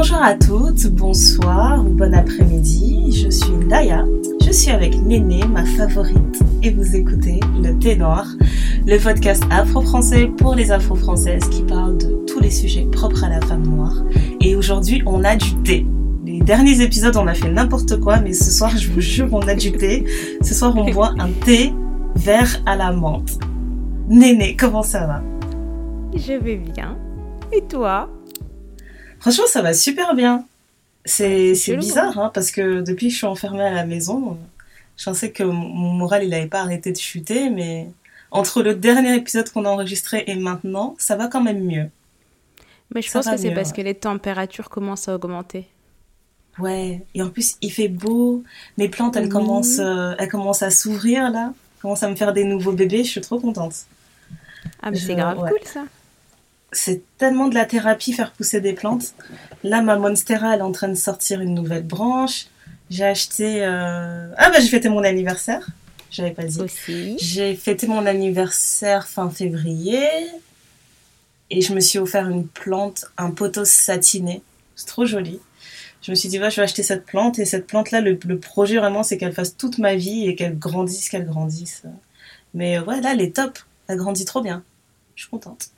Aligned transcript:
Bonjour 0.00 0.22
à 0.22 0.34
toutes, 0.34 0.86
bonsoir 0.92 1.84
ou 1.84 1.88
bon 1.88 2.14
après-midi. 2.14 3.10
Je 3.10 3.30
suis 3.30 3.66
Daya. 3.68 4.04
Je 4.46 4.52
suis 4.52 4.70
avec 4.70 4.94
Néné, 5.02 5.40
ma 5.52 5.64
favorite, 5.64 6.40
et 6.62 6.70
vous 6.70 6.94
écoutez 6.94 7.40
Le 7.60 7.76
Thé 7.80 7.96
Noir, 7.96 8.24
le 8.86 8.96
podcast 9.02 9.42
afro-français 9.50 10.30
pour 10.38 10.54
les 10.54 10.70
afro-françaises 10.70 11.48
qui 11.48 11.64
parle 11.64 11.98
de 11.98 12.24
tous 12.28 12.38
les 12.38 12.52
sujets 12.52 12.86
propres 12.92 13.24
à 13.24 13.28
la 13.28 13.40
femme 13.40 13.66
noire. 13.66 14.04
Et 14.40 14.54
aujourd'hui, 14.54 15.02
on 15.04 15.24
a 15.24 15.34
du 15.34 15.52
thé. 15.64 15.84
Les 16.24 16.42
derniers 16.42 16.80
épisodes, 16.80 17.16
on 17.16 17.26
a 17.26 17.34
fait 17.34 17.50
n'importe 17.50 17.98
quoi, 17.98 18.20
mais 18.20 18.34
ce 18.34 18.52
soir, 18.52 18.70
je 18.76 18.92
vous 18.92 19.00
jure, 19.00 19.26
on 19.32 19.48
a 19.48 19.56
du 19.56 19.72
thé. 19.72 20.04
Ce 20.42 20.54
soir, 20.54 20.74
on 20.76 20.88
boit 20.92 21.14
un 21.18 21.30
thé 21.44 21.74
vert 22.14 22.62
à 22.66 22.76
la 22.76 22.92
menthe. 22.92 23.40
Néné, 24.08 24.54
comment 24.54 24.84
ça 24.84 25.08
va? 25.08 25.24
Je 26.14 26.34
vais 26.34 26.54
bien. 26.54 26.96
Et 27.52 27.62
toi? 27.62 28.08
Franchement, 29.20 29.46
ça 29.46 29.62
va 29.62 29.74
super 29.74 30.14
bien. 30.14 30.44
C'est 31.04 31.76
bizarre, 31.76 32.18
hein, 32.18 32.30
parce 32.34 32.50
que 32.50 32.80
depuis 32.82 33.08
que 33.08 33.12
je 33.12 33.18
suis 33.18 33.26
enfermée 33.26 33.64
à 33.64 33.72
la 33.72 33.86
maison, 33.86 34.38
je 34.96 35.04
pensais 35.04 35.30
que 35.30 35.42
mon 35.42 35.92
moral, 35.92 36.24
il 36.24 36.30
n'avait 36.30 36.46
pas 36.46 36.60
arrêté 36.60 36.92
de 36.92 36.98
chuter, 36.98 37.50
mais 37.50 37.88
entre 38.30 38.62
le 38.62 38.74
dernier 38.74 39.16
épisode 39.16 39.48
qu'on 39.50 39.64
a 39.64 39.70
enregistré 39.70 40.24
et 40.26 40.34
maintenant, 40.34 40.96
ça 40.98 41.16
va 41.16 41.28
quand 41.28 41.40
même 41.40 41.64
mieux. 41.64 41.88
Mais 42.94 43.02
je 43.02 43.10
pense 43.10 43.26
que 43.26 43.36
c'est 43.36 43.52
parce 43.52 43.72
que 43.72 43.80
les 43.80 43.94
températures 43.94 44.68
commencent 44.70 45.08
à 45.08 45.14
augmenter. 45.14 45.68
Ouais, 46.58 47.06
et 47.14 47.22
en 47.22 47.30
plus, 47.30 47.56
il 47.62 47.72
fait 47.72 47.88
beau, 47.88 48.42
mes 48.76 48.88
plantes, 48.88 49.16
elles, 49.16 49.28
commencent, 49.28 49.78
euh, 49.78 50.14
elles 50.18 50.28
commencent 50.28 50.62
à 50.62 50.70
s'ouvrir, 50.70 51.30
là, 51.30 51.52
commencent 51.80 52.02
à 52.02 52.10
me 52.10 52.16
faire 52.16 52.32
des 52.32 52.42
nouveaux 52.42 52.72
bébés, 52.72 53.04
je 53.04 53.10
suis 53.10 53.20
trop 53.20 53.38
contente. 53.38 53.74
Ah, 54.82 54.90
mais 54.90 54.98
c'est 54.98 55.14
grave 55.14 55.38
cool, 55.38 55.60
ça 55.64 55.84
c'est 56.72 57.02
tellement 57.16 57.48
de 57.48 57.54
la 57.54 57.64
thérapie 57.64 58.12
faire 58.12 58.32
pousser 58.32 58.60
des 58.60 58.72
plantes. 58.72 59.14
Là, 59.64 59.82
ma 59.82 59.96
monstera, 59.96 60.54
elle 60.54 60.60
est 60.60 60.62
en 60.62 60.72
train 60.72 60.88
de 60.88 60.94
sortir 60.94 61.40
une 61.40 61.54
nouvelle 61.54 61.84
branche. 61.84 62.46
J'ai 62.90 63.04
acheté. 63.04 63.64
Euh, 63.64 64.32
ah, 64.36 64.50
bah, 64.50 64.60
j'ai 64.60 64.68
fêté 64.68 64.88
mon 64.88 65.02
anniversaire. 65.02 65.66
J'avais 66.10 66.30
pas 66.30 66.44
dit. 66.44 66.60
Aussi. 66.60 67.16
J'ai 67.18 67.54
fêté 67.54 67.86
mon 67.86 68.06
anniversaire 68.06 69.06
fin 69.06 69.30
février. 69.30 70.06
Et 71.50 71.62
je 71.62 71.72
me 71.72 71.80
suis 71.80 71.98
offert 71.98 72.28
une 72.28 72.46
plante, 72.46 73.06
un 73.16 73.30
poteau 73.30 73.64
satiné. 73.64 74.42
C'est 74.76 74.86
trop 74.86 75.06
joli. 75.06 75.40
Je 76.02 76.10
me 76.10 76.14
suis 76.14 76.28
dit, 76.28 76.36
je 76.36 76.40
vais 76.40 76.62
acheter 76.62 76.82
cette 76.82 77.04
plante. 77.04 77.38
Et 77.38 77.44
cette 77.44 77.66
plante-là, 77.66 78.00
le, 78.00 78.38
projet 78.38 78.76
vraiment, 78.76 79.02
c'est 79.02 79.16
qu'elle 79.16 79.32
fasse 79.32 79.56
toute 79.56 79.78
ma 79.78 79.94
vie 79.94 80.28
et 80.28 80.34
qu'elle 80.34 80.58
grandisse, 80.58 81.08
qu'elle 81.08 81.26
grandisse. 81.26 81.82
Mais 82.54 82.78
ouais, 82.78 83.00
là, 83.00 83.12
elle 83.12 83.20
est 83.20 83.34
top. 83.34 83.58
Elle 83.88 83.96
grandit 83.96 84.24
trop 84.24 84.42
bien. 84.42 84.62
Je 85.14 85.22
suis 85.22 85.30
contente. 85.30 85.70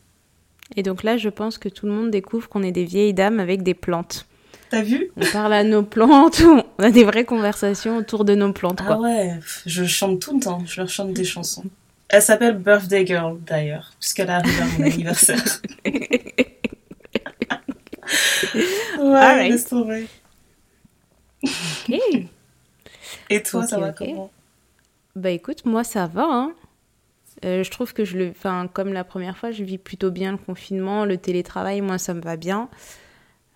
Et 0.76 0.82
donc 0.82 1.02
là, 1.02 1.16
je 1.16 1.28
pense 1.28 1.58
que 1.58 1.68
tout 1.68 1.86
le 1.86 1.92
monde 1.92 2.10
découvre 2.10 2.48
qu'on 2.48 2.62
est 2.62 2.72
des 2.72 2.84
vieilles 2.84 3.14
dames 3.14 3.40
avec 3.40 3.62
des 3.62 3.74
plantes. 3.74 4.26
T'as 4.70 4.82
vu? 4.82 5.10
On 5.16 5.26
parle 5.26 5.52
à 5.52 5.64
nos 5.64 5.82
plantes, 5.82 6.42
on 6.78 6.82
a 6.82 6.90
des 6.90 7.02
vraies 7.02 7.24
conversations 7.24 7.96
autour 7.96 8.24
de 8.24 8.34
nos 8.36 8.52
plantes. 8.52 8.82
Quoi. 8.82 8.96
Ah 8.98 9.00
ouais, 9.00 9.40
je 9.66 9.84
chante 9.84 10.20
tout 10.20 10.34
le 10.34 10.40
temps, 10.40 10.62
je 10.64 10.80
leur 10.80 10.88
chante 10.88 11.12
des 11.12 11.24
chansons. 11.24 11.64
Elle 12.08 12.22
s'appelle 12.22 12.56
Birthday 12.56 13.04
Girl 13.04 13.38
d'ailleurs, 13.40 13.92
puisqu'elle 13.98 14.30
arrive 14.30 14.60
à 14.60 14.64
mon 14.78 14.84
anniversaire. 14.92 15.42
ouais, 19.00 19.48
laisse 19.48 19.64
tomber. 19.66 20.06
Et 23.28 23.42
toi, 23.42 23.66
ça 23.66 23.78
va 23.78 23.92
comment? 23.92 24.30
Bah 25.16 25.30
écoute, 25.30 25.64
moi 25.64 25.82
ça 25.82 26.06
va. 26.06 26.26
Hein. 26.28 26.52
Euh, 27.44 27.62
je 27.62 27.70
trouve 27.70 27.92
que 27.94 28.04
je 28.04 28.18
le, 28.18 28.30
enfin, 28.30 28.68
comme 28.72 28.92
la 28.92 29.04
première 29.04 29.36
fois, 29.36 29.50
je 29.50 29.64
vis 29.64 29.78
plutôt 29.78 30.10
bien 30.10 30.32
le 30.32 30.38
confinement, 30.38 31.04
le 31.04 31.16
télétravail, 31.16 31.80
moi 31.80 31.98
ça 31.98 32.12
me 32.14 32.20
va 32.20 32.36
bien. 32.36 32.68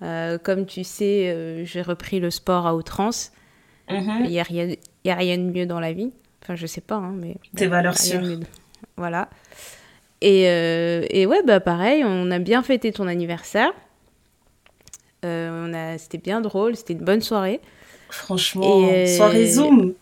Euh, 0.03 0.39
comme 0.39 0.67
tu 0.67 0.85
sais, 0.85 1.29
euh, 1.29 1.65
j'ai 1.65 1.83
repris 1.83 2.21
le 2.21 2.31
sport 2.31 2.67
à 2.67 2.75
outrance. 2.75 3.33
Mm-hmm. 3.91 4.25
Il 4.25 4.31
n'y 4.31 4.41
a, 4.41 4.43
rien, 4.43 4.75
y 5.05 5.11
a 5.11 5.15
rien 5.15 5.37
de 5.37 5.43
mieux 5.43 5.67
dans 5.67 5.81
la 5.81 5.93
vie. 5.93 6.13
Enfin, 6.43 6.55
je 6.55 6.67
sais 6.67 6.81
pas, 6.81 6.97
hein, 6.97 7.15
mais. 7.15 7.37
Tes 7.57 7.67
valeurs 7.67 7.99
sûres. 7.99 8.23
Voilà. 8.97 9.29
Et, 10.21 10.45
et, 10.45 11.27
ouais, 11.27 11.43
bah 11.43 11.61
pareil, 11.61 12.03
on 12.07 12.31
a 12.31 12.39
bien 12.39 12.63
fêté 12.63 12.93
ton 12.93 13.07
anniversaire. 13.07 13.73
on 15.23 15.75
a, 15.75 15.99
c'était 15.99 16.19
bien 16.19 16.41
drôle, 16.41 16.77
c'était 16.77 16.95
une 16.95 17.05
bonne 17.05 17.21
soirée. 17.21 17.61
Franchement, 18.09 18.89
soirée 19.07 19.47
Zoom. 19.47 19.95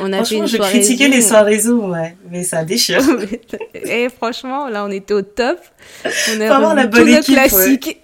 On 0.00 0.12
a 0.12 0.24
fait 0.24 0.36
une 0.36 0.46
je 0.46 0.56
critiquais 0.56 1.08
les 1.08 1.22
soirées 1.22 1.58
Zoom, 1.58 1.90
ouais, 1.90 2.16
mais 2.30 2.42
ça 2.42 2.64
déchire. 2.64 3.00
et 3.74 4.08
franchement, 4.08 4.68
là, 4.68 4.84
on 4.84 4.90
était 4.90 5.14
au 5.14 5.22
top. 5.22 5.58
On 6.04 6.40
a 6.40 6.58
revu 6.58 6.76
la 6.76 6.86
bonne 6.86 7.08
équipe, 7.08 7.34
classiques. 7.34 8.00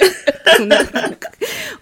on, 0.60 0.70
a... 0.70 0.76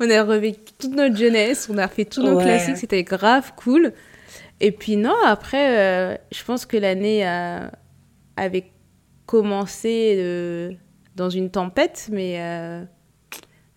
on 0.01 0.11
a 0.11 0.23
revu 0.23 0.53
toute 0.79 0.95
notre 0.95 1.17
jeunesse, 1.17 1.69
on 1.71 1.79
a 1.79 1.89
fait 1.89 2.05
tous 2.05 2.23
nos 2.23 2.39
classiques, 2.39 2.79
c'était 2.79 3.03
grave 3.03 3.53
cool. 3.57 3.93
Et 4.61 4.73
puis 4.73 4.97
non, 4.97 5.15
après, 5.25 5.79
euh, 5.79 6.17
je 6.33 6.43
pense 6.45 6.65
que 6.65 6.77
l'année 6.77 7.25
avait 8.37 8.71
commencé 9.27 10.17
euh, 10.19 10.73
dans 11.17 11.29
une 11.29 11.51
tempête, 11.51 12.09
mais 12.11 12.41
euh, 12.41 12.85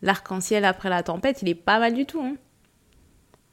l'arc-en-ciel 0.02 0.64
après 0.64 0.90
la 0.90 1.04
tempête, 1.04 1.42
il 1.42 1.50
est 1.50 1.56
pas 1.56 1.80
mal 1.80 1.94
du 1.94 2.06
tout. 2.06 2.22
Hein. 2.22 2.36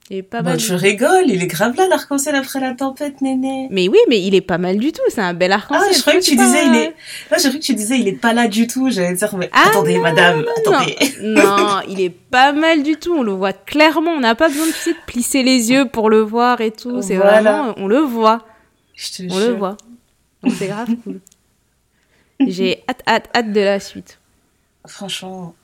Il 0.08 0.18
est 0.18 0.22
pas 0.22 0.40
bah, 0.42 0.50
mal. 0.50 0.60
Je 0.60 0.74
rigole, 0.74 1.24
il 1.26 1.42
est 1.42 1.48
grave 1.48 1.74
là 1.76 1.88
l'arc-en-ciel 1.88 2.36
après 2.36 2.60
la 2.60 2.74
tempête, 2.74 3.20
néné. 3.22 3.66
Mais 3.72 3.88
oui, 3.88 3.98
mais 4.08 4.22
il 4.22 4.36
est 4.36 4.40
pas 4.40 4.58
mal 4.58 4.78
du 4.78 4.92
tout, 4.92 5.02
c'est 5.08 5.20
un 5.20 5.34
bel 5.34 5.50
arc-en-ciel. 5.50 5.88
Ah, 5.90 5.96
je 5.96 6.00
croyais 6.00 6.20
que 6.20 6.24
tu 6.24 6.36
disais, 6.36 6.66
il 6.66 6.76
est. 6.76 6.94
Là, 7.30 7.38
j'ai 7.38 7.48
cru 7.48 7.58
que 7.58 7.64
tu 7.64 7.74
disais, 7.74 7.98
il 7.98 8.06
est 8.06 8.20
pas 8.20 8.32
là 8.32 8.46
du 8.46 8.68
tout. 8.68 8.88
J'allais 8.88 9.14
dire, 9.14 9.36
mais 9.36 9.50
ah, 9.52 9.64
attendez, 9.66 9.98
madame, 9.98 10.44
attendez. 10.58 10.96
Non. 11.22 11.80
il 11.88 12.00
est 12.00 12.10
pas 12.10 12.52
mal 12.52 12.84
du 12.84 12.96
tout. 12.96 13.14
On 13.14 13.22
le 13.24 13.32
voit 13.32 13.52
clairement. 13.52 14.12
On 14.12 14.20
n'a 14.20 14.36
pas 14.36 14.48
besoin 14.48 14.66
de, 14.66 14.90
de 14.90 14.96
plisser 15.06 15.42
les 15.42 15.72
yeux 15.72 15.88
pour 15.88 16.08
le 16.08 16.20
voir 16.20 16.60
et 16.60 16.70
tout. 16.70 17.02
C'est 17.02 17.16
vraiment, 17.16 17.74
on 17.76 17.88
le 17.88 17.98
voit. 17.98 18.46
Je 18.94 19.10
te 19.10 19.32
on 19.32 19.38
le 19.38 19.54
voit. 19.54 19.76
Donc 20.42 20.52
c'est 20.56 20.68
grave 20.68 20.88
cool. 21.04 21.20
J'ai 22.46 22.84
hâte, 22.88 23.02
hâte, 23.08 23.28
hâte 23.34 23.52
de 23.52 23.60
la 23.60 23.80
suite. 23.80 24.20
Franchement. 24.86 25.54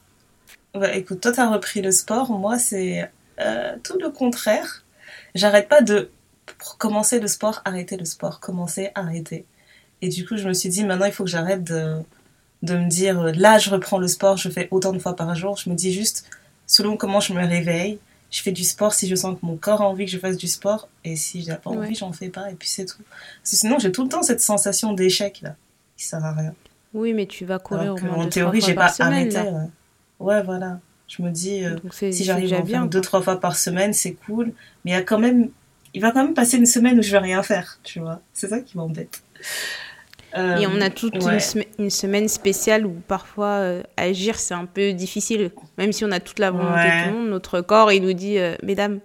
Bah, 0.75 0.95
écoute, 0.97 1.21
toi, 1.21 1.33
t'as 1.33 1.49
repris 1.49 1.81
le 1.83 1.93
sport. 1.93 2.31
Moi, 2.39 2.59
c'est 2.59 3.09
euh, 3.41 3.77
tout 3.83 3.99
le 3.99 4.11
contraire. 4.11 4.85
J'arrête 5.35 5.69
pas 5.69 5.83
de 5.83 6.11
commencer 6.79 7.21
le 7.21 7.29
sport, 7.29 7.63
arrêter 7.65 7.97
le 7.97 8.05
sport, 8.05 8.41
commencer, 8.41 8.91
arrêter. 8.95 9.47
Et 10.03 10.09
du 10.09 10.27
coup, 10.27 10.37
je 10.37 10.47
me 10.49 10.53
suis 10.53 10.69
dit, 10.69 10.85
maintenant, 10.85 11.07
il 11.07 11.13
faut 11.13 11.25
que 11.25 11.31
j'arrête 11.31 11.65
de, 11.65 11.97
de 12.63 12.77
me 12.77 12.89
dire, 12.89 13.23
là, 13.35 13.59
je 13.59 13.71
reprends 13.71 13.99
le 13.99 14.09
sport, 14.09 14.37
je 14.37 14.49
fais 14.51 14.69
autant 14.71 14.93
de 14.93 14.99
fois 14.99 15.17
par 15.17 15.35
jour. 15.35 15.57
Je 15.57 15.71
me 15.71 15.75
dis 15.75 15.93
juste, 15.93 16.29
selon 16.67 16.97
comment 16.97 17.21
je 17.21 17.33
me 17.33 17.47
réveille, 17.47 17.99
je 18.31 18.43
fais 18.43 18.53
du 18.53 18.65
sport 18.65 18.95
si 18.95 19.09
je 19.09 19.15
sens 19.15 19.39
que 19.39 19.45
mon 19.47 19.57
corps 19.57 19.83
a 19.83 19.87
envie 19.87 20.07
que 20.07 20.11
je 20.11 20.19
fasse 20.19 20.37
du 20.37 20.49
sport. 20.49 20.89
Et 21.05 21.17
si 21.17 21.43
j'ai 21.43 21.55
pas 21.55 21.71
envie, 21.71 21.95
j'en 21.95 22.13
fais 22.13 22.31
pas. 22.31 22.51
Et 22.51 22.55
puis 22.55 22.69
c'est 22.69 22.87
tout. 22.87 23.03
sinon, 23.43 23.79
j'ai 23.79 23.93
tout 23.93 24.03
le 24.03 24.09
temps 24.09 24.23
cette 24.23 24.41
sensation 24.41 24.93
d'échec, 24.93 25.41
là, 25.43 25.55
qui 25.97 26.05
sert 26.05 26.25
à 26.25 26.33
rien. 26.33 26.55
Oui, 26.95 27.13
mais 27.13 27.27
tu 27.27 27.45
vas 27.45 27.59
courir 27.59 27.95
au 27.95 27.99
moins 27.99 28.25
En 28.25 28.29
théorie, 28.29 28.61
j'ai 28.61 28.75
pas 28.75 28.93
arrêté. 28.99 29.41
ouais, 30.19 30.43
voilà. 30.43 30.81
Je 31.15 31.23
me 31.23 31.31
dis, 31.31 31.63
euh, 31.63 31.77
si 32.11 32.25
j'arrive 32.25 32.55
à 32.55 32.65
faire 32.65 32.87
deux, 32.87 33.03
trois 33.03 33.21
fois 33.21 33.39
par 33.39 33.55
semaine, 33.55 33.93
c'est 33.93 34.15
cool. 34.15 34.55
Mais 34.85 34.93
il 34.93 34.95
y 34.95 34.97
a 34.97 35.03
quand 35.03 35.19
même, 35.19 35.51
il 35.93 36.01
va 36.01 36.11
quand 36.11 36.25
même 36.25 36.33
passer 36.33 36.57
une 36.57 36.65
semaine 36.65 36.99
où 36.99 37.03
je 37.03 37.11
vais 37.11 37.19
rien 37.19 37.43
faire, 37.43 37.79
tu 37.83 38.01
vois. 38.01 38.23
C'est 38.33 38.49
ça 38.49 38.61
qui 38.61 38.79
m'embête. 38.79 39.23
Et 40.35 40.67
on 40.67 40.81
a 40.81 40.89
toute 40.89 41.17
une, 41.79 41.91
semaine 41.91 42.29
spéciale 42.29 42.87
où 42.87 42.95
parfois 43.07 43.59
euh, 43.59 43.83
agir 43.99 44.39
c'est 44.39 44.55
un 44.55 44.65
peu 44.65 44.95
difficile. 44.95 45.51
Même 45.77 45.93
si 45.93 46.07
on 46.07 46.11
a 46.11 46.21
toute 46.21 46.39
la 46.39 46.51
volonté 46.51 46.89
du 47.05 47.13
monde, 47.13 47.29
notre 47.29 47.61
corps 47.61 47.93
il 47.93 48.03
nous 48.03 48.15
dit 48.15 48.39
euh, 48.39 48.57
Mesdames, 48.63 49.01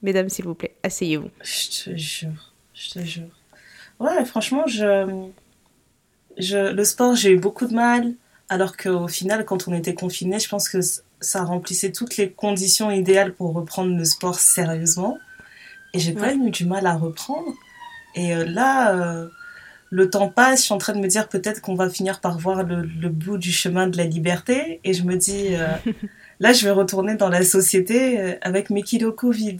mesdames 0.00 0.30
s'il 0.30 0.46
vous 0.46 0.54
plaît, 0.54 0.74
asseyez-vous. 0.82 1.28
Je 1.42 1.84
te 1.84 1.96
jure, 1.98 2.54
je 2.72 2.88
te 2.88 2.98
jure. 3.00 3.28
Ouais, 4.00 4.24
franchement, 4.24 4.66
je, 4.66 5.28
je, 6.38 6.72
le 6.72 6.84
sport 6.84 7.14
j'ai 7.14 7.32
eu 7.32 7.38
beaucoup 7.38 7.66
de 7.66 7.74
mal. 7.74 8.14
Alors 8.48 8.78
qu'au 8.78 9.08
final, 9.08 9.44
quand 9.44 9.68
on 9.68 9.74
était 9.74 9.94
confiné, 9.94 10.38
je 10.38 10.48
pense 10.48 10.70
que 10.70 10.78
ça 11.20 11.42
remplissait 11.44 11.92
toutes 11.92 12.16
les 12.16 12.30
conditions 12.30 12.90
idéales 12.90 13.32
pour 13.32 13.54
reprendre 13.54 13.96
le 13.96 14.04
sport 14.04 14.38
sérieusement. 14.38 15.18
Et 15.94 15.98
j'ai 15.98 16.14
quand 16.14 16.26
même 16.26 16.46
eu 16.46 16.50
du 16.50 16.66
mal 16.66 16.86
à 16.86 16.94
reprendre. 16.94 17.54
Et 18.14 18.34
euh, 18.34 18.44
là, 18.44 18.94
euh, 18.94 19.28
le 19.90 20.10
temps 20.10 20.28
passe, 20.28 20.60
je 20.60 20.64
suis 20.64 20.74
en 20.74 20.78
train 20.78 20.94
de 20.94 20.98
me 20.98 21.06
dire 21.06 21.28
peut-être 21.28 21.60
qu'on 21.60 21.74
va 21.74 21.88
finir 21.88 22.20
par 22.20 22.38
voir 22.38 22.64
le, 22.64 23.08
bout 23.08 23.38
du 23.38 23.52
chemin 23.52 23.86
de 23.86 23.96
la 23.96 24.04
liberté. 24.04 24.80
Et 24.84 24.92
je 24.92 25.04
me 25.04 25.16
dis, 25.16 25.54
euh, 25.54 25.68
là, 26.40 26.52
je 26.52 26.64
vais 26.64 26.70
retourner 26.70 27.14
dans 27.14 27.28
la 27.28 27.42
société 27.42 28.36
avec 28.42 28.70
mes 28.70 28.82
kilos 28.82 29.14
Covid. 29.16 29.58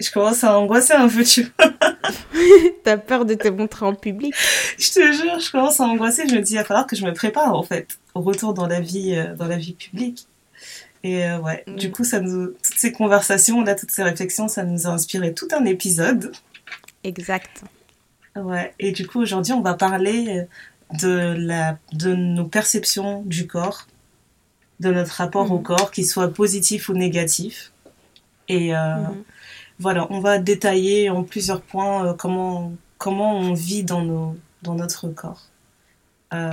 Je 0.00 0.10
commence 0.12 0.44
à 0.44 0.58
angoisser 0.58 0.94
un 0.94 1.08
peu, 1.08 1.24
tu 1.24 1.42
vois. 1.58 1.72
T'as 2.84 2.96
peur 2.96 3.24
de 3.24 3.34
te 3.34 3.48
montrer 3.48 3.84
en 3.84 3.94
public 3.94 4.32
Je 4.78 4.90
te 4.92 5.12
jure, 5.12 5.40
je 5.40 5.50
commence 5.50 5.80
à 5.80 5.84
angoisser. 5.84 6.28
Je 6.28 6.36
me 6.36 6.40
dis, 6.40 6.54
il 6.54 6.58
va 6.58 6.64
falloir 6.64 6.86
que 6.86 6.94
je 6.94 7.04
me 7.04 7.12
prépare, 7.12 7.54
en 7.54 7.64
fait, 7.64 7.98
au 8.14 8.20
retour 8.20 8.54
dans 8.54 8.68
la 8.68 8.80
vie, 8.80 9.16
dans 9.36 9.46
la 9.46 9.56
vie 9.56 9.74
publique. 9.74 10.28
Et 11.04 11.24
euh, 11.24 11.38
ouais, 11.38 11.64
du 11.66 11.88
mm. 11.88 11.92
coup, 11.92 12.04
ça 12.04 12.20
nous, 12.20 12.48
toutes 12.48 12.78
ces 12.78 12.92
conversations, 12.92 13.62
là, 13.62 13.74
toutes 13.74 13.90
ces 13.90 14.02
réflexions, 14.02 14.48
ça 14.48 14.64
nous 14.64 14.86
a 14.86 14.90
inspiré 14.90 15.34
tout 15.34 15.48
un 15.52 15.64
épisode. 15.64 16.32
Exact. 17.04 17.62
Ouais, 18.36 18.74
et 18.78 18.92
du 18.92 19.06
coup, 19.06 19.20
aujourd'hui, 19.20 19.52
on 19.52 19.62
va 19.62 19.74
parler 19.74 20.28
euh, 20.28 20.96
de, 20.98 21.34
la, 21.36 21.78
de 21.92 22.14
nos 22.14 22.44
perceptions 22.44 23.22
du 23.22 23.46
corps 23.46 23.86
de 24.80 24.92
notre 24.92 25.12
rapport 25.12 25.50
au 25.50 25.58
mhm. 25.58 25.64
corps, 25.64 25.90
qu'il 25.90 26.06
soit 26.06 26.32
positif 26.32 26.88
ou 26.88 26.94
négatif. 26.94 27.72
Et 28.48 28.74
euh, 28.76 28.96
mhm. 28.96 29.24
voilà, 29.78 30.06
on 30.10 30.20
va 30.20 30.38
détailler 30.38 31.10
en 31.10 31.24
plusieurs 31.24 31.62
points 31.62 32.14
comment, 32.14 32.72
comment 32.96 33.36
on 33.36 33.54
vit 33.54 33.84
dans, 33.84 34.02
nos, 34.02 34.36
dans 34.62 34.74
notre 34.74 35.08
corps. 35.08 35.46
Euh, 36.32 36.52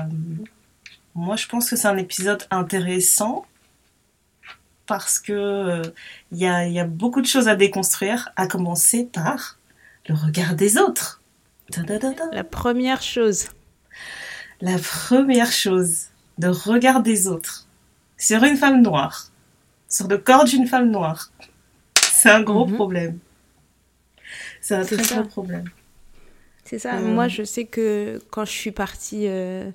moi, 1.14 1.36
je 1.36 1.48
pense 1.48 1.70
que 1.70 1.76
c'est 1.76 1.88
un 1.88 1.98
épisode 1.98 2.46
intéressant 2.52 3.46
parce 4.88 5.20
que 5.20 5.82
il 6.32 6.38
y, 6.38 6.46
a, 6.46 6.68
y, 6.68 6.80
a, 6.80 6.86
beaucoup 6.86 7.22
de 7.22 7.28
choses 7.28 7.48
à 7.48 7.56
déconstruire, 7.56 8.30
à 8.36 8.48
commencer 8.48 9.06
par 9.12 9.58
le 10.08 10.16
regard 10.16 10.56
des 10.56 10.78
autres. 10.78 11.22
La 12.32 12.44
première 12.44 13.02
chose. 13.02 13.48
La 14.62 14.78
première 14.78 15.52
chose, 15.52 16.06
de 16.38 16.48
regard 16.48 17.02
des 17.02 17.28
autres 17.28 17.68
sur 18.18 18.44
une 18.44 18.58
femme 18.58 18.82
noire, 18.82 19.32
sur 19.90 20.08
le 20.08 20.18
corps 20.18 20.46
d'une 20.46 20.68
femme 20.68 20.90
noire. 20.90 21.32
C'est 22.02 22.30
un 22.30 22.42
gros 22.42 22.66
mhm. 22.66 22.76
problème. 22.76 23.20
C'est 24.62 24.76
un 24.76 24.84
très 24.84 24.98
gros 24.98 25.24
problème. 25.24 25.66
C'est 26.64 26.80
ça. 26.80 26.96
Euh. 26.96 27.02
Moi, 27.02 27.28
je 27.28 27.44
sais 27.44 27.66
que 27.66 28.20
quand 28.32 28.46
je 28.46 28.52
suis 28.52 28.72
partie, 28.72 29.28
euh, 29.28 29.70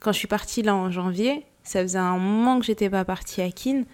quand 0.00 0.12
je 0.12 0.18
suis 0.18 0.28
partie 0.28 0.62
là 0.62 0.74
en 0.74 0.90
janvier, 0.90 1.46
ça 1.62 1.80
faisait 1.80 1.98
un 1.98 2.18
moment 2.18 2.58
que 2.58 2.66
j'étais 2.66 2.90
pas 2.90 3.04
partie 3.04 3.40
à 3.40 3.50
Kin, 3.50 3.84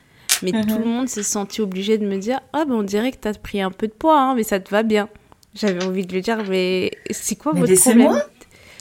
mais 0.43 0.53
tout 0.53 0.79
le 0.79 0.85
mhm. 0.85 0.91
monde 0.91 1.09
s'est 1.09 1.23
senti 1.23 1.61
obligé 1.61 1.99
de 1.99 2.07
me 2.07 2.17
dire 2.19 2.41
ah 2.53 2.65
ben 2.65 2.75
on 2.75 2.83
dirait 2.83 3.13
que 3.13 3.19
tu 3.21 3.29
as 3.29 3.35
pris 3.35 3.61
un 3.61 3.71
peu 3.71 3.87
de 3.87 3.93
poids, 3.93 4.21
hein, 4.21 4.35
mais 4.35 4.43
ça 4.43 4.61
te 4.61 4.71
va 4.71 4.83
bien. 4.83 5.09
J'avais 5.55 5.85
envie 5.85 6.07
de 6.07 6.13
lui 6.13 6.21
dire 6.21 6.43
mais 6.49 6.91
c'est 7.11 7.37
quoi 7.37 7.53
votre 7.53 7.75
problème? 7.75 8.21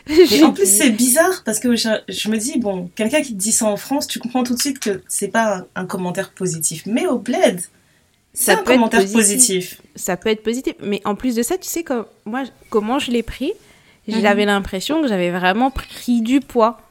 Mais 0.09 0.43
en 0.43 0.53
plus, 0.53 0.65
c'est 0.65 0.89
bizarre 0.89 1.43
parce 1.45 1.59
que 1.59 1.75
je, 1.75 1.89
je, 2.07 2.29
me 2.29 2.37
dis, 2.37 2.57
bon, 2.57 2.89
quelqu'un 2.95 3.21
qui 3.21 3.33
te 3.33 3.39
dit 3.39 3.51
ça 3.51 3.65
en 3.65 3.77
France, 3.77 4.07
tu 4.07 4.19
comprends 4.19 4.43
tout 4.43 4.55
de 4.55 4.59
suite 4.59 4.79
que 4.79 5.03
c'est 5.07 5.27
pas 5.27 5.65
un, 5.75 5.85
commentaire 5.85 6.31
positif. 6.31 6.83
Mais 6.87 7.05
au 7.05 7.19
bled, 7.19 7.61
c'est 8.33 8.51
un 8.51 8.63
commentaire 8.63 9.05
positif. 9.11 9.81
Ça 9.95 10.17
peut 10.17 10.29
être 10.29 10.41
positif. 10.41 10.73
Mais 10.81 11.01
en 11.05 11.15
plus 11.15 11.35
de 11.35 11.43
ça, 11.43 11.57
tu 11.57 11.67
sais, 11.67 11.83
comme, 11.83 12.05
moi, 12.25 12.43
comment 12.69 12.97
je 12.97 13.11
l'ai 13.11 13.23
pris 13.23 13.53
mhm. 14.07 14.21
J'avais 14.21 14.45
l'impression 14.45 15.01
que 15.01 15.07
j'avais 15.07 15.31
vraiment 15.31 15.69
pris 15.69 16.21
du 16.21 16.39
poids. 16.39 16.81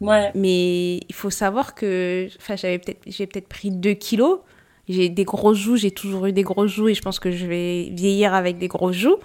Ouais. 0.00 0.30
Mais 0.34 0.96
il 0.96 1.14
faut 1.14 1.30
savoir 1.30 1.74
que 1.74 2.28
j'avais 2.48 2.78
peut-être, 2.78 3.00
j'ai 3.06 3.26
peut-être 3.26 3.48
pris 3.48 3.70
2 3.70 3.94
kilos. 3.94 4.40
J'ai 4.88 5.08
des 5.08 5.24
gros 5.24 5.52
joues, 5.52 5.76
j'ai 5.76 5.90
toujours 5.90 6.26
eu 6.26 6.32
des 6.32 6.42
gros 6.42 6.66
joues 6.66 6.88
et 6.88 6.94
je 6.94 7.02
pense 7.02 7.18
que 7.20 7.30
je 7.30 7.46
vais 7.46 7.90
vieillir 7.92 8.32
avec 8.32 8.58
des 8.58 8.68
gros 8.68 8.92
joues. 8.92 9.16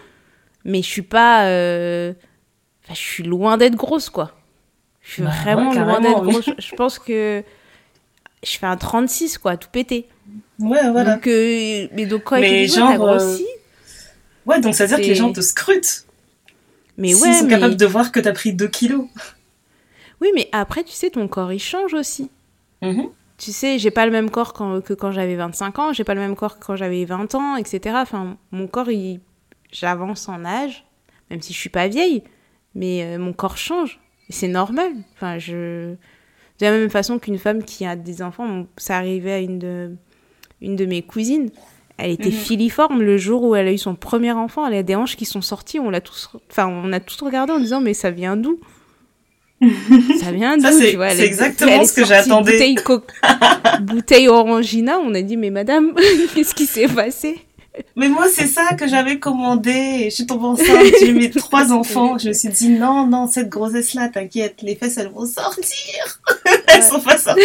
Mais 0.65 0.81
je 0.81 0.87
suis 0.87 1.01
pas. 1.01 1.47
Euh 1.47 2.13
je 2.89 2.95
suis 2.95 3.23
loin 3.23 3.57
d'être 3.57 3.75
grosse, 3.75 4.09
quoi. 4.09 4.31
Je 5.01 5.13
suis 5.13 5.23
bah, 5.23 5.31
vraiment 5.43 5.73
loin 5.73 5.99
d'être 6.01 6.21
grosse. 6.21 6.49
Je 6.57 6.75
pense 6.75 6.99
que 6.99 7.43
je 8.43 8.57
fais 8.57 8.65
un 8.65 8.77
36, 8.77 9.37
quoi, 9.37 9.57
tout 9.57 9.69
pété. 9.71 10.07
Ouais, 10.59 10.89
voilà. 10.91 11.15
Donc, 11.15 11.27
euh, 11.27 11.87
mais 11.93 12.05
donc, 12.05 12.23
quand 12.23 12.39
mais 12.39 12.67
genre, 12.67 12.91
euh, 12.91 13.17
grossi, 13.17 13.45
Ouais, 14.45 14.59
donc 14.59 14.75
ça 14.75 14.85
veut 14.85 14.89
dire 14.89 14.97
que 14.97 15.09
les 15.09 15.15
gens 15.15 15.31
te 15.31 15.39
scrutent. 15.39 16.05
Mais 16.97 17.15
ouais. 17.15 17.29
Ils 17.29 17.35
sont 17.35 17.47
capables 17.47 17.77
de 17.77 17.85
voir 17.85 18.11
que 18.11 18.19
t'as 18.19 18.33
pris 18.33 18.53
2 18.53 18.67
kilos. 18.67 19.05
Oui, 20.23 20.29
mais 20.33 20.49
après, 20.51 20.83
tu 20.83 20.93
sais, 20.93 21.11
ton 21.11 21.27
corps, 21.27 21.53
il 21.53 21.59
change 21.59 21.93
aussi. 21.93 22.31
Mm-hmm. 22.81 23.09
Tu 23.37 23.51
sais, 23.51 23.77
j'ai 23.77 23.91
pas 23.91 24.05
le 24.05 24.11
même 24.11 24.31
corps 24.31 24.53
quand, 24.53 24.81
que 24.81 24.93
quand 24.93 25.11
j'avais 25.11 25.35
25 25.35 25.79
ans, 25.79 25.93
j'ai 25.93 26.03
pas 26.03 26.15
le 26.15 26.21
même 26.21 26.35
corps 26.35 26.57
que 26.57 26.65
quand 26.65 26.75
j'avais 26.75 27.05
20 27.05 27.35
ans, 27.35 27.55
etc. 27.57 27.97
Enfin, 27.99 28.37
mon 28.51 28.65
corps, 28.65 28.89
il... 28.89 29.19
j'avance 29.71 30.27
en 30.27 30.43
âge, 30.45 30.85
même 31.29 31.41
si 31.41 31.53
je 31.53 31.59
suis 31.59 31.69
pas 31.69 31.87
vieille 31.87 32.23
mais 32.75 33.03
euh, 33.03 33.19
mon 33.19 33.33
corps 33.33 33.57
change. 33.57 33.99
C'est 34.29 34.47
normal. 34.47 34.91
Enfin, 35.15 35.37
je... 35.37 35.95
De 36.59 36.65
la 36.65 36.71
même 36.71 36.89
façon 36.89 37.19
qu'une 37.19 37.37
femme 37.37 37.63
qui 37.63 37.85
a 37.85 37.95
des 37.95 38.21
enfants, 38.21 38.65
ça 38.77 38.97
arrivait 38.97 39.33
à 39.33 39.39
une 39.39 39.59
de, 39.59 39.95
une 40.61 40.75
de 40.75 40.85
mes 40.85 41.01
cousines. 41.01 41.49
Elle 41.97 42.11
était 42.11 42.29
mhm. 42.29 42.31
filiforme 42.31 43.01
le 43.01 43.17
jour 43.17 43.43
où 43.43 43.55
elle 43.55 43.67
a 43.67 43.73
eu 43.73 43.77
son 43.77 43.95
premier 43.95 44.31
enfant. 44.31 44.65
Elle 44.67 44.75
a 44.75 44.83
des 44.83 44.95
hanches 44.95 45.15
qui 45.15 45.25
sont 45.25 45.41
sorties. 45.41 45.79
On 45.79 45.89
l'a 45.89 46.01
tous, 46.01 46.29
enfin, 46.49 46.67
on 46.67 46.93
a 46.93 46.99
tous 46.99 47.21
regardé 47.21 47.53
en 47.53 47.59
disant 47.59 47.81
mais 47.81 47.93
ça 47.93 48.11
vient 48.11 48.37
d'où? 48.37 48.59
Ça 50.19 50.31
vient 50.31 50.57
d'où 50.57 50.67
C'est 50.71 51.25
exactement 51.25 51.85
ce 51.85 51.93
que 51.93 52.05
j'attendais. 52.05 52.53
Bouteille, 52.53 52.77
bouteille 53.81 54.27
orangina. 54.27 54.99
On 54.99 55.13
a 55.13 55.21
dit 55.21 55.37
mais 55.37 55.49
madame, 55.49 55.93
qu'est-ce 56.35 56.53
qui 56.53 56.65
s'est 56.65 56.87
passé? 56.87 57.37
Mais 57.95 58.07
moi, 58.07 58.27
c'est 58.31 58.45
ça 58.45 58.75
que 58.77 58.87
j'avais 58.87 59.17
commandé. 59.17 60.05
Je 60.05 60.15
suis 60.15 60.25
tombée 60.27 60.45
enceinte, 60.45 60.93
j'ai 60.99 61.11
mes 61.11 61.31
trois 61.31 61.71
enfants. 61.71 62.19
Je 62.19 62.27
me 62.27 62.33
suis 62.33 62.49
dit, 62.49 62.69
non, 62.69 63.07
non, 63.07 63.25
cette 63.25 63.49
grossesse-là, 63.49 64.09
t'inquiète, 64.09 64.61
les 64.61 64.75
fesses, 64.75 64.97
elles 64.97 65.09
vont 65.09 65.25
sortir. 65.25 66.21
elles 66.67 66.83
sont 66.83 66.99
pas 66.99 67.17
sorties. 67.17 67.41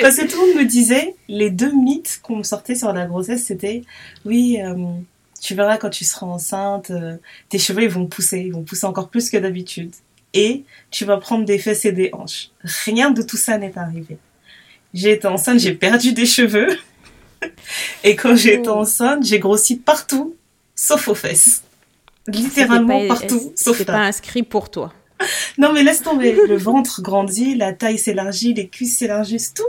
Parce 0.00 0.16
que 0.16 0.26
tout 0.26 0.40
le 0.40 0.46
monde 0.48 0.56
me 0.62 0.64
disait, 0.64 1.14
les 1.28 1.50
deux 1.50 1.72
mythes 1.72 2.18
qu'on 2.22 2.38
me 2.38 2.42
sortait 2.42 2.74
sur 2.74 2.92
la 2.92 3.06
grossesse, 3.06 3.44
c'était, 3.44 3.82
oui, 4.24 4.58
euh, 4.60 4.74
tu 5.40 5.54
verras 5.54 5.76
quand 5.76 5.90
tu 5.90 6.04
seras 6.04 6.26
enceinte, 6.26 6.90
euh, 6.90 7.16
tes 7.48 7.58
cheveux, 7.58 7.82
ils 7.82 7.88
vont 7.88 8.06
pousser. 8.06 8.40
Ils 8.40 8.52
vont 8.52 8.64
pousser 8.64 8.86
encore 8.86 9.08
plus 9.08 9.30
que 9.30 9.36
d'habitude. 9.36 9.92
Et 10.34 10.64
tu 10.90 11.04
vas 11.04 11.16
prendre 11.16 11.44
des 11.44 11.58
fesses 11.58 11.84
et 11.84 11.92
des 11.92 12.10
hanches. 12.12 12.50
Rien 12.84 13.10
de 13.10 13.22
tout 13.22 13.36
ça 13.36 13.56
n'est 13.56 13.78
arrivé. 13.78 14.18
J'ai 14.92 15.12
été 15.12 15.26
enceinte, 15.26 15.60
j'ai 15.60 15.74
perdu 15.74 16.12
des 16.12 16.26
cheveux. 16.26 16.68
Et 18.04 18.16
quand 18.16 18.36
j'ai 18.36 18.54
été 18.54 18.68
oh. 18.68 18.78
enceinte, 18.78 19.24
j'ai 19.24 19.38
grossi 19.38 19.76
partout, 19.76 20.36
sauf 20.74 21.08
aux 21.08 21.14
fesses. 21.14 21.62
Littéralement 22.26 23.06
partout, 23.06 23.52
sauf 23.54 23.78
là. 23.80 23.84
pas 23.84 23.98
inscrit 24.00 24.42
pour 24.42 24.70
toi. 24.70 24.92
Non, 25.58 25.72
mais 25.72 25.84
laisse 25.84 26.02
tomber. 26.02 26.32
Le 26.32 26.56
ventre 26.56 27.00
grandit, 27.00 27.54
la 27.54 27.72
taille 27.72 27.98
s'élargit, 27.98 28.52
les 28.52 28.68
cuisses 28.68 28.98
s'élargissent, 28.98 29.54
tout. 29.54 29.62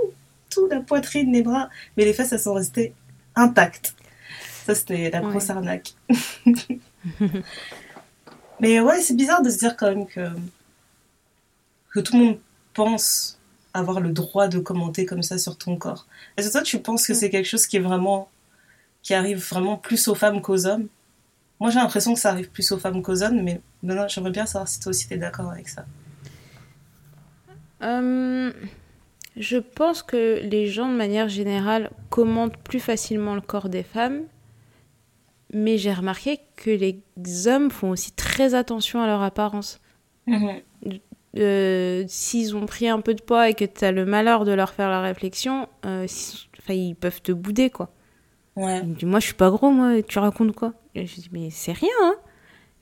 Tout, 0.50 0.67
la 0.69 0.79
poitrine, 0.79 1.31
les 1.31 1.43
bras. 1.43 1.69
Mais 1.95 2.03
les 2.03 2.13
fesses, 2.13 2.31
elles 2.34 2.39
sont 2.39 2.55
restées 2.55 2.93
intactes. 3.36 3.95
Ça, 4.65 4.74
c'était 4.74 5.12
la 5.12 5.22
grosse 5.22 5.50
arnaque. 5.50 5.93
mais 8.59 8.79
ouais, 8.79 9.01
c'est 9.01 9.15
bizarre 9.15 9.41
de 9.41 9.50
se 9.50 9.57
dire 9.57 9.75
quand 9.75 9.88
même 9.88 10.05
que, 10.05 10.27
que 11.91 12.00
tout 12.00 12.17
le 12.17 12.24
monde 12.24 12.39
pense 12.74 13.39
avoir 13.74 14.00
le 14.00 14.12
droit 14.12 14.47
de 14.47 14.59
commenter 14.59 15.05
comme 15.05 15.24
ça 15.24 15.38
sur 15.38 15.57
ton 15.57 15.75
corps. 15.75 16.07
Est-ce 16.38 16.47
que 16.47 16.53
toi, 16.53 16.62
tu 16.62 16.79
penses 16.79 17.05
que 17.05 17.13
mm. 17.13 17.15
c'est 17.15 17.29
quelque 17.29 17.45
chose 17.47 17.67
qui 17.67 17.77
est 17.77 17.81
vraiment, 17.81 18.29
qui 19.03 19.13
arrive 19.13 19.39
vraiment 19.39 19.77
plus 19.77 20.07
aux 20.07 20.15
femmes 20.15 20.41
qu'aux 20.41 20.65
hommes? 20.65 20.88
Moi, 21.59 21.69
j'ai 21.69 21.79
l'impression 21.79 22.13
que 22.13 22.19
ça 22.19 22.29
arrive 22.29 22.50
plus 22.50 22.71
aux 22.71 22.77
femmes 22.77 23.01
qu'aux 23.01 23.24
hommes, 23.24 23.41
mais 23.41 23.62
maintenant, 23.83 24.07
j'aimerais 24.07 24.31
bien 24.31 24.45
savoir 24.45 24.67
si 24.67 24.79
toi 24.79 24.89
aussi 24.89 25.07
t'es 25.07 25.17
d'accord 25.17 25.51
avec 25.51 25.69
ça. 25.69 25.85
Euh, 27.81 28.51
je 29.38 29.57
pense 29.57 30.01
que 30.01 30.39
les 30.43 30.67
gens, 30.67 30.89
de 30.89 30.95
manière 30.95 31.27
générale, 31.27 31.91
commentent 32.09 32.57
plus 32.57 32.79
facilement 32.79 33.35
le 33.35 33.41
corps 33.41 33.69
des 33.69 33.83
femmes, 33.83 34.24
mais 35.55 35.77
j'ai 35.77 35.93
remarqué 35.93 36.39
que 36.57 36.69
les 36.69 37.01
hommes 37.47 37.71
font 37.71 37.91
aussi 37.91 38.12
très 38.12 38.53
attention 38.53 39.01
à 39.01 39.07
leur 39.07 39.24
apparence. 39.24 39.79
Mm-hmm. 40.27 40.62
Euh, 41.38 42.03
s'ils 42.07 42.55
ont 42.57 42.65
pris 42.65 42.89
un 42.89 43.00
peu 43.00 43.13
de 43.13 43.21
poids 43.21 43.50
et 43.50 43.53
que 43.53 43.63
tu 43.63 43.85
as 43.85 43.93
le 43.93 44.05
malheur 44.05 44.43
de 44.43 44.51
leur 44.51 44.74
faire 44.74 44.89
la 44.89 45.01
réflexion, 45.01 45.69
euh, 45.85 46.07
ils 46.69 46.95
peuvent 46.95 47.21
te 47.21 47.31
bouder, 47.31 47.69
quoi. 47.69 47.89
Ouais. 48.57 48.83
moi, 49.03 49.19
je 49.19 49.25
suis 49.25 49.33
pas 49.33 49.50
gros, 49.50 49.71
moi, 49.71 50.01
tu 50.01 50.19
racontes 50.19 50.53
quoi? 50.53 50.74
Je 50.93 51.01
dis, 51.03 51.29
mais 51.31 51.50
c'est 51.51 51.74
rien, 51.74 51.89
hein 52.03 52.15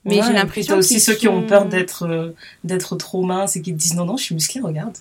mais 0.04 0.20
j'ai 0.22 0.32
l'impression. 0.32 0.74
a 0.74 0.78
aussi 0.78 1.00
ceux 1.00 1.14
qui 1.14 1.28
ont 1.28 1.46
peur 1.46 1.66
d'être 1.66 2.02
euh, 2.02 2.34
d'être 2.62 2.94
trop 2.96 3.22
minces 3.22 3.56
et 3.56 3.62
qui 3.62 3.72
te 3.72 3.78
disent 3.78 3.94
non 3.94 4.04
non 4.04 4.18
je 4.18 4.24
suis 4.24 4.34
musclée 4.34 4.60
regarde. 4.60 4.98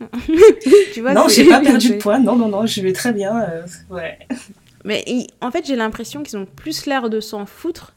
tu 0.94 1.02
vois, 1.02 1.12
non 1.12 1.28
j'ai 1.28 1.46
pas 1.46 1.60
perdu 1.64 1.90
de 1.90 1.96
poids 1.96 2.18
non 2.18 2.36
non 2.36 2.48
non 2.48 2.64
je 2.64 2.80
vais 2.80 2.94
très 2.94 3.12
bien 3.12 3.62
ouais. 3.90 4.18
Mais 4.84 5.04
en 5.40 5.50
fait 5.50 5.66
j'ai 5.66 5.76
l'impression 5.76 6.22
qu'ils 6.22 6.38
ont 6.38 6.46
plus 6.46 6.86
l'air 6.86 7.10
de 7.10 7.20
s'en 7.20 7.46
foutre 7.46 7.94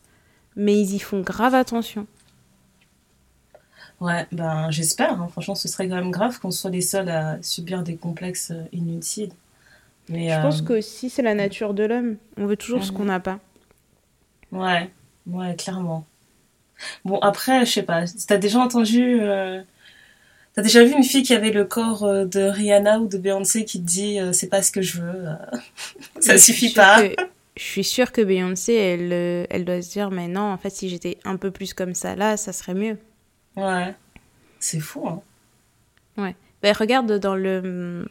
mais 0.56 0.80
ils 0.80 0.96
y 0.96 1.00
font 1.00 1.22
grave 1.22 1.56
attention. 1.56 2.08
Ouais, 4.00 4.28
ben 4.32 4.70
j'espère. 4.70 5.22
Hein. 5.22 5.28
Franchement, 5.32 5.56
ce 5.56 5.68
serait 5.68 5.88
quand 5.88 5.96
même 5.96 6.12
grave 6.12 6.40
qu'on 6.40 6.52
soit 6.52 6.70
les 6.70 6.82
seuls 6.82 7.10
à 7.10 7.42
subir 7.42 7.84
des 7.84 7.96
complexes 7.96 8.52
euh, 8.52 8.63
inutiles. 8.72 9.32
Mais, 10.10 10.30
je 10.30 10.42
pense 10.42 10.62
euh, 10.62 10.66
que 10.66 10.82
si 10.82 11.10
c'est 11.10 11.22
la 11.22 11.34
nature 11.34 11.74
de 11.74 11.84
l'homme. 11.84 12.18
On 12.38 12.46
veut 12.46 12.58
toujours 12.58 12.84
ce 12.84 12.92
qu'on 12.92 13.06
n'a 13.06 13.22
pas. 13.22 13.40
Ouais, 14.52 14.92
ouais, 15.28 15.56
clairement. 15.56 16.06
Bon, 17.06 17.18
après, 17.20 17.66
je 17.66 17.72
sais 17.72 17.84
pas. 17.84 18.04
T'as 18.28 18.38
déjà 18.38 18.60
entendu. 18.60 19.22
Euh... 19.22 19.62
T'as 20.55 20.62
déjà 20.62 20.83
vu 20.83 20.93
une 20.93 21.03
fille 21.03 21.24
qui 21.24 21.33
avait 21.33 21.51
le 21.51 21.65
corps 21.65 22.03
euh, 22.03 22.25
de 22.25 22.41
Rihanna 22.41 23.00
ou 23.00 23.07
de 23.07 23.17
Beyoncé 23.17 23.65
qui 23.65 23.81
te 23.81 23.86
dit 23.86 24.19
c'est 24.33 24.50
pas 24.50 24.62
ce 24.62 24.72
que 24.72 24.81
je 24.81 25.01
veux, 25.01 25.25
ça 26.19 26.38
suffit 26.38 26.74
pas? 26.74 27.01
je 27.55 27.63
suis 27.63 27.83
sûre 27.83 28.12
que 28.12 28.22
Beyoncé, 28.22 28.74
elle, 28.74 29.48
elle 29.50 29.65
doit 29.65 29.81
se 29.81 29.91
dire 29.91 30.12
mais 30.12 30.27
non, 30.27 30.51
en 30.51 30.57
fait, 30.57 30.69
si 30.69 30.89
j'étais 30.89 31.17
un 31.24 31.38
peu 31.38 31.51
plus 31.51 31.74
comme 31.74 31.93
ça 31.93 32.15
là, 32.15 32.38
ça 32.38 32.53
serait 32.53 32.74
mieux. 32.74 32.98
Ouais. 33.55 33.93
C'est 34.60 34.79
fou, 34.79 35.07
hein. 35.07 35.22
Ouais. 36.17 36.36
Bah, 36.62 36.72
regarde 36.74 37.19
dans 37.19 37.36
le, 37.36 38.07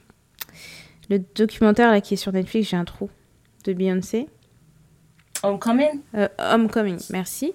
le 1.09 1.19
documentaire 1.35 1.91
là, 1.91 2.01
qui 2.01 2.15
est 2.15 2.19
sur 2.19 2.33
Netflix, 2.33 2.71
j'ai 2.71 2.77
un 2.77 2.85
trou, 2.85 3.09
de 3.65 3.73
Beyoncé. 3.73 4.29
Homecoming? 5.43 6.01
Euh, 6.15 6.29
Homecoming, 6.39 6.99
merci. 7.11 7.53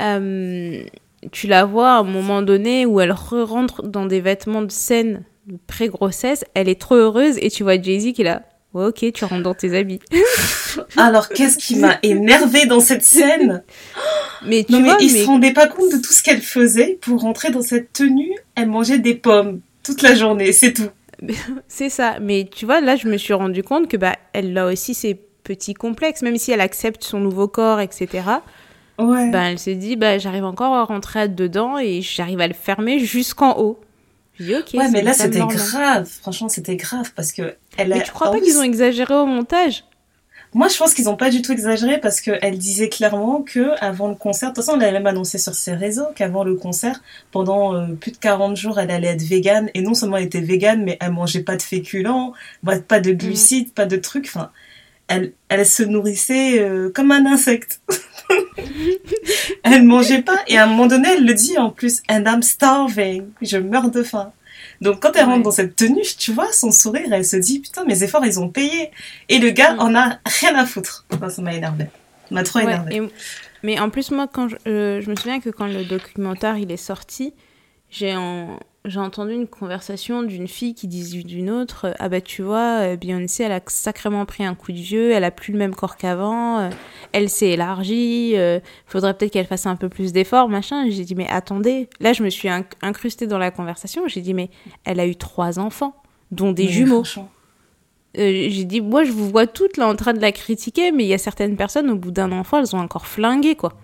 Euh, 0.00 0.84
tu 1.32 1.46
la 1.46 1.64
vois 1.64 1.90
à 1.90 1.98
un 1.98 2.04
moment 2.04 2.42
donné 2.42 2.86
où 2.86 3.00
elle 3.00 3.12
re 3.12 3.44
rentre 3.46 3.82
dans 3.82 4.06
des 4.06 4.20
vêtements 4.20 4.62
de 4.62 4.70
scène 4.70 5.24
pré-grossesse, 5.66 6.44
elle 6.54 6.68
est 6.68 6.80
trop 6.80 6.94
heureuse 6.94 7.36
et 7.40 7.50
tu 7.50 7.62
vois 7.62 7.80
Jay-Z 7.80 8.12
qui 8.12 8.22
est 8.22 8.24
là. 8.24 8.42
ok, 8.74 9.12
tu 9.12 9.24
rentres 9.24 9.42
dans 9.42 9.54
tes 9.54 9.76
habits. 9.76 10.00
Alors, 10.96 11.28
qu'est-ce 11.28 11.58
qui 11.58 11.76
m'a 11.76 11.98
énervé 12.02 12.66
dans 12.66 12.80
cette 12.80 13.04
scène? 13.04 13.62
Mais 14.46 14.64
tu 14.64 14.72
non, 14.72 14.82
vois, 14.82 14.96
mais 14.98 15.04
il 15.04 15.10
se 15.10 15.26
rendait 15.26 15.52
pas 15.52 15.66
compte 15.66 15.92
de 15.92 15.98
tout 15.98 16.12
ce 16.12 16.22
qu'elle 16.22 16.42
faisait 16.42 16.98
pour 17.00 17.20
rentrer 17.20 17.50
dans 17.50 17.62
cette 17.62 17.92
tenue. 17.92 18.32
Elle 18.54 18.68
mangeait 18.68 18.98
des 18.98 19.14
pommes 19.14 19.60
toute 19.82 20.02
la 20.02 20.14
journée, 20.14 20.52
c'est 20.52 20.72
tout. 20.72 20.88
C'est 21.68 21.90
ça. 21.90 22.18
Mais 22.20 22.48
tu 22.50 22.64
vois, 22.64 22.80
là, 22.80 22.96
je 22.96 23.08
me 23.08 23.16
suis 23.16 23.34
rendu 23.34 23.62
compte 23.62 23.88
que 23.88 23.96
bah, 23.96 24.16
elle 24.32 24.56
a 24.56 24.66
aussi 24.66 24.94
ses 24.94 25.14
petits 25.14 25.74
complexes, 25.74 26.22
même 26.22 26.38
si 26.38 26.52
elle 26.52 26.60
accepte 26.60 27.04
son 27.04 27.20
nouveau 27.20 27.48
corps, 27.48 27.80
etc. 27.80 28.22
Ouais. 29.00 29.30
Bah, 29.30 29.50
elle 29.50 29.58
s'est 29.58 29.74
dit, 29.74 29.96
bah, 29.96 30.18
j'arrive 30.18 30.44
encore 30.44 30.74
à 30.74 30.84
rentrer 30.84 31.28
dedans 31.28 31.78
et 31.78 32.02
j'arrive 32.02 32.40
à 32.40 32.48
le 32.48 32.54
fermer 32.54 32.98
jusqu'en 32.98 33.58
haut. 33.58 33.80
Dit, 34.38 34.54
ouais, 34.54 34.90
mais 34.90 35.02
là, 35.02 35.12
c'était 35.12 35.40
grave. 35.40 36.06
Franchement, 36.06 36.48
c'était 36.48 36.76
grave 36.76 37.12
parce 37.14 37.32
que 37.32 37.56
elle. 37.76 37.90
Mais 37.90 38.02
tu 38.02 38.10
crois 38.10 38.30
pas 38.30 38.40
qu'ils 38.40 38.58
ont 38.58 38.62
exagéré 38.62 39.14
au 39.14 39.26
montage? 39.26 39.84
Moi, 40.52 40.66
je 40.66 40.76
pense 40.76 40.94
qu'ils 40.94 41.04
n'ont 41.04 41.16
pas 41.16 41.30
du 41.30 41.42
tout 41.42 41.52
exagéré 41.52 41.98
parce 42.00 42.20
qu'elle 42.20 42.58
disait 42.58 42.88
clairement 42.88 43.42
que 43.42 43.70
avant 43.80 44.08
le 44.08 44.16
concert, 44.16 44.50
de 44.50 44.54
toute 44.54 44.64
façon, 44.64 44.80
elle 44.80 44.88
a 44.88 44.92
même 44.92 45.06
annoncé 45.06 45.38
sur 45.38 45.54
ses 45.54 45.74
réseaux 45.74 46.06
qu'avant 46.16 46.42
le 46.42 46.56
concert, 46.56 47.00
pendant 47.30 47.74
euh, 47.74 47.92
plus 47.94 48.10
de 48.10 48.16
40 48.16 48.56
jours, 48.56 48.80
elle 48.80 48.90
allait 48.90 49.08
être 49.08 49.22
végane. 49.22 49.70
Et 49.74 49.82
non 49.82 49.94
seulement 49.94 50.16
elle 50.16 50.24
était 50.24 50.40
végane, 50.40 50.82
mais 50.82 50.96
elle 51.00 51.12
mangeait 51.12 51.44
pas 51.44 51.56
de 51.56 51.62
féculents, 51.62 52.32
pas 52.88 53.00
de 53.00 53.12
glucides, 53.12 53.68
mm. 53.68 53.72
pas 53.72 53.86
de 53.86 53.96
trucs. 53.96 54.26
Enfin, 54.26 54.50
elle, 55.06 55.32
elle 55.48 55.66
se 55.66 55.84
nourrissait 55.84 56.60
euh, 56.60 56.90
comme 56.92 57.12
un 57.12 57.26
insecte. 57.26 57.80
elle 59.62 59.84
mangeait 59.84 60.22
pas. 60.22 60.38
Et 60.48 60.58
à 60.58 60.64
un 60.64 60.66
moment 60.66 60.86
donné, 60.86 61.08
elle 61.16 61.26
le 61.26 61.34
dit 61.34 61.58
en 61.58 61.70
plus, 61.70 62.02
and 62.10 62.24
I'm 62.26 62.42
starving. 62.42 63.28
Je 63.42 63.58
meurs 63.58 63.90
de 63.90 64.02
faim. 64.02 64.32
Donc 64.80 65.00
quand 65.00 65.12
elle 65.14 65.26
rentre 65.26 65.42
dans 65.42 65.50
cette 65.50 65.76
tenue, 65.76 66.02
tu 66.18 66.32
vois 66.32 66.52
son 66.52 66.70
sourire, 66.70 67.12
elle 67.12 67.24
se 67.24 67.36
dit 67.36 67.60
putain 67.60 67.84
mes 67.84 68.02
efforts 68.02 68.24
ils 68.24 68.40
ont 68.40 68.48
payé. 68.48 68.90
Et 69.28 69.38
le 69.38 69.50
gars 69.50 69.74
mm. 69.74 69.80
en 69.80 69.94
a 69.94 70.18
rien 70.24 70.54
à 70.54 70.64
foutre. 70.64 71.06
ça 71.28 71.42
m'a 71.42 71.54
énervé. 71.54 71.86
M'a 72.30 72.42
trop 72.44 72.60
énervé. 72.60 73.08
mais 73.62 73.78
en 73.78 73.90
plus 73.90 74.10
moi 74.10 74.28
quand 74.32 74.48
je, 74.48 74.56
euh, 74.66 75.00
je, 75.00 75.10
me 75.10 75.16
souviens 75.16 75.40
que 75.40 75.50
quand 75.50 75.66
le 75.66 75.84
documentaire 75.84 76.56
il 76.56 76.70
est 76.70 76.78
sorti, 76.78 77.34
j'ai 77.90 78.16
en, 78.16 78.58
j'ai 78.86 78.98
entendu 78.98 79.34
une 79.34 79.46
conversation 79.46 80.22
d'une 80.22 80.48
fille 80.48 80.74
qui 80.74 80.88
disait 80.88 81.22
d'une 81.22 81.50
autre 81.50 81.94
Ah 81.98 82.08
bah 82.08 82.22
tu 82.22 82.42
vois, 82.42 82.80
euh, 82.80 82.96
Beyoncé, 82.96 83.42
elle 83.42 83.52
a 83.52 83.60
sacrément 83.66 84.24
pris 84.24 84.42
un 84.42 84.54
coup 84.54 84.72
de 84.72 84.78
vieux, 84.78 85.12
elle 85.12 85.24
a 85.24 85.30
plus 85.30 85.52
le 85.52 85.58
même 85.58 85.74
corps 85.74 85.98
qu'avant, 85.98 86.60
euh, 86.60 86.70
elle 87.12 87.28
s'est 87.28 87.50
élargie, 87.50 88.32
euh, 88.36 88.58
faudrait 88.86 89.12
peut-être 89.12 89.32
qu'elle 89.32 89.46
fasse 89.46 89.66
un 89.66 89.76
peu 89.76 89.90
plus 89.90 90.14
d'efforts, 90.14 90.48
machin. 90.48 90.88
J'ai 90.88 91.04
dit 91.04 91.14
Mais 91.14 91.28
attendez, 91.28 91.90
là 92.00 92.14
je 92.14 92.22
me 92.22 92.30
suis 92.30 92.48
incrustée 92.80 93.26
dans 93.26 93.38
la 93.38 93.50
conversation, 93.50 94.08
j'ai 94.08 94.22
dit 94.22 94.32
Mais 94.32 94.48
elle 94.84 94.98
a 94.98 95.06
eu 95.06 95.16
trois 95.16 95.58
enfants, 95.58 95.94
dont 96.30 96.52
des 96.52 96.68
jumeaux. 96.68 97.04
j'ai 98.14 98.64
dit 98.64 98.80
Moi 98.80 99.04
je 99.04 99.12
vous 99.12 99.28
vois 99.28 99.46
toutes 99.46 99.76
là 99.76 99.88
en 99.88 99.94
train 99.94 100.14
de 100.14 100.20
la 100.20 100.32
critiquer, 100.32 100.90
mais 100.90 101.04
il 101.04 101.08
y 101.08 101.14
a 101.14 101.18
certaines 101.18 101.56
personnes, 101.58 101.90
au 101.90 101.96
bout 101.96 102.12
d'un 102.12 102.32
enfant, 102.32 102.58
elles 102.58 102.74
ont 102.74 102.80
encore 102.80 103.06
flingué 103.06 103.56
quoi. 103.56 103.74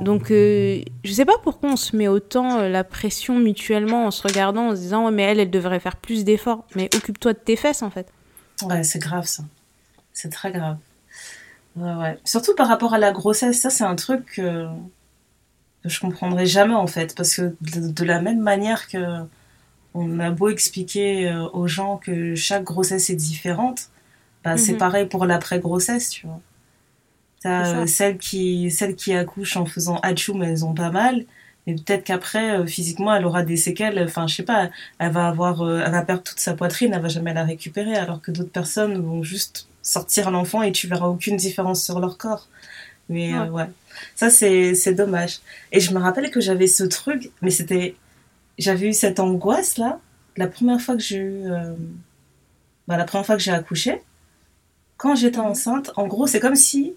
Donc, 0.00 0.30
euh, 0.30 0.82
je 1.04 1.12
sais 1.12 1.24
pas 1.24 1.38
pourquoi 1.42 1.70
on 1.70 1.76
se 1.76 1.96
met 1.96 2.08
autant 2.08 2.58
euh, 2.58 2.68
la 2.68 2.84
pression 2.84 3.38
mutuellement 3.38 4.06
en 4.06 4.10
se 4.10 4.22
regardant, 4.22 4.68
en 4.68 4.76
se 4.76 4.80
disant, 4.80 5.04
ouais, 5.06 5.10
mais 5.10 5.22
elle, 5.22 5.40
elle 5.40 5.50
devrait 5.50 5.80
faire 5.80 5.96
plus 5.96 6.24
d'efforts. 6.24 6.64
Mais 6.74 6.90
occupe-toi 6.94 7.32
de 7.32 7.38
tes 7.38 7.56
fesses, 7.56 7.82
en 7.82 7.90
fait. 7.90 8.08
Ouais, 8.62 8.82
c'est 8.82 8.98
grave, 8.98 9.26
ça. 9.26 9.44
C'est 10.12 10.30
très 10.30 10.52
grave. 10.52 10.76
Ouais, 11.76 11.94
ouais. 11.94 12.18
Surtout 12.24 12.54
par 12.54 12.68
rapport 12.68 12.94
à 12.94 12.98
la 12.98 13.12
grossesse, 13.12 13.60
ça, 13.60 13.70
c'est 13.70 13.84
un 13.84 13.96
truc 13.96 14.24
que, 14.36 14.66
je 15.84 16.00
comprendrai 16.00 16.46
jamais, 16.46 16.74
en 16.74 16.86
fait. 16.86 17.14
Parce 17.16 17.36
que 17.36 17.54
de, 17.60 18.04
la 18.04 18.20
même 18.20 18.40
manière 18.40 18.88
que 18.88 19.22
on 19.94 20.20
a 20.20 20.30
beau 20.30 20.48
expliquer 20.48 21.28
euh, 21.28 21.48
aux 21.50 21.66
gens 21.66 21.98
que 21.98 22.34
chaque 22.34 22.64
grossesse 22.64 23.10
est 23.10 23.16
différente, 23.16 23.90
bah, 24.42 24.56
c'est 24.56 24.72
mhm. 24.72 24.78
pareil 24.78 25.06
pour 25.06 25.26
l'après-grossesse, 25.26 26.08
tu 26.08 26.26
vois. 26.26 26.40
T'as 27.42 27.74
euh, 27.74 27.86
celles 27.86 28.18
qui, 28.18 28.70
celles 28.70 28.94
qui 28.94 29.12
accouchent 29.14 29.56
en 29.56 29.66
faisant 29.66 30.00
mais 30.34 30.48
elles 30.48 30.64
ont 30.64 30.74
pas 30.74 30.90
mal. 30.90 31.24
Mais 31.66 31.74
peut-être 31.74 32.04
qu'après, 32.04 32.58
euh, 32.58 32.66
physiquement, 32.66 33.14
elle 33.14 33.24
aura 33.24 33.42
des 33.42 33.56
séquelles. 33.56 34.02
Enfin, 34.04 34.26
je 34.26 34.34
sais 34.36 34.42
pas, 34.42 34.70
elle 34.98 35.12
va 35.12 35.28
avoir, 35.28 35.62
euh, 35.62 35.82
elle 35.84 35.92
va 35.92 36.02
perdre 36.02 36.22
toute 36.22 36.40
sa 36.40 36.54
poitrine, 36.54 36.92
elle 36.92 37.02
va 37.02 37.08
jamais 37.08 37.34
la 37.34 37.44
récupérer, 37.44 37.94
alors 37.94 38.20
que 38.20 38.30
d'autres 38.30 38.50
personnes 38.50 39.00
vont 39.00 39.22
juste 39.22 39.68
sortir 39.82 40.30
l'enfant 40.30 40.62
et 40.62 40.72
tu 40.72 40.86
verras 40.86 41.06
aucune 41.06 41.36
différence 41.36 41.84
sur 41.84 42.00
leur 42.00 42.18
corps. 42.18 42.48
Mais 43.08 43.36
ouais, 43.36 43.68
ça 44.14 44.30
c'est 44.30 44.74
c'est 44.74 44.94
dommage. 44.94 45.40
Et 45.72 45.80
je 45.80 45.92
me 45.92 45.98
rappelle 45.98 46.30
que 46.30 46.40
j'avais 46.40 46.68
ce 46.68 46.84
truc, 46.84 47.30
mais 47.42 47.50
c'était, 47.50 47.96
j'avais 48.58 48.88
eu 48.88 48.92
cette 48.92 49.20
angoisse 49.20 49.76
là, 49.76 50.00
la 50.36 50.46
première 50.46 50.80
fois 50.80 50.96
que 50.96 51.02
j'ai 51.02 51.18
eu, 51.18 51.44
bah, 52.88 52.96
la 52.96 53.04
première 53.04 53.26
fois 53.26 53.36
que 53.36 53.42
j'ai 53.42 53.50
accouché, 53.50 54.00
quand 54.96 55.16
j'étais 55.16 55.38
mhm. 55.38 55.46
enceinte. 55.46 55.90
En 55.96 56.06
gros, 56.06 56.26
c'est 56.26 56.40
comme 56.40 56.56
si 56.56 56.94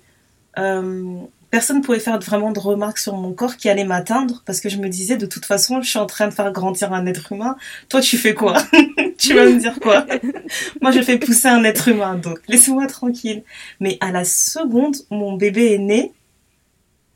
euh, 0.58 1.26
personne 1.56 1.78
ne 1.78 1.82
pouvait 1.82 2.00
faire 2.00 2.20
vraiment 2.20 2.52
de 2.52 2.60
remarques 2.60 2.98
sur 2.98 3.16
mon 3.16 3.32
corps 3.32 3.56
qui 3.56 3.70
allait 3.70 3.86
m'atteindre 3.86 4.44
parce 4.46 4.60
que 4.60 4.68
je 4.68 4.76
me 4.76 4.90
disais 4.90 5.16
de 5.16 5.26
toute 5.26 5.46
façon 5.46 5.82
je 5.82 5.90
suis 5.90 6.00
en 6.00 6.06
train 6.06 6.28
de 6.28 6.34
faire 6.34 6.52
grandir 6.52 6.92
un 6.92 7.06
être 7.06 7.32
humain. 7.32 7.56
Toi 7.88 8.02
tu 8.02 8.18
fais 8.18 8.34
quoi? 8.34 8.62
Tu 9.18 9.34
vas 9.34 9.46
me 9.46 9.58
dire 9.58 9.80
quoi? 9.80 10.06
Moi 10.82 10.92
je 10.92 11.02
fais 11.02 11.18
pousser 11.18 11.48
un 11.48 11.64
être 11.64 11.88
humain 11.88 12.16
donc 12.16 12.40
laissez-moi 12.50 12.88
tranquille. 12.88 13.44
Mais 13.80 13.98
à 14.02 14.12
la 14.12 14.26
seconde 14.26 14.98
où 15.10 15.16
mon 15.16 15.38
bébé 15.38 15.74
est 15.74 15.78
né 15.78 16.12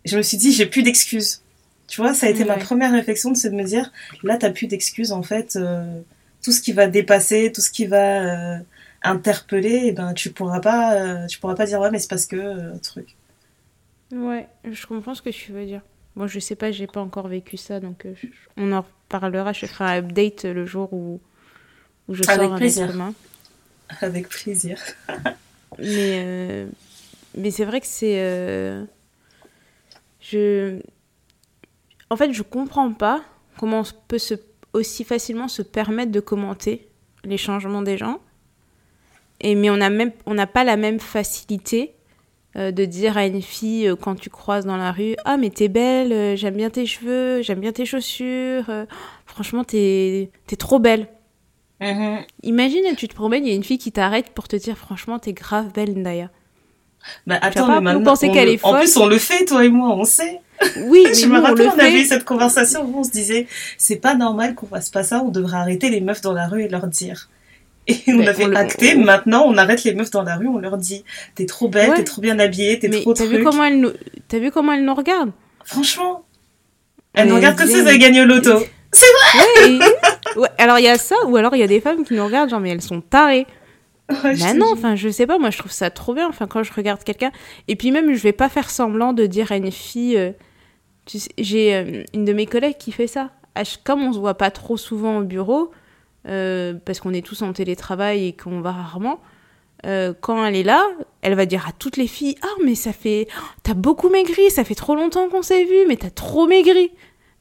je 0.06 0.16
me 0.16 0.22
suis 0.22 0.38
dit 0.38 0.54
j'ai 0.54 0.66
plus 0.66 0.84
d'excuses. 0.84 1.42
Tu 1.90 2.00
vois 2.00 2.14
ça 2.14 2.28
a 2.28 2.30
été 2.30 2.46
ma 2.46 2.56
première 2.56 2.94
réflexion 2.94 3.32
de 3.32 3.38
se 3.38 3.50
me 3.50 3.64
dire 3.64 3.92
là 4.24 4.38
t'as 4.38 4.52
plus 4.52 4.68
d'excuses 4.68 5.12
en 5.12 5.22
fait 5.22 5.58
euh, 5.58 6.00
tout 6.42 6.54
ce 6.54 6.62
qui 6.62 6.72
va 6.72 6.88
dépasser 6.88 7.52
tout 7.52 7.62
ce 7.62 7.72
qui 7.72 7.88
va 7.88 8.56
euh, 8.56 8.58
interpeller 9.04 9.82
eh 9.88 9.92
ben 9.92 10.14
tu 10.14 10.32
pourras 10.32 10.62
pas 10.62 11.28
tu 11.28 11.40
pourras 11.40 11.56
pas 11.56 11.66
dire 11.66 11.82
ouais 11.82 11.92
mais 11.92 12.00
c'est 12.00 12.10
parce 12.10 12.26
que 12.26 12.78
truc 12.78 13.18
Ouais, 14.12 14.48
je 14.64 14.86
comprends 14.88 15.14
ce 15.14 15.22
que 15.22 15.30
tu 15.30 15.52
veux 15.52 15.66
dire. 15.66 15.82
Moi, 16.16 16.28
je 16.28 16.40
sais 16.40 16.56
pas, 16.56 16.72
j'ai 16.72 16.88
pas 16.88 17.02
encore 17.02 17.28
vécu 17.28 17.58
ça, 17.58 17.80
donc 17.80 18.06
euh, 18.06 18.14
on 18.58 18.72
en 18.72 18.82
reparlera. 18.82 19.54
Je 19.54 19.66
ferai 19.66 19.86
un 19.86 19.98
update 20.00 20.46
le 20.46 20.66
jour 20.66 20.92
où, 20.92 21.22
où 22.08 22.14
je 22.14 22.24
sors 22.24 22.34
Avec 22.34 22.50
un 22.50 22.58
être 22.58 23.14
Avec 24.02 24.30
plaisir. 24.30 24.80
mais 25.78 26.24
euh, 26.26 26.68
mais 27.38 27.52
c'est 27.52 27.66
vrai 27.66 27.80
que 27.80 27.88
c'est. 27.88 28.20
Euh, 28.20 28.84
je. 30.20 30.80
En 32.10 32.18
fait, 32.18 32.34
je 32.34 32.42
comprends 32.42 32.92
pas 32.92 33.22
comment 33.58 33.82
on 33.82 33.86
peut 34.08 34.18
se, 34.18 34.34
aussi 34.74 35.04
facilement 35.04 35.48
se 35.48 35.62
permettre 35.62 36.12
de 36.12 36.20
commenter 36.20 36.90
les 37.24 37.38
changements 37.38 37.84
des 37.84 37.98
gens. 37.98 38.20
Et, 39.42 39.56
mais 39.56 39.70
on 39.70 39.78
n'a 39.78 39.92
même 39.92 40.12
on 40.26 40.34
n'a 40.34 40.48
pas 40.48 40.64
la 40.64 40.76
même 40.76 41.00
facilité 41.00 41.94
euh, 42.56 42.72
de 42.72 42.84
dire 42.86 43.16
à 43.16 43.28
une 43.28 43.44
fille 43.44 43.88
euh, 43.88 43.96
quand 43.96 44.16
tu 44.16 44.32
croises 44.32 44.66
dans 44.66 44.76
la 44.76 44.92
rue 44.92 45.16
Ah, 45.24 45.38
mais 45.38 45.52
t'es 45.52 45.68
belle, 45.68 46.12
euh, 46.12 46.36
j'aime 46.36 46.56
bien 46.56 46.72
tes 46.72 46.88
cheveux, 46.88 47.44
j'aime 47.44 47.60
bien 47.60 47.72
tes 47.72 47.86
chaussures, 47.86 48.66
franchement, 49.28 49.64
t'es 49.64 50.32
es 50.52 50.56
trop 50.56 50.80
belle. 50.80 51.10
Mm-hmm. 51.80 52.26
Imagine, 52.44 52.96
tu 52.98 53.08
te 53.08 53.14
promènes, 53.14 53.46
il 53.46 53.50
y 53.50 53.54
a 53.54 53.56
une 53.56 53.64
fille 53.64 53.78
qui 53.78 53.92
t'arrête 53.92 54.32
pour 54.32 54.48
te 54.48 54.56
dire 54.56 54.78
Franchement, 54.78 55.20
t'es 55.20 55.34
grave 55.34 55.72
belle, 55.74 55.96
Ndaya. 55.96 56.32
Bah 57.28 57.38
attends, 57.42 57.68
mais 57.68 57.82
maintenant, 57.82 58.16
qu'elle 58.16 58.50
est 58.50 58.58
folle. 58.58 58.76
En 58.76 58.80
plus, 58.80 58.98
on 58.98 59.06
le 59.06 59.20
fait, 59.20 59.46
toi 59.46 59.64
et 59.64 59.70
moi, 59.70 59.96
on 59.96 60.04
sait. 60.04 60.42
Oui, 60.86 61.04
mais 61.08 61.14
je 61.14 61.28
me 61.28 61.40
rappelle, 61.40 61.68
on, 61.68 61.76
on 61.76 61.80
avait 61.80 62.02
eu 62.02 62.06
cette 62.06 62.26
conversation 62.26 62.84
où 62.84 62.98
on 62.98 63.04
se 63.04 63.12
disait, 63.12 63.48
c'est 63.78 63.98
pas 63.98 64.16
normal 64.16 64.56
qu'on 64.56 64.66
fasse 64.66 64.90
pas 64.90 65.04
ça, 65.04 65.22
on 65.24 65.30
devrait 65.30 65.58
arrêter 65.58 65.90
les 65.90 66.02
meufs 66.02 66.22
dans 66.22 66.34
la 66.34 66.48
rue 66.48 66.64
et 66.64 66.68
leur 66.68 66.88
dire. 66.88 67.30
Et 67.90 68.14
on 68.14 68.26
avait 68.26 68.46
on 68.46 68.54
acté, 68.54 68.96
maintenant 68.96 69.44
on 69.46 69.58
arrête 69.58 69.84
les 69.84 69.96
meufs 69.96 70.12
dans 70.12 70.24
la 70.24 70.36
rue, 70.36 70.48
on 70.48 70.60
leur 70.60 70.78
dit 70.78 71.04
T'es 71.36 71.46
trop 71.46 71.68
belle, 71.68 71.94
t'es 71.96 72.04
trop 72.04 72.22
bien 72.22 72.38
habillée, 72.38 72.78
t'es 72.78 72.90
trop 72.90 73.14
t'as 73.14 73.26
vu 73.26 73.44
comment 73.44 73.64
elles 73.64 73.80
nous... 73.80 73.92
T'as 74.28 74.40
vu 74.40 74.52
comment 74.52 74.74
elles 74.74 74.86
nous 74.86 74.94
regardent? 74.94 75.32
Franchement, 75.66 76.24
elles 77.14 77.28
nous 77.28 77.36
regardent 77.36 77.58
comme 77.58 77.68
si 77.68 77.76
elles 77.76 77.88
avaient 77.88 77.98
gagné 77.98 78.22
au 78.22 78.26
loto. 78.26 78.60
C'est 78.92 79.06
vrai 79.06 79.80
ouais, 80.36 80.50
Alors 80.58 80.80
il 80.80 80.86
y 80.86 80.88
a 80.88 80.98
ça, 80.98 81.16
ou 81.28 81.36
alors 81.36 81.56
il 81.56 81.60
y 81.60 81.64
a 81.64 81.68
des 81.68 81.82
femmes 81.82 82.04
qui 82.04 82.14
nous 82.14 82.26
regardent, 82.26 82.50
genre, 82.50 82.60
mais 82.60 82.70
elles 82.70 82.82
sont 82.82 83.02
tarées. 83.02 83.48
mais 84.24 84.54
non, 84.54 84.72
enfin, 84.72 84.96
je 84.96 85.10
sais 85.10 85.28
pas, 85.28 85.38
moi 85.38 85.50
je 85.50 85.58
trouve 85.58 85.72
ça 85.72 85.90
trop 85.90 86.14
bien, 86.14 86.28
enfin, 86.28 86.48
quand 86.48 86.64
je 86.64 86.74
regarde 86.74 87.04
quelqu'un. 87.04 87.32
Et 87.68 87.76
puis 87.76 87.92
même, 87.92 88.14
je 88.14 88.22
vais 88.22 88.34
pas 88.34 88.50
faire 88.50 88.70
semblant 88.70 89.14
de 89.14 89.26
dire 89.26 89.52
à 89.52 89.58
une 89.58 89.72
fille. 89.72 90.18
Euh, 90.18 90.32
j'ai 91.38 91.76
euh, 91.76 92.04
une 92.14 92.26
de 92.26 92.34
mes 92.34 92.46
collègues 92.46 92.78
qui 92.78 92.92
fait 92.92 93.08
ça. 93.08 93.32
Comme 93.84 94.04
on 94.04 94.14
se 94.14 94.20
voit 94.20 94.36
pas 94.36 94.52
trop 94.52 94.78
souvent 94.78 95.18
au 95.18 95.24
bureau, 95.24 95.72
euh, 96.30 96.74
parce 96.86 97.00
qu'on 97.00 97.14
est 97.14 97.26
tous 97.26 97.42
en 97.42 97.54
télétravail 97.54 98.28
et 98.28 98.34
qu'on 98.34 98.62
va 98.62 98.72
rarement, 98.72 99.20
euh, 99.86 100.14
quand 100.20 100.44
elle 100.46 100.56
est 100.56 100.64
là, 100.64 100.86
elle 101.22 101.36
va 101.36 101.46
dire 101.46 101.68
à 101.68 101.72
toutes 101.72 101.98
les 101.98 102.08
filles 102.08 102.36
Ah, 102.42 102.56
mais 102.64 102.76
ça 102.76 102.94
fait. 102.94 103.28
T'as 103.64 103.74
beaucoup 103.74 104.10
maigri, 104.10 104.50
ça 104.52 104.64
fait 104.64 104.76
trop 104.76 104.96
longtemps 104.96 105.30
qu'on 105.30 105.42
s'est 105.42 105.64
vu, 105.64 105.86
mais 105.88 105.96
t'as 105.96 106.10
trop 106.10 106.48
maigri. 106.48 106.92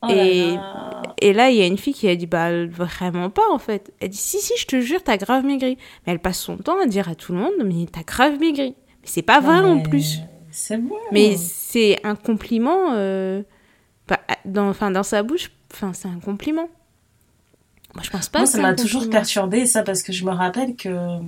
Oh 0.03 0.07
et, 0.09 0.53
là 0.55 1.03
et 1.21 1.33
là, 1.33 1.51
il 1.51 1.57
y 1.57 1.63
a 1.63 1.67
une 1.67 1.79
fille 1.79 1.95
qui 1.95 2.09
a 2.09 2.15
dit 2.15 2.27
Bah, 2.27 2.67
vraiment 2.67 3.31
pas 3.31 3.51
en 3.51 3.59
fait. 3.59 3.93
Elle 4.01 4.11
dit 4.11 4.17
Si, 4.17 4.39
si, 4.39 4.55
je 4.57 4.67
te 4.67 4.81
jure, 4.81 5.03
t'as 5.03 5.17
grave 5.17 5.45
maigri. 5.45 5.77
Mais 6.07 6.13
elle 6.13 6.21
passe 6.21 6.39
son 6.39 6.57
temps 6.57 6.81
à 6.81 6.87
dire 6.87 7.09
à 7.09 7.15
tout 7.15 7.33
le 7.33 7.39
monde 7.39 7.53
Mais 7.65 7.87
t'as 7.91 8.05
grave 8.05 8.39
maigri. 8.39 8.75
Mais 9.03 9.09
c'est 9.09 9.23
pas 9.23 9.41
vrai 9.41 9.59
en 9.59 9.81
plus. 9.81 10.21
C'est 10.51 10.79
bon. 10.79 10.97
Mais 11.13 11.37
c'est 11.37 11.99
un 12.05 12.15
compliment. 12.15 12.93
Euh, 12.93 13.43
dans, 14.45 14.69
enfin, 14.69 14.91
dans 14.91 15.03
sa 15.03 15.23
bouche, 15.23 15.51
c'est 15.93 16.09
un 16.09 16.21
compliment. 16.21 16.69
Moi, 17.95 18.03
je 18.03 18.11
pense 18.11 18.29
pas. 18.29 18.41
Moi, 18.41 18.47
ça 18.47 18.59
m'a 18.59 18.75
toujours 18.75 19.09
perturbé 19.09 19.67
ça 19.67 19.83
parce 19.83 20.03
que 20.03 20.13
je 20.13 20.25
me 20.25 20.31
rappelle 20.31 20.77
que 20.77 21.19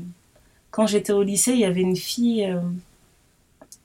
quand 0.70 0.86
j'étais 0.86 1.12
au 1.12 1.22
lycée, 1.22 1.52
il 1.52 1.60
y 1.60 1.64
avait 1.64 1.80
une 1.80 1.96
fille 1.96 2.44
euh, 2.44 2.60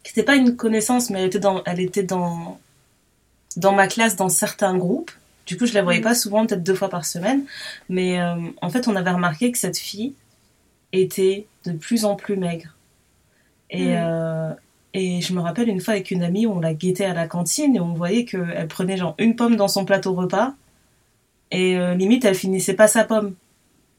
qui 0.03 0.11
n'était 0.11 0.23
pas 0.23 0.35
une 0.35 0.55
connaissance, 0.55 1.09
mais 1.09 1.19
elle 1.19 1.27
était 1.27 1.39
dans, 1.39 1.63
elle 1.65 1.79
était 1.79 2.03
dans, 2.03 2.59
dans 3.57 3.73
ma 3.73 3.87
classe 3.87 4.15
dans 4.15 4.29
certains 4.29 4.77
groupes. 4.77 5.11
Du 5.45 5.57
coup, 5.57 5.65
je 5.65 5.73
la 5.73 5.83
voyais 5.83 5.99
mm. 5.99 6.03
pas 6.03 6.15
souvent, 6.15 6.45
peut-être 6.45 6.63
deux 6.63 6.75
fois 6.75 6.89
par 6.89 7.05
semaine. 7.05 7.45
Mais 7.89 8.19
euh, 8.19 8.35
en 8.61 8.69
fait, 8.69 8.87
on 8.87 8.95
avait 8.95 9.11
remarqué 9.11 9.51
que 9.51 9.57
cette 9.57 9.77
fille 9.77 10.13
était 10.91 11.47
de 11.65 11.71
plus 11.71 12.05
en 12.05 12.15
plus 12.15 12.37
maigre. 12.37 12.75
Et, 13.69 13.85
mm. 13.85 13.97
euh, 13.97 14.53
et 14.93 15.21
je 15.21 15.33
me 15.33 15.39
rappelle 15.39 15.69
une 15.69 15.81
fois 15.81 15.95
avec 15.95 16.11
une 16.11 16.23
amie, 16.23 16.47
on 16.47 16.59
la 16.59 16.73
guettait 16.73 17.05
à 17.05 17.13
la 17.13 17.27
cantine 17.27 17.75
et 17.75 17.79
on 17.79 17.93
voyait 17.93 18.25
qu'elle 18.25 18.67
prenait 18.67 18.97
genre 18.97 19.15
une 19.17 19.35
pomme 19.35 19.55
dans 19.55 19.67
son 19.67 19.85
plateau 19.85 20.13
repas. 20.13 20.53
Et 21.51 21.77
euh, 21.77 21.93
limite, 21.93 22.25
elle 22.25 22.35
finissait 22.35 22.73
pas 22.73 22.87
sa 22.87 23.03
pomme. 23.03 23.35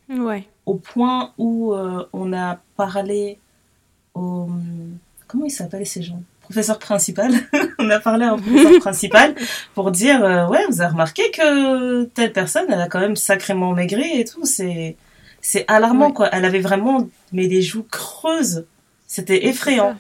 Ouais. 0.09 0.47
Au 0.67 0.75
point 0.75 1.33
où 1.39 1.75
on 2.13 2.33
a 2.33 2.59
parlé 2.77 3.39
au. 4.15 4.49
Comment 5.27 5.45
ils 5.45 5.51
s'appellent 5.51 5.87
ces 5.87 6.03
gens? 6.03 6.23
Professeur 6.41 6.79
principal, 6.79 7.33
on 7.81 7.91
a 7.91 7.99
parlé 7.99 8.25
un 8.25 8.39
professeur 8.39 8.79
principal 8.81 9.35
pour 9.75 9.91
dire 9.91 10.25
euh, 10.25 10.47
ouais 10.47 10.65
vous 10.69 10.81
avez 10.81 10.93
remarqué 10.93 11.33
que 11.33 12.05
telle 12.05 12.33
personne 12.33 12.67
elle 12.69 12.81
a 12.81 12.87
quand 12.87 13.01
même 13.01 13.17
sacrément 13.17 13.73
maigri 13.73 14.21
et 14.21 14.25
tout. 14.25 14.45
C'est 14.45 14.97
c'est 15.41 15.65
alarmant 15.67 16.13
quoi. 16.13 16.29
Elle 16.31 16.45
avait 16.45 16.61
vraiment 16.61 17.09
mais 17.33 17.49
des 17.49 17.63
joues 17.63 17.87
creuses. 17.91 18.65
C'était 19.09 19.47
effrayant. 19.47 19.97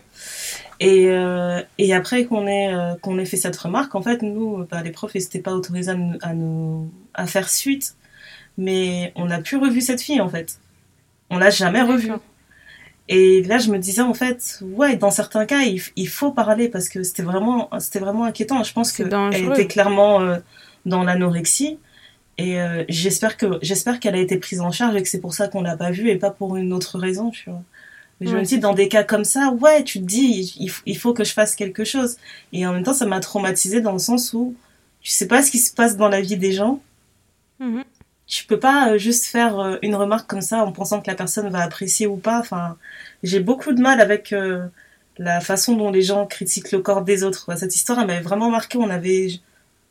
et 0.78 1.06
euh, 1.09 1.61
et 1.78 1.92
après 1.92 2.26
qu'on 2.26 2.46
ait 2.46 2.72
euh, 2.72 2.94
qu'on 3.02 3.18
ait 3.18 3.24
fait 3.24 3.37
cette 3.37 3.56
remarque 3.56 3.96
en 3.96 4.02
fait 4.02 4.22
nous 4.22 4.64
bah, 4.70 4.82
les 4.82 4.92
profs 4.92 5.16
ils 5.16 5.22
n'étaient 5.22 5.40
pas 5.40 5.52
autorisés 5.52 5.90
à 5.90 5.94
nous, 5.94 6.16
à 6.22 6.32
faire 7.24 7.48
suite 7.48 7.94
mais 8.59 9.12
on 9.16 9.26
n'a 9.26 9.40
plus 9.40 9.57
revu 9.57 9.81
cette 9.81 10.02
fille 10.02 10.20
en 10.20 10.29
fait 10.29 10.59
on 11.31 11.38
l'a 11.38 11.48
jamais 11.48 11.83
revue 11.83 12.12
et 13.09 13.42
là, 13.44 13.59
je 13.59 13.70
me 13.70 13.79
disais 13.79 14.02
en 14.02 14.14
fait, 14.14 14.59
ouais, 14.62 14.96
dans 14.96 15.11
certains 15.11 15.46
cas, 15.46 15.62
il, 15.62 16.09
faut 16.09 16.33
parler 16.33 16.68
parce 16.68 16.88
que 16.88 17.02
c'était 17.05 17.22
vraiment, 17.22 17.70
c'était 17.79 18.00
vraiment 18.00 18.24
inquiétant. 18.24 18.62
Je 18.64 18.72
pense 18.72 18.92
qu'elle 18.92 19.09
était 19.33 19.66
clairement 19.68 20.20
euh, 20.20 20.38
dans 20.87 21.05
l'anorexie. 21.05 21.79
Et 22.38 22.61
euh, 22.61 22.85
j'espère 22.88 23.37
que 23.37 23.59
j'espère 23.62 24.00
qu'elle 24.00 24.14
a 24.14 24.18
été 24.18 24.37
prise 24.37 24.61
en 24.61 24.70
charge 24.70 24.96
et 24.96 25.02
que 25.02 25.09
c'est 25.09 25.20
pour 25.20 25.35
ça 25.35 25.48
qu'on 25.48 25.62
l'a 25.62 25.76
pas 25.76 25.90
vue 25.90 26.11
et 26.11 26.16
pas 26.16 26.31
pour 26.31 26.57
une 26.57 26.72
autre 26.72 26.98
raison, 26.98 27.31
tu 27.31 27.48
vois. 27.48 27.62
Mais 28.20 28.29
je 28.29 28.37
me 28.37 28.42
dis, 28.42 28.59
dans 28.59 28.72
des 28.72 28.88
cas 28.88 29.05
comme 29.05 29.24
ça, 29.24 29.50
ouais, 29.61 29.85
tu 29.85 30.00
te 30.00 30.05
dis, 30.05 30.55
il, 30.59 30.72
il 30.87 30.98
faut 30.98 31.12
que 31.12 31.22
je 31.22 31.33
fasse 31.33 31.55
quelque 31.55 31.85
chose. 31.85 32.16
Et 32.52 32.66
en 32.66 32.72
même 32.72 32.83
temps, 32.83 32.94
ça 32.94 33.07
m'a 33.07 33.20
traumatisé 33.20 33.83
dans 33.83 33.92
le 33.92 33.98
sens 33.98 34.33
où 34.33 34.55
tu 35.02 35.11
sais 35.11 35.29
pas 35.29 35.42
ce 35.42 35.50
qui 35.50 35.59
se 35.59 35.72
passe 35.72 35.96
dans 35.96 36.09
la 36.09 36.20
vie 36.20 36.37
des 36.37 36.52
gens. 36.52 36.81
Tu 38.26 38.44
peux 38.44 38.58
pas 38.58 38.90
euh, 38.90 38.98
juste 38.98 39.26
faire 39.26 39.60
euh, 39.60 39.76
une 39.82 39.94
remarque 39.94 40.28
comme 40.28 40.40
ça 40.40 40.64
en 40.64 40.72
pensant 40.72 41.00
que 41.00 41.08
la 41.08 41.14
personne 41.14 41.48
va 41.48 41.60
apprécier 41.60 42.06
ou 42.06 42.16
pas. 42.16 42.40
Enfin, 42.40 42.76
j'ai 43.22 43.38
beaucoup 43.38 43.72
de 43.72 43.80
mal 43.80 44.00
avec 44.00 44.32
euh, 44.32 44.66
la 45.18 45.40
façon 45.40 45.76
dont 45.76 45.92
les 45.92 46.02
gens 46.02 46.26
critiquent 46.26 46.72
le 46.72 46.80
corps 46.80 47.02
des 47.02 47.22
autres. 47.22 47.56
Cette 47.56 47.74
histoire, 47.74 48.00
elle 48.00 48.08
m'avait 48.08 48.20
vraiment 48.20 48.50
marqué. 48.50 48.78
On 48.78 48.90
avait 48.90 49.28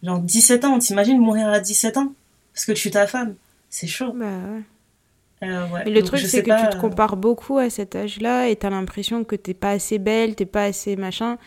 genre 0.04 0.20
17 0.20 0.66
ans. 0.66 0.80
T'imagines 0.80 1.18
mourir 1.18 1.48
à 1.48 1.62
17 1.62 1.98
ans? 1.98 2.14
Parce 2.54 2.66
que 2.66 2.74
tu 2.74 2.90
es 2.90 2.92
ta 2.92 3.08
femme. 3.08 3.36
C'est 3.70 3.88
chaud. 3.88 4.12
Bah 4.14 4.26
ouais. 4.26 5.84
Mais 5.86 5.92
le 5.92 6.04
truc, 6.04 6.20
c'est 6.20 6.44
que 6.44 6.64
tu 6.64 6.76
te 6.76 6.82
compares 6.82 7.18
beaucoup 7.18 7.58
à 7.58 7.70
cet 7.70 7.96
âge-là 7.96 8.48
et 8.48 8.56
t'as 8.56 8.70
l'impression 8.70 9.24
que 9.24 9.36
t'es 9.36 9.54
pas 9.54 9.72
assez 9.72 10.00
belle, 10.00 10.36
t'es 10.36 10.46
pas 10.46 10.64
assez 10.64 10.96
machin. 10.96 11.38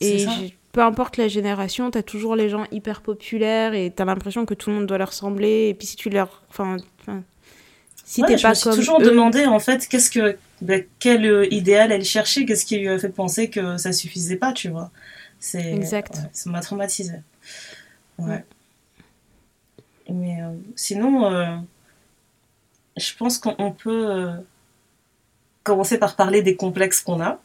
Et 0.00 0.26
peu 0.72 0.82
importe 0.82 1.18
la 1.18 1.28
génération, 1.28 1.90
t'as 1.90 2.02
toujours 2.02 2.34
les 2.34 2.48
gens 2.48 2.64
hyper 2.72 3.02
populaires 3.02 3.74
et 3.74 3.92
t'as 3.94 4.06
l'impression 4.06 4.46
que 4.46 4.54
tout 4.54 4.70
le 4.70 4.76
monde 4.76 4.86
doit 4.86 4.98
leur 4.98 5.10
ressembler. 5.10 5.68
Et 5.68 5.74
puis 5.74 5.86
si 5.86 5.96
tu 5.96 6.08
leur. 6.08 6.42
Enfin. 6.48 6.78
si 8.04 8.22
t'es 8.22 8.36
pas 8.36 8.54
je 8.54 8.68
me 8.68 8.72
suis 8.72 8.80
toujours 8.80 9.00
demandé 9.00 9.44
en 9.46 9.60
fait 9.60 9.86
qu'est-ce 9.86 10.10
que. 10.10 10.36
Ben, 10.62 10.84
quel 11.00 11.26
euh, 11.26 11.52
idéal 11.52 11.90
elle 11.90 12.04
cherchait, 12.04 12.44
qu'est-ce 12.44 12.64
qui 12.64 12.78
lui 12.78 12.88
a 12.88 12.96
fait 12.96 13.08
penser 13.08 13.50
que 13.50 13.76
ça 13.78 13.92
suffisait 13.92 14.36
pas, 14.36 14.52
tu 14.52 14.68
vois. 14.68 14.90
C'est. 15.40 15.72
Exact. 15.74 16.20
ça 16.32 16.50
m'a 16.50 16.60
traumatisé. 16.60 17.14
Ouais. 18.18 18.44
Mais 20.08 20.40
euh, 20.40 20.52
sinon, 20.76 21.26
euh, 21.26 21.56
je 22.96 23.12
pense 23.16 23.38
qu'on 23.38 23.72
peut 23.72 24.30
commencer 25.64 25.98
par 25.98 26.16
parler 26.16 26.42
des 26.42 26.56
complexes 26.56 27.00
qu'on 27.00 27.20
a. 27.20 27.40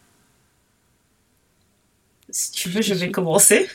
Si 2.38 2.52
tu 2.52 2.70
veux, 2.70 2.84
je, 2.84 2.94
vais 2.94 3.10
commencer. 3.10 3.68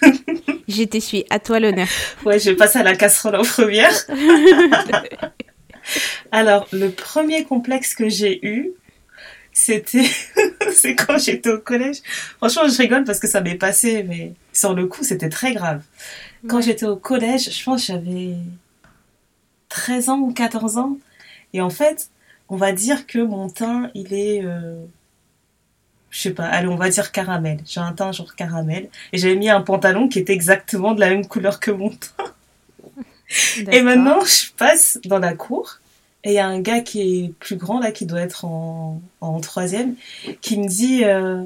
je 0.68 0.84
t'essuie, 0.84 1.24
à 1.30 1.40
toi 1.40 1.58
l'honneur. 1.58 1.88
Ouais, 2.24 2.38
je 2.38 2.50
vais 2.50 2.56
passer 2.56 2.78
à 2.78 2.84
la 2.84 2.94
casserole 2.94 3.34
en 3.34 3.42
première. 3.42 3.90
Alors, 6.30 6.68
le 6.70 6.90
premier 6.90 7.42
complexe 7.42 7.96
que 7.96 8.08
j'ai 8.08 8.38
eu, 8.46 8.70
c'était 9.52 10.08
c'est 10.72 10.94
quand 10.94 11.18
j'étais 11.18 11.50
au 11.50 11.58
collège. 11.58 12.02
Franchement, 12.36 12.68
je 12.68 12.78
rigole 12.78 13.02
parce 13.02 13.18
que 13.18 13.26
ça 13.26 13.40
m'est 13.40 13.56
passé, 13.56 14.04
mais 14.04 14.34
sur 14.52 14.74
le 14.74 14.86
coup, 14.86 15.02
c'était 15.02 15.28
très 15.28 15.54
grave. 15.54 15.82
Quand 16.46 16.60
j'étais 16.60 16.86
au 16.86 16.96
collège, 16.96 17.50
je 17.50 17.64
pense 17.64 17.80
que 17.80 17.88
j'avais 17.88 18.36
13 19.70 20.08
ans 20.08 20.20
ou 20.20 20.32
14 20.32 20.78
ans. 20.78 20.98
Et 21.52 21.60
en 21.60 21.70
fait, 21.70 22.10
on 22.48 22.54
va 22.54 22.70
dire 22.70 23.08
que 23.08 23.18
mon 23.18 23.48
teint, 23.48 23.90
il 23.96 24.14
est... 24.14 24.44
Euh, 24.44 24.84
je 26.12 26.20
sais 26.20 26.30
pas, 26.30 26.44
allez, 26.44 26.68
on 26.68 26.76
va 26.76 26.90
dire 26.90 27.10
caramel. 27.10 27.58
J'ai 27.66 27.80
un 27.80 27.92
teint 27.92 28.12
genre 28.12 28.36
caramel. 28.36 28.90
Et 29.14 29.18
j'avais 29.18 29.34
mis 29.34 29.48
un 29.48 29.62
pantalon 29.62 30.08
qui 30.08 30.18
était 30.18 30.34
exactement 30.34 30.92
de 30.92 31.00
la 31.00 31.08
même 31.08 31.26
couleur 31.26 31.58
que 31.58 31.70
mon 31.70 31.88
teint. 31.88 32.34
Et 33.72 33.80
maintenant, 33.80 34.22
je 34.22 34.52
passe 34.52 34.98
dans 35.06 35.18
la 35.18 35.32
cour. 35.32 35.78
Et 36.22 36.32
il 36.32 36.34
y 36.34 36.38
a 36.38 36.46
un 36.46 36.60
gars 36.60 36.80
qui 36.80 37.00
est 37.00 37.28
plus 37.40 37.56
grand, 37.56 37.80
là, 37.80 37.92
qui 37.92 38.04
doit 38.04 38.20
être 38.20 38.44
en, 38.44 39.00
en 39.22 39.40
troisième, 39.40 39.96
qui 40.42 40.58
me 40.58 40.68
dit 40.68 41.02
euh, 41.04 41.42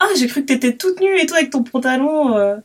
Ah, 0.00 0.08
j'ai 0.18 0.26
cru 0.26 0.40
que 0.42 0.46
t'étais 0.46 0.76
toute 0.76 1.00
nue 1.00 1.16
et 1.20 1.26
toi 1.26 1.38
avec 1.38 1.50
ton 1.50 1.62
pantalon. 1.62 2.36
Euh. 2.36 2.56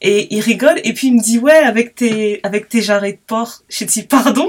Et 0.00 0.32
il 0.32 0.40
rigole. 0.40 0.80
Et 0.84 0.94
puis 0.94 1.08
il 1.08 1.16
me 1.16 1.20
dit 1.20 1.38
Ouais, 1.40 1.52
avec 1.52 1.96
tes, 1.96 2.38
avec 2.44 2.68
tes 2.68 2.82
jarrets 2.82 3.14
de 3.14 3.18
porc. 3.26 3.64
J'ai 3.68 3.84
dit 3.84 4.04
Pardon? 4.04 4.48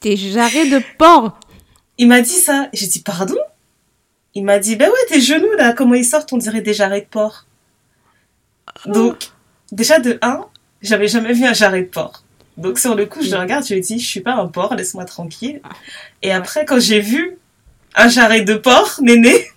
Tes 0.00 0.16
jarrets 0.16 0.68
de 0.68 0.80
porc? 0.98 1.38
Il 1.96 2.08
m'a 2.08 2.22
dit 2.22 2.30
ça. 2.30 2.68
J'ai 2.72 2.88
dit 2.88 3.00
Pardon? 3.00 3.38
Il 4.34 4.44
m'a 4.44 4.58
dit, 4.58 4.76
ben 4.76 4.88
ouais, 4.88 5.06
tes 5.08 5.20
genoux 5.20 5.52
là, 5.56 5.72
comment 5.72 5.94
ils 5.94 6.04
sortent, 6.04 6.32
on 6.32 6.38
dirait 6.38 6.60
des 6.60 6.74
jarrets 6.74 7.02
de 7.02 7.06
porc. 7.06 7.46
Donc, 8.86 9.30
déjà 9.72 9.98
de 9.98 10.18
1, 10.20 10.46
j'avais 10.82 11.08
jamais 11.08 11.32
vu 11.32 11.44
un 11.44 11.52
jarret 11.52 11.82
de 11.82 11.88
porc. 11.88 12.24
Donc 12.56 12.78
sur 12.78 12.94
le 12.94 13.06
coup, 13.06 13.22
je 13.22 13.30
le 13.30 13.38
regarde, 13.38 13.66
je 13.66 13.74
lui 13.74 13.80
dis, 13.80 13.98
je 13.98 14.06
suis 14.06 14.20
pas 14.20 14.34
un 14.34 14.46
porc, 14.46 14.74
laisse-moi 14.74 15.04
tranquille. 15.04 15.60
Et 16.22 16.32
après, 16.32 16.64
quand 16.64 16.80
j'ai 16.80 17.00
vu 17.00 17.38
un 17.96 18.08
jarret 18.08 18.42
de 18.42 18.54
porc, 18.54 19.00
néné. 19.02 19.48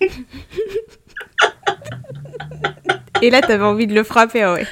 Et 3.22 3.30
là, 3.30 3.40
t'avais 3.40 3.64
envie 3.64 3.86
de 3.88 3.94
le 3.94 4.04
frapper, 4.04 4.46
ouais. 4.46 4.66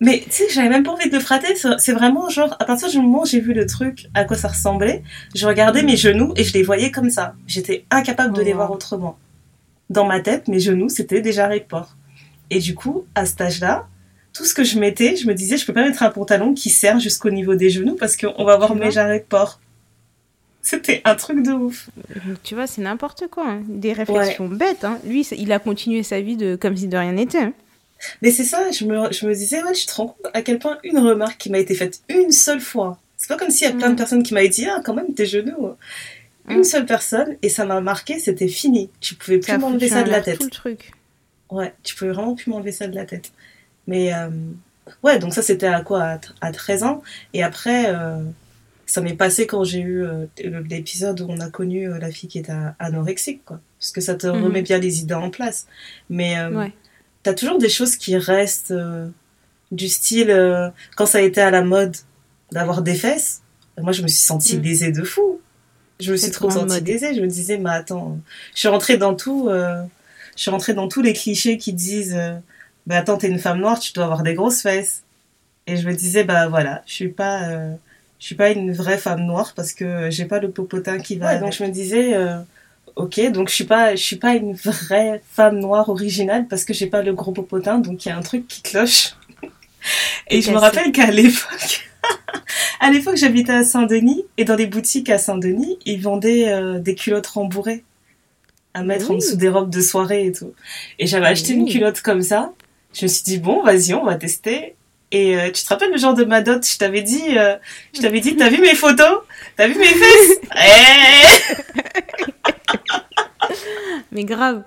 Mais 0.00 0.22
tu 0.24 0.30
sais, 0.30 0.44
j'avais 0.50 0.68
même 0.68 0.84
pas 0.84 0.92
envie 0.92 1.08
de 1.08 1.14
le 1.14 1.20
frapper. 1.20 1.54
C'est 1.78 1.92
vraiment 1.92 2.28
genre, 2.28 2.56
à 2.60 2.64
partir 2.64 2.88
du 2.88 2.98
moment 2.98 3.22
où 3.22 3.26
j'ai 3.26 3.40
vu 3.40 3.52
le 3.52 3.66
truc, 3.66 4.06
à 4.14 4.24
quoi 4.24 4.36
ça 4.36 4.48
ressemblait, 4.48 5.02
je 5.34 5.46
regardais 5.46 5.82
mes 5.82 5.96
genoux 5.96 6.32
et 6.36 6.44
je 6.44 6.52
les 6.54 6.62
voyais 6.62 6.90
comme 6.90 7.10
ça. 7.10 7.34
J'étais 7.46 7.84
incapable 7.90 8.34
de 8.34 8.42
les 8.42 8.52
voir 8.52 8.70
autrement. 8.70 9.18
Dans 9.90 10.06
ma 10.06 10.20
tête, 10.20 10.48
mes 10.48 10.60
genoux, 10.60 10.88
c'était 10.88 11.20
de 11.20 11.58
porc. 11.60 11.96
Et 12.50 12.60
du 12.60 12.74
coup, 12.74 13.06
à 13.14 13.26
cet 13.26 13.40
âge-là, 13.40 13.88
tout 14.32 14.44
ce 14.44 14.54
que 14.54 14.62
je 14.62 14.78
mettais, 14.78 15.16
je 15.16 15.26
me 15.26 15.34
disais, 15.34 15.56
je 15.56 15.66
peux 15.66 15.72
pas 15.72 15.82
mettre 15.82 16.02
un 16.02 16.10
pantalon 16.10 16.54
qui 16.54 16.70
serre 16.70 17.00
jusqu'au 17.00 17.30
niveau 17.30 17.54
des 17.56 17.70
genoux 17.70 17.96
parce 17.96 18.16
qu'on 18.16 18.44
va 18.44 18.56
voir 18.56 18.74
mes 18.76 18.90
jarrets 18.90 19.20
de 19.20 19.24
porc. 19.24 19.60
C'était 20.62 21.00
un 21.04 21.14
truc 21.14 21.42
de 21.42 21.52
ouf. 21.52 21.88
Tu 22.44 22.54
vois, 22.54 22.66
c'est 22.66 22.82
n'importe 22.82 23.24
quoi. 23.28 23.48
Hein. 23.48 23.62
Des 23.68 23.92
réflexions 23.92 24.48
bêtes. 24.48 24.84
Hein. 24.84 24.98
Lui, 25.04 25.22
il 25.22 25.50
a 25.50 25.58
continué 25.58 26.02
sa 26.02 26.20
vie 26.20 26.36
de 26.36 26.56
comme 26.56 26.76
si 26.76 26.88
de 26.88 26.96
rien 26.96 27.12
n'était. 27.12 27.38
Hein. 27.38 27.52
Mais 28.22 28.30
c'est 28.30 28.44
ça, 28.44 28.70
je 28.70 28.84
me, 28.84 29.12
je 29.12 29.26
me 29.26 29.34
disais, 29.34 29.62
ouais, 29.62 29.72
tu 29.72 29.86
te 29.86 29.94
rends 29.94 30.08
compte 30.08 30.30
à 30.32 30.42
quel 30.42 30.58
point 30.58 30.78
une 30.84 30.98
remarque 30.98 31.38
qui 31.38 31.50
m'a 31.50 31.58
été 31.58 31.74
faite 31.74 32.02
une 32.08 32.32
seule 32.32 32.60
fois, 32.60 32.98
c'est 33.18 33.28
pas 33.28 33.36
comme 33.36 33.50
s'il 33.50 33.68
y 33.68 33.70
a 33.70 33.74
plein 33.74 33.88
de 33.88 33.94
mm. 33.94 33.96
personnes 33.96 34.22
qui 34.22 34.32
m'avaient 34.32 34.48
dit, 34.48 34.66
ah, 34.66 34.80
quand 34.82 34.94
même, 34.94 35.12
tes 35.12 35.26
genoux. 35.26 35.74
Une 36.48 36.60
mm. 36.60 36.64
seule 36.64 36.86
personne, 36.86 37.36
et 37.42 37.48
ça 37.48 37.66
m'a 37.66 37.80
marqué, 37.80 38.18
c'était 38.18 38.48
fini. 38.48 38.90
Tu 39.00 39.16
pouvais 39.16 39.38
plus 39.38 39.58
m'enlever 39.58 39.88
ça 39.88 40.04
de 40.04 40.10
la 40.10 40.22
tête. 40.22 40.38
Tout 40.38 40.44
le 40.44 40.50
truc. 40.50 40.92
Ouais, 41.50 41.74
tu 41.82 41.94
pouvais 41.94 42.12
vraiment 42.12 42.36
plus 42.36 42.50
m'enlever 42.50 42.72
ça 42.72 42.86
de 42.86 42.94
la 42.94 43.04
tête. 43.04 43.32
Mais, 43.88 44.14
euh, 44.14 44.30
ouais, 45.02 45.18
donc 45.18 45.34
ça, 45.34 45.42
c'était 45.42 45.66
à 45.66 45.80
quoi 45.80 46.20
à, 46.40 46.52
13 46.52 46.84
ans. 46.84 47.02
Et 47.34 47.42
après, 47.42 47.86
euh, 47.88 48.22
ça 48.86 49.00
m'est 49.00 49.16
passé 49.16 49.48
quand 49.48 49.64
j'ai 49.64 49.80
eu 49.80 50.04
euh, 50.04 50.26
l'épisode 50.70 51.20
où 51.20 51.26
on 51.28 51.40
a 51.40 51.50
connu 51.50 51.88
la 51.98 52.10
fille 52.12 52.28
qui 52.28 52.38
était 52.38 52.52
anorexique, 52.78 53.44
quoi. 53.44 53.60
Parce 53.80 53.90
que 53.90 54.00
ça 54.00 54.14
te 54.14 54.28
mm. 54.28 54.44
remet 54.44 54.62
bien 54.62 54.78
les 54.78 55.00
idées 55.00 55.14
en 55.14 55.30
place. 55.30 55.66
Mais, 56.08 56.40
ouais 56.46 56.72
t'as 57.22 57.34
toujours 57.34 57.58
des 57.58 57.68
choses 57.68 57.96
qui 57.96 58.16
restent 58.16 58.70
euh, 58.70 59.08
du 59.72 59.88
style 59.88 60.30
euh, 60.30 60.68
quand 60.96 61.06
ça 61.06 61.18
a 61.18 61.20
été 61.20 61.40
à 61.40 61.50
la 61.50 61.62
mode 61.62 61.96
d'avoir 62.52 62.82
des 62.82 62.94
fesses. 62.94 63.42
Moi, 63.78 63.92
je 63.92 64.02
me 64.02 64.08
suis 64.08 64.18
sentie 64.18 64.56
mm. 64.56 64.60
baisée 64.60 64.92
de 64.92 65.04
fou. 65.04 65.40
Je 66.00 66.12
me 66.12 66.16
suis 66.16 66.30
trop 66.30 66.50
sentie 66.50 66.80
baisée. 66.80 67.14
Je 67.14 67.20
me 67.20 67.26
disais, 67.26 67.58
mais 67.58 67.70
attends, 67.70 68.18
je 68.54 68.60
suis 68.60 68.68
rentrée 68.68 68.96
dans 68.98 69.14
tout. 69.14 69.48
Euh, 69.48 69.82
je 70.36 70.42
suis 70.42 70.50
rentrée 70.50 70.74
dans 70.74 70.88
tous 70.88 71.02
les 71.02 71.12
clichés 71.12 71.58
qui 71.58 71.72
disent, 71.72 72.16
bah 72.86 72.98
attends, 72.98 73.18
t'es 73.18 73.28
une 73.28 73.40
femme 73.40 73.58
noire, 73.58 73.80
tu 73.80 73.92
dois 73.92 74.04
avoir 74.04 74.22
des 74.22 74.34
grosses 74.34 74.62
fesses. 74.62 75.02
Et 75.66 75.76
je 75.76 75.86
me 75.88 75.94
disais, 75.94 76.22
bah 76.22 76.46
voilà, 76.46 76.82
je 76.86 76.92
suis 76.92 77.08
pas 77.08 77.50
je 78.20 78.26
suis 78.26 78.36
pas 78.36 78.50
une 78.50 78.72
vraie 78.72 78.98
femme 78.98 79.22
noire 79.22 79.52
parce 79.56 79.72
que 79.72 80.10
j'ai 80.10 80.24
pas 80.26 80.38
le 80.38 80.50
popotin 80.50 80.98
qui 80.98 81.16
va. 81.16 81.38
donc 81.38 81.52
je 81.52 81.64
me 81.64 81.68
disais, 81.70 82.14
ok, 82.96 83.30
donc 83.32 83.48
je 83.48 83.54
suis 83.54 83.64
pas, 83.64 83.94
je 83.94 84.02
suis 84.02 84.16
pas 84.16 84.34
une 84.34 84.54
vraie 84.54 85.22
femme 85.30 85.58
noire 85.58 85.88
originale 85.88 86.46
parce 86.48 86.64
que 86.64 86.72
j'ai 86.72 86.86
pas 86.86 87.02
le 87.02 87.12
gros 87.12 87.32
popotin, 87.32 87.78
donc 87.78 88.04
il 88.04 88.08
y 88.08 88.12
a 88.12 88.16
un 88.16 88.22
truc 88.22 88.46
qui 88.46 88.62
cloche. 88.62 89.14
et 90.28 90.40
je 90.40 90.50
me 90.50 90.58
rappelle 90.58 90.92
qu'à 90.92 91.10
l'époque, 91.10 91.88
à 92.80 92.90
l'époque 92.90 93.16
j'habitais 93.16 93.52
à 93.52 93.64
Saint-Denis 93.64 94.24
et 94.36 94.44
dans 94.44 94.56
les 94.56 94.66
boutiques 94.66 95.10
à 95.10 95.18
Saint-Denis, 95.18 95.78
ils 95.84 96.00
vendaient 96.00 96.48
euh, 96.48 96.78
des 96.78 96.94
culottes 96.94 97.26
rembourrées 97.26 97.84
à 98.74 98.82
mettre 98.82 99.10
en 99.10 99.14
dessous 99.14 99.36
des 99.36 99.48
robes 99.48 99.70
de 99.70 99.80
soirée 99.80 100.26
et 100.26 100.32
tout. 100.32 100.52
Et 100.98 101.06
j'avais 101.06 101.26
acheté 101.26 101.54
une 101.54 101.68
culotte 101.68 102.00
comme 102.00 102.22
ça. 102.22 102.52
Je 102.94 103.04
me 103.04 103.08
suis 103.08 103.24
dit 103.24 103.38
bon, 103.38 103.62
vas-y, 103.62 103.94
on 103.94 104.04
va 104.04 104.14
tester. 104.14 104.76
Et 105.10 105.36
euh, 105.36 105.50
tu 105.50 105.62
te 105.62 105.68
rappelles 105.68 105.90
le 105.90 105.98
genre 105.98 106.14
de 106.14 106.24
ma 106.24 106.42
dot 106.42 106.66
Je 106.66 106.76
t'avais 106.76 107.02
dit, 107.02 107.38
euh, 107.38 107.56
je 107.94 108.00
t'avais 108.00 108.20
dit, 108.20 108.36
t'as 108.36 108.50
vu 108.50 108.60
mes 108.60 108.74
photos? 108.74 109.20
T'as 109.56 109.68
vu 109.68 109.78
mes 109.78 109.86
fesses? 109.86 110.38
Mais 114.12 114.24
grave, 114.24 114.62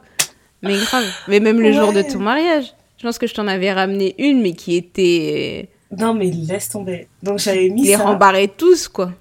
mais 0.62 0.78
grave. 0.78 1.06
Mais 1.28 1.40
même 1.40 1.60
le 1.60 1.72
jour 1.74 1.94
de 1.94 2.02
ton 2.02 2.20
mariage, 2.20 2.74
je 2.98 3.04
pense 3.04 3.18
que 3.18 3.28
je 3.28 3.34
t'en 3.34 3.48
avais 3.48 3.72
ramené 3.74 4.16
une, 4.18 4.42
mais 4.42 4.54
qui 4.54 4.76
était. 4.76 5.70
Non, 5.98 6.14
mais 6.14 6.32
laisse 6.32 6.70
tomber. 6.70 7.08
Donc 7.22 7.40
j'avais 7.40 7.70
mis 7.70 7.84
Les 7.84 7.96
rembarrer 7.96 8.48
tous, 8.48 8.88
quoi. 8.88 9.12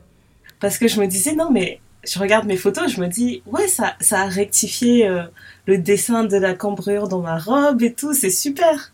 Parce 0.60 0.78
que 0.78 0.86
je 0.86 1.00
me 1.00 1.06
disais, 1.06 1.34
non, 1.34 1.50
mais 1.50 1.80
je 2.04 2.18
regarde 2.18 2.46
mes 2.46 2.56
photos, 2.56 2.92
je 2.92 3.00
me 3.00 3.08
dis, 3.08 3.42
ouais, 3.46 3.66
ça, 3.66 3.94
ça 4.00 4.20
a 4.20 4.26
rectifié 4.26 5.08
euh, 5.08 5.22
le 5.66 5.78
dessin 5.78 6.24
de 6.24 6.36
la 6.36 6.54
cambrure 6.54 7.08
dans 7.08 7.20
ma 7.20 7.38
robe 7.38 7.82
et 7.82 7.92
tout, 7.92 8.14
c'est 8.14 8.30
super. 8.30 8.92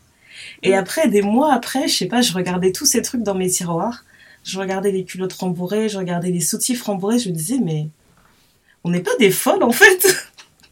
Et 0.63 0.75
après, 0.75 1.09
des 1.09 1.23
mois 1.23 1.53
après, 1.53 1.89
je 1.89 1.97
sais 1.97 2.07
pas, 2.07 2.23
je 2.23 2.33
regardais 2.33 2.73
tous 2.73 2.87
ces 2.87 3.03
trucs 3.03 3.23
dans 3.23 3.35
mes 3.35 3.49
tiroirs. 3.49 4.05
Je 4.45 4.59
regardais 4.59 4.93
les 4.93 5.05
culottes 5.05 5.33
rembourrées, 5.33 5.89
je 5.89 5.99
regardais 5.99 6.31
les 6.31 6.41
soutifs 6.41 6.83
rembourrés, 6.83 7.19
je 7.19 7.29
me 7.29 7.35
disais, 7.35 7.59
mais 7.59 7.89
on 8.85 8.91
n'est 8.91 9.01
pas 9.01 9.17
des 9.19 9.31
folles 9.31 9.65
en 9.65 9.73
fait. 9.73 10.07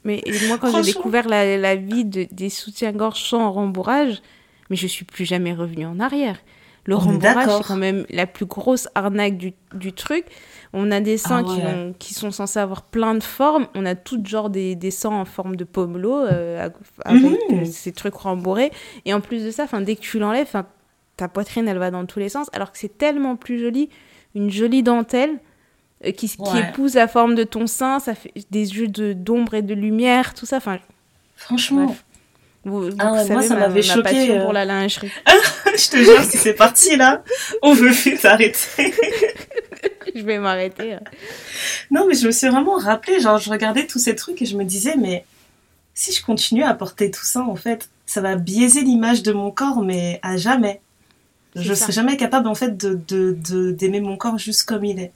Mais 0.04 0.22
moi, 0.48 0.58
quand 0.58 0.82
j'ai 0.82 0.92
découvert 0.92 1.28
la, 1.28 1.56
la 1.56 1.76
vie 1.76 2.04
de, 2.04 2.28
des 2.30 2.50
soutiens-gorge 2.50 3.20
sans 3.20 3.50
rembourrage, 3.50 4.22
mais 4.70 4.76
je 4.76 4.86
suis 4.86 5.04
plus 5.04 5.24
jamais 5.24 5.54
revenue 5.54 5.86
en 5.86 5.98
arrière. 5.98 6.38
Le 6.84 6.94
rembourrage, 6.94 7.48
c'est 7.58 7.66
quand 7.66 7.76
même 7.76 8.04
la 8.10 8.26
plus 8.26 8.44
grosse 8.44 8.88
arnaque 8.94 9.38
du, 9.38 9.54
du 9.74 9.92
truc. 9.92 10.26
On 10.76 10.90
a 10.90 10.98
des 10.98 11.18
seins 11.18 11.44
ah 11.46 11.94
qui, 11.98 12.08
qui, 12.08 12.14
sont 12.14 12.32
censés 12.32 12.58
avoir 12.58 12.82
plein 12.82 13.14
de 13.14 13.22
formes. 13.22 13.68
On 13.76 13.86
a 13.86 13.94
tout 13.94 14.20
genre 14.24 14.50
des, 14.50 14.74
des 14.74 14.90
seins 14.90 15.10
en 15.10 15.24
forme 15.24 15.54
de 15.54 15.62
pomelo 15.62 16.18
euh, 16.18 16.68
avec 17.04 17.30
mmh. 17.30 17.36
euh, 17.52 17.64
ces 17.64 17.92
trucs 17.92 18.14
rembourrés. 18.14 18.72
Et 19.04 19.14
en 19.14 19.20
plus 19.20 19.44
de 19.44 19.52
ça, 19.52 19.66
dès 19.82 19.94
que 19.94 20.00
tu 20.00 20.18
l'enlèves, 20.18 20.50
ta 21.16 21.28
poitrine, 21.28 21.68
elle 21.68 21.78
va 21.78 21.92
dans 21.92 22.06
tous 22.06 22.18
les 22.18 22.28
sens. 22.28 22.48
Alors 22.52 22.72
que 22.72 22.78
c'est 22.78 22.98
tellement 22.98 23.36
plus 23.36 23.60
joli. 23.60 23.88
Une 24.34 24.50
jolie 24.50 24.82
dentelle 24.82 25.38
euh, 26.04 26.10
qui, 26.10 26.28
qui, 26.28 26.58
épouse 26.58 26.94
la 26.94 27.06
forme 27.06 27.36
de 27.36 27.44
ton 27.44 27.68
sein. 27.68 28.00
Ça 28.00 28.16
fait 28.16 28.32
des 28.50 28.76
yeux 28.76 28.88
d'ombre 28.88 29.54
et 29.54 29.62
de 29.62 29.74
lumière, 29.74 30.34
tout 30.34 30.44
ça. 30.44 30.56
Enfin, 30.56 30.80
Franchement. 31.36 31.94
Vous, 32.64 32.88
ah 32.98 33.22
moi, 33.30 33.42
ça 33.42 33.54
m'avait 33.56 33.82
choqué. 33.82 34.40
pour 34.40 34.52
la 34.52 34.64
lingerie. 34.64 35.12
je 35.66 35.88
te 35.90 35.96
jure, 35.98 36.24
si 36.24 36.38
c'est 36.38 36.54
parti 36.54 36.96
là, 36.96 37.22
on 37.62 37.74
veut 37.74 37.92
plus 37.92 38.18
t'arrêter. 38.18 38.56
je 40.14 40.22
vais 40.22 40.38
m'arrêter. 40.38 40.96
Non, 41.90 42.06
mais 42.08 42.14
je 42.14 42.26
me 42.26 42.32
suis 42.32 42.48
vraiment 42.48 42.76
rappelé, 42.76 43.20
genre, 43.20 43.38
je 43.38 43.50
regardais 43.50 43.86
tous 43.86 43.98
ces 43.98 44.14
trucs 44.14 44.40
et 44.42 44.46
je 44.46 44.56
me 44.56 44.64
disais, 44.64 44.96
mais 44.96 45.24
si 45.94 46.12
je 46.12 46.22
continue 46.22 46.62
à 46.62 46.74
porter 46.74 47.10
tout 47.10 47.24
ça, 47.24 47.42
en 47.42 47.56
fait, 47.56 47.88
ça 48.06 48.20
va 48.20 48.36
biaiser 48.36 48.82
l'image 48.82 49.22
de 49.22 49.32
mon 49.32 49.50
corps, 49.50 49.82
mais 49.82 50.20
à 50.22 50.36
jamais. 50.36 50.80
Je 51.54 51.70
ne 51.70 51.74
serai 51.74 51.92
jamais 51.92 52.16
capable, 52.16 52.48
en 52.48 52.54
fait, 52.54 52.76
de, 52.76 53.00
de, 53.08 53.70
d'aimer 53.70 54.00
mon 54.00 54.16
corps 54.16 54.38
juste 54.38 54.64
comme 54.64 54.84
il 54.84 54.98
est. 54.98 55.12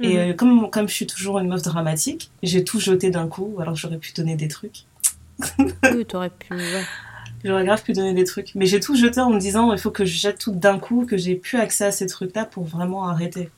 Et 0.00 0.14
mhm. 0.14 0.16
euh, 0.16 0.32
comme, 0.34 0.70
comme 0.70 0.88
je 0.88 0.94
suis 0.94 1.06
toujours 1.06 1.38
une 1.38 1.48
meuf 1.48 1.62
dramatique, 1.62 2.30
j'ai 2.42 2.64
tout 2.64 2.78
jeté 2.78 3.10
d'un 3.10 3.28
coup, 3.28 3.56
alors 3.60 3.74
j'aurais 3.74 3.98
pu 3.98 4.12
donner 4.12 4.36
des 4.36 4.48
trucs. 4.48 4.84
oui, 5.58 6.04
t'aurais 6.06 6.30
pu, 6.30 6.54
J'aurais 7.44 7.64
grave 7.64 7.82
pu 7.82 7.92
donner 7.92 8.12
des 8.12 8.24
trucs. 8.24 8.54
Mais 8.54 8.66
j'ai 8.66 8.80
tout 8.80 8.96
jeté 8.96 9.20
en 9.20 9.30
me 9.30 9.38
disant, 9.38 9.72
il 9.72 9.78
faut 9.78 9.90
que 9.90 10.04
je 10.04 10.16
jette 10.16 10.38
tout 10.38 10.52
d'un 10.52 10.78
coup, 10.78 11.06
que 11.06 11.16
j'ai 11.16 11.34
plus 11.34 11.58
accès 11.58 11.84
à 11.84 11.92
ces 11.92 12.06
trucs-là 12.06 12.44
pour 12.44 12.64
vraiment 12.64 13.08
arrêter. 13.08 13.50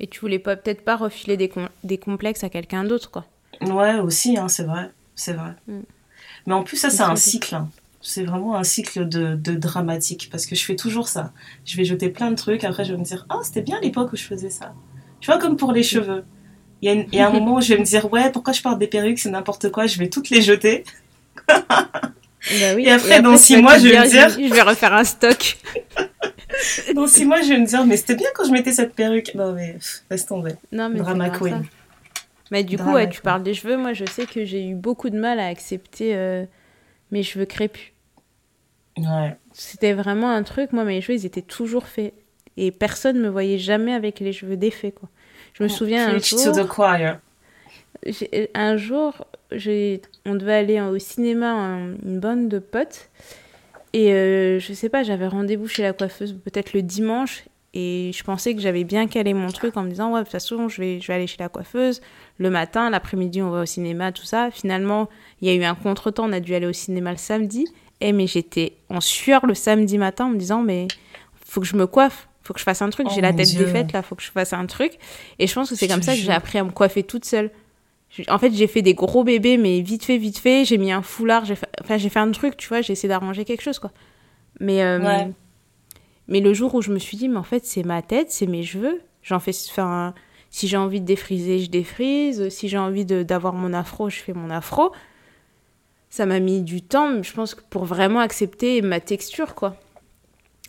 Et 0.00 0.06
tu 0.06 0.20
voulais 0.20 0.38
pas 0.38 0.56
peut-être 0.56 0.84
pas 0.84 0.96
refiler 0.96 1.36
des, 1.36 1.50
des 1.84 1.98
complexes 1.98 2.44
à 2.44 2.48
quelqu'un 2.48 2.84
d'autre, 2.84 3.10
quoi. 3.10 3.26
Ouais, 3.60 3.96
aussi, 3.96 4.38
hein, 4.38 4.48
c'est 4.48 4.64
vrai. 4.64 4.90
C'est 5.14 5.32
vrai. 5.32 5.52
Mm. 5.66 5.80
Mais 6.46 6.54
en 6.54 6.62
plus, 6.62 6.76
ça, 6.76 6.90
c'est 6.90 7.02
un 7.02 7.16
cycle. 7.16 7.54
Hein. 7.54 7.68
C'est 8.00 8.24
vraiment 8.24 8.54
un 8.54 8.64
cycle 8.64 9.08
de, 9.08 9.34
de, 9.34 9.54
dramatique. 9.54 10.28
Parce 10.30 10.46
que 10.46 10.54
je 10.54 10.64
fais 10.64 10.76
toujours 10.76 11.08
ça. 11.08 11.32
Je 11.64 11.76
vais 11.76 11.84
jeter 11.84 12.08
plein 12.08 12.30
de 12.30 12.36
trucs. 12.36 12.64
Après, 12.64 12.84
je 12.84 12.92
vais 12.92 12.98
me 12.98 13.04
dire, 13.04 13.26
oh, 13.34 13.40
c'était 13.42 13.62
bien 13.62 13.80
l'époque 13.80 14.12
où 14.12 14.16
je 14.16 14.24
faisais 14.24 14.50
ça. 14.50 14.72
Tu 15.20 15.26
vois, 15.26 15.38
comme 15.38 15.56
pour 15.56 15.72
les 15.72 15.82
cheveux. 15.82 16.24
Il 16.80 17.08
y, 17.12 17.18
a 17.18 17.26
un 17.28 17.32
moment 17.32 17.56
où 17.56 17.60
je 17.60 17.74
vais 17.74 17.80
me 17.80 17.84
dire, 17.84 18.10
ouais, 18.12 18.30
pourquoi 18.30 18.52
je 18.52 18.62
porte 18.62 18.78
des 18.78 18.86
perruques, 18.86 19.18
c'est 19.18 19.30
n'importe 19.30 19.68
quoi, 19.72 19.88
je 19.88 19.98
vais 19.98 20.08
toutes 20.08 20.30
les 20.30 20.42
jeter. 20.42 20.84
Bah 22.60 22.74
oui. 22.76 22.84
Et 22.84 22.90
après, 22.92 23.20
dans 23.20 23.36
six 23.36 23.60
mois, 23.60 23.78
je 23.78 23.88
vais 23.88 23.98
me 23.98 24.08
dire... 24.08 24.28
Je 24.30 24.54
vais 24.54 24.62
refaire 24.62 24.94
un 24.94 25.04
stock. 25.04 25.58
dans 26.94 27.06
six 27.06 27.24
mois, 27.24 27.40
je 27.42 27.48
vais 27.48 27.58
me 27.58 27.66
dire, 27.66 27.84
mais 27.86 27.96
c'était 27.96 28.14
bien 28.14 28.28
quand 28.34 28.44
je 28.44 28.52
mettais 28.52 28.72
cette 28.72 28.94
perruque. 28.94 29.34
Non, 29.34 29.52
mais 29.52 29.76
laisse 30.10 30.26
tomber. 30.26 30.52
Non, 30.72 30.88
mais 30.88 30.98
Drama 30.98 31.30
queen. 31.30 31.64
Mais 32.50 32.64
du 32.64 32.78
coup, 32.78 32.92
ouais, 32.92 33.08
tu 33.08 33.20
parles 33.20 33.42
des 33.42 33.54
cheveux. 33.54 33.76
Moi, 33.76 33.92
je 33.92 34.04
sais 34.06 34.26
que 34.26 34.44
j'ai 34.44 34.66
eu 34.66 34.74
beaucoup 34.74 35.10
de 35.10 35.18
mal 35.18 35.38
à 35.38 35.46
accepter 35.46 36.14
euh, 36.14 36.44
mes 37.10 37.22
cheveux 37.22 37.44
crépus. 37.44 37.92
Ouais. 38.96 39.36
C'était 39.52 39.92
vraiment 39.92 40.30
un 40.30 40.42
truc. 40.42 40.72
Moi, 40.72 40.84
mes 40.84 41.00
cheveux, 41.00 41.18
ils 41.18 41.26
étaient 41.26 41.42
toujours 41.42 41.86
faits. 41.86 42.14
Et 42.56 42.72
personne 42.72 43.20
me 43.20 43.28
voyait 43.28 43.58
jamais 43.58 43.92
avec 43.92 44.18
les 44.20 44.32
cheveux 44.32 44.56
défaits, 44.56 44.94
quoi. 44.94 45.08
Je 45.52 45.62
me 45.62 45.68
souviens 45.68 46.08
un 46.08 46.18
jour. 46.18 46.40
Un 48.54 48.76
jour, 48.76 49.26
on 50.24 50.34
devait 50.34 50.54
aller 50.54 50.80
au 50.80 50.98
cinéma, 50.98 51.78
une 52.04 52.20
bande 52.20 52.48
de 52.48 52.58
potes. 52.58 53.10
Et 53.98 54.12
euh, 54.12 54.60
je 54.60 54.72
sais 54.74 54.88
pas, 54.88 55.02
j'avais 55.02 55.26
rendez-vous 55.26 55.66
chez 55.66 55.82
la 55.82 55.92
coiffeuse 55.92 56.38
peut-être 56.44 56.72
le 56.72 56.82
dimanche. 56.82 57.42
Et 57.74 58.12
je 58.14 58.22
pensais 58.22 58.54
que 58.54 58.60
j'avais 58.60 58.84
bien 58.84 59.08
calé 59.08 59.34
mon 59.34 59.48
truc 59.48 59.76
en 59.76 59.82
me 59.82 59.90
disant, 59.90 60.12
ouais, 60.12 60.20
de 60.20 60.24
toute 60.24 60.30
façon, 60.30 60.68
je 60.68 60.80
vais, 60.80 61.00
je 61.00 61.08
vais 61.08 61.14
aller 61.14 61.26
chez 61.26 61.38
la 61.40 61.48
coiffeuse. 61.48 62.00
Le 62.38 62.48
matin, 62.48 62.90
l'après-midi, 62.90 63.42
on 63.42 63.50
va 63.50 63.62
au 63.62 63.66
cinéma, 63.66 64.12
tout 64.12 64.24
ça. 64.24 64.52
Finalement, 64.52 65.08
il 65.42 65.48
y 65.48 65.50
a 65.50 65.54
eu 65.54 65.64
un 65.64 65.74
contretemps, 65.74 66.28
on 66.28 66.32
a 66.32 66.38
dû 66.38 66.54
aller 66.54 66.68
au 66.68 66.72
cinéma 66.72 67.10
le 67.10 67.16
samedi. 67.16 67.66
Et 68.00 68.12
mais 68.12 68.28
j'étais 68.28 68.74
en 68.88 69.00
sueur 69.00 69.44
le 69.46 69.54
samedi 69.54 69.98
matin 69.98 70.26
en 70.26 70.30
me 70.30 70.38
disant, 70.38 70.62
mais 70.62 70.86
faut 71.44 71.60
que 71.60 71.66
je 71.66 71.76
me 71.76 71.88
coiffe 71.88 72.28
faut 72.44 72.54
que 72.54 72.60
je 72.60 72.64
fasse 72.64 72.80
un 72.80 72.88
truc, 72.88 73.08
j'ai 73.10 73.18
oh 73.18 73.20
la 73.20 73.34
tête 73.34 73.54
défaite 73.58 73.92
là, 73.92 74.00
faut 74.00 74.14
que 74.14 74.22
je 74.22 74.30
fasse 74.30 74.54
un 74.54 74.64
truc. 74.64 74.94
Et 75.38 75.46
je 75.46 75.54
pense 75.54 75.68
que 75.68 75.74
c'est 75.74 75.86
comme 75.86 76.02
ça 76.02 76.14
que 76.14 76.20
j'ai 76.20 76.32
appris 76.32 76.56
à 76.56 76.64
me 76.64 76.70
coiffer 76.70 77.02
toute 77.02 77.26
seule. 77.26 77.50
En 78.28 78.38
fait, 78.38 78.52
j'ai 78.52 78.66
fait 78.66 78.82
des 78.82 78.94
gros 78.94 79.22
bébés, 79.22 79.58
mais 79.58 79.80
vite 79.80 80.04
fait, 80.04 80.18
vite 80.18 80.38
fait. 80.38 80.64
J'ai 80.64 80.78
mis 80.78 80.90
un 80.90 81.02
foulard, 81.02 81.44
j'ai 81.44 81.54
fait... 81.54 81.68
enfin, 81.80 81.98
j'ai 81.98 82.08
fait 82.08 82.18
un 82.18 82.30
truc, 82.30 82.56
tu 82.56 82.68
vois, 82.68 82.80
j'ai 82.80 82.92
essayé 82.94 83.08
d'arranger 83.08 83.44
quelque 83.44 83.62
chose, 83.62 83.78
quoi. 83.78 83.92
Mais, 84.60 84.82
euh, 84.82 85.26
mais 86.26 86.40
le 86.40 86.52
jour 86.52 86.74
où 86.74 86.82
je 86.82 86.90
me 86.90 86.98
suis 86.98 87.16
dit, 87.16 87.28
mais 87.28 87.36
en 87.36 87.42
fait, 87.44 87.64
c'est 87.64 87.84
ma 87.84 88.02
tête, 88.02 88.30
c'est 88.30 88.46
mes 88.46 88.62
cheveux. 88.62 89.00
J'en 89.22 89.38
fais, 89.38 89.52
enfin, 89.70 90.14
si 90.50 90.68
j'ai 90.68 90.76
envie 90.76 91.00
de 91.00 91.06
défriser, 91.06 91.60
je 91.60 91.70
défrise. 91.70 92.48
Si 92.48 92.68
j'ai 92.68 92.78
envie 92.78 93.04
d'avoir 93.04 93.52
mon 93.52 93.72
afro, 93.72 94.10
je 94.10 94.18
fais 94.18 94.32
mon 94.32 94.50
afro. 94.50 94.92
Ça 96.10 96.24
m'a 96.26 96.40
mis 96.40 96.62
du 96.62 96.82
temps, 96.82 97.22
je 97.22 97.32
pense, 97.32 97.54
pour 97.54 97.84
vraiment 97.84 98.20
accepter 98.20 98.80
ma 98.82 99.00
texture, 99.00 99.54
quoi. 99.54 99.76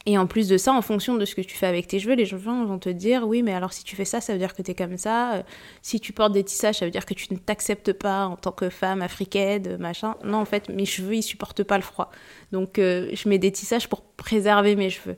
Et 0.05 0.17
en 0.17 0.27
plus 0.27 0.47
de 0.47 0.57
ça, 0.57 0.73
en 0.73 0.81
fonction 0.81 1.15
de 1.15 1.25
ce 1.25 1.35
que 1.35 1.41
tu 1.41 1.57
fais 1.57 1.67
avec 1.67 1.87
tes 1.87 1.99
cheveux, 1.99 2.15
les 2.15 2.25
gens 2.25 2.65
vont 2.65 2.79
te 2.79 2.89
dire 2.89 3.27
oui, 3.27 3.43
mais 3.43 3.53
alors 3.53 3.73
si 3.73 3.83
tu 3.83 3.95
fais 3.95 4.05
ça, 4.05 4.21
ça 4.21 4.33
veut 4.33 4.39
dire 4.39 4.53
que 4.53 4.61
tu 4.61 4.71
es 4.71 4.75
comme 4.75 4.97
ça. 4.97 5.33
Euh, 5.33 5.43
si 5.81 5.99
tu 5.99 6.13
portes 6.13 6.31
des 6.31 6.43
tissages, 6.43 6.75
ça 6.79 6.85
veut 6.85 6.91
dire 6.91 7.05
que 7.05 7.13
tu 7.13 7.33
ne 7.33 7.37
t'acceptes 7.37 7.93
pas 7.93 8.25
en 8.25 8.37
tant 8.37 8.51
que 8.51 8.69
femme 8.69 9.01
africaine, 9.01 9.77
machin. 9.77 10.15
Non, 10.23 10.37
en 10.37 10.45
fait, 10.45 10.69
mes 10.69 10.85
cheveux, 10.85 11.15
ils 11.15 11.23
supportent 11.23 11.63
pas 11.63 11.77
le 11.77 11.83
froid. 11.83 12.11
Donc, 12.51 12.79
euh, 12.79 13.09
je 13.13 13.27
mets 13.27 13.37
des 13.37 13.51
tissages 13.51 13.89
pour 13.89 14.01
préserver 14.01 14.75
mes 14.75 14.89
cheveux. 14.89 15.17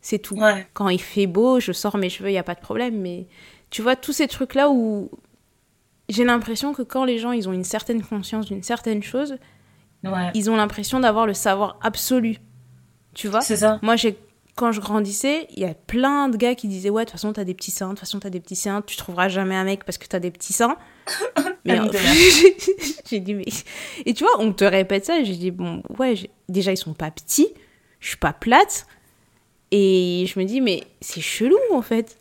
C'est 0.00 0.18
tout. 0.18 0.36
Quand 0.72 0.88
il 0.88 1.00
fait 1.00 1.26
beau, 1.26 1.60
je 1.60 1.72
sors 1.72 1.96
mes 1.96 2.08
cheveux, 2.08 2.30
il 2.30 2.32
n'y 2.32 2.38
a 2.38 2.42
pas 2.42 2.56
de 2.56 2.60
problème. 2.60 3.00
Mais 3.00 3.26
tu 3.70 3.82
vois, 3.82 3.96
tous 3.96 4.12
ces 4.12 4.28
trucs-là 4.28 4.70
où 4.70 5.10
j'ai 6.08 6.24
l'impression 6.24 6.72
que 6.72 6.82
quand 6.82 7.04
les 7.04 7.18
gens, 7.18 7.32
ils 7.32 7.48
ont 7.48 7.52
une 7.52 7.64
certaine 7.64 8.02
conscience 8.02 8.46
d'une 8.46 8.62
certaine 8.62 9.02
chose, 9.02 9.36
ils 10.34 10.50
ont 10.50 10.56
l'impression 10.56 10.98
d'avoir 10.98 11.26
le 11.26 11.34
savoir 11.34 11.78
absolu 11.80 12.38
tu 13.14 13.28
vois? 13.28 13.40
C'est 13.40 13.56
ça. 13.56 13.78
Moi, 13.82 13.96
j'ai 13.96 14.18
quand 14.54 14.72
je 14.72 14.80
grandissais, 14.80 15.46
il 15.50 15.60
y 15.60 15.64
a 15.64 15.74
plein 15.74 16.28
de 16.28 16.36
gars 16.36 16.54
qui 16.54 16.68
disaient 16.68 16.90
Ouais, 16.90 17.04
de 17.04 17.06
toute 17.06 17.12
façon, 17.12 17.32
t'as 17.32 17.44
des 17.44 17.54
petits 17.54 17.70
seins, 17.70 17.88
de 17.88 17.92
toute 17.92 18.00
façon, 18.00 18.20
t'as 18.20 18.30
des 18.30 18.40
petits 18.40 18.56
seins, 18.56 18.82
tu 18.82 18.96
trouveras 18.96 19.28
jamais 19.28 19.54
un 19.54 19.64
mec 19.64 19.84
parce 19.84 19.98
que 19.98 20.06
t'as 20.06 20.18
des 20.18 20.30
petits 20.30 20.52
seins. 20.52 20.76
mais 21.64 21.78
j'ai 23.10 23.20
dit 23.20 23.34
Mais. 23.34 23.46
Et 24.04 24.12
tu 24.14 24.24
vois, 24.24 24.40
on 24.40 24.52
te 24.52 24.64
répète 24.64 25.06
ça, 25.06 25.18
et 25.18 25.24
j'ai 25.24 25.36
dit 25.36 25.50
Bon, 25.50 25.82
ouais, 25.98 26.14
déjà, 26.48 26.72
ils 26.72 26.76
sont 26.76 26.92
pas 26.92 27.10
petits, 27.10 27.48
je 28.00 28.08
suis 28.08 28.18
pas 28.18 28.32
plate. 28.32 28.86
Et 29.70 30.26
je 30.26 30.38
me 30.38 30.44
dis 30.44 30.60
Mais 30.60 30.84
c'est 31.00 31.22
chelou, 31.22 31.56
en 31.72 31.80
fait. 31.80 32.18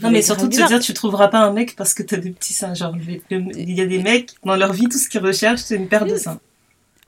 non, 0.00 0.10
mais 0.10 0.22
surtout 0.22 0.46
de 0.46 0.56
te 0.56 0.66
dire, 0.68 0.78
tu 0.78 0.94
trouveras 0.94 1.28
pas 1.28 1.40
un 1.40 1.52
mec 1.52 1.74
parce 1.74 1.94
que 1.94 2.04
t'as 2.04 2.18
des 2.18 2.30
petits 2.30 2.52
seins. 2.52 2.74
Genre, 2.74 2.94
il 3.30 3.72
y 3.72 3.80
a 3.80 3.86
des 3.86 3.98
mecs, 3.98 4.34
dans 4.44 4.54
leur 4.54 4.72
vie, 4.72 4.88
tout 4.88 4.98
ce 4.98 5.08
qu'ils 5.08 5.20
recherchent, 5.20 5.62
c'est 5.62 5.76
une 5.76 5.88
paire 5.88 6.06
de 6.06 6.16
seins. 6.16 6.38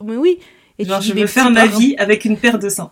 Mais 0.03 0.17
oui. 0.17 0.39
Et 0.77 0.85
Genre, 0.85 1.01
je 1.01 1.13
veux 1.13 1.27
faire 1.27 1.49
ma 1.49 1.65
vie 1.65 1.95
avec 1.97 2.25
une 2.25 2.37
paire 2.37 2.59
de 2.59 2.67
seins. 2.67 2.91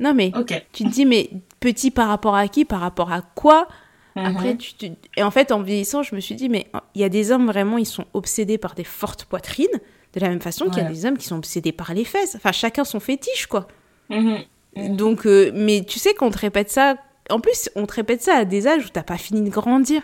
Non, 0.00 0.14
mais 0.14 0.32
tu 0.72 0.84
te 0.84 0.88
dis, 0.88 1.06
mais 1.06 1.30
petit 1.60 1.90
par 1.90 2.08
rapport 2.08 2.34
à 2.34 2.48
qui 2.48 2.64
Par 2.64 2.80
rapport 2.80 3.12
à 3.12 3.20
quoi 3.22 3.68
Après, 4.16 4.56
tu. 4.56 4.74
Et 5.16 5.22
en 5.22 5.30
fait, 5.30 5.52
en 5.52 5.62
vieillissant, 5.62 6.02
je 6.02 6.14
me 6.14 6.20
suis 6.20 6.34
dit, 6.34 6.48
mais 6.48 6.66
il 6.94 7.00
y 7.00 7.04
a 7.04 7.08
des 7.08 7.30
hommes 7.30 7.46
vraiment, 7.46 7.78
ils 7.78 7.86
sont 7.86 8.06
obsédés 8.14 8.58
par 8.58 8.74
des 8.74 8.84
fortes 8.84 9.24
poitrines, 9.24 9.68
de 10.14 10.20
la 10.20 10.28
même 10.28 10.40
façon 10.40 10.68
qu'il 10.68 10.82
y 10.82 10.86
a 10.86 10.88
des 10.88 11.06
hommes 11.06 11.18
qui 11.18 11.26
sont 11.26 11.36
obsédés 11.36 11.72
par 11.72 11.94
les 11.94 12.04
fesses. 12.04 12.34
Enfin, 12.34 12.50
chacun 12.52 12.84
son 12.84 12.98
fétiche, 12.98 13.46
quoi. 13.46 13.68
Mhm. 14.08 14.96
Donc, 14.96 15.26
euh, 15.26 15.52
mais 15.54 15.84
tu 15.86 15.98
sais 15.98 16.14
qu'on 16.14 16.30
te 16.30 16.38
répète 16.38 16.70
ça. 16.70 16.96
En 17.28 17.40
plus, 17.40 17.70
on 17.76 17.86
te 17.86 17.94
répète 17.94 18.22
ça 18.22 18.34
à 18.34 18.44
des 18.44 18.66
âges 18.66 18.86
où 18.86 18.88
t'as 18.88 19.02
pas 19.02 19.18
fini 19.18 19.42
de 19.42 19.50
grandir. 19.50 20.02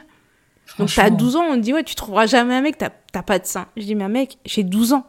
Donc, 0.78 0.90
t'as 0.94 1.10
12 1.10 1.36
ans, 1.36 1.44
on 1.50 1.54
te 1.54 1.60
dit, 1.60 1.72
ouais, 1.72 1.84
tu 1.84 1.94
trouveras 1.94 2.26
jamais 2.26 2.54
un 2.54 2.60
mec, 2.60 2.76
t'as 2.76 3.22
pas 3.22 3.38
de 3.38 3.46
sein. 3.46 3.66
Je 3.76 3.82
dis, 3.82 3.94
mais 3.94 4.08
mec, 4.08 4.38
j'ai 4.44 4.62
12 4.62 4.92
ans. 4.92 5.06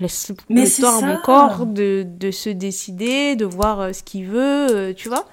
Laisse 0.00 0.32
mais 0.48 0.64
le 0.64 0.82
temps 0.82 0.98
à 0.98 1.06
mon 1.06 1.16
corps 1.18 1.66
de, 1.66 2.04
de, 2.06 2.30
se 2.30 2.50
décider, 2.50 3.36
de 3.36 3.44
voir 3.44 3.80
euh, 3.80 3.92
ce 3.92 4.02
qu'il 4.02 4.26
veut, 4.26 4.66
euh, 4.70 4.92
tu 4.92 5.08
vois. 5.08 5.28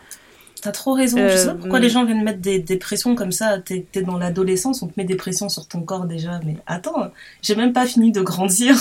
T'as 0.62 0.71
trop 0.71 0.93
raison. 0.93 1.17
je 1.17 1.36
sais 1.36 1.47
pas 1.47 1.56
pourquoi 1.56 1.80
les 1.80 1.89
gens 1.89 2.06
viennent 2.06 2.24
mettre 2.24 2.39
des, 2.39 2.60
des 2.60 2.78
pressions 2.78 3.15
comme 3.15 3.32
ça. 3.32 3.60
T'es 3.60 3.88
es 3.95 4.02
dans 4.04 4.19
l'adolescence, 4.19 4.84
on 4.84 4.88
te 4.88 4.93
met 4.97 5.06
des 5.06 5.15
pressions 5.15 5.50
sur 5.50 5.67
ton 5.67 5.82
corps 5.82 6.06
déjà. 6.06 6.39
Mais 6.45 6.58
attends, 6.67 7.12
j'ai 7.41 7.56
même 7.56 7.74
pas 7.74 7.88
fini 7.88 8.12
de 8.12 8.21
grandir. 8.21 8.76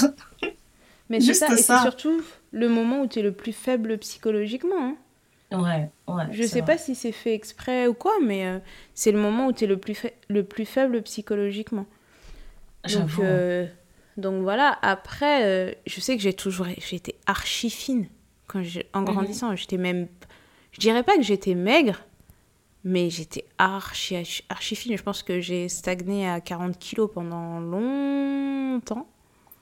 Mais 1.09 1.21
c'est 1.21 1.35
ça, 1.35 1.47
et 1.53 1.57
c'est 1.57 1.79
surtout 1.79 2.23
le 2.53 2.69
moment 2.69 3.01
où 3.01 3.07
tu 3.07 3.19
es 3.19 3.23
le 3.23 3.33
plus 3.33 3.53
faible 3.53 3.97
psychologiquement. 3.99 4.77
Hein. 4.79 4.97
Ouais, 5.53 5.91
ouais. 6.07 6.25
Je 6.31 6.45
sais 6.45 6.63
pas 6.63 6.79
si 6.79 6.95
c'est 6.95 7.13
fait 7.13 7.35
exprès 7.35 7.89
ou 7.89 7.95
quoi, 7.95 8.13
mais 8.25 8.47
euh, 8.47 8.59
c'est 8.95 9.11
le 9.11 9.19
moment 9.19 9.47
où 9.47 9.53
tu 9.53 9.65
es 9.65 9.67
le 9.67 9.79
plus, 9.79 10.07
le 10.29 10.45
plus 10.45 10.65
faible 10.65 11.03
psychologiquement. 11.03 11.87
Donc, 12.85 13.11
euh, 13.19 13.67
donc 14.21 14.43
voilà, 14.43 14.79
après, 14.83 15.45
euh, 15.45 15.75
je 15.87 16.01
sais 16.01 16.17
que 16.17 16.23
j'ai 16.23 16.35
toujours 16.35 16.69
été 16.69 17.17
archi 17.27 17.71
fine 17.71 18.07
quand 18.47 18.63
en 18.95 19.01
mhm. 19.01 19.07
grandissant. 19.07 19.57
J'étais 19.57 19.77
même 19.77 20.09
je 20.73 20.79
dirais 20.79 21.03
pas 21.03 21.17
que 21.17 21.23
j'étais 21.23 21.55
maigre, 21.55 22.01
mais 22.85 23.11
j'étais 23.11 23.45
archi, 23.59 24.45
archi, 24.49 24.77
fine. 24.77 24.97
Je 24.97 25.03
pense 25.03 25.23
que 25.23 25.41
j'ai 25.41 25.69
stagné 25.69 26.29
à 26.29 26.41
40 26.41 26.79
kilos 26.79 27.11
pendant 27.13 27.61
longtemps. 27.61 29.07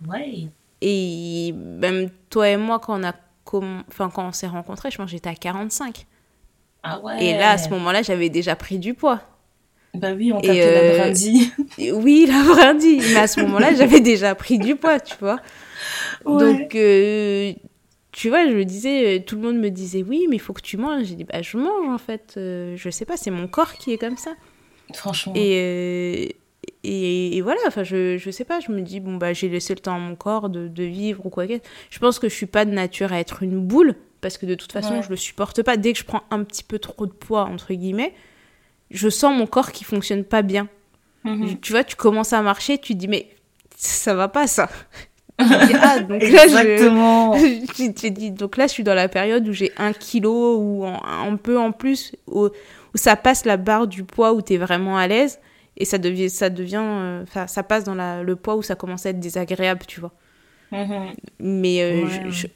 Ouais. 0.06 0.48
Et 0.80 1.52
même 1.52 2.10
toi 2.30 2.48
et 2.50 2.56
moi, 2.56 2.78
quand 2.78 3.00
on, 3.00 3.04
a 3.04 3.14
enfin, 3.88 4.10
quand 4.10 4.28
on 4.28 4.32
s'est 4.32 4.46
rencontrés, 4.46 4.90
je 4.90 4.96
pense 4.96 5.06
que 5.06 5.12
j'étais 5.12 5.30
à 5.30 5.34
45. 5.34 6.06
Ah 6.82 7.00
ouais. 7.00 7.24
Et 7.24 7.36
là, 7.36 7.50
à 7.50 7.58
ce 7.58 7.68
moment-là, 7.70 8.02
j'avais 8.02 8.28
déjà 8.28 8.54
pris 8.54 8.78
du 8.78 8.94
poids. 8.94 9.22
Bah 9.94 10.12
oui, 10.14 10.32
on 10.32 10.40
t'appelait 10.40 10.66
euh... 10.66 10.92
la 10.92 10.98
brindille. 11.04 11.50
oui, 11.92 12.26
la 12.28 12.42
brindille. 12.42 13.02
Mais 13.12 13.20
à 13.20 13.26
ce 13.26 13.40
moment-là, 13.40 13.74
j'avais 13.74 14.00
déjà 14.00 14.34
pris 14.34 14.58
du 14.58 14.76
poids, 14.76 15.00
tu 15.00 15.16
vois. 15.20 15.40
Donc, 16.24 16.74
euh, 16.74 17.52
tu 18.12 18.28
vois, 18.28 18.46
je 18.46 18.52
me 18.52 18.64
disais, 18.64 19.18
euh, 19.18 19.22
tout 19.24 19.36
le 19.36 19.42
monde 19.42 19.58
me 19.58 19.70
disait 19.70 20.02
oui, 20.02 20.26
mais 20.28 20.36
il 20.36 20.40
faut 20.40 20.52
que 20.52 20.60
tu 20.60 20.76
manges. 20.76 21.04
J'ai 21.04 21.14
dit, 21.14 21.24
bah, 21.24 21.40
je 21.42 21.56
mange 21.56 21.88
en 21.88 21.98
fait. 21.98 22.34
Euh, 22.36 22.74
je 22.76 22.90
sais 22.90 23.04
pas, 23.04 23.16
c'est 23.16 23.30
mon 23.30 23.48
corps 23.48 23.74
qui 23.74 23.92
est 23.92 23.98
comme 23.98 24.16
ça. 24.16 24.34
Franchement. 24.94 25.32
Et, 25.36 25.54
euh, 25.56 26.26
et, 26.84 27.40
voilà, 27.42 27.60
enfin, 27.66 27.82
je, 27.82 28.16
je 28.16 28.30
sais 28.30 28.44
pas, 28.44 28.60
je 28.60 28.72
me 28.72 28.80
dis, 28.80 29.00
bon, 29.00 29.16
bah, 29.16 29.32
j'ai 29.32 29.48
laissé 29.48 29.74
le 29.74 29.80
temps 29.80 29.94
à 29.94 29.98
mon 29.98 30.16
corps 30.16 30.48
de, 30.48 30.68
de 30.68 30.84
vivre 30.84 31.26
ou 31.26 31.30
quoi 31.30 31.46
que 31.46 31.54
Je 31.90 31.98
pense 31.98 32.18
que 32.18 32.28
je 32.28 32.34
suis 32.34 32.46
pas 32.46 32.64
de 32.64 32.70
nature 32.70 33.12
à 33.12 33.20
être 33.20 33.42
une 33.42 33.60
boule, 33.60 33.94
parce 34.20 34.38
que 34.38 34.46
de 34.46 34.54
toute 34.54 34.72
façon, 34.72 35.02
je 35.02 35.10
le 35.10 35.16
supporte 35.16 35.62
pas. 35.62 35.76
Dès 35.76 35.92
que 35.92 35.98
je 35.98 36.04
prends 36.04 36.22
un 36.30 36.42
petit 36.44 36.64
peu 36.64 36.78
trop 36.78 37.06
de 37.06 37.12
poids, 37.12 37.44
entre 37.44 37.74
guillemets, 37.74 38.14
je 38.90 39.08
sens 39.08 39.36
mon 39.36 39.46
corps 39.46 39.72
qui 39.72 39.84
fonctionne 39.84 40.24
pas 40.24 40.42
bien. 40.42 40.68
Mhm. 41.24 41.60
Tu 41.60 41.72
vois, 41.72 41.84
tu 41.84 41.96
commences 41.96 42.32
à 42.32 42.42
marcher, 42.42 42.78
tu 42.78 42.94
te 42.94 42.98
dis, 42.98 43.08
mais 43.08 43.28
ça 43.76 44.14
va 44.14 44.28
pas 44.28 44.46
ça. 44.46 44.68
ah, 45.38 46.00
donc 46.00 46.22
Exactement. 46.22 47.34
Là, 47.34 47.38
je, 47.38 48.28
donc 48.30 48.56
là, 48.56 48.66
je 48.66 48.72
suis 48.72 48.82
dans 48.82 48.94
la 48.94 49.08
période 49.08 49.46
où 49.46 49.52
j'ai 49.52 49.72
un 49.76 49.92
kilo 49.92 50.58
ou 50.58 50.84
un, 50.84 51.36
peu 51.36 51.58
en 51.58 51.72
plus, 51.72 52.12
où, 52.26 52.46
où, 52.46 52.96
ça 52.96 53.14
passe 53.16 53.44
la 53.44 53.56
barre 53.56 53.86
du 53.86 54.04
poids 54.04 54.32
où 54.32 54.42
tu 54.42 54.54
es 54.54 54.56
vraiment 54.56 54.96
à 54.96 55.06
l'aise 55.06 55.38
et 55.76 55.84
ça 55.84 55.98
devient, 55.98 56.28
ça 56.28 56.50
devient, 56.50 56.82
euh, 56.82 57.24
ça 57.46 57.62
passe 57.62 57.84
dans 57.84 57.94
la, 57.94 58.22
le 58.24 58.34
poids 58.34 58.56
où 58.56 58.62
ça 58.62 58.74
commence 58.74 59.06
à 59.06 59.10
être 59.10 59.20
désagréable, 59.20 59.82
tu 59.86 60.00
vois. 60.00 60.12
Mm-hmm. 60.72 61.14
Mais 61.38 61.82
euh, 61.82 62.30
je, 62.30 62.48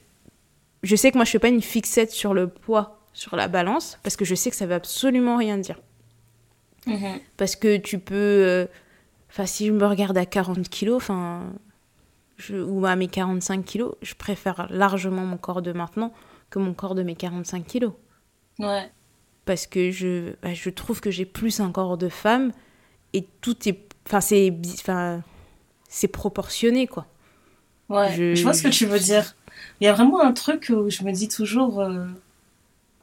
je, 0.83 0.95
sais 0.95 1.09
que 1.09 1.17
moi, 1.17 1.23
je 1.23 1.31
fais 1.31 1.39
pas 1.39 1.47
une 1.47 1.61
fixette 1.61 2.11
sur 2.11 2.33
le 2.33 2.47
poids 2.47 2.99
sur 3.13 3.35
la 3.35 3.47
balance 3.47 3.97
parce 4.03 4.17
que 4.17 4.25
je 4.25 4.35
sais 4.35 4.49
que 4.49 4.55
ça 4.55 4.65
veut 4.65 4.75
absolument 4.75 5.37
rien 5.37 5.57
dire. 5.57 5.79
Mm-hmm. 6.87 7.19
Parce 7.37 7.55
que 7.55 7.77
tu 7.77 7.99
peux, 7.99 8.15
euh, 8.15 8.65
enfin, 9.29 9.45
si 9.45 9.67
je 9.67 9.71
me 9.71 9.85
regarde 9.85 10.17
à 10.17 10.25
40 10.25 10.67
kilos, 10.69 10.97
enfin 10.97 11.53
ou 12.51 12.85
à 12.85 12.95
mes 12.95 13.07
45 13.07 13.63
kilos, 13.63 13.93
je 14.01 14.15
préfère 14.15 14.67
largement 14.69 15.23
mon 15.23 15.37
corps 15.37 15.61
de 15.61 15.71
maintenant 15.71 16.13
que 16.49 16.59
mon 16.59 16.73
corps 16.73 16.95
de 16.95 17.03
mes 17.03 17.15
45 17.15 17.65
kilos. 17.65 17.93
Ouais. 18.59 18.89
Parce 19.45 19.67
que 19.67 19.91
je, 19.91 20.33
bah, 20.41 20.53
je 20.53 20.69
trouve 20.69 21.01
que 21.01 21.11
j'ai 21.11 21.25
plus 21.25 21.59
un 21.59 21.71
corps 21.71 21.97
de 21.97 22.09
femme 22.09 22.51
et 23.13 23.27
tout 23.41 23.67
est. 23.67 23.79
Enfin, 24.07 24.21
c'est. 24.21 24.55
Enfin, 24.79 25.21
c'est 25.87 26.07
proportionné, 26.07 26.87
quoi. 26.87 27.07
Ouais, 27.89 28.11
je, 28.15 28.41
vois 28.41 28.53
ce 28.53 28.63
que 28.63 28.69
tu 28.69 28.85
veux 28.85 28.99
dire. 28.99 29.35
Il 29.79 29.83
y 29.83 29.87
a 29.87 29.93
vraiment 29.93 30.21
un 30.21 30.31
truc 30.31 30.71
où 30.75 30.89
je 30.89 31.03
me 31.03 31.11
dis 31.11 31.27
toujours. 31.27 31.81
Euh, 31.81 32.05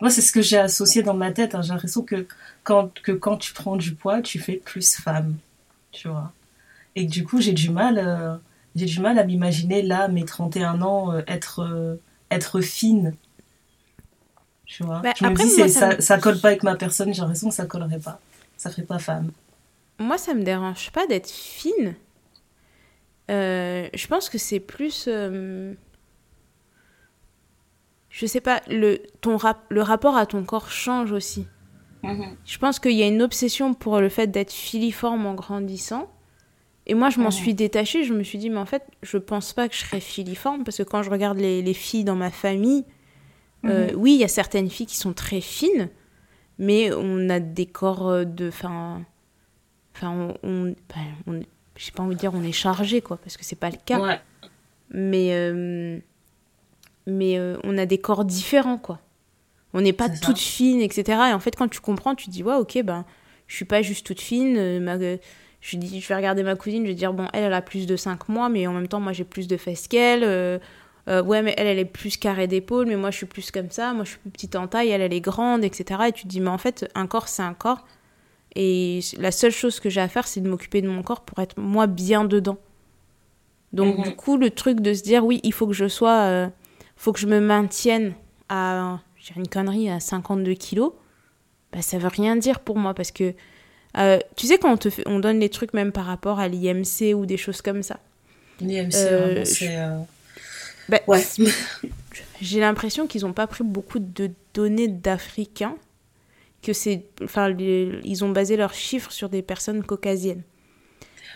moi, 0.00 0.10
c'est 0.10 0.22
ce 0.22 0.32
que 0.32 0.40
j'ai 0.40 0.56
associé 0.56 1.02
dans 1.02 1.14
ma 1.14 1.30
tête. 1.30 1.54
Hein. 1.54 1.62
J'ai 1.62 1.72
l'impression 1.72 2.02
que 2.02 2.26
quand, 2.62 3.00
que 3.02 3.12
quand 3.12 3.36
tu 3.36 3.52
prends 3.52 3.76
du 3.76 3.94
poids, 3.94 4.22
tu 4.22 4.38
fais 4.38 4.56
plus 4.56 4.96
femme. 4.96 5.36
Tu 5.92 6.08
vois. 6.08 6.32
Et 6.96 7.04
du 7.04 7.24
coup, 7.24 7.40
j'ai 7.40 7.52
du 7.52 7.70
mal. 7.70 7.98
Euh, 7.98 8.36
j'ai 8.76 8.86
du 8.86 9.00
mal 9.00 9.18
à 9.18 9.24
m'imaginer 9.24 9.82
là, 9.82 10.08
mes 10.08 10.24
31 10.24 10.80
ans, 10.80 11.12
euh, 11.12 11.22
être, 11.26 11.60
euh, 11.62 11.96
être 12.30 12.60
fine. 12.60 13.14
Tu 14.64 14.84
vois 14.84 15.00
bah, 15.00 15.12
Je 15.18 15.26
me 15.26 15.34
dis, 15.34 15.68
ça, 15.68 16.00
ça, 16.00 16.18
colle 16.18 16.40
pas 16.40 16.48
avec 16.48 16.62
ma 16.62 16.76
personne, 16.76 17.12
j'ai 17.12 17.20
l'impression 17.20 17.48
que 17.48 17.54
ça 17.54 17.66
collerait 17.66 17.98
pas. 17.98 18.20
Ça 18.56 18.70
ferait 18.70 18.82
pas 18.82 19.00
femme. 19.00 19.32
Moi, 19.98 20.18
ça 20.18 20.34
me 20.34 20.44
dérange 20.44 20.92
pas 20.92 21.06
d'être 21.06 21.28
fine. 21.28 21.94
Je 23.28 24.06
pense 24.06 24.28
que 24.28 24.38
c'est 24.38 24.60
plus. 24.60 25.08
Je 28.10 28.26
sais 28.26 28.40
pas, 28.40 28.60
le, 28.68 28.98
ton 29.20 29.36
rap, 29.36 29.64
le 29.70 29.82
rapport 29.82 30.16
à 30.16 30.26
ton 30.26 30.44
corps 30.44 30.70
change 30.70 31.12
aussi. 31.12 31.46
Mm-hmm. 32.02 32.34
Je 32.44 32.58
pense 32.58 32.78
qu'il 32.78 32.92
y 32.92 33.02
a 33.02 33.06
une 33.06 33.22
obsession 33.22 33.72
pour 33.72 34.00
le 34.00 34.08
fait 34.08 34.26
d'être 34.26 34.52
filiforme 34.52 35.26
en 35.26 35.34
grandissant. 35.34 36.10
Et 36.86 36.94
moi, 36.94 37.08
je 37.10 37.20
m'en 37.20 37.30
suis 37.30 37.54
détachée. 37.54 38.04
Je 38.04 38.12
me 38.12 38.24
suis 38.24 38.38
dit, 38.38 38.50
mais 38.50 38.58
en 38.58 38.66
fait, 38.66 38.82
je 39.02 39.16
pense 39.16 39.52
pas 39.52 39.68
que 39.68 39.74
je 39.74 39.80
serais 39.80 40.00
filiforme 40.00 40.64
parce 40.64 40.78
que 40.78 40.82
quand 40.82 41.02
je 41.02 41.10
regarde 41.10 41.38
les, 41.38 41.62
les 41.62 41.74
filles 41.74 42.04
dans 42.04 42.16
ma 42.16 42.30
famille, 42.30 42.84
euh, 43.64 43.92
mhm. 43.92 43.96
oui, 43.96 44.14
il 44.14 44.20
y 44.20 44.24
a 44.24 44.28
certaines 44.28 44.70
filles 44.70 44.86
qui 44.86 44.96
sont 44.96 45.12
très 45.12 45.40
fines, 45.40 45.88
mais 46.58 46.92
on 46.92 47.28
a 47.28 47.40
des 47.40 47.66
corps 47.66 48.08
euh, 48.08 48.24
de. 48.24 48.48
Enfin, 48.48 49.02
enfin 49.94 50.34
on. 50.42 50.74
Ben, 51.26 51.44
j'ai 51.76 51.92
pas 51.92 52.02
envie 52.02 52.14
de 52.14 52.20
dire 52.20 52.32
on 52.34 52.42
est 52.42 52.52
chargé, 52.52 53.00
quoi, 53.00 53.18
parce 53.18 53.36
que 53.36 53.44
c'est 53.44 53.56
pas 53.56 53.70
le 53.70 53.78
cas. 53.84 54.20
Mais. 54.90 55.28
Euh, 55.32 55.98
mais 57.10 57.38
on 57.64 57.76
a 57.78 57.86
des 57.86 57.98
corps 57.98 58.24
différents, 58.24 58.78
quoi. 58.78 59.00
On 59.72 59.80
n'est 59.80 59.92
pas 59.92 60.08
toutes 60.08 60.38
fines, 60.38 60.80
etc. 60.80 61.04
Et 61.30 61.32
en 61.32 61.38
fait, 61.38 61.54
quand 61.54 61.68
tu 61.68 61.80
comprends, 61.80 62.14
tu 62.14 62.26
te 62.26 62.30
dis, 62.30 62.42
ouais, 62.42 62.56
ok, 62.56 62.82
ben, 62.82 63.04
je 63.46 63.54
suis 63.54 63.64
pas 63.64 63.82
juste 63.82 64.04
toute 64.04 64.20
fine. 64.20 64.80
Ma, 64.80 64.96
je 65.60 65.76
dis 65.76 66.00
je 66.00 66.08
vais 66.08 66.16
regarder 66.16 66.42
ma 66.42 66.56
cousine, 66.56 66.84
je 66.84 66.88
vais 66.88 66.94
dire 66.94 67.12
bon 67.12 67.26
elle 67.32 67.44
elle 67.44 67.52
a 67.52 67.62
plus 67.62 67.86
de 67.86 67.96
5 67.96 68.28
mois 68.28 68.48
mais 68.48 68.66
en 68.66 68.72
même 68.72 68.88
temps 68.88 69.00
moi 69.00 69.12
j'ai 69.12 69.24
plus 69.24 69.46
de 69.46 69.56
fesses 69.56 69.88
qu'elle 69.88 70.24
euh, 70.24 70.58
euh, 71.08 71.22
ouais 71.22 71.42
mais 71.42 71.54
elle 71.58 71.66
elle 71.66 71.78
est 71.78 71.84
plus 71.84 72.16
carrée 72.16 72.46
d'épaule 72.46 72.86
mais 72.86 72.96
moi 72.96 73.10
je 73.10 73.18
suis 73.18 73.26
plus 73.26 73.50
comme 73.50 73.70
ça 73.70 73.92
moi 73.92 74.04
je 74.04 74.10
suis 74.10 74.18
plus 74.18 74.30
petite 74.30 74.56
en 74.56 74.66
taille 74.66 74.88
elle 74.88 75.02
elle 75.02 75.12
est 75.12 75.20
grande 75.20 75.64
etc 75.64 76.00
et 76.08 76.12
tu 76.12 76.24
te 76.24 76.28
dis 76.28 76.40
mais 76.40 76.50
en 76.50 76.58
fait 76.58 76.90
un 76.94 77.06
corps 77.06 77.28
c'est 77.28 77.42
un 77.42 77.54
corps 77.54 77.86
et 78.56 79.00
la 79.18 79.30
seule 79.30 79.52
chose 79.52 79.80
que 79.80 79.90
j'ai 79.90 80.00
à 80.00 80.08
faire 80.08 80.26
c'est 80.26 80.40
de 80.40 80.48
m'occuper 80.48 80.80
de 80.80 80.88
mon 80.88 81.02
corps 81.02 81.20
pour 81.20 81.38
être 81.40 81.58
moi 81.58 81.86
bien 81.86 82.24
dedans 82.24 82.58
donc 83.72 83.98
mhm. 83.98 84.04
du 84.04 84.16
coup 84.16 84.36
le 84.38 84.50
truc 84.50 84.80
de 84.80 84.94
se 84.94 85.02
dire 85.02 85.24
oui 85.24 85.40
il 85.42 85.52
faut 85.52 85.66
que 85.66 85.74
je 85.74 85.88
sois 85.88 86.20
euh, 86.22 86.48
faut 87.00 87.12
que 87.12 87.20
je 87.20 87.26
me 87.26 87.40
maintienne 87.40 88.14
à 88.48 89.00
j'ai 89.16 89.34
une 89.36 89.48
connerie 89.48 89.90
à 89.90 90.00
52 90.00 90.54
kilos 90.54 90.92
bah 91.72 91.82
ça 91.82 91.98
veut 91.98 92.08
rien 92.08 92.36
dire 92.36 92.60
pour 92.60 92.76
moi 92.76 92.94
parce 92.94 93.10
que 93.10 93.34
euh, 93.96 94.18
tu 94.36 94.46
sais, 94.46 94.58
quand 94.58 94.72
on, 94.72 94.76
te 94.76 94.90
fait, 94.90 95.02
on 95.06 95.18
donne 95.18 95.40
les 95.40 95.48
trucs 95.48 95.74
même 95.74 95.92
par 95.92 96.04
rapport 96.04 96.38
à 96.38 96.48
l'IMC 96.48 97.14
ou 97.14 97.26
des 97.26 97.36
choses 97.36 97.60
comme 97.62 97.82
ça. 97.82 97.98
L'IMC, 98.60 98.94
euh, 98.94 99.44
c'est. 99.44 99.76
Euh, 99.78 99.98
bah, 100.88 101.00
ouais. 101.06 101.22
J'ai 102.40 102.60
l'impression 102.60 103.06
qu'ils 103.06 103.22
n'ont 103.22 103.32
pas 103.32 103.46
pris 103.46 103.64
beaucoup 103.64 103.98
de 103.98 104.30
données 104.54 104.88
d'Africains, 104.88 105.76
que 106.62 106.72
c'est. 106.72 107.04
Enfin, 107.22 107.54
ils 107.58 108.24
ont 108.24 108.30
basé 108.30 108.56
leurs 108.56 108.74
chiffres 108.74 109.10
sur 109.10 109.28
des 109.28 109.42
personnes 109.42 109.82
caucasiennes. 109.82 110.42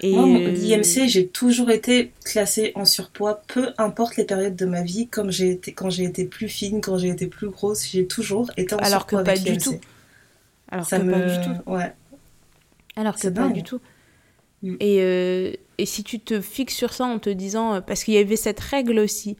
Et 0.00 0.12
l'IMC, 0.12 1.06
j'ai 1.06 1.28
toujours 1.28 1.70
été 1.70 2.12
classée 2.24 2.72
en 2.74 2.84
surpoids, 2.84 3.42
peu 3.46 3.68
importe 3.78 4.16
les 4.16 4.24
périodes 4.24 4.56
de 4.56 4.66
ma 4.66 4.82
vie, 4.82 5.06
comme 5.06 5.30
j'ai 5.30 5.50
été, 5.50 5.72
quand 5.72 5.90
j'ai 5.90 6.04
été 6.04 6.24
plus 6.24 6.48
fine, 6.48 6.80
quand 6.80 6.98
j'ai 6.98 7.08
été 7.08 7.26
plus 7.26 7.48
grosse, 7.48 7.86
j'ai 7.86 8.06
toujours 8.06 8.50
été 8.56 8.74
en 8.74 8.78
Alors 8.78 9.02
surpoids. 9.02 9.20
Alors 9.20 9.34
que 9.34 9.42
pas 9.44 9.50
du 9.50 9.58
tout. 9.58 9.78
Alors 10.70 10.86
ça 10.86 10.98
que 10.98 11.04
me... 11.04 11.12
pas 11.12 11.20
du 11.20 11.46
tout. 11.46 11.70
Ouais. 11.70 11.92
Alors 12.96 13.16
que 13.16 13.28
pas 13.28 13.48
du 13.48 13.62
tout. 13.62 13.80
Mm. 14.62 14.76
Et, 14.80 14.98
euh, 15.00 15.52
et 15.78 15.86
si 15.86 16.02
tu 16.02 16.20
te 16.20 16.40
fixes 16.40 16.74
sur 16.74 16.92
ça 16.92 17.04
en 17.04 17.18
te 17.18 17.30
disant, 17.30 17.74
euh, 17.74 17.80
parce 17.80 18.04
qu'il 18.04 18.14
y 18.14 18.18
avait 18.18 18.36
cette 18.36 18.60
règle 18.60 18.98
aussi, 18.98 19.36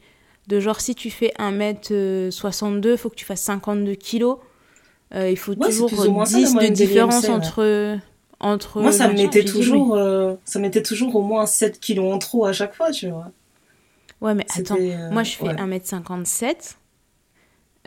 de 0.47 0.61
genre 0.61 0.81
si 0.81 0.95
tu 0.95 1.11
fais 1.11 1.33
1m62, 1.39 2.93
il 2.93 2.99
faut 2.99 3.11
que 3.11 3.17
tu 3.17 3.25
fasses 3.25 3.43
52 3.43 3.95
kilos. 3.95 4.39
Euh, 5.15 5.31
il 5.31 5.37
faut 5.37 5.55
toujours 5.55 5.91
10 5.91 6.55
de 6.55 6.67
différence 6.69 7.29
entre... 7.29 7.99
entre. 8.45 8.81
Moi, 8.81 8.93
ça 8.93 9.09
me 9.09 9.15
mettait 9.15 9.45
toujours, 9.45 9.97
euh, 9.97 10.35
ça 10.45 10.59
mettait 10.59 10.83
toujours 10.83 11.17
au 11.17 11.23
moins 11.23 11.47
7 11.47 11.81
kilos 11.81 12.13
en 12.13 12.19
trop 12.19 12.45
à 12.47 12.53
chaque 12.53 12.75
fois, 12.75 12.91
tu 12.91 13.09
vois. 13.09 13.31
Ouais, 14.21 14.35
mais 14.35 14.47
attends, 14.57 14.77
euh, 14.79 15.11
moi 15.11 15.23
je 15.23 15.33
fais 15.33 15.47
1m57. 15.47 16.77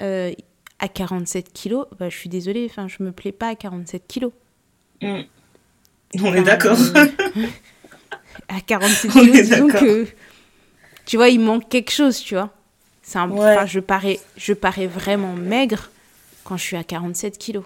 Euh, 0.02 0.32
à 0.80 0.88
47 0.88 1.54
kilos, 1.54 1.88
bah, 1.98 2.10
je 2.10 2.16
suis 2.16 2.30
désolée, 2.30 2.68
enfin, 2.70 2.88
je 2.88 3.02
me 3.02 3.12
plais 3.12 3.32
pas 3.32 3.50
à 3.50 3.56
47 3.56 4.06
kilos. 4.08 4.32
Mm. 5.02 5.22
On 6.22 6.34
est 6.36 6.44
d'accord. 6.44 6.78
à 8.48 8.62
47 8.62 9.12
kilos, 9.12 9.32
disons 9.32 9.68
que. 9.68 10.08
Tu 11.06 11.16
vois, 11.16 11.30
il 11.30 11.40
manque 11.40 11.70
quelque 11.70 11.92
chose, 11.92 12.20
tu 12.20 12.36
vois. 12.36 12.52
C'est 13.02 13.18
un... 13.18 13.66
je, 13.66 13.80
parais, 13.80 14.20
je 14.36 14.54
parais 14.54 14.88
vraiment 14.88 15.34
maigre 15.34 15.90
quand 16.44 16.58
je 16.58 16.64
suis 16.64 16.76
à 16.76 16.84
47 16.84 17.38
kilos. 17.38 17.64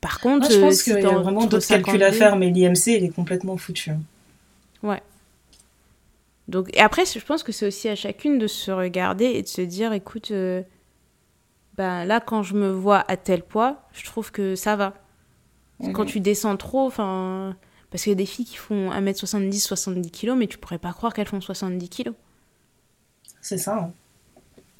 Par 0.00 0.20
contre, 0.20 0.50
je 0.50 0.60
pense 0.60 0.82
qu'il 0.82 1.00
y 1.00 1.04
a 1.04 1.10
vraiment 1.10 1.46
d'autres 1.46 1.66
calculs 1.66 2.02
à 2.02 2.12
faire, 2.12 2.36
mais 2.36 2.50
l'IMC, 2.50 2.86
il 2.86 3.04
est 3.04 3.14
complètement 3.14 3.56
foutu. 3.56 3.90
Hein. 3.90 4.00
Ouais. 4.82 5.02
Donc, 6.46 6.74
et 6.74 6.80
après, 6.80 7.04
je 7.04 7.18
pense 7.18 7.42
que 7.42 7.52
c'est 7.52 7.66
aussi 7.66 7.88
à 7.88 7.96
chacune 7.96 8.38
de 8.38 8.46
se 8.46 8.70
regarder 8.70 9.26
et 9.26 9.42
de 9.42 9.48
se 9.48 9.60
dire, 9.60 9.92
écoute, 9.92 10.30
euh, 10.30 10.62
ben 11.76 12.04
là, 12.04 12.20
quand 12.20 12.42
je 12.42 12.54
me 12.54 12.70
vois 12.70 13.04
à 13.08 13.16
tel 13.16 13.42
poids, 13.42 13.82
je 13.92 14.04
trouve 14.04 14.30
que 14.30 14.54
ça 14.54 14.76
va. 14.76 14.94
Quand 15.94 16.04
tu 16.04 16.18
descends 16.18 16.56
trop, 16.56 16.86
enfin, 16.86 17.56
parce 17.90 18.02
qu'il 18.02 18.10
y 18.10 18.12
a 18.12 18.16
des 18.16 18.26
filles 18.26 18.44
qui 18.44 18.56
font 18.56 18.90
1m70, 18.90 19.60
70 19.60 20.10
kg, 20.10 20.32
mais 20.36 20.48
tu 20.48 20.58
pourrais 20.58 20.78
pas 20.78 20.92
croire 20.92 21.14
qu'elles 21.14 21.28
font 21.28 21.40
70 21.40 21.88
kg. 21.88 22.10
C'est 23.40 23.58
ça. 23.58 23.76
Hein. 23.76 23.92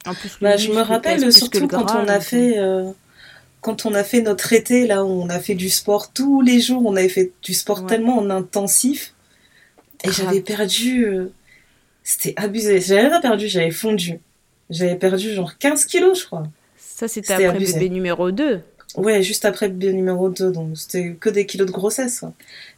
En 0.06 0.14
plus, 0.14 0.38
bah, 0.40 0.56
je 0.56 0.72
me 0.72 0.80
rappelle 0.80 1.32
surtout 1.32 1.68
quand 1.68 1.86
on 1.94 2.08
a 2.08 2.18
fait 2.18 2.58
euh, 2.58 2.90
quand 3.60 3.86
on 3.86 3.94
a 3.94 4.04
fait 4.04 4.22
notre 4.22 4.52
été, 4.52 4.86
là 4.86 5.04
où 5.04 5.08
on 5.08 5.28
a 5.28 5.40
fait 5.40 5.54
du 5.54 5.68
sport 5.68 6.12
tous 6.12 6.40
les 6.40 6.60
jours, 6.60 6.82
on 6.84 6.96
avait 6.96 7.08
fait 7.08 7.32
du 7.42 7.54
sport 7.54 7.86
tellement 7.86 8.18
en 8.18 8.30
intensif. 8.30 9.14
Et 10.04 10.12
j'avais 10.12 10.40
perdu. 10.40 11.06
Euh, 11.06 11.32
c'était 12.04 12.34
abusé. 12.36 12.80
J'avais 12.80 13.10
pas 13.10 13.20
perdu, 13.20 13.48
j'avais 13.48 13.70
fondu. 13.70 14.20
J'avais 14.70 14.96
perdu 14.96 15.34
genre 15.34 15.58
15 15.58 15.86
kilos, 15.86 16.20
je 16.20 16.26
crois. 16.26 16.46
Ça, 16.76 17.08
c'était 17.08 17.32
après 17.32 17.58
bébé 17.58 17.88
numéro 17.88 18.30
2. 18.30 18.60
Ouais, 18.96 19.22
juste 19.22 19.44
après 19.44 19.68
bébé 19.68 19.92
numéro 19.92 20.28
2. 20.28 20.52
Donc, 20.52 20.76
c'était 20.78 21.16
que 21.18 21.28
des 21.28 21.46
kilos 21.46 21.66
de 21.66 21.72
grossesse. 21.72 22.24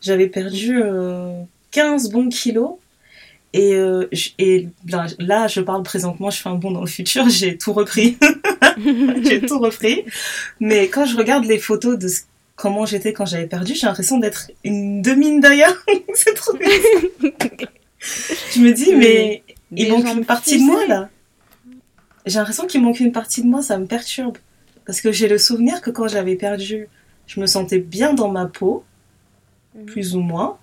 J'avais 0.00 0.28
perdu 0.28 0.80
15 1.72 2.06
euh, 2.06 2.10
bons 2.10 2.28
kilos. 2.28 2.72
Et, 3.52 3.74
euh, 3.74 4.08
et 4.38 4.68
là, 5.18 5.48
je 5.48 5.60
parle 5.60 5.82
présentement, 5.82 6.30
je 6.30 6.40
fais 6.40 6.48
un 6.48 6.54
bond 6.54 6.70
dans 6.70 6.82
le 6.82 6.86
futur, 6.86 7.28
j'ai 7.28 7.58
tout 7.58 7.72
repris. 7.72 8.16
j'ai 9.22 9.40
tout 9.40 9.58
repris. 9.58 10.04
Mais 10.60 10.88
quand 10.88 11.04
je 11.04 11.16
regarde 11.16 11.44
les 11.44 11.58
photos 11.58 11.98
de 11.98 12.08
comment 12.54 12.86
j'étais 12.86 13.12
quand 13.12 13.26
j'avais 13.26 13.46
perdu, 13.46 13.74
j'ai 13.74 13.86
l'impression 13.86 14.18
d'être 14.18 14.50
une 14.64 15.02
demi 15.02 15.40
d'ailleurs. 15.40 15.74
c'est 16.14 16.34
trop 16.34 16.56
bien. 16.56 16.68
je 17.20 18.60
me 18.60 18.72
dis, 18.72 18.94
mais 18.94 19.42
il 19.72 19.90
manque 19.90 20.06
une 20.06 20.24
partie 20.24 20.58
de 20.58 20.64
moi 20.64 20.86
là. 20.86 21.08
J'ai 22.26 22.38
l'impression 22.38 22.66
qu'il 22.66 22.82
manque 22.82 23.00
une 23.00 23.12
partie 23.12 23.42
de 23.42 23.48
moi, 23.48 23.62
ça 23.62 23.78
me 23.78 23.86
perturbe. 23.86 24.36
Parce 24.86 25.00
que 25.00 25.10
j'ai 25.10 25.28
le 25.28 25.38
souvenir 25.38 25.80
que 25.80 25.90
quand 25.90 26.06
j'avais 26.06 26.36
perdu, 26.36 26.88
je 27.26 27.40
me 27.40 27.46
sentais 27.46 27.78
bien 27.78 28.12
dans 28.12 28.28
ma 28.28 28.46
peau, 28.46 28.84
mhm. 29.74 29.86
plus 29.86 30.14
ou 30.14 30.20
moins. 30.20 30.58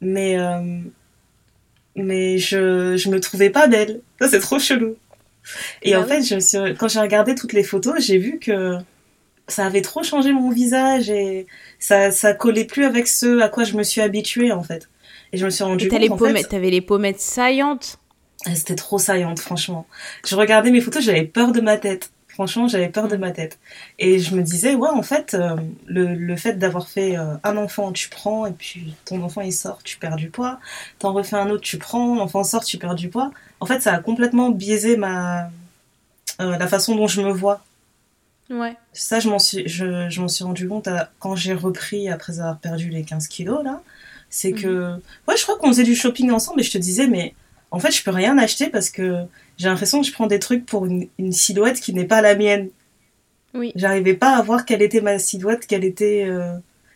Mais, 0.00 0.38
euh, 0.38 0.80
mais 1.96 2.38
je, 2.38 2.96
je 2.96 3.08
me 3.08 3.20
trouvais 3.20 3.50
pas 3.50 3.66
belle. 3.66 4.00
Ça, 4.20 4.28
c'est 4.28 4.40
trop 4.40 4.58
chelou. 4.58 4.96
Et 5.82 5.92
bah 5.92 6.00
en 6.00 6.04
fait, 6.04 6.22
je 6.22 6.72
quand 6.74 6.88
j'ai 6.88 7.00
regardé 7.00 7.34
toutes 7.34 7.52
les 7.52 7.64
photos, 7.64 7.94
j'ai 7.98 8.18
vu 8.18 8.38
que 8.38 8.76
ça 9.48 9.66
avait 9.66 9.82
trop 9.82 10.02
changé 10.02 10.32
mon 10.32 10.50
visage 10.50 11.10
et 11.10 11.46
ça, 11.78 12.10
ça 12.10 12.32
collait 12.32 12.64
plus 12.64 12.84
avec 12.84 13.08
ce 13.08 13.40
à 13.40 13.48
quoi 13.48 13.64
je 13.64 13.74
me 13.74 13.82
suis 13.82 14.00
habituée, 14.00 14.52
en 14.52 14.62
fait. 14.62 14.88
Et 15.32 15.38
je 15.38 15.44
me 15.44 15.50
suis 15.50 15.64
rendu 15.64 15.88
compte. 15.88 16.00
Les 16.00 16.08
pommettes, 16.08 16.48
t'avais 16.48 16.70
les 16.70 16.80
pommettes 16.80 17.20
saillantes? 17.20 17.98
Ah, 18.44 18.54
c'était 18.54 18.74
trop 18.74 18.98
saillante, 18.98 19.40
franchement. 19.40 19.86
Je 20.26 20.34
regardais 20.36 20.70
mes 20.70 20.80
photos, 20.80 21.02
j'avais 21.02 21.24
peur 21.24 21.52
de 21.52 21.60
ma 21.60 21.76
tête. 21.76 22.10
Franchement, 22.32 22.66
j'avais 22.66 22.88
peur 22.88 23.08
de 23.08 23.16
ma 23.16 23.30
tête. 23.30 23.58
Et 23.98 24.18
je 24.18 24.34
me 24.34 24.42
disais, 24.42 24.74
ouais, 24.74 24.88
en 24.88 25.02
fait, 25.02 25.34
euh, 25.34 25.54
le, 25.86 26.14
le, 26.14 26.36
fait 26.36 26.54
d'avoir 26.54 26.88
fait 26.88 27.18
euh, 27.18 27.34
un 27.44 27.58
enfant, 27.58 27.92
tu 27.92 28.08
prends, 28.08 28.46
et 28.46 28.52
puis 28.52 28.94
ton 29.04 29.22
enfant 29.22 29.42
il 29.42 29.52
sort, 29.52 29.82
tu 29.82 29.98
perds 29.98 30.16
du 30.16 30.30
poids. 30.30 30.58
T'en 30.98 31.12
refais 31.12 31.36
un 31.36 31.50
autre, 31.50 31.62
tu 31.62 31.76
prends, 31.76 32.16
l'enfant 32.16 32.42
sort, 32.42 32.64
tu 32.64 32.78
perds 32.78 32.94
du 32.94 33.10
poids. 33.10 33.30
En 33.60 33.66
fait, 33.66 33.80
ça 33.80 33.92
a 33.92 33.98
complètement 33.98 34.48
biaisé 34.48 34.96
ma 34.96 35.50
euh, 36.40 36.56
la 36.56 36.66
façon 36.68 36.96
dont 36.96 37.06
je 37.06 37.20
me 37.20 37.30
vois. 37.30 37.62
Ouais. 38.48 38.76
Ça, 38.94 39.20
je 39.20 39.28
m'en 39.28 39.38
suis, 39.38 39.68
je, 39.68 40.08
je 40.08 40.20
m'en 40.22 40.28
suis 40.28 40.44
rendu 40.44 40.66
compte 40.66 40.88
quand 41.18 41.36
j'ai 41.36 41.52
repris 41.52 42.08
après 42.08 42.40
avoir 42.40 42.58
perdu 42.58 42.88
les 42.88 43.04
15 43.04 43.28
kilos, 43.28 43.62
là. 43.62 43.82
C'est 44.30 44.52
que, 44.52 44.94
mhm. 44.94 45.00
ouais, 45.28 45.36
je 45.36 45.42
crois 45.42 45.58
qu'on 45.58 45.68
faisait 45.68 45.82
du 45.82 45.94
shopping 45.94 46.30
ensemble 46.30 46.60
et 46.60 46.64
je 46.64 46.72
te 46.72 46.78
disais, 46.78 47.06
mais 47.06 47.34
en 47.72 47.80
fait, 47.80 47.90
je 47.90 48.04
peux 48.04 48.10
rien 48.10 48.36
acheter 48.38 48.68
parce 48.68 48.90
que 48.90 49.24
j'ai 49.56 49.68
l'impression 49.68 50.02
que 50.02 50.06
je 50.06 50.12
prends 50.12 50.26
des 50.26 50.38
trucs 50.38 50.66
pour 50.66 50.84
une, 50.86 51.08
silhouette 51.32 51.80
qui 51.80 51.94
n'est 51.94 52.04
pas 52.04 52.20
la 52.20 52.36
mienne. 52.36 52.68
Oui. 53.54 53.72
J'arrivais 53.74 54.14
pas 54.14 54.36
à 54.36 54.42
voir 54.42 54.66
quelle 54.66 54.82
était 54.82 55.00
ma 55.00 55.18
silhouette, 55.18 55.66
quelle 55.66 55.84
était, 55.84 56.24
euh, 56.26 56.52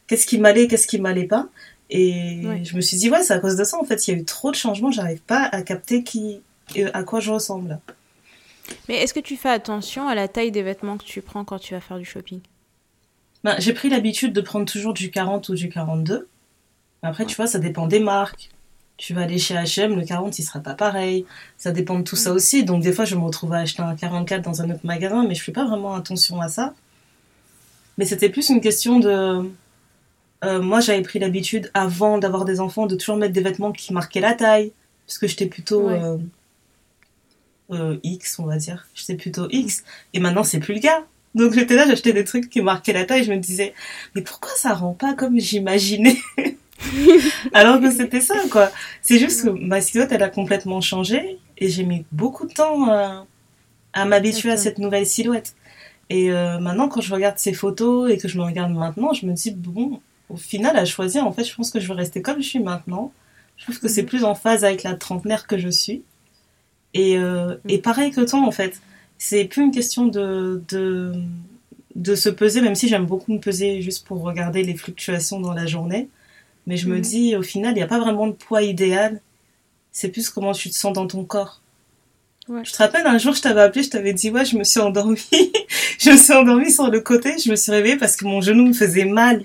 qu'est-ce 0.07 0.27
qui 0.27 0.39
m'allait, 0.39 0.69
qu'est-ce 0.69 0.87
qui 0.87 1.01
m'allait 1.01 1.25
pas. 1.25 1.49
Et 1.89 2.43
je 2.63 2.77
me 2.77 2.81
suis 2.81 2.99
dit, 2.99 3.11
ouais, 3.11 3.23
c'est 3.23 3.33
à 3.33 3.39
cause 3.39 3.57
de 3.57 3.65
ça. 3.65 3.79
En 3.79 3.85
fait, 3.85 4.07
il 4.07 4.15
y 4.15 4.17
a 4.17 4.21
eu 4.21 4.25
trop 4.25 4.51
de 4.51 4.57
changements, 4.57 4.91
j'arrive 4.91 5.21
pas 5.21 5.45
à 5.45 5.63
capter 5.63 6.03
qui, 6.03 6.43
euh, 6.77 6.91
à 6.93 7.05
quoi 7.05 7.21
je 7.21 7.31
ressemble. 7.31 7.81
Mais 8.89 8.97
est-ce 8.97 9.15
que 9.15 9.21
tu 9.21 9.37
fais 9.37 9.49
attention 9.49 10.09
à 10.09 10.15
la 10.15 10.29
taille 10.29 10.51
des 10.51 10.63
vêtements 10.63 10.99
que 10.99 11.05
tu 11.05 11.23
prends 11.23 11.45
quand 11.45 11.59
tu 11.59 11.73
vas 11.73 11.81
faire 11.81 11.99
du 11.99 12.05
shopping? 12.05 12.41
Ben, 13.45 13.55
J'ai 13.61 13.73
pris 13.73 13.89
l'habitude 13.89 14.33
de 14.33 14.41
prendre 14.43 14.71
toujours 14.71 14.93
du 14.93 15.11
40 15.11 15.49
ou 15.49 15.55
du 15.55 15.69
42. 15.71 16.29
Après, 17.03 17.25
tu 17.25 17.37
vois, 17.37 17.47
ça 17.47 17.61
dépend 17.61 17.87
des 17.87 18.01
marques 18.01 18.51
tu 18.97 19.13
vas 19.13 19.23
aller 19.23 19.39
chez 19.39 19.55
H&M, 19.55 19.95
le 19.95 20.05
40 20.05 20.39
il 20.39 20.43
sera 20.43 20.61
pas 20.61 20.75
pareil. 20.75 21.27
Ça 21.59 21.71
dépend 21.71 21.99
de 21.99 22.05
tout 22.05 22.17
ça 22.17 22.33
mm. 22.33 22.37
aussi. 22.37 22.65
Donc 22.65 22.83
des 22.83 22.93
fois 22.93 23.05
je 23.05 23.15
me 23.15 23.23
retrouve 23.23 23.53
à 23.53 23.59
acheter 23.59 23.83
un 23.83 23.95
44 23.95 24.43
dans 24.43 24.63
un 24.63 24.71
autre 24.71 24.85
magasin, 24.85 25.27
mais 25.27 25.35
je 25.35 25.43
fais 25.43 25.53
pas 25.53 25.65
vraiment 25.65 25.95
attention 25.95 26.41
à 26.41 26.49
ça. 26.49 26.75
Mais 27.99 28.05
c'était 28.05 28.29
plus 28.29 28.49
une 28.49 28.61
question 28.61 28.99
de... 28.99 29.51
Euh, 30.45 30.61
moi 30.61 30.81
j'avais 30.81 31.03
pris 31.03 31.19
l'habitude 31.19 31.71
avant 31.73 32.19
d'avoir 32.19 32.45
des 32.45 32.61
enfants 32.61 32.87
de 32.87 32.95
toujours 32.95 33.17
mettre 33.17 33.33
des 33.33 33.41
vêtements 33.41 33.73
qui 33.73 33.93
marquaient 33.93 34.21
la 34.21 34.35
taille, 34.35 34.73
parce 35.07 35.19
que 35.19 35.27
j'étais 35.27 35.47
plutôt 35.47 35.89
euh, 35.89 36.19
euh, 37.71 37.99
X 38.03 38.39
on 38.39 38.45
va 38.45 38.57
dire. 38.57 38.87
J'étais 38.95 39.15
plutôt 39.15 39.49
X. 39.51 39.85
Et 40.13 40.21
maintenant 40.21 40.45
c'est 40.45 40.61
plus 40.61 40.75
le 40.75 40.81
cas. 40.81 41.05
Donc 41.35 41.53
j'étais 41.53 41.75
là, 41.75 41.87
j'achetais 41.87 42.15
des 42.15 42.25
trucs 42.25 42.49
qui 42.49 42.63
marquaient 42.63 42.95
la 42.95 43.05
taille, 43.05 43.25
je 43.25 43.31
me 43.31 43.37
disais, 43.37 43.75
mais 44.15 44.23
pourquoi 44.23 44.53
ça 44.57 44.73
rend 44.73 44.95
pas 44.95 45.13
comme 45.13 45.39
j'imaginais? 45.39 46.17
Alors 47.53 47.81
que 47.81 47.91
c'était 47.91 48.21
ça, 48.21 48.37
quoi. 48.51 48.71
C'est 49.03 49.19
juste 49.19 49.45
que 49.45 49.51
ma 49.51 49.81
silhouette, 49.81 50.13
elle 50.13 50.23
a 50.23 50.29
complètement 50.29 50.81
changé 50.81 51.39
et 51.59 51.69
j'ai 51.69 51.85
mis 51.85 52.05
beaucoup 52.13 52.47
de 52.47 52.53
temps 52.53 52.91
euh, 52.91 53.21
à 53.93 54.05
m'habituer 54.05 54.51
à 54.51 54.57
cette 54.57 54.79
nouvelle 54.79 55.07
silhouette. 55.07 55.55
Et 56.11 56.31
euh, 56.31 56.59
maintenant, 56.59 56.89
quand 56.89 57.01
je 57.01 57.13
regarde 57.13 57.39
ces 57.39 57.53
photos 57.53 58.11
et 58.11 58.19
que 58.19 58.29
je 58.29 58.39
me 58.39 58.45
regarde 58.45 58.73
maintenant, 58.73 59.13
je 59.13 59.27
me 59.27 59.33
dis, 59.33 59.51
bon, 59.51 60.01
au 60.29 60.37
final, 60.37 60.77
à 60.77 60.85
choisir, 60.85 61.27
en 61.27 61.33
fait, 61.33 61.45
je 61.45 61.55
pense 61.55 61.71
que 61.71 61.81
je 61.81 61.89
vais 61.89 61.95
rester 61.95 62.23
comme 62.23 62.41
je 62.41 62.49
suis 62.49 62.61
maintenant. 62.61 63.13
Je 63.57 63.65
trouve 63.65 63.81
que 63.81 63.89
c'est 63.89 64.03
mhm. 64.03 64.09
plus 64.09 64.25
en 64.25 64.35
phase 64.35 64.65
avec 64.65 64.83
la 64.83 64.95
trentenaire 64.95 65.47
que 65.47 65.59
je 65.59 65.69
suis. 65.69 66.03
Et, 66.95 67.19
euh, 67.19 67.49
mhm. 67.49 67.59
et 67.69 67.79
pareil 67.79 68.11
que 68.11 68.21
toi, 68.23 68.41
en 68.41 68.53
fait. 68.53 68.81
C'est 69.19 69.47
plus 69.47 69.63
une 69.63 69.71
question 69.71 70.07
de, 70.07 70.63
de, 70.69 71.15
de 71.95 72.15
se 72.15 72.29
peser, 72.29 72.61
même 72.61 72.75
si 72.75 72.87
j'aime 72.87 73.07
beaucoup 73.07 73.33
me 73.33 73.41
peser 73.41 73.81
juste 73.81 74.07
pour 74.07 74.21
regarder 74.21 74.63
les 74.63 74.75
fluctuations 74.75 75.41
dans 75.41 75.55
la 75.55 75.67
journée. 75.67 76.11
Mais 76.67 76.77
je 76.77 76.89
me 76.89 76.97
mhm. 76.97 77.01
dis, 77.01 77.37
au 77.37 77.43
final, 77.43 77.73
il 77.73 77.77
n'y 77.77 77.83
a 77.83 77.87
pas 77.87 78.01
vraiment 78.01 78.27
de 78.27 78.33
poids 78.33 78.63
idéal. 78.63 79.21
C'est 79.93 80.09
plus 80.09 80.29
comment 80.29 80.53
tu 80.53 80.69
te 80.69 80.75
sens 80.75 80.93
dans 80.93 81.07
ton 81.07 81.25
corps. 81.25 81.63
Ouais. 82.49 82.61
Je 82.65 82.73
te 82.73 82.79
rappelle, 82.79 83.07
un 83.07 83.19
jour, 83.19 83.35
je 83.35 83.43
t'avais 83.43 83.63
appelé, 83.63 83.83
je 83.83 83.91
t'avais 83.91 84.13
dit, 84.13 84.31
ouais, 84.31 84.45
je 84.45 84.57
me 84.57 84.63
suis 84.63 84.79
endormie. 84.79 85.19
je 85.99 86.11
me 86.11 86.17
suis 86.17 86.33
endormie 86.33 86.71
sur 86.71 86.89
le 86.89 87.01
côté, 87.01 87.39
je 87.39 87.51
me 87.51 87.57
suis 87.57 87.73
réveillée 87.73 87.97
parce 87.97 88.15
que 88.15 88.25
mon 88.25 88.41
genou 88.41 88.69
me 88.69 88.73
faisait 88.73 89.05
mal. 89.05 89.43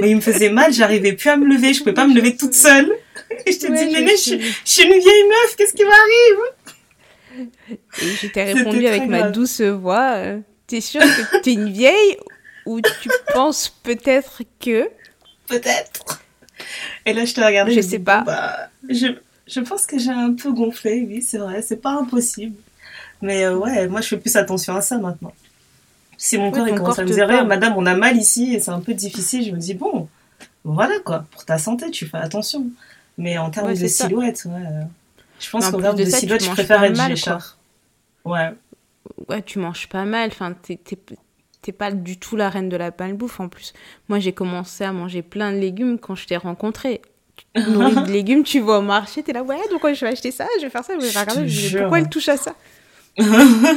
Mais 0.00 0.10
il 0.10 0.16
me 0.16 0.20
faisait 0.20 0.50
mal, 0.50 0.72
j'arrivais 0.72 1.12
plus 1.12 1.28
à 1.28 1.36
me 1.36 1.46
lever, 1.46 1.72
je 1.74 1.80
pouvais 1.80 1.92
pas 1.92 2.06
me 2.06 2.14
lever 2.14 2.36
toute 2.36 2.54
seule. 2.54 2.90
Et 3.46 3.52
je 3.52 3.58
te 3.58 3.66
dis, 3.66 3.92
Néné, 3.92 4.16
je, 4.16 4.52
suis 4.64 4.82
une 4.82 4.98
vieille 4.98 5.28
meuf, 5.28 5.56
qu'est-ce 5.56 5.74
qui 5.74 5.84
m'arrive? 5.84 7.48
Et 8.02 8.06
je 8.20 8.26
t'ai 8.26 8.42
répondu 8.42 8.86
avec 8.86 9.06
ma 9.06 9.30
douce 9.30 9.60
voix, 9.60 10.14
euh, 10.16 10.40
t'es 10.66 10.80
sûre 10.80 11.02
que 11.02 11.40
t'es 11.42 11.52
une 11.52 11.70
vieille 11.70 12.16
ou 12.66 12.80
tu 12.80 13.08
penses 13.32 13.68
peut-être 13.82 14.42
que... 14.60 14.88
Peut-être. 15.46 16.20
Et 17.06 17.12
là, 17.12 17.24
je 17.24 17.34
te 17.34 17.40
regardais. 17.40 17.72
Je 17.72 17.80
sais 17.80 17.98
pas. 17.98 18.22
Bah, 18.22 18.68
je, 18.88 19.08
je 19.46 19.60
pense 19.60 19.86
que 19.86 19.98
j'ai 19.98 20.10
un 20.10 20.32
peu 20.32 20.52
gonflé, 20.52 21.06
oui, 21.08 21.22
c'est 21.22 21.38
vrai. 21.38 21.62
C'est 21.62 21.76
pas 21.76 21.92
impossible. 21.92 22.56
Mais 23.22 23.44
euh, 23.44 23.56
ouais, 23.56 23.88
moi, 23.88 24.00
je 24.00 24.08
fais 24.08 24.16
plus 24.16 24.36
attention 24.36 24.74
à 24.74 24.80
ça 24.80 24.98
maintenant. 24.98 25.32
Si 26.16 26.36
mon 26.36 26.50
corps 26.50 26.68
il 26.68 26.74
commence 26.74 26.98
à 26.98 27.04
me 27.04 27.10
dire, 27.10 27.46
madame, 27.46 27.74
on 27.76 27.86
a 27.86 27.94
mal 27.94 28.16
ici 28.16 28.54
et 28.54 28.60
c'est 28.60 28.70
un 28.70 28.80
peu 28.80 28.92
difficile, 28.92 29.42
je 29.44 29.52
me 29.52 29.56
dis, 29.56 29.72
bon, 29.72 30.06
voilà 30.64 30.98
quoi, 31.00 31.24
pour 31.30 31.46
ta 31.46 31.56
santé, 31.56 31.90
tu 31.90 32.06
fais 32.06 32.18
attention. 32.18 32.66
Mais 33.16 33.38
en 33.38 33.50
termes 33.50 33.72
de 33.74 33.86
silhouette, 33.86 34.44
ouais, 34.44 34.60
euh, 34.60 34.82
je 35.38 35.50
pense 35.50 35.70
qu'en 35.70 35.80
termes 35.80 35.96
de, 35.96 36.04
silhouette, 36.04 36.44
je 36.44 36.50
préfère 36.50 36.82
être 36.84 36.96
mal, 36.96 37.14
Ouais. 38.24 38.52
Ouais, 39.28 39.42
tu 39.42 39.58
manges 39.58 39.88
pas 39.88 40.04
mal. 40.04 40.28
Enfin, 40.30 40.52
t'es 40.52 40.78
t'es 41.62 41.72
pas 41.72 41.90
du 41.90 42.18
tout 42.18 42.36
la 42.36 42.48
reine 42.48 42.68
de 42.68 42.76
la 42.76 42.90
bouffe 42.90 43.40
en 43.40 43.48
plus. 43.48 43.72
Moi, 44.08 44.18
j'ai 44.18 44.32
commencé 44.32 44.84
à 44.84 44.92
manger 44.92 45.22
plein 45.22 45.52
de 45.52 45.58
légumes 45.58 45.98
quand 45.98 46.14
je 46.14 46.26
t'ai 46.26 46.36
rencontré. 46.36 47.02
de 47.54 48.10
légumes, 48.10 48.42
tu 48.42 48.60
vas 48.60 48.78
au 48.78 48.82
marché, 48.82 49.22
t'es 49.22 49.32
là, 49.32 49.42
ouais, 49.42 49.56
donc 49.70 49.80
je 49.82 50.04
vais 50.04 50.12
acheter 50.12 50.30
ça, 50.30 50.46
je 50.58 50.64
vais 50.64 50.70
faire 50.70 50.84
ça, 50.84 50.92
je 50.94 51.04
vais 51.04 51.08
regarder, 51.08 51.48
je 51.48 51.78
pourquoi 51.78 51.98
elle 51.98 52.08
touche 52.08 52.28
à 52.28 52.36
ça? 52.36 52.54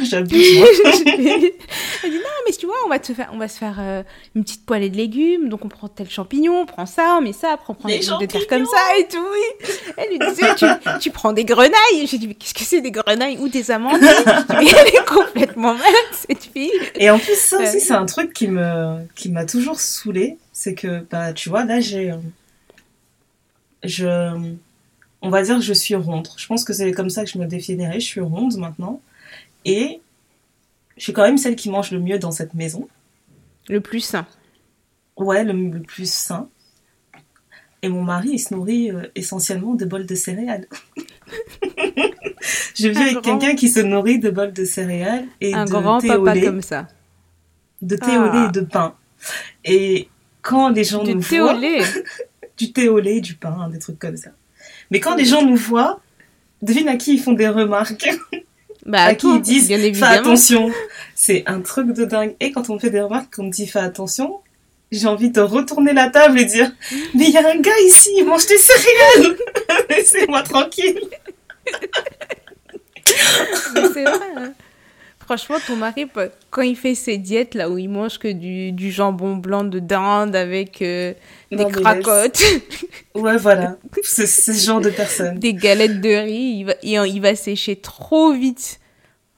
J'abuse. 0.03 0.59
elle 1.05 2.11
dit 2.11 2.17
non, 2.17 2.32
mais 2.45 2.53
tu 2.53 2.65
vois, 2.65 2.75
on 2.85 2.89
va, 2.89 2.99
te 2.99 3.13
faire, 3.13 3.29
on 3.33 3.37
va 3.37 3.47
se 3.47 3.57
faire 3.57 3.77
euh, 3.79 4.03
une 4.35 4.43
petite 4.43 4.65
poêlée 4.65 4.89
de 4.89 4.97
légumes. 4.97 5.49
Donc 5.49 5.65
on 5.65 5.69
prend 5.69 5.87
tel 5.87 6.09
champignon, 6.09 6.61
on 6.61 6.65
prend 6.65 6.85
ça, 6.85 7.17
on 7.17 7.21
met 7.21 7.33
ça, 7.33 7.51
après 7.53 7.71
on 7.71 7.75
prend 7.75 7.89
des 7.89 7.99
de 7.99 8.25
terre 8.25 8.47
comme 8.47 8.65
ça 8.65 8.97
et 8.99 9.07
tout. 9.07 9.25
Oui. 9.31 9.67
Elle 9.97 10.09
lui 10.09 10.19
disait 10.19 10.55
tu, 10.55 10.65
tu 10.99 11.11
prends 11.11 11.33
des 11.33 11.45
grenailles. 11.45 12.05
J'ai 12.05 12.17
dit 12.17 12.27
mais 12.27 12.35
qu'est-ce 12.35 12.53
que 12.53 12.63
c'est 12.63 12.81
des 12.81 12.91
grenailles 12.91 13.37
ou 13.39 13.49
des 13.49 13.71
amandes? 13.71 14.01
Mais 14.49 14.67
elle 14.67 14.87
est 14.87 15.05
complètement 15.05 15.73
malade 15.73 15.93
cette 16.11 16.43
fille. 16.43 16.71
Et 16.95 17.09
en 17.09 17.19
plus 17.19 17.37
ça 17.37 17.61
aussi 17.61 17.79
c'est 17.79 17.93
un 17.93 18.05
truc 18.05 18.33
qui 18.33 18.47
me 18.47 18.97
qui 19.15 19.29
m'a 19.29 19.45
toujours 19.45 19.79
saoulé, 19.79 20.37
c'est 20.51 20.73
que 20.73 21.05
bah 21.09 21.33
tu 21.33 21.49
vois 21.49 21.65
là 21.65 21.79
j'ai 21.79 22.11
euh, 22.11 22.17
je 23.83 24.53
on 25.21 25.29
va 25.29 25.41
dire 25.41 25.55
que 25.55 25.61
je 25.63 25.73
suis 25.73 25.95
ronde. 25.95 26.27
Je 26.37 26.45
pense 26.47 26.63
que 26.63 26.73
c'est 26.73 26.91
comme 26.91 27.09
ça 27.09 27.23
que 27.23 27.29
je 27.29 27.37
me 27.37 27.45
définirais. 27.45 27.99
Je 27.99 28.05
suis 28.05 28.21
ronde 28.21 28.57
maintenant. 28.57 29.01
Et 29.65 30.01
je 30.97 31.03
suis 31.03 31.13
quand 31.13 31.23
même 31.23 31.37
celle 31.37 31.55
qui 31.55 31.69
mange 31.69 31.91
le 31.91 31.99
mieux 31.99 32.19
dans 32.19 32.31
cette 32.31 32.53
maison. 32.53 32.87
Le 33.69 33.81
plus 33.81 34.01
sain. 34.01 34.25
Ouais, 35.17 35.43
le, 35.43 35.81
plus 35.81 36.11
sain. 36.11 36.49
Et 37.81 37.89
mon 37.89 38.03
mari, 38.03 38.29
il 38.33 38.39
se 38.39 38.53
nourrit 38.53 38.91
euh, 38.91 39.07
essentiellement 39.15 39.73
de 39.73 39.85
bols 39.85 40.05
de 40.05 40.15
céréales. 40.15 40.67
je 42.75 42.87
vis 42.87 42.97
avec 42.97 43.21
quelqu'un 43.21 43.55
qui 43.55 43.69
se 43.69 43.79
nourrit 43.79 44.19
de 44.19 44.29
bols 44.29 44.53
de 44.53 44.65
céréales 44.65 45.25
et 45.41 45.53
un 45.53 45.65
de 45.65 45.69
grand 45.69 45.99
thé 45.99 46.07
papa 46.07 46.39
comme 46.39 46.61
ça. 46.61 46.87
De 47.81 47.95
thé 47.95 48.17
au 48.17 48.31
lait 48.31 48.45
et 48.47 48.51
de 48.51 48.61
pain. 48.61 48.95
Et 49.65 50.07
quand 50.41 50.69
les 50.69 50.83
gens 50.83 51.03
du 51.03 51.15
nous 51.15 51.21
thé 51.21 51.39
voient... 51.39 51.55
Au 51.55 51.59
lait. 51.59 51.81
du 52.57 52.71
thé 52.71 52.87
au 52.87 52.99
lait, 52.99 53.19
du 53.19 53.35
pain, 53.35 53.69
des 53.69 53.79
trucs 53.79 53.99
comme 53.99 54.17
ça. 54.17 54.31
Mais 54.89 54.99
quand 54.99 55.15
les 55.15 55.25
gens 55.25 55.45
nous 55.45 55.57
voient, 55.57 55.99
devine 56.61 56.87
à 56.87 56.95
qui 56.95 57.15
ils 57.15 57.19
font 57.19 57.33
des 57.33 57.49
remarques. 57.49 58.09
Bah, 58.85 59.03
à 59.03 59.15
qui 59.15 59.27
ils 59.27 59.41
disent 59.41 59.67
fais 59.67 60.03
attention. 60.03 60.71
C'est 61.15 61.43
un 61.45 61.61
truc 61.61 61.93
de 61.93 62.05
dingue. 62.05 62.35
Et 62.39 62.51
quand 62.51 62.69
on 62.69 62.75
me 62.75 62.79
fait 62.79 62.89
des 62.89 63.01
remarques, 63.01 63.35
qu'on 63.35 63.43
me 63.43 63.51
dit 63.51 63.65
fais 63.65 63.79
attention, 63.79 64.39
j'ai 64.91 65.07
envie 65.07 65.29
de 65.29 65.41
retourner 65.41 65.93
la 65.93 66.09
table 66.09 66.39
et 66.39 66.45
dire 66.45 66.71
mais 67.13 67.25
il 67.25 67.31
y 67.31 67.37
a 67.37 67.49
un 67.49 67.59
gars 67.59 67.79
ici, 67.85 68.09
il 68.17 68.25
mange 68.25 68.45
des 68.45 68.57
céréales. 68.57 69.37
Laissez-moi 69.89 70.43
tranquille. 70.43 70.99
mais 73.73 73.81
c'est 73.93 74.03
vrai. 74.03 74.27
Hein. 74.37 74.53
Franchement, 75.35 75.57
ton 75.65 75.75
mari, 75.77 76.05
quand 76.51 76.61
il 76.61 76.75
fait 76.75 76.93
ses 76.93 77.17
diètes 77.17 77.55
là 77.55 77.67
où 77.67 77.79
il 77.79 77.89
mange 77.89 78.19
que 78.19 78.31
du, 78.31 78.71
du 78.71 78.91
jambon 78.91 79.35
blanc 79.35 79.63
de 79.63 79.79
dinde 79.79 80.35
avec 80.35 80.83
euh, 80.83 81.13
des 81.51 81.65
cracottes. 81.65 82.43
Ouais, 83.15 83.37
voilà. 83.37 83.77
C'est 84.03 84.27
ce 84.27 84.51
genre 84.51 84.79
de 84.79 84.91
personne. 84.91 85.39
Des 85.39 85.55
galettes 85.55 86.01
de 86.01 86.09
riz, 86.09 86.59
il 86.59 86.63
va, 86.65 86.73
il, 86.83 87.19
va 87.19 87.33
sécher 87.33 87.75
trop 87.75 88.31
vite. 88.31 88.79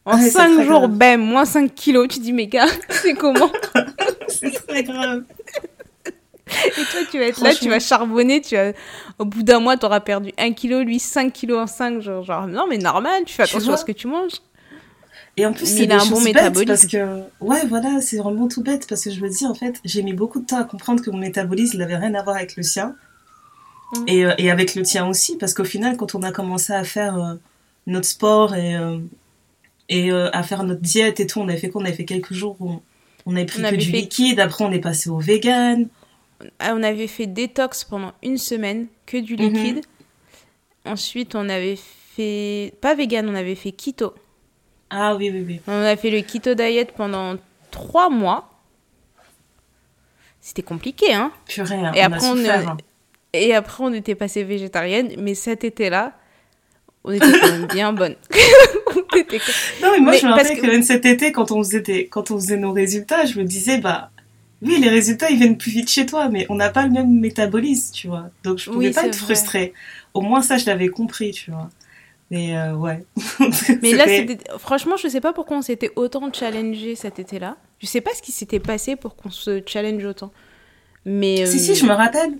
En 0.03 0.17
5 0.17 0.63
jours, 0.63 0.89
bam, 0.89 1.21
moins 1.21 1.45
5 1.45 1.73
kilos. 1.73 2.09
Tu 2.09 2.19
dis, 2.19 2.33
mais 2.33 2.47
gars, 2.47 2.67
c'est 2.89 3.13
comment? 3.13 3.51
C'est 4.27 4.51
très 4.51 4.83
grave. 4.83 5.23
Et 6.65 6.83
toi, 6.91 6.99
tu 7.09 7.19
vas 7.19 7.25
être 7.25 7.41
là, 7.41 7.55
tu 7.55 7.69
vas 7.69 7.79
charbonner, 7.79 8.41
tu 8.41 8.55
vas... 8.55 8.73
au 9.17 9.25
bout 9.25 9.43
d'un 9.43 9.59
mois, 9.59 9.77
tu 9.77 9.85
auras 9.85 10.01
perdu 10.01 10.33
1 10.37 10.51
kilo, 10.51 10.83
lui 10.83 10.99
5 10.99 11.31
kilos 11.31 11.57
en 11.57 11.67
5 11.67 12.01
jours. 12.01 12.23
Genre, 12.23 12.47
non, 12.47 12.67
mais 12.67 12.77
normal, 12.77 13.23
tu 13.25 13.33
fais 13.33 13.43
attention 13.43 13.71
à 13.71 13.77
ce 13.77 13.85
que 13.85 13.93
tu 13.93 14.07
manges. 14.07 14.41
Et 15.37 15.45
en 15.45 15.53
plus, 15.53 15.65
c'est 15.65 15.91
un 15.91 16.05
bon 16.05 16.21
métabolisme. 16.21 16.67
Parce 16.67 16.87
que, 16.87 17.23
ouais, 17.41 17.65
voilà, 17.67 17.99
c'est 17.99 18.17
vraiment 18.17 18.47
tout 18.47 18.63
bête 18.63 18.87
parce 18.87 19.03
que 19.03 19.11
je 19.11 19.19
me 19.19 19.29
dis, 19.29 19.45
en 19.45 19.53
fait, 19.53 19.81
j'ai 19.83 20.01
mis 20.01 20.13
beaucoup 20.13 20.39
de 20.39 20.45
temps 20.45 20.59
à 20.59 20.63
comprendre 20.63 21.03
que 21.03 21.09
mon 21.09 21.17
métabolisme 21.17 21.77
n'avait 21.77 21.97
rien 21.97 22.13
à 22.13 22.23
voir 22.23 22.37
avec 22.37 22.55
le 22.55 22.63
sien. 22.63 22.95
Mmh. 23.93 24.03
Et, 24.07 24.25
euh, 24.25 24.33
et, 24.37 24.49
avec 24.49 24.75
le 24.75 24.83
tien 24.83 25.07
aussi, 25.07 25.37
parce 25.37 25.53
qu'au 25.53 25.65
final, 25.65 25.97
quand 25.97 26.15
on 26.15 26.23
a 26.23 26.31
commencé 26.31 26.73
à 26.73 26.83
faire 26.83 27.17
euh, 27.17 27.35
notre 27.85 28.07
sport 28.07 28.55
et, 28.55 28.75
euh, 28.75 28.97
et 29.89 30.11
à 30.11 30.41
faire 30.41 30.63
notre 30.63 30.81
diète 30.81 31.19
et 31.19 31.27
tout, 31.27 31.39
on 31.39 31.47
avait 31.47 31.57
fait 31.57 31.69
quoi? 31.69 31.81
On 31.81 31.85
avait 31.85 31.93
fait 31.93 32.05
quelques 32.05 32.33
jours 32.33 32.55
où 32.59 32.81
on, 33.25 33.35
avait 33.35 33.45
pris 33.45 33.61
que 33.61 33.75
du 33.75 33.91
liquide, 33.91 34.39
après 34.39 34.63
on 34.63 34.71
est 34.71 34.79
passé 34.79 35.09
au 35.09 35.19
vegan. 35.19 35.87
Ah, 36.59 36.73
on 36.75 36.81
avait 36.81 37.07
fait 37.07 37.27
détox 37.27 37.83
pendant 37.83 38.13
une 38.23 38.37
semaine, 38.37 38.87
que 39.05 39.17
du 39.17 39.35
mmh. 39.35 39.37
liquide. 39.37 39.81
Ensuite, 40.85 41.35
on 41.35 41.47
avait 41.49 41.77
fait, 42.15 42.73
pas 42.81 42.95
vegan, 42.95 43.29
on 43.29 43.35
avait 43.35 43.55
fait 43.55 43.71
keto. 43.71 44.13
Ah 44.89 45.15
oui, 45.15 45.29
oui, 45.33 45.43
oui. 45.47 45.61
On 45.67 45.81
a 45.81 45.95
fait 45.95 46.09
le 46.09 46.21
keto 46.21 46.53
diet 46.53 46.91
pendant 46.95 47.35
trois 47.71 48.09
mois. 48.09 48.49
C'était 50.41 50.61
compliqué, 50.61 51.13
hein 51.13 51.31
Purée, 51.47 51.75
hein, 51.75 51.91
et 51.95 52.01
on 52.01 52.05
après, 52.05 52.27
on, 52.27 52.49
hein. 52.49 52.77
Et 53.33 53.55
après, 53.55 53.83
on 53.83 53.93
était 53.93 54.15
passé 54.15 54.43
végétarienne, 54.43 55.13
mais 55.17 55.33
cet 55.33 55.63
été-là, 55.63 56.13
on 57.03 57.11
était 57.11 57.31
quand 57.31 57.47
même 57.47 57.67
bien 57.67 57.93
bonne. 57.93 58.15
Non, 59.81 59.91
mais 59.91 59.99
moi, 59.99 60.17
je 60.17 60.25
me 60.25 60.31
rappelle 60.31 60.59
que... 60.59 60.67
même 60.67 60.83
cet 60.83 61.05
été, 61.05 61.31
quand 61.31 61.51
on, 61.51 61.63
faisait 61.63 62.07
quand 62.07 62.31
on 62.31 62.35
faisait 62.35 62.57
nos 62.57 62.73
résultats, 62.73 63.25
je 63.25 63.39
me 63.39 63.45
disais, 63.45 63.77
bah, 63.77 64.11
oui, 64.61 64.77
les 64.79 64.89
résultats, 64.89 65.29
ils 65.29 65.37
viennent 65.37 65.57
plus 65.57 65.71
vite 65.71 65.89
chez 65.89 66.05
toi, 66.05 66.27
mais 66.29 66.45
on 66.49 66.55
n'a 66.55 66.69
pas 66.69 66.83
le 66.83 66.91
même 66.91 67.19
métabolisme, 67.19 67.93
tu 67.93 68.07
vois. 68.07 68.29
Donc, 68.43 68.57
je 68.57 68.69
pouvais 68.69 68.91
pas 68.91 69.05
être 69.05 69.15
frustrée. 69.15 69.73
Au 70.13 70.21
moins, 70.21 70.41
ça, 70.41 70.57
je 70.57 70.65
l'avais 70.65 70.89
compris, 70.89 71.31
tu 71.31 71.51
vois. 71.51 71.69
Mais 72.31 72.57
euh, 72.57 72.73
ouais. 72.75 73.05
Mais 73.81 73.93
là, 73.93 74.05
franchement, 74.57 74.97
je 74.97 75.07
sais 75.07 75.21
pas 75.21 75.33
pourquoi 75.33 75.57
on 75.57 75.61
s'était 75.61 75.91
autant 75.95 76.31
challengé 76.33 76.95
cet 76.95 77.19
été-là. 77.19 77.57
Je 77.79 77.85
sais 77.85 78.01
pas 78.01 78.11
ce 78.15 78.21
qui 78.21 78.31
s'était 78.31 78.59
passé 78.59 78.95
pour 78.95 79.15
qu'on 79.15 79.29
se 79.29 79.61
challenge 79.65 80.03
autant. 80.05 80.31
Mais 81.05 81.45
si 81.45 81.59
si, 81.59 81.71
euh, 81.71 81.75
je 81.75 81.85
me 81.85 81.93
rappelle. 81.93 82.39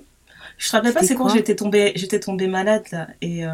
Je 0.57 0.69
te 0.69 0.75
rappelle 0.75 0.93
pas, 0.93 1.03
c'est 1.03 1.15
quand 1.15 1.29
j'étais 1.29 1.55
tombée, 1.55 1.91
j'étais 1.95 2.19
tombée 2.19 2.47
malade 2.47 2.85
là 2.91 3.09
et 3.19 3.45
euh... 3.45 3.49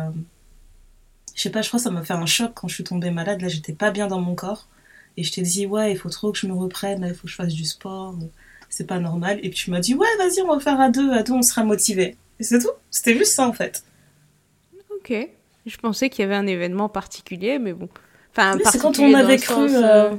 je 1.33 1.41
sais 1.41 1.49
pas, 1.49 1.63
je 1.63 1.67
crois 1.67 1.79
que 1.79 1.83
ça 1.83 1.89
m'a 1.89 2.03
fait 2.03 2.13
un 2.13 2.27
choc 2.27 2.51
quand 2.53 2.67
je 2.67 2.75
suis 2.75 2.83
tombée 2.83 3.09
malade. 3.09 3.41
Là, 3.41 3.47
j'étais 3.47 3.73
pas 3.73 3.91
bien 3.91 4.07
dans 4.07 4.21
mon 4.21 4.35
corps 4.35 4.67
et 5.17 5.23
je 5.23 5.31
t'ai 5.31 5.41
dit 5.41 5.65
ouais, 5.65 5.91
il 5.91 5.97
faut 5.97 6.09
trop 6.09 6.31
que 6.31 6.37
je 6.37 6.47
me 6.47 6.53
reprenne, 6.53 7.05
il 7.07 7.15
faut 7.15 7.23
que 7.23 7.29
je 7.29 7.35
fasse 7.35 7.53
du 7.53 7.65
sport. 7.65 8.15
C'est 8.69 8.87
pas 8.87 8.99
normal. 8.99 9.39
Et 9.39 9.49
puis 9.49 9.57
tu 9.57 9.71
m'as 9.71 9.79
dit 9.79 9.95
ouais, 9.95 10.07
vas-y, 10.17 10.41
on 10.43 10.53
va 10.53 10.59
faire 10.59 10.79
à 10.79 10.89
deux, 10.89 11.11
à 11.11 11.23
deux, 11.23 11.33
on 11.33 11.41
sera 11.41 11.63
motivé. 11.63 12.15
Et 12.39 12.43
c'est 12.43 12.59
tout. 12.59 12.71
C'était 12.89 13.17
juste 13.17 13.33
ça 13.33 13.47
en 13.47 13.53
fait. 13.53 13.83
Ok. 14.95 15.13
Je 15.65 15.77
pensais 15.77 16.09
qu'il 16.09 16.23
y 16.23 16.25
avait 16.25 16.35
un 16.35 16.47
événement 16.47 16.89
particulier, 16.89 17.59
mais 17.59 17.73
bon. 17.73 17.89
Enfin, 18.35 18.57
c'est 18.65 18.79
quand 18.79 18.97
on 18.99 19.13
avait 19.13 19.37
cru, 19.37 19.67
euh, 19.75 20.15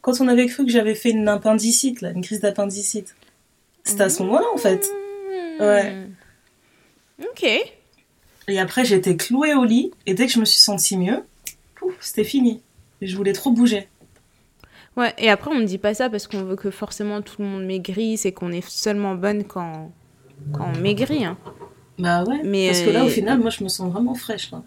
quand 0.00 0.20
on 0.20 0.28
avait 0.28 0.46
cru 0.46 0.64
que 0.64 0.70
j'avais 0.70 0.94
fait 0.94 1.10
une 1.10 1.28
appendicite, 1.28 2.00
là, 2.00 2.10
une 2.10 2.22
crise 2.22 2.40
d'appendicite. 2.40 3.14
C'était 3.84 4.02
à 4.02 4.08
ce 4.08 4.22
moment-là, 4.22 4.46
en 4.54 4.56
fait. 4.56 4.88
Hmm. 5.58 5.62
Ouais. 5.62 6.06
Ok. 7.22 7.44
Et 8.48 8.60
après, 8.60 8.84
j'étais 8.84 9.16
clouée 9.16 9.54
au 9.54 9.64
lit, 9.64 9.90
et 10.06 10.14
dès 10.14 10.26
que 10.26 10.32
je 10.32 10.40
me 10.40 10.44
suis 10.44 10.60
sentie 10.60 10.96
mieux, 10.96 11.24
c'était 12.00 12.24
fini. 12.24 12.62
Et 13.00 13.06
je 13.06 13.16
voulais 13.16 13.32
trop 13.32 13.50
bouger. 13.50 13.88
Ouais, 14.96 15.12
et 15.18 15.28
après, 15.28 15.50
on 15.50 15.58
ne 15.58 15.64
dit 15.64 15.78
pas 15.78 15.92
ça 15.92 16.08
parce 16.08 16.26
qu'on 16.26 16.42
veut 16.42 16.56
que 16.56 16.70
forcément 16.70 17.20
tout 17.20 17.42
le 17.42 17.48
monde 17.48 17.66
maigrisse 17.66 18.24
et 18.24 18.32
qu'on 18.32 18.50
est 18.50 18.66
seulement 18.66 19.14
bonne 19.14 19.44
quand, 19.44 19.92
quand 20.52 20.72
on 20.74 20.80
maigrit. 20.80 21.24
Hein. 21.24 21.36
Bah 21.98 22.24
ouais. 22.24 22.40
Mais 22.44 22.68
parce 22.68 22.82
que 22.82 22.90
là, 22.90 23.04
au 23.04 23.08
euh, 23.08 23.10
final, 23.10 23.38
moi, 23.38 23.50
je 23.50 23.64
me 23.64 23.68
sens 23.68 23.90
vraiment 23.90 24.14
fraîche. 24.14 24.50
Là, 24.50 24.62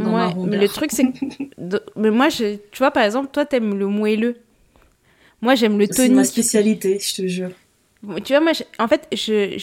ouais, 0.00 0.34
mais 0.46 0.58
le 0.58 0.68
truc, 0.68 0.90
c'est 0.92 1.04
que. 1.12 1.82
mais 1.96 2.10
moi, 2.10 2.28
je... 2.28 2.56
tu 2.70 2.78
vois, 2.78 2.90
par 2.90 3.04
exemple, 3.04 3.28
toi, 3.32 3.44
t'aimes 3.44 3.78
le 3.78 3.86
moelleux. 3.86 4.36
Moi, 5.40 5.54
j'aime 5.54 5.78
le 5.78 5.86
tonique. 5.86 6.10
C'est 6.10 6.14
ma 6.14 6.24
spécialité, 6.24 6.98
je 6.98 7.22
te 7.22 7.26
jure. 7.26 7.50
Tu 8.24 8.32
vois, 8.32 8.40
moi, 8.40 8.52
en 8.78 8.86
fait, 8.88 9.08
je 9.12 9.54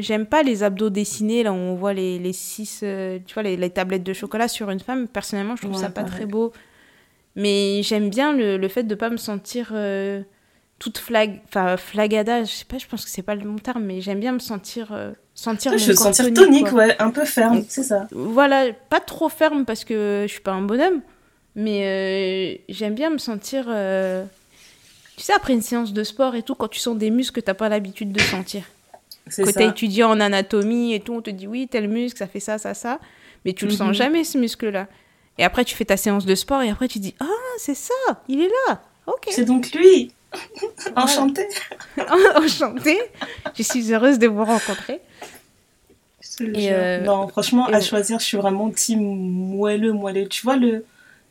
j'aime 0.00 0.26
pas 0.26 0.42
les 0.42 0.62
abdos 0.62 0.90
dessinés, 0.90 1.42
là 1.42 1.52
où 1.52 1.56
on 1.56 1.74
voit 1.74 1.92
les, 1.92 2.18
les 2.18 2.32
six, 2.32 2.80
euh, 2.82 3.18
tu 3.26 3.34
vois, 3.34 3.42
les, 3.42 3.56
les, 3.56 3.70
tablettes 3.70 4.04
de 4.04 4.12
chocolat 4.12 4.46
sur 4.48 4.70
une 4.70 4.80
femme. 4.80 5.08
Personnellement, 5.08 5.56
je 5.56 5.62
trouve 5.62 5.76
ça 5.76 5.90
pas 5.90 6.04
très 6.04 6.26
beau. 6.26 6.52
Mais 7.34 7.82
j'aime 7.82 8.08
bien 8.08 8.36
le, 8.36 8.56
le, 8.56 8.68
fait 8.68 8.84
de 8.84 8.94
pas 8.94 9.10
me 9.10 9.16
sentir 9.16 9.70
euh, 9.72 10.22
toute 10.78 10.98
flag, 10.98 11.40
enfin, 11.48 11.76
flagada. 11.76 12.44
Je 12.44 12.52
sais 12.52 12.64
pas, 12.64 12.78
je 12.78 12.86
pense 12.86 13.04
que 13.04 13.10
c'est 13.10 13.22
pas 13.22 13.34
le 13.34 13.42
bon 13.42 13.56
terme, 13.56 13.84
mais 13.84 14.00
j'aime 14.00 14.20
bien 14.20 14.32
me 14.32 14.38
sentir 14.38 14.92
sentir 15.34 15.76
je 15.76 15.86
veux 15.86 15.94
sentir 15.94 16.32
tonique, 16.32 16.72
ouais, 16.72 16.96
un 16.98 17.10
peu 17.10 17.24
ferme, 17.24 17.64
c'est 17.68 17.82
ça. 17.82 18.06
Voilà, 18.12 18.72
pas 18.90 19.00
trop 19.00 19.28
ferme 19.28 19.64
parce 19.64 19.84
que 19.84 20.24
je 20.26 20.32
suis 20.32 20.40
pas 20.40 20.52
un 20.52 20.62
bonhomme, 20.62 21.00
mais 21.54 21.84
euh, 21.84 22.62
j'aime 22.68 22.94
bien 22.94 23.10
me 23.10 23.18
sentir. 23.18 23.66
Euh, 23.68 24.24
tu 25.16 25.22
sais, 25.22 25.32
après 25.32 25.52
une 25.52 25.62
séance 25.62 25.92
de 25.92 26.04
sport 26.04 26.34
et 26.34 26.42
tout, 26.42 26.54
quand 26.54 26.68
tu 26.68 26.80
sens 26.80 26.96
des 26.96 27.10
muscles 27.10 27.40
que 27.40 27.44
t'as 27.44 27.54
pas 27.54 27.68
l'habitude 27.68 28.12
de 28.12 28.20
sentir. 28.20 28.64
Que 29.26 29.50
t'as 29.52 29.68
étudié 29.68 30.04
en 30.04 30.18
anatomie 30.18 30.94
et 30.94 31.00
tout, 31.00 31.14
on 31.14 31.22
te 31.22 31.30
dit 31.30 31.46
oui, 31.46 31.68
tel 31.70 31.88
muscle, 31.88 32.18
ça 32.18 32.26
fait 32.26 32.40
ça, 32.40 32.58
ça, 32.58 32.74
ça, 32.74 32.98
mais 33.44 33.52
tu 33.52 33.66
le 33.66 33.70
sens 33.70 33.88
mhm. 33.88 33.94
jamais 33.94 34.24
ce 34.24 34.36
muscle-là. 34.36 34.88
Et 35.38 35.44
après, 35.44 35.64
tu 35.64 35.74
fais 35.74 35.84
ta 35.84 35.96
séance 35.96 36.26
de 36.26 36.34
sport 36.34 36.62
et 36.62 36.70
après, 36.70 36.88
tu 36.88 36.98
dis 36.98 37.14
ah, 37.20 37.26
c'est 37.56 37.74
ça, 37.74 37.92
il 38.28 38.40
est 38.40 38.50
là. 38.68 38.82
Ok. 39.06 39.28
C'est 39.30 39.44
donc 39.44 39.72
lui. 39.72 40.12
Enchantée. 40.96 41.48
Enchantée. 42.36 43.00
Je 43.56 43.62
suis 43.62 43.92
heureuse 43.92 44.18
de 44.18 44.26
vous 44.26 44.44
rencontrer. 44.44 45.00
Euh, 46.40 47.00
non, 47.00 47.28
franchement, 47.28 47.66
à 47.66 47.80
choisir, 47.80 48.18
je 48.18 48.24
suis 48.24 48.36
vraiment 48.36 48.70
team 48.70 49.00
moelleux, 49.00 49.92
moelleux. 49.92 50.26
Tu 50.28 50.42
vois, 50.42 50.56
le, 50.56 50.84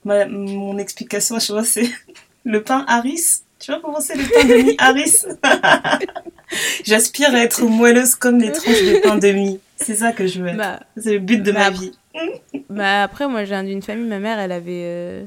mon 0.06 0.78
explication 0.78 1.40
chaque 1.40 1.56
fois, 1.56 1.64
c'est 1.64 1.90
le 2.44 2.64
pain 2.64 2.86
Harris. 2.88 3.42
Tu 3.60 3.72
vas 3.72 3.80
commencer 3.80 4.16
les 4.16 4.24
pains 4.24 4.44
de 4.44 4.64
mie 4.64 4.76
Harris 4.80 5.24
J'aspire 6.84 7.34
à 7.36 7.40
être 7.44 7.64
moelleuse 7.64 8.16
comme 8.16 8.40
les 8.40 8.52
tranches 8.52 8.82
de 8.82 9.02
pain 9.02 9.18
de 9.18 9.32
mie. 9.32 9.60
C'est 9.78 9.96
ça 9.96 10.12
que 10.12 10.28
je 10.28 10.42
veux 10.42 10.54
bah, 10.54 10.80
C'est 10.98 11.14
le 11.14 11.20
but 11.20 11.42
de 11.42 11.52
ma 11.52 11.70
vie. 11.70 11.92
bah 12.70 13.04
après, 13.04 13.28
moi, 13.28 13.46
j'ai 13.46 13.62
d'une 13.64 13.82
famille, 13.82 14.08
ma 14.08 14.20
mère, 14.20 14.40
elle 14.40 14.52
avait... 14.52 14.84
Euh, 14.86 15.24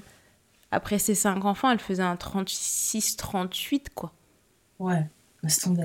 après 0.75 0.99
ses 0.99 1.15
cinq 1.15 1.45
enfants, 1.45 1.71
elle 1.71 1.79
faisait 1.79 2.03
un 2.03 2.17
36-38, 2.17 3.87
quoi. 3.95 4.13
Ouais, 4.79 5.07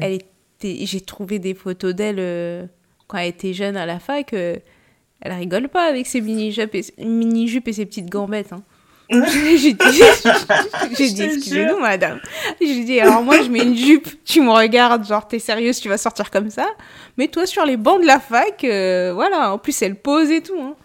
Elle 0.01 0.13
était... 0.13 0.85
J'ai 0.85 1.01
trouvé 1.01 1.39
des 1.39 1.53
photos 1.53 1.93
d'elle 1.93 2.19
euh, 2.19 2.65
quand 3.07 3.19
elle 3.19 3.29
était 3.29 3.53
jeune 3.53 3.77
à 3.77 3.85
la 3.85 3.99
fac. 3.99 4.33
Euh, 4.33 4.57
elle 5.21 5.33
rigole 5.33 5.69
pas 5.69 5.87
avec 5.87 6.07
ses 6.07 6.21
mini-jupes 6.21 6.73
et, 6.75 6.83
mini 7.05 7.61
et 7.65 7.73
ses 7.73 7.85
petites 7.85 8.09
gambettes. 8.09 8.51
Hein. 8.51 8.63
j'ai 9.11 9.73
dit, 9.73 10.01
j'ai 10.97 11.11
dit 11.11 11.23
excusez-nous 11.23 11.79
madame. 11.79 12.19
J'ai 12.61 12.83
dit 12.83 12.99
alors 12.99 13.23
moi 13.23 13.41
je 13.41 13.49
mets 13.49 13.63
une 13.63 13.75
jupe, 13.75 14.23
tu 14.23 14.39
me 14.39 14.51
regardes, 14.51 15.03
genre 15.03 15.27
t'es 15.27 15.39
sérieuse, 15.39 15.79
tu 15.79 15.89
vas 15.89 15.97
sortir 15.97 16.29
comme 16.29 16.51
ça. 16.51 16.67
Mais 17.17 17.27
toi 17.27 17.47
sur 17.47 17.65
les 17.65 17.75
bancs 17.75 18.01
de 18.01 18.05
la 18.05 18.19
fac, 18.19 18.63
euh, 18.63 19.11
voilà, 19.13 19.51
en 19.51 19.57
plus 19.57 19.81
elle 19.81 19.95
pose 19.95 20.29
et 20.29 20.41
tout. 20.41 20.59
Hein. 20.61 20.75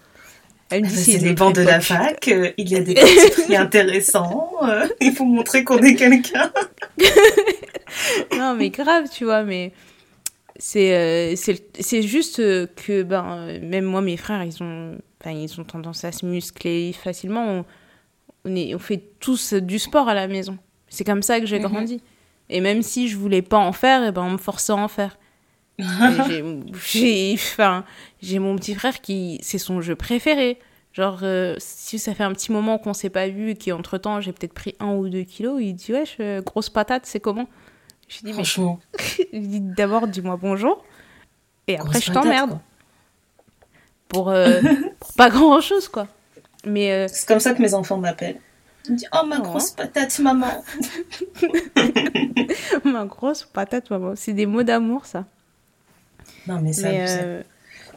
Elle 0.74 0.84
me 0.84 0.88
dit 0.88 0.96
c'est 0.96 1.18
les 1.18 1.34
bancs 1.34 1.54
de 1.54 1.62
la 1.62 1.80
fac, 1.80 2.28
euh, 2.28 2.50
il 2.56 2.68
y 2.68 2.76
a 2.76 2.80
des 2.82 2.94
petits 2.94 3.54
intéressants, 3.54 4.50
euh, 4.62 4.86
il 5.00 5.12
faut 5.12 5.24
montrer 5.24 5.62
qu'on 5.62 5.78
est 5.78 5.94
quelqu'un. 5.94 6.50
non 8.36 8.54
mais 8.54 8.70
grave, 8.70 9.04
tu 9.10 9.24
vois, 9.24 9.44
mais 9.44 9.72
c'est 10.56 11.34
c'est 11.36 12.02
juste 12.02 12.36
que 12.36 13.02
ben 13.02 13.58
même 13.60 13.84
moi 13.84 14.00
mes 14.00 14.16
frères 14.16 14.42
ils 14.44 14.62
ont 14.62 14.98
ils 15.26 15.60
ont 15.60 15.64
tendance 15.64 16.04
à 16.04 16.12
se 16.12 16.26
muscler 16.26 16.92
facilement 16.92 17.64
on, 18.44 18.78
fait 18.78 19.02
tous 19.20 19.54
du 19.54 19.78
sport 19.78 20.08
à 20.08 20.14
la 20.14 20.26
maison. 20.26 20.58
C'est 20.88 21.04
comme 21.04 21.22
ça 21.22 21.40
que 21.40 21.46
j'ai 21.46 21.58
mhm. 21.58 21.66
grandi. 21.66 22.02
Et 22.50 22.60
même 22.60 22.82
si 22.82 23.08
je 23.08 23.16
voulais 23.16 23.42
pas 23.42 23.58
en 23.58 23.72
faire, 23.72 24.02
et 24.02 24.08
eh 24.08 24.12
ben 24.12 24.22
on 24.22 24.30
me 24.32 24.38
forçait 24.38 24.72
à 24.72 24.76
en 24.76 24.88
faire. 24.88 25.16
J'ai 25.78 27.34
enfin, 27.34 27.84
mon 28.22 28.56
petit 28.56 28.74
frère 28.74 29.00
qui 29.00 29.38
c'est 29.42 29.58
son 29.58 29.80
jeu 29.80 29.96
préféré. 29.96 30.58
Genre, 30.92 31.20
euh, 31.24 31.56
si 31.58 31.98
ça 31.98 32.14
fait 32.14 32.22
un 32.22 32.32
petit 32.32 32.52
moment 32.52 32.78
qu'on 32.78 32.94
s'est 32.94 33.10
pas 33.10 33.26
vu 33.28 33.50
et 33.50 33.56
qu'entre 33.56 33.98
temps 33.98 34.20
j'ai 34.20 34.32
peut-être 34.32 34.54
pris 34.54 34.76
un 34.78 34.94
ou 34.94 35.08
deux 35.08 35.24
kilos, 35.24 35.60
il 35.60 35.74
dit 35.74 35.92
Wesh, 35.92 36.18
grosse 36.44 36.70
patate, 36.70 37.06
c'est 37.06 37.18
comment? 37.18 37.48
Je 38.08 38.20
dis 38.24 38.32
Franchement. 38.32 38.78
dit 39.32 39.60
D'abord, 39.60 40.06
dis-moi 40.06 40.38
bonjour. 40.40 40.84
Et 41.66 41.78
après, 41.78 42.00
je 42.00 42.12
t'emmerde. 42.12 42.58
Pour, 44.08 44.28
euh, 44.30 44.60
pour 45.00 45.12
pas 45.14 45.30
grand 45.30 45.60
chose, 45.60 45.88
quoi. 45.88 46.06
Mais 46.64 46.92
euh, 46.92 47.06
C'est 47.08 47.26
comme 47.26 47.40
ça 47.40 47.54
que 47.54 47.62
mes 47.62 47.74
enfants 47.74 47.96
m'appellent. 47.96 48.40
Ils 48.86 48.92
me 48.92 48.96
disent 48.98 49.08
Oh, 49.14 49.26
ma 49.26 49.38
grosse 49.38 49.70
patate, 49.70 50.18
maman. 50.18 50.62
ma 52.84 53.04
grosse 53.06 53.44
patate, 53.44 53.90
maman. 53.90 54.12
C'est 54.14 54.32
des 54.32 54.46
mots 54.46 54.62
d'amour, 54.62 55.06
ça. 55.06 55.24
Non, 56.46 56.60
mais 56.60 56.72
ça, 56.72 56.90
mais, 56.90 57.06
euh, 57.08 57.42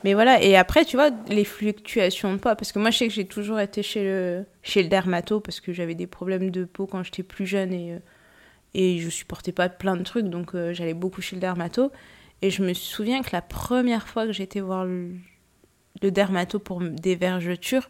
mais 0.03 0.13
voilà, 0.13 0.41
et 0.41 0.55
après, 0.55 0.85
tu 0.85 0.95
vois, 0.95 1.09
les 1.27 1.43
fluctuations 1.43 2.33
de 2.33 2.37
poids. 2.37 2.55
Parce 2.55 2.71
que 2.71 2.79
moi, 2.79 2.91
je 2.91 2.97
sais 2.97 3.07
que 3.07 3.13
j'ai 3.13 3.25
toujours 3.25 3.59
été 3.59 3.83
chez 3.83 4.03
le, 4.03 4.45
chez 4.63 4.83
le 4.83 4.89
dermato 4.89 5.39
parce 5.39 5.59
que 5.59 5.73
j'avais 5.73 5.95
des 5.95 6.07
problèmes 6.07 6.49
de 6.49 6.65
peau 6.65 6.87
quand 6.87 7.03
j'étais 7.03 7.23
plus 7.23 7.45
jeune 7.45 7.73
et, 7.73 7.93
euh, 7.93 7.99
et 8.73 8.99
je 8.99 9.09
supportais 9.09 9.51
pas 9.51 9.69
plein 9.69 9.95
de 9.95 10.03
trucs. 10.03 10.27
Donc, 10.27 10.51
j'allais 10.71 10.93
beaucoup 10.93 11.21
chez 11.21 11.35
le 11.35 11.41
dermato. 11.41 11.91
Et 12.41 12.51
je 12.51 12.63
me 12.63 12.73
souviens 12.73 13.21
que 13.23 13.29
la 13.33 13.41
première 13.41 14.07
fois 14.07 14.25
que 14.25 14.31
j'étais 14.31 14.59
voir 14.59 14.85
le, 14.85 15.11
le 16.01 16.11
dermato 16.11 16.59
pour 16.59 16.81
des 16.81 17.15
vergetures, 17.15 17.87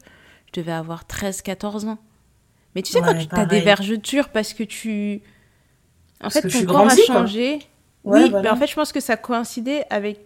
je 0.47 0.61
devais 0.61 0.71
avoir 0.71 1.03
13-14 1.05 1.87
ans. 1.87 1.97
Mais 2.75 2.81
tu 2.81 2.91
sais, 2.91 3.01
quand 3.01 3.13
tu 3.15 3.27
as 3.31 3.45
des 3.45 3.61
vergetures 3.61 4.29
parce 4.29 4.53
que 4.53 4.63
tu. 4.63 5.21
En 6.23 6.29
fait, 6.29 6.47
ton 6.47 6.65
corps 6.65 6.87
a 6.87 6.95
changé. 6.95 7.59
oui, 8.03 8.31
mais 8.31 8.49
en 8.49 8.55
fait, 8.55 8.67
je 8.67 8.75
pense 8.75 8.91
que 8.91 8.99
ça 8.99 9.17
coïncidait 9.17 9.85
avec 9.89 10.19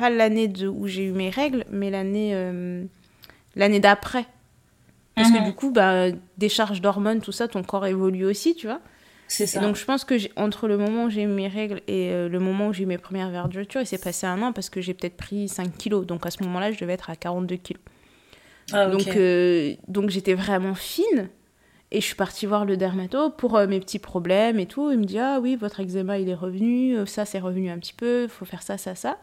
pas 0.00 0.10
l'année 0.10 0.50
où 0.66 0.86
j'ai 0.86 1.04
eu 1.04 1.12
mes 1.12 1.30
règles, 1.30 1.64
mais 1.70 1.90
l'année 1.90 2.30
euh, 2.34 2.84
l'année 3.54 3.80
d'après. 3.80 4.26
Parce 5.14 5.30
que 5.30 5.38
mhm. 5.38 5.44
du 5.44 5.52
coup, 5.52 5.70
bah, 5.70 6.06
décharge 6.38 6.80
d'hormones, 6.80 7.20
tout 7.20 7.32
ça, 7.32 7.46
ton 7.46 7.62
corps 7.62 7.86
évolue 7.86 8.24
aussi, 8.24 8.54
tu 8.54 8.66
vois. 8.66 8.80
C'est 9.28 9.46
ça. 9.46 9.60
donc 9.60 9.76
je 9.76 9.84
pense 9.84 10.04
que 10.04 10.14
entre 10.34 10.66
le 10.66 10.76
moment 10.76 11.04
où 11.04 11.10
j'ai 11.10 11.22
eu 11.22 11.28
mes 11.28 11.46
règles 11.46 11.82
et 11.86 12.10
euh, 12.10 12.28
le 12.28 12.40
moment 12.40 12.68
où 12.68 12.72
j'ai 12.72 12.82
eu 12.82 12.86
mes 12.86 12.98
premières 12.98 13.30
vergetures, 13.30 13.80
il 13.80 13.86
s'est 13.86 13.98
passé 13.98 14.26
un 14.26 14.42
an 14.42 14.52
parce 14.52 14.70
que 14.70 14.80
j'ai 14.80 14.92
peut-être 14.92 15.16
pris 15.16 15.48
5 15.48 15.76
kilos. 15.76 16.04
Donc 16.04 16.26
à 16.26 16.32
ce 16.32 16.42
moment-là, 16.42 16.72
je 16.72 16.80
devais 16.80 16.94
être 16.94 17.10
à 17.10 17.16
42 17.16 17.54
kilos. 17.56 17.82
Ah, 18.72 18.86
donc, 18.86 19.06
euh, 19.08 19.74
donc 19.86 20.10
j'étais 20.10 20.34
vraiment 20.34 20.74
fine. 20.74 21.28
Et 21.92 22.00
je 22.00 22.06
suis 22.06 22.16
partie 22.16 22.46
voir 22.46 22.64
le 22.64 22.76
dermato 22.76 23.30
pour 23.30 23.56
euh, 23.56 23.68
mes 23.68 23.78
petits 23.78 24.00
problèmes 24.00 24.58
et 24.58 24.66
tout. 24.66 24.90
Il 24.90 24.98
me 24.98 25.04
dit 25.04 25.18
Ah 25.20 25.38
oui, 25.40 25.54
votre 25.54 25.78
eczéma 25.78 26.18
il 26.18 26.28
est 26.28 26.34
revenu, 26.34 26.96
ça 27.06 27.24
c'est 27.24 27.40
revenu 27.40 27.70
un 27.70 27.78
petit 27.78 27.94
peu, 27.94 28.24
il 28.24 28.28
faut 28.28 28.44
faire 28.44 28.62
ça, 28.62 28.78
ça, 28.78 28.96
ça. 28.96 29.18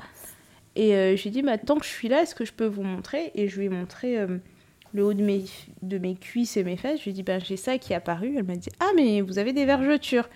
Et 0.77 1.17
je 1.17 1.21
lui 1.21 1.29
ai 1.29 1.31
dit 1.31 1.41
bah, 1.41 1.57
Tant 1.57 1.77
que 1.77 1.85
je 1.85 1.89
suis 1.89 2.07
là, 2.07 2.21
est-ce 2.21 2.35
que 2.35 2.45
je 2.45 2.53
peux 2.53 2.65
vous 2.65 2.83
montrer? 2.83 3.31
Et 3.35 3.47
je 3.47 3.57
lui 3.57 3.65
ai 3.65 3.69
montré 3.69 4.17
le 4.93 5.03
haut 5.03 5.13
de 5.13 5.23
mes, 5.23 5.43
de 5.81 5.97
mes 5.97 6.15
cuisses 6.15 6.55
et 6.55 6.63
mes 6.63 6.77
fesses. 6.77 6.99
Je 6.99 7.05
lui 7.05 7.11
ai 7.11 7.13
dit 7.13 7.23
bah, 7.23 7.39
J'ai 7.39 7.57
ça 7.57 7.77
qui 7.77 7.93
est 7.93 7.95
apparu. 7.95 8.35
Elle 8.37 8.43
m'a 8.43 8.55
dit 8.55 8.69
Ah, 8.79 8.91
mais 8.95 9.21
vous 9.21 9.39
avez 9.39 9.53
des 9.53 9.65
vergetures. 9.65 10.29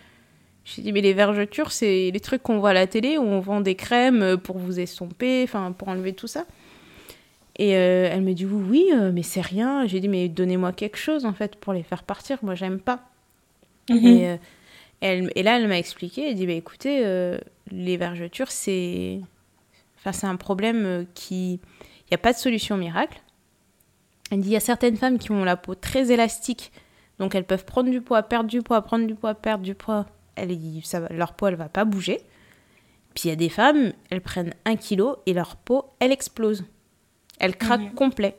Je 0.66 0.76
lui 0.76 0.82
ai 0.82 0.84
dit 0.86 0.94
Mais 0.94 1.02
les 1.02 1.14
vergetures, 1.14 1.72
c'est 1.72 2.12
les 2.12 2.20
trucs 2.20 2.42
qu'on 2.42 2.60
voit 2.60 2.72
à 2.72 2.74
la 2.74 2.88
télé 2.88 3.18
où 3.18 3.24
on 3.24 3.40
vend 3.40 3.62
des 3.62 3.76
crèmes 3.76 4.38
pour 4.38 4.58
vous 4.58 4.80
estomper, 4.80 5.44
enfin 5.44 5.72
pour 5.72 5.88
enlever 5.88 6.14
tout 6.14 6.28
ça. 6.28 6.46
Et 7.58 7.76
euh, 7.76 8.10
elle 8.12 8.22
me 8.22 8.34
dit 8.34 8.46
oui, 8.46 8.64
oui, 8.70 8.86
euh, 8.94 9.12
mais 9.14 9.24
c'est 9.24 9.42
rien. 9.42 9.86
J'ai 9.86 10.00
dit 10.00 10.08
mais 10.08 10.30
donnez-moi 10.30 10.72
quelque 10.72 10.98
chose 10.98 11.26
en 11.26 11.34
fait 11.34 11.56
pour 11.56 11.74
les 11.74 11.84
faire 11.84 12.04
partir. 12.04 12.40
Moi 12.42 12.56
j'aime 12.56 12.80
pas. 12.80 13.10
Mhm. 13.90 14.06
Et, 14.06 14.30
euh, 14.30 14.38
elle, 15.02 15.32
et 15.36 15.44
là 15.44 15.60
elle 15.60 15.68
m'a 15.68 15.78
expliqué. 15.78 16.30
Elle 16.30 16.36
dit 16.36 16.48
bah 16.48 16.54
écoutez, 16.54 17.06
les 17.72 17.98
vergetures 17.98 18.52
c'est, 18.52 19.20
enfin 20.02 20.12
c'est 20.12 20.28
un 20.28 20.36
problème 20.36 21.06
qui, 21.14 21.54
il 21.54 22.12
n'y 22.12 22.16
a 22.16 22.18
pas 22.18 22.34
de 22.34 22.38
solution 22.38 22.78
miracle. 22.78 23.22
Elle 24.32 24.42
dit 24.42 24.50
il 24.50 24.54
y 24.54 24.58
a 24.58 24.62
certaines 24.62 24.98
femmes 24.98 25.18
qui 25.18 25.32
ont 25.32 25.44
la 25.44 25.56
peau 25.56 25.76
très 25.76 26.12
élastique, 26.12 26.72
donc 27.20 27.36
elles 27.36 27.46
peuvent 27.46 27.66
prendre 27.66 27.90
du 27.90 28.02
poids, 28.02 28.24
perdre 28.24 28.50
du 28.50 28.62
poids, 28.62 28.82
prendre 28.82 29.08
du 29.08 29.16
poids, 29.16 29.34
perdre 29.36 29.64
du 29.64 29.76
poids. 29.76 30.06
Elle 30.36 30.58
ça, 30.84 31.08
leur 31.10 31.34
peau 31.34 31.48
elle 31.48 31.56
va 31.56 31.70
pas 31.70 31.86
bouger. 31.86 32.22
Puis 33.14 33.24
il 33.26 33.30
y 33.30 33.34
a 33.34 33.36
des 33.36 33.50
femmes, 33.50 33.94
elles 34.10 34.22
prennent 34.22 34.54
un 34.66 34.76
kilo 34.76 35.18
et 35.26 35.34
leur 35.34 35.56
peau 35.56 35.86
elle 36.00 36.12
explose. 36.12 36.64
Elle 37.42 37.58
craque 37.58 37.96
complet. 37.96 38.38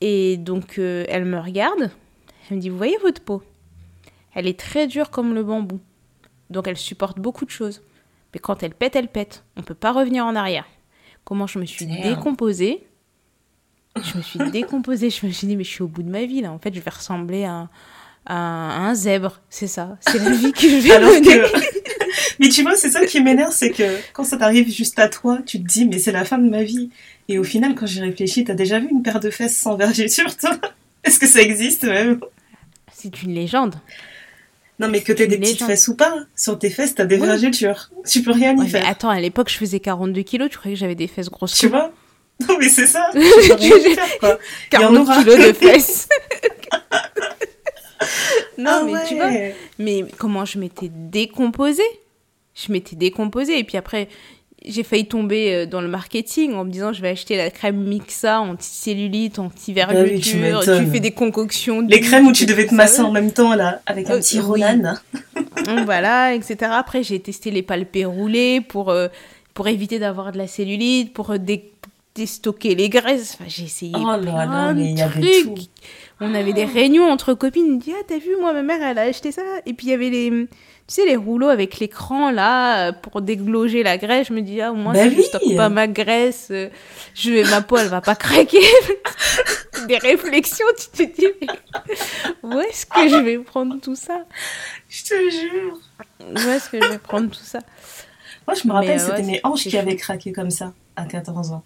Et 0.00 0.36
donc, 0.36 0.78
euh, 0.78 1.04
elle 1.08 1.24
me 1.24 1.40
regarde. 1.40 1.90
Elle 2.48 2.56
me 2.56 2.62
dit, 2.62 2.68
vous 2.68 2.76
voyez 2.76 2.96
votre 2.98 3.20
peau? 3.20 3.42
Elle 4.34 4.46
est 4.46 4.58
très 4.58 4.86
dure 4.86 5.10
comme 5.10 5.34
le 5.34 5.42
bambou. 5.42 5.80
Donc, 6.50 6.68
elle 6.68 6.76
supporte 6.76 7.18
beaucoup 7.18 7.44
de 7.44 7.50
choses. 7.50 7.82
Mais 8.36 8.40
quand 8.40 8.62
elle 8.62 8.74
pète, 8.74 8.96
elle 8.96 9.08
pète. 9.08 9.44
On 9.56 9.60
ne 9.60 9.64
peut 9.64 9.72
pas 9.72 9.92
revenir 9.92 10.26
en 10.26 10.36
arrière. 10.36 10.66
Comment 11.24 11.46
je 11.46 11.58
me 11.58 11.64
suis 11.64 11.86
décomposée 11.86 12.86
Je 13.96 14.18
me 14.18 14.22
suis 14.22 14.38
décomposée. 14.50 15.08
Je 15.08 15.24
me 15.24 15.32
suis 15.32 15.46
dit, 15.46 15.56
mais 15.56 15.64
je 15.64 15.70
suis 15.70 15.82
au 15.82 15.88
bout 15.88 16.02
de 16.02 16.10
ma 16.10 16.26
vie, 16.26 16.42
là. 16.42 16.52
En 16.52 16.58
fait, 16.58 16.74
je 16.74 16.80
vais 16.80 16.90
ressembler 16.90 17.44
à, 17.44 17.70
un 18.26 18.94
zèbre. 18.94 19.40
C'est 19.48 19.68
ça. 19.68 19.96
C'est 20.00 20.18
la 20.18 20.32
vie 20.32 20.52
que 20.52 20.68
je 20.68 20.86
vais 20.86 20.98
mener. 21.00 21.46
mais 22.38 22.50
tu 22.50 22.60
vois, 22.60 22.76
c'est 22.76 22.90
ça 22.90 23.06
qui 23.06 23.22
m'énerve, 23.22 23.54
c'est 23.54 23.70
que 23.70 23.96
quand 24.12 24.24
ça 24.24 24.36
t'arrive 24.36 24.70
juste 24.70 24.98
à 24.98 25.08
toi, 25.08 25.38
tu 25.46 25.58
te 25.62 25.66
dis, 25.66 25.86
mais 25.86 25.98
c'est 25.98 26.12
la 26.12 26.26
fin 26.26 26.36
de 26.36 26.50
ma 26.50 26.62
vie. 26.62 26.90
Et 27.28 27.38
au 27.38 27.44
final, 27.44 27.74
quand 27.74 27.86
j'y 27.86 28.02
réfléchis, 28.02 28.44
t'as 28.44 28.52
déjà 28.52 28.80
vu 28.80 28.88
une 28.90 29.02
paire 29.02 29.20
de 29.20 29.30
fesses 29.30 29.56
sans 29.56 29.76
vergeture, 29.76 30.36
toi? 30.36 30.58
Est-ce 31.04 31.18
que 31.18 31.26
ça 31.26 31.40
existe 31.40 31.84
même? 31.84 32.20
C'est 32.92 33.22
une 33.22 33.32
légende. 33.32 33.76
Non, 34.78 34.88
mais 34.88 35.02
que 35.02 35.12
t'aies 35.12 35.26
des 35.26 35.38
petites 35.38 35.62
fesses 35.62 35.88
ou 35.88 35.96
pas, 35.96 36.14
sur 36.34 36.58
tes 36.58 36.68
fesses, 36.68 36.94
t'as 36.94 37.06
des 37.06 37.16
vergetures. 37.16 37.90
Tu 38.06 38.22
peux 38.22 38.32
rien 38.32 38.54
y 38.62 38.68
faire. 38.68 38.86
attends, 38.86 39.08
à 39.08 39.20
l'époque, 39.20 39.48
je 39.50 39.56
faisais 39.56 39.80
42 39.80 40.22
kilos, 40.22 40.50
tu 40.50 40.58
croyais 40.58 40.74
que 40.74 40.80
j'avais 40.80 40.94
des 40.94 41.06
fesses 41.06 41.30
grosses 41.30 41.54
Tu 41.54 41.68
vois? 41.68 41.92
Non, 42.46 42.56
mais 42.60 42.68
c'est 42.68 42.86
ça. 42.86 43.10
Tu 43.14 43.48
peux 43.48 43.54
rien 43.54 43.94
faire, 43.94 44.18
quoi. 44.18 44.38
40 44.70 45.08
kilos 45.18 45.38
de 45.38 45.52
fesses. 45.54 46.08
non, 48.58 48.70
ah 48.70 48.82
mais 48.84 49.04
tu 49.06 49.14
vois, 49.14 49.30
mais 49.78 50.04
comment 50.18 50.44
je 50.44 50.58
m'étais 50.58 50.90
décomposée? 50.90 51.82
Je 52.54 52.72
m'étais 52.72 52.96
décomposée. 52.96 53.58
Et 53.58 53.64
puis 53.64 53.76
après, 53.76 54.08
j'ai 54.64 54.82
failli 54.82 55.06
tomber 55.06 55.54
euh, 55.54 55.66
dans 55.66 55.80
le 55.80 55.88
marketing 55.88 56.54
en 56.54 56.64
me 56.64 56.70
disant 56.70 56.92
je 56.92 57.02
vais 57.02 57.10
acheter 57.10 57.36
la 57.36 57.50
crème 57.50 57.82
Mixa 57.84 58.40
anti-cellulite, 58.40 59.38
anti-vergeture, 59.38 60.62
bah 60.64 60.78
tu, 60.78 60.86
fais 60.86 61.00
des 61.00 61.12
concoctions. 61.12 61.82
Les 61.82 62.00
crèmes 62.00 62.26
où 62.26 62.32
tu 62.32 62.46
devais 62.46 62.66
te 62.66 62.74
masser 62.74 63.02
en 63.02 63.12
même 63.12 63.32
temps 63.32 63.54
là, 63.54 63.80
avec 63.86 64.10
un 64.10 64.14
euh, 64.14 64.18
petit 64.18 64.40
Ronan. 64.40 64.94
voilà, 65.84 66.34
etc. 66.34 66.70
Après 66.72 67.02
j'ai 67.02 67.20
testé 67.20 67.50
les 67.50 67.62
palpés 67.62 68.04
roulés 68.04 68.60
pour, 68.60 68.90
euh, 68.90 69.08
pour 69.54 69.68
éviter 69.68 69.98
d'avoir 69.98 70.32
de 70.32 70.38
la 70.38 70.46
cellulite, 70.46 71.12
pour 71.12 71.34
déstocker 72.14 72.74
les 72.74 72.88
graisses. 72.88 73.36
Enfin, 73.38 73.48
j'ai 73.48 73.64
essayé 73.64 73.92
oh 73.94 74.18
plein 74.20 74.74
de 74.74 75.20
trucs. 75.20 75.68
On 76.18 76.34
avait 76.34 76.54
des 76.54 76.64
réunions 76.64 77.10
entre 77.10 77.34
copines. 77.34 77.74
On 77.74 77.76
dit 77.76 77.92
ah 77.94 78.02
t'as 78.08 78.18
vu 78.18 78.30
moi 78.40 78.54
ma 78.54 78.62
mère 78.62 78.82
elle 78.82 78.98
a 78.98 79.02
acheté 79.02 79.32
ça 79.32 79.42
et 79.66 79.74
puis 79.74 79.88
il 79.88 79.90
y 79.90 79.92
avait 79.92 80.10
les 80.10 80.48
tu 80.88 80.94
sais, 80.94 81.06
les 81.06 81.16
rouleaux 81.16 81.48
avec 81.48 81.80
l'écran 81.80 82.30
là 82.30 82.92
pour 82.92 83.20
dégloger 83.20 83.82
la 83.82 83.98
graisse, 83.98 84.28
je 84.28 84.32
me 84.32 84.40
dis, 84.40 84.60
ah, 84.60 84.72
au 84.72 84.76
moins, 84.76 84.92
bah 84.92 85.08
si 85.10 85.16
je 85.16 85.22
stocke 85.22 85.56
pas 85.56 85.68
ma 85.68 85.88
graisse, 85.88 86.48
euh, 86.50 86.68
je, 87.14 87.48
ma 87.50 87.60
peau 87.60 87.76
elle 87.76 87.88
va 87.88 88.00
pas 88.00 88.14
craquer. 88.14 88.60
des 89.88 89.98
réflexions, 89.98 90.66
tu 90.78 91.06
te 91.06 91.20
dis, 91.20 91.26
mais 91.40 91.48
où 92.42 92.60
est-ce 92.60 92.86
que 92.86 93.08
je 93.08 93.16
vais 93.16 93.38
prendre 93.38 93.80
tout 93.80 93.96
ça? 93.96 94.24
Je 94.88 95.04
te 95.04 95.30
jure. 95.30 95.78
Où 96.20 96.48
est-ce 96.50 96.70
que 96.70 96.80
je 96.80 96.88
vais 96.88 96.98
prendre 96.98 97.30
tout 97.30 97.44
ça? 97.44 97.60
Moi, 98.46 98.54
je 98.54 98.68
me 98.68 98.72
rappelle, 98.72 99.00
c'était 99.00 99.22
mes 99.22 99.40
hanches 99.42 99.64
qui 99.64 99.76
avaient 99.76 99.96
craqué 99.96 100.32
comme 100.32 100.50
ça 100.50 100.72
à 100.94 101.04
14 101.04 101.52
ans. 101.52 101.64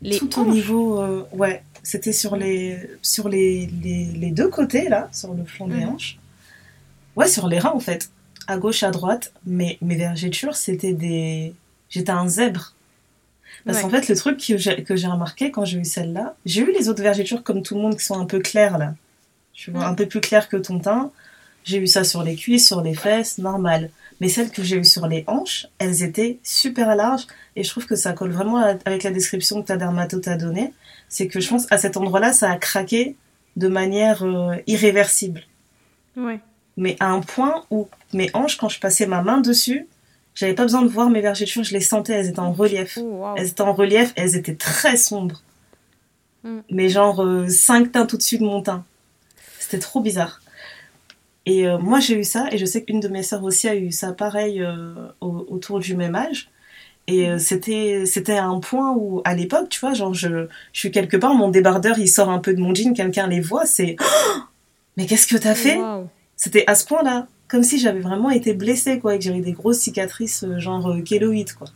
Les 0.00 0.18
tout 0.18 0.40
au 0.40 0.44
niveau, 0.44 1.00
euh, 1.00 1.26
ouais, 1.32 1.64
c'était 1.82 2.12
sur 2.12 2.36
les 2.36 2.78
sur 3.02 3.28
les, 3.28 3.66
les, 3.66 4.30
deux 4.30 4.48
côtés 4.48 4.88
là, 4.88 5.08
sur 5.12 5.34
le 5.34 5.44
fond 5.44 5.66
des 5.66 5.74
mhm. 5.74 5.88
hanches. 5.88 6.18
Ouais, 7.16 7.26
sur 7.26 7.48
les 7.48 7.58
reins 7.58 7.72
en 7.72 7.80
fait, 7.80 8.10
à 8.48 8.56
gauche, 8.56 8.82
à 8.82 8.90
droite. 8.90 9.32
Mais 9.46 9.78
mes 9.80 9.94
vergetures, 9.94 10.56
c'était 10.56 10.92
des, 10.92 11.54
j'étais 11.88 12.10
un 12.10 12.26
zèbre. 12.26 12.74
Parce 13.64 13.82
qu'en 13.82 13.90
fait, 13.90 14.08
le 14.08 14.16
truc 14.16 14.38
que 14.38 14.96
j'ai 14.96 15.06
remarqué 15.06 15.50
quand 15.50 15.64
j'ai 15.64 15.78
eu 15.78 15.84
celle-là, 15.84 16.34
j'ai 16.46 16.62
eu 16.62 16.72
les 16.72 16.88
autres 16.88 17.02
vergetures 17.02 17.42
comme 17.42 17.62
tout 17.62 17.74
le 17.74 17.82
monde 17.82 17.96
qui 17.96 18.04
sont 18.04 18.18
un 18.18 18.24
peu 18.24 18.40
claires 18.40 18.78
là. 18.78 18.94
Tu 19.52 19.70
vois, 19.70 19.86
un 19.86 19.94
peu 19.94 20.06
plus 20.06 20.20
claires 20.20 20.48
que 20.48 20.56
ton 20.56 20.78
teint. 20.78 21.10
J'ai 21.64 21.78
eu 21.78 21.86
ça 21.86 22.04
sur 22.04 22.22
les 22.22 22.36
cuisses, 22.36 22.66
sur 22.66 22.80
les 22.80 22.94
fesses, 22.94 23.38
normal. 23.38 23.90
Mais 24.20 24.28
celles 24.28 24.50
que 24.50 24.62
j'ai 24.62 24.76
eues 24.76 24.84
sur 24.84 25.06
les 25.06 25.24
hanches, 25.26 25.66
elles 25.78 26.02
étaient 26.02 26.38
super 26.42 26.94
larges 26.96 27.26
et 27.56 27.62
je 27.62 27.68
trouve 27.68 27.86
que 27.86 27.96
ça 27.96 28.12
colle 28.12 28.30
vraiment 28.30 28.56
avec 28.56 29.02
la 29.02 29.10
description 29.10 29.60
que 29.60 29.66
ta 29.66 29.76
dermato 29.76 30.18
t'a 30.18 30.36
donnée. 30.36 30.72
C'est 31.08 31.26
que 31.26 31.40
je 31.40 31.48
pense 31.48 31.66
à 31.70 31.78
cet 31.78 31.96
endroit-là, 31.96 32.32
ça 32.32 32.50
a 32.50 32.56
craqué 32.56 33.16
de 33.56 33.68
manière 33.68 34.22
euh, 34.22 34.56
irréversible. 34.66 35.42
Ouais. 36.16 36.40
Mais 36.76 36.96
à 37.00 37.10
un 37.10 37.20
point 37.20 37.64
où 37.70 37.88
mes 38.12 38.30
hanches, 38.34 38.56
quand 38.56 38.68
je 38.68 38.80
passais 38.80 39.06
ma 39.06 39.22
main 39.22 39.40
dessus, 39.40 39.86
j'avais 40.34 40.54
pas 40.54 40.62
besoin 40.62 40.82
de 40.82 40.88
voir 40.88 41.10
mes 41.10 41.20
vergetures, 41.20 41.64
je 41.64 41.72
les 41.72 41.80
sentais, 41.80 42.12
elles 42.12 42.28
étaient 42.28 42.38
en 42.38 42.52
relief. 42.52 42.98
Oh, 43.02 43.34
elles 43.36 43.48
étaient 43.48 43.60
en 43.60 43.72
relief, 43.72 44.12
elles 44.16 44.36
étaient 44.36 44.54
très 44.54 44.96
sombres. 44.96 45.42
Mm. 46.44 46.58
Mais 46.70 46.88
genre 46.88 47.24
5 47.48 47.86
euh, 47.86 47.90
teintes 47.90 48.14
au-dessus 48.14 48.38
de 48.38 48.44
mon 48.44 48.62
teint. 48.62 48.84
C'était 49.58 49.80
trop 49.80 50.00
bizarre. 50.00 50.40
Et 51.44 51.66
euh, 51.66 51.78
moi 51.78 51.98
j'ai 51.98 52.14
eu 52.14 52.24
ça, 52.24 52.46
et 52.52 52.58
je 52.58 52.66
sais 52.66 52.84
qu'une 52.84 53.00
de 53.00 53.08
mes 53.08 53.22
sœurs 53.22 53.42
aussi 53.42 53.68
a 53.68 53.74
eu 53.74 53.90
ça 53.90 54.12
pareil 54.12 54.62
euh, 54.62 54.94
autour 55.20 55.80
du 55.80 55.96
même 55.96 56.14
âge. 56.14 56.50
Et 57.08 57.28
mm. 57.28 57.38
c'était 57.40 58.04
c'était 58.06 58.38
un 58.38 58.60
point 58.60 58.92
où 58.92 59.22
à 59.24 59.34
l'époque, 59.34 59.68
tu 59.70 59.80
vois, 59.80 59.94
genre 59.94 60.14
je, 60.14 60.46
je 60.72 60.78
suis 60.78 60.92
quelque 60.92 61.16
part, 61.16 61.34
mon 61.34 61.48
débardeur 61.48 61.98
il 61.98 62.08
sort 62.08 62.30
un 62.30 62.38
peu 62.38 62.54
de 62.54 62.60
mon 62.60 62.72
jean, 62.74 62.94
quelqu'un 62.94 63.26
les 63.26 63.40
voit, 63.40 63.66
c'est 63.66 63.96
mais 64.96 65.06
qu'est-ce 65.06 65.26
que 65.26 65.36
t'as 65.36 65.56
fait? 65.56 65.80
C'était 66.36 66.62
à 66.68 66.76
ce 66.76 66.84
point-là 66.84 67.26
comme 67.48 67.62
si 67.62 67.78
j'avais 67.78 68.00
vraiment 68.00 68.30
été 68.30 68.52
blessée, 68.52 68.98
quoi, 68.98 69.14
et 69.14 69.18
que 69.18 69.24
j'avais 69.24 69.40
des 69.40 69.52
grosses 69.52 69.78
cicatrices, 69.78 70.44
euh, 70.44 70.58
genre 70.58 70.88
euh, 70.90 71.00
kéloïdes, 71.00 71.54
quoi. 71.54 71.68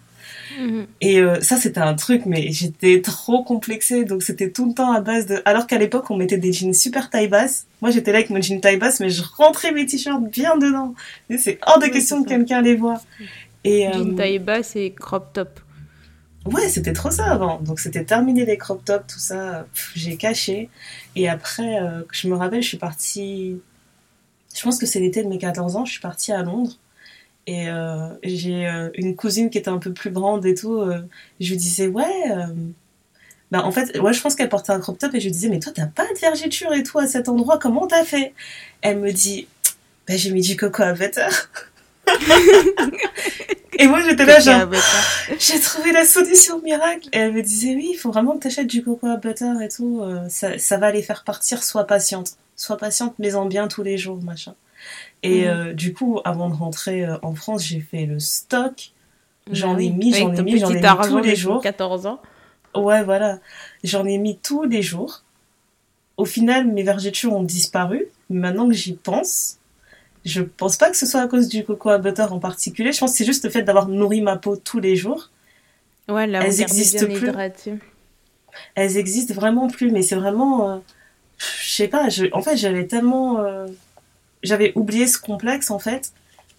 Mhm. 0.60 0.86
Et 1.00 1.20
euh, 1.20 1.40
ça, 1.40 1.56
c'était 1.56 1.80
un 1.80 1.94
truc, 1.94 2.26
mais 2.26 2.52
j'étais 2.52 3.00
trop 3.00 3.42
complexée, 3.42 4.04
donc 4.04 4.22
c'était 4.22 4.50
tout 4.50 4.66
le 4.66 4.74
temps 4.74 4.92
à 4.92 5.00
base 5.00 5.26
de. 5.26 5.40
Alors 5.46 5.66
qu'à 5.66 5.78
l'époque, 5.78 6.10
on 6.10 6.16
mettait 6.16 6.36
des 6.36 6.52
jeans 6.52 6.74
super 6.74 7.08
taille 7.08 7.28
basse. 7.28 7.66
Moi, 7.80 7.90
j'étais 7.90 8.12
là 8.12 8.18
avec 8.18 8.30
mon 8.30 8.40
jean 8.40 8.60
taille 8.60 8.76
basse, 8.76 9.00
mais 9.00 9.08
je 9.08 9.22
rentrais 9.36 9.72
mes 9.72 9.86
t-shirts 9.86 10.22
bien 10.30 10.58
dedans. 10.58 10.94
C'est 11.38 11.58
hors 11.66 11.78
de 11.78 11.86
question 11.86 12.22
que 12.22 12.28
quelqu'un 12.28 12.60
les 12.60 12.76
voit. 12.76 13.00
Et, 13.64 13.88
jean 13.92 14.14
taille 14.14 14.38
basse 14.38 14.76
et 14.76 14.92
crop 14.92 15.32
top. 15.32 15.60
Ouais, 16.44 16.68
c'était 16.68 16.92
trop 16.92 17.10
ça 17.10 17.30
avant. 17.30 17.60
Donc 17.60 17.80
c'était 17.80 18.04
terminé 18.04 18.44
les 18.44 18.58
crop 18.58 18.84
tops, 18.84 19.14
tout 19.14 19.20
ça. 19.20 19.66
J'ai 19.94 20.16
caché. 20.16 20.68
Et 21.16 21.28
après, 21.28 21.78
je 22.12 22.28
me 22.28 22.34
rappelle, 22.34 22.62
je 22.62 22.68
suis 22.68 22.78
partie 22.78 23.56
je 24.54 24.62
pense 24.62 24.78
que 24.78 24.86
c'est 24.86 25.00
l'été 25.00 25.22
de 25.22 25.28
mes 25.28 25.38
14 25.38 25.76
ans, 25.76 25.84
je 25.84 25.92
suis 25.92 26.00
partie 26.00 26.32
à 26.32 26.42
Londres. 26.42 26.78
Et 27.46 27.68
euh, 27.68 28.08
j'ai 28.22 28.66
euh, 28.66 28.90
une 28.94 29.16
cousine 29.16 29.50
qui 29.50 29.58
était 29.58 29.70
un 29.70 29.78
peu 29.78 29.92
plus 29.92 30.10
grande 30.10 30.46
et 30.46 30.54
tout. 30.54 30.74
Euh, 30.74 31.00
je 31.40 31.50
lui 31.50 31.56
disais, 31.56 31.88
ouais. 31.88 32.30
Bah, 33.50 33.64
en 33.64 33.72
fait, 33.72 33.98
ouais, 33.98 34.12
je 34.12 34.20
pense 34.20 34.34
qu'elle 34.34 34.48
portait 34.48 34.72
un 34.72 34.80
crop 34.80 34.98
top 34.98 35.14
et 35.14 35.20
je 35.20 35.26
lui 35.26 35.32
disais, 35.32 35.48
mais 35.48 35.58
toi, 35.58 35.72
t'as 35.74 35.86
pas 35.86 36.06
de 36.06 36.18
vergeture 36.18 36.72
et 36.72 36.82
tout 36.82 36.98
à 36.98 37.06
cet 37.06 37.28
endroit, 37.28 37.58
comment 37.58 37.86
t'as 37.86 38.04
fait? 38.04 38.32
Elle 38.80 38.98
me 38.98 39.12
dit, 39.12 39.46
bah, 40.08 40.16
j'ai 40.16 40.30
mis 40.30 40.40
du 40.40 40.56
coco 40.56 40.82
à 40.82 40.92
butter. 40.92 41.28
et 43.78 43.86
moi, 43.88 44.00
j'étais 44.02 44.24
là, 44.24 44.40
genre, 44.40 44.68
j'ai 45.38 45.60
trouvé 45.60 45.92
la 45.92 46.04
solution 46.04 46.62
miracle. 46.62 47.08
Et 47.12 47.18
elle 47.18 47.32
me 47.32 47.42
disait, 47.42 47.74
oui, 47.74 47.90
il 47.92 47.96
faut 47.96 48.10
vraiment 48.10 48.36
que 48.36 48.44
t'achètes 48.44 48.68
du 48.68 48.82
coco 48.82 49.06
à 49.06 49.16
butter 49.16 49.52
et 49.62 49.68
tout. 49.68 50.02
ça, 50.28 50.58
ça 50.58 50.78
va 50.78 50.90
les 50.92 51.02
faire 51.02 51.24
partir, 51.24 51.62
sois 51.62 51.86
patiente 51.86 52.36
sois 52.56 52.76
patiente, 52.76 53.14
mais 53.18 53.34
en 53.34 53.46
bien 53.46 53.68
tous 53.68 53.82
les 53.82 53.98
jours, 53.98 54.22
machin. 54.22 54.54
Et 55.22 55.44
mm. 55.44 55.48
euh, 55.48 55.72
du 55.72 55.92
coup, 55.92 56.20
avant 56.24 56.48
de 56.48 56.54
rentrer 56.54 57.04
euh, 57.04 57.16
en 57.22 57.34
France, 57.34 57.64
j'ai 57.64 57.80
fait 57.80 58.06
le 58.06 58.18
stock. 58.18 58.92
J'en 59.50 59.76
ai 59.76 59.90
mis, 59.90 60.12
j'en 60.14 60.34
ai 60.34 60.42
mis, 60.42 60.58
j'en 60.58 60.70
ai 60.70 60.80
mis 60.80 61.08
tous 61.08 61.18
les 61.18 61.36
jours. 61.36 61.60
14 61.62 62.06
ans. 62.06 62.20
Ouais, 62.74 63.02
voilà. 63.02 63.38
J'en 63.82 64.06
ai 64.06 64.18
mis 64.18 64.38
tous 64.38 64.64
les 64.64 64.82
jours. 64.82 65.24
Au 66.16 66.24
final, 66.24 66.66
mes 66.66 66.82
vergetures 66.82 67.32
ont 67.32 67.42
disparu. 67.42 68.06
Maintenant 68.30 68.68
que 68.68 68.74
j'y 68.74 68.94
pense, 68.94 69.58
je 70.24 70.42
pense 70.42 70.76
pas 70.76 70.90
que 70.90 70.96
ce 70.96 71.06
soit 71.06 71.20
à 71.20 71.26
cause 71.26 71.48
du 71.48 71.64
coco 71.64 71.88
à 71.90 71.98
butter 71.98 72.22
en 72.22 72.38
particulier. 72.38 72.92
Je 72.92 73.00
pense 73.00 73.12
que 73.12 73.18
c'est 73.18 73.24
juste 73.24 73.44
le 73.44 73.50
fait 73.50 73.62
d'avoir 73.62 73.88
nourri 73.88 74.20
ma 74.20 74.36
peau 74.36 74.56
tous 74.56 74.78
les 74.78 74.96
jours. 74.96 75.30
Ouais, 76.08 76.26
là, 76.26 76.44
elles 76.44 76.60
existent 76.60 77.06
plus. 77.06 77.30
Elles 78.74 78.96
existent 78.96 79.34
vraiment 79.34 79.68
plus, 79.68 79.90
mais 79.90 80.02
c'est 80.02 80.14
vraiment. 80.14 80.70
Euh, 80.70 80.78
je 81.62 81.72
sais 81.72 81.88
pas, 81.88 82.08
je, 82.08 82.26
en 82.32 82.42
fait, 82.42 82.56
j'avais 82.56 82.86
tellement. 82.86 83.40
Euh, 83.40 83.66
j'avais 84.42 84.72
oublié 84.74 85.06
ce 85.06 85.18
complexe, 85.18 85.70
en 85.70 85.78
fait. 85.78 86.12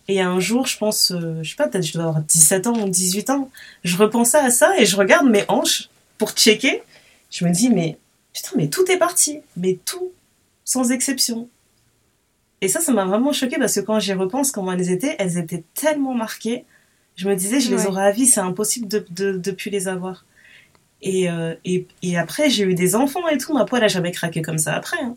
Et 0.08 0.22
un 0.22 0.40
jour, 0.40 0.68
je 0.68 0.78
pense, 0.78 1.12
euh, 1.12 1.42
je 1.42 1.50
sais 1.50 1.56
pas, 1.56 1.68
peut-être 1.68 1.86
je 1.86 1.94
dois 1.94 2.04
avoir 2.04 2.22
17 2.22 2.68
ans 2.68 2.78
ou 2.78 2.90
18 2.90 3.30
ans, 3.30 3.50
je 3.84 3.96
repensais 3.96 4.38
à 4.38 4.50
ça 4.50 4.78
et 4.78 4.86
je 4.86 4.98
regarde 4.98 5.28
mes 5.30 5.46
hanches 5.48 5.90
pour 6.18 6.32
checker. 6.32 6.84
Je 7.32 7.46
me 7.46 7.52
dis, 7.52 7.70
mais 7.70 7.98
putain, 8.34 8.52
mais 8.58 8.68
tout 8.68 8.90
est 8.92 8.98
parti. 8.98 9.40
Mais 9.56 9.80
tout, 9.86 10.12
sans 10.66 10.92
exception. 10.92 11.48
Et 12.62 12.68
ça, 12.68 12.80
ça 12.80 12.92
m'a 12.92 13.06
vraiment 13.06 13.34
choqué 13.34 13.58
parce 13.58 13.76
que 13.76 13.82
quand 13.82 14.00
j'y 14.00 14.14
repense 14.14 14.52
comment 14.52 14.74
elles 14.74 14.92
étaient, 14.92 15.16
elles 15.20 15.38
étaient 15.38 15.64
tellement 15.74 16.14
marquées. 16.14 16.66
Je 17.16 17.30
me 17.30 17.36
disais, 17.36 17.60
je 17.60 17.74
les 17.74 17.86
aurais 17.86 18.06
à 18.06 18.12
vie, 18.12 18.26
c'est 18.26 18.40
impossible 18.40 18.88
de, 18.88 19.06
de, 19.12 19.38
de 19.38 19.52
plus 19.52 19.70
les 19.70 19.88
avoir. 19.88 20.26
Euh, 21.06 21.56
et, 21.66 21.88
et, 22.02 22.18
après, 22.18 22.50
j'ai 22.50 22.64
eu 22.64 22.74
des 22.74 22.96
enfants 22.96 23.28
et 23.28 23.38
tout. 23.38 23.54
Ma 23.54 23.66
peau, 23.66 23.78
elle 23.78 23.84
a 23.84 23.88
jamais 23.88 24.12
craqué 24.12 24.42
comme 24.42 24.58
ça 24.58 24.74
après. 24.74 25.02
Hein. 25.02 25.16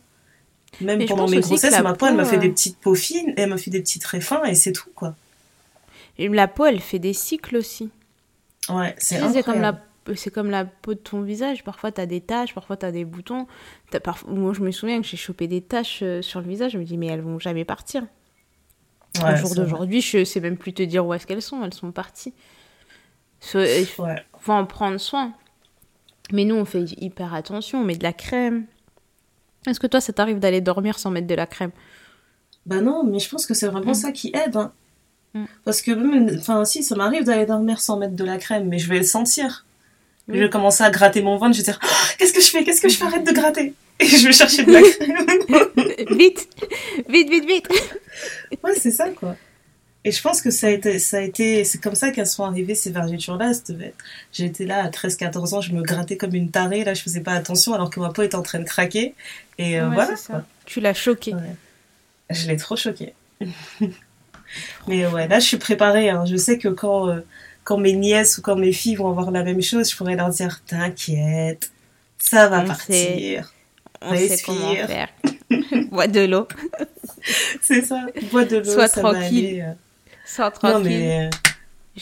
Même 0.81 1.07
pendant 1.07 1.29
mes 1.29 1.41
grossesses, 1.41 1.81
ma 1.81 1.95
peau, 1.95 2.07
elle 2.07 2.17
m'a 2.17 2.25
fait 2.25 2.39
des 2.39 2.49
euh, 2.49 2.53
petites 2.53 2.79
peaux 2.79 2.95
fines, 2.95 3.33
elle 3.37 3.51
m'a 3.51 3.57
fait 3.57 3.71
des 3.71 3.81
petits 3.81 3.99
traits 3.99 4.23
fins 4.23 4.45
et 4.45 4.55
c'est 4.55 4.73
tout, 4.73 4.91
quoi. 4.95 5.15
Et 6.19 6.29
la 6.29 6.49
peau, 6.49 6.65
elle 6.67 6.81
fait 6.81 6.99
des 6.99 7.13
cycles 7.13 7.57
aussi. 7.57 7.91
Ouais, 8.69 8.95
c'est 8.99 9.43
comme 9.45 9.61
la 9.61 9.81
c'est 10.15 10.31
comme 10.31 10.51
la 10.51 10.65
peau 10.65 10.95
de 10.95 11.01
ton 11.01 11.23
visage. 11.23 11.65
Parfois, 11.65 11.91
tu 11.91 12.01
as 12.01 12.07
des 12.07 12.21
taches, 12.21 12.55
parfois, 12.55 12.77
tu 12.77 12.87
as 12.87 12.93
des 12.93 13.05
boutons. 13.05 13.47
Moi, 14.29 14.53
je 14.53 14.61
me 14.61 14.71
souviens 14.71 15.01
que 15.01 15.07
j'ai 15.07 15.17
chopé 15.17 15.49
des 15.49 15.61
taches 15.61 16.01
euh, 16.03 16.23
sur 16.23 16.41
le 16.41 16.47
visage. 16.47 16.73
Je 16.73 16.79
me 16.79 16.85
dis, 16.85 16.97
mais 16.97 17.07
elles 17.07 17.23
vont 17.23 17.41
jamais 17.41 17.65
partir. 17.65 18.05
Ouais, 19.21 19.33
Au 19.33 19.37
jour 19.37 19.55
d'aujourd'hui, 19.57 20.01
je 20.01 20.25
sais 20.25 20.41
même 20.41 20.57
plus 20.57 20.73
te 20.73 20.83
dire 20.83 21.05
où 21.05 21.13
est-ce 21.13 21.27
qu'elles 21.27 21.43
sont. 21.43 21.65
Elles 21.65 21.75
sont 21.75 21.91
parties. 21.91 22.35
Il 23.55 23.87
faut 23.87 24.53
en 24.53 24.65
prendre 24.65 24.99
soin. 24.99 25.33
Mais 26.33 26.45
nous, 26.45 26.57
on 26.57 26.65
fait 26.65 26.85
hyper 26.99 27.35
attention, 27.35 27.81
on 27.81 27.85
met 27.85 27.97
de 27.97 28.03
la 28.03 28.13
crème. 28.13 28.67
Est-ce 29.67 29.81
que 29.81 29.87
toi, 29.87 30.01
ça 30.01 30.13
t'arrive 30.13 30.39
d'aller 30.39 30.61
dormir 30.61 30.99
sans 30.99 31.11
mettre 31.11 31.27
de 31.27 31.35
la 31.35 31.47
crème? 31.47 31.73
Bah 32.67 32.81
non, 32.81 33.05
mais 33.05 33.19
je 33.19 33.29
pense 33.29 33.47
que 33.47 33.55
c'est 33.55 33.69
vraiment 33.69 33.93
mm. 33.93 33.95
ça 33.95 34.13
qui 34.13 34.29
aide. 34.35 34.57
Hein. 34.57 34.73
Mm. 35.35 35.45
Parce 35.65 35.83
que 35.83 35.93
même, 35.93 36.37
enfin, 36.39 36.65
si, 36.65 36.83
ça 36.83 36.97
m'arrive 36.97 37.25
d'aller 37.25 37.47
dormir 37.47 37.81
sans 37.81 37.97
mettre 37.97 38.15
de 38.15 38.25
la 38.25 38.39
crème, 38.39 38.69
mais 38.69 38.79
je 38.79 38.89
vais 38.89 38.99
le 38.99 39.05
sentir. 39.05 39.65
Je 40.29 40.41
vais 40.41 40.51
commencer 40.51 40.83
à 40.83 40.91
gratter 40.91 41.23
mon 41.23 41.37
ventre, 41.37 41.53
je 41.53 41.59
vais 41.59 41.65
dire 41.65 41.79
oh, 41.81 41.87
Qu'est-ce 42.19 42.33
que 42.33 42.41
je 42.41 42.49
fais 42.49 42.65
Qu'est-ce 42.65 42.81
que 42.81 42.89
je 42.89 42.97
fais 42.97 43.05
Arrête 43.05 43.25
de 43.25 43.33
gratter 43.33 43.75
Et 44.01 44.07
je 44.07 44.27
vais 44.27 44.33
chercher 44.33 44.65
de 44.65 44.73
la 44.73 44.83
crème. 46.03 46.19
vite 46.19 46.49
Vite, 47.09 47.31
vite, 47.31 47.47
vite 47.47 47.69
Ouais, 48.65 48.75
c'est 48.77 48.91
ça, 48.91 49.09
quoi. 49.11 49.37
Et 50.07 50.13
je 50.13 50.23
pense 50.23 50.41
que 50.41 50.53
ça 50.53 50.69
a 50.69 50.71
été, 50.71 51.01
ça 51.01 51.17
a 51.17 51.21
été, 51.21 51.65
c'est 51.65 51.79
comme 51.79 51.97
ça 51.97 52.13
qu'elles 52.13 52.29
sont 52.29 52.45
arrivées 52.45 52.77
ces 52.77 52.93
vergetures-là. 52.93 53.51
J'étais 54.33 54.65
là 54.65 54.85
à 54.85 54.89
13-14 54.89 55.57
ans, 55.57 55.61
je 55.61 55.73
me 55.73 55.83
grattais 55.83 56.17
comme 56.17 56.33
une 56.37 56.53
tarée, 56.53 56.85
là 56.85 56.95
je 56.95 57.03
faisais 57.03 57.23
pas 57.23 57.33
attention 57.33 57.75
alors 57.75 57.91
que 57.91 57.99
ma 57.99 58.11
peau 58.11 58.23
était 58.23 58.37
en 58.37 58.43
train 58.43 58.61
de 58.61 58.65
craquer. 58.65 59.17
Et 59.59 59.81
euh, 59.81 59.89
voilà. 59.89 60.15
Tu 60.65 60.79
l'as 60.79 60.95
choquée. 60.95 61.35
Je 62.31 62.47
l'ai 62.47 62.57
trop 62.57 62.77
choquée. 62.77 63.15
Mais 64.87 65.09
ouais, 65.09 65.27
là 65.27 65.41
je 65.41 65.47
suis 65.47 65.57
préparée. 65.57 66.09
Hein. 66.09 66.25
Je 66.25 66.37
sais 66.37 66.57
que 66.57 66.69
quand, 66.69 67.09
euh, 67.09 67.23
quand 67.65 67.77
mes 67.77 67.95
nièces 67.95 68.39
ou 68.39 68.43
quand 68.43 68.55
mes 68.55 68.73
filles 68.73 68.95
vont 68.95 69.11
avoir 69.11 69.33
la 69.33 69.43
même 69.43 69.61
chose, 69.61 69.91
je 69.91 69.97
pourrais 69.97 70.15
leur 70.15 70.29
dire 70.29 70.63
T'inquiète, 70.69 71.73
ça 72.17 72.47
va 72.49 72.61
partir. 72.61 73.53
On 74.03 74.15
sait 74.15 74.39
comment 74.47 74.73
faire. 74.73 75.09
Bois 75.91 76.07
de 76.07 76.21
l'eau. 76.21 76.47
C'est 77.61 77.83
ça, 77.83 78.07
bois 78.31 78.45
de 78.45 78.59
l'eau. 78.59 78.73
Sois 78.73 78.89
tranquille. 78.89 79.65
Euh, 79.67 79.73
non, 80.63 80.81
mais. 80.81 81.27
Euh, 81.27 81.31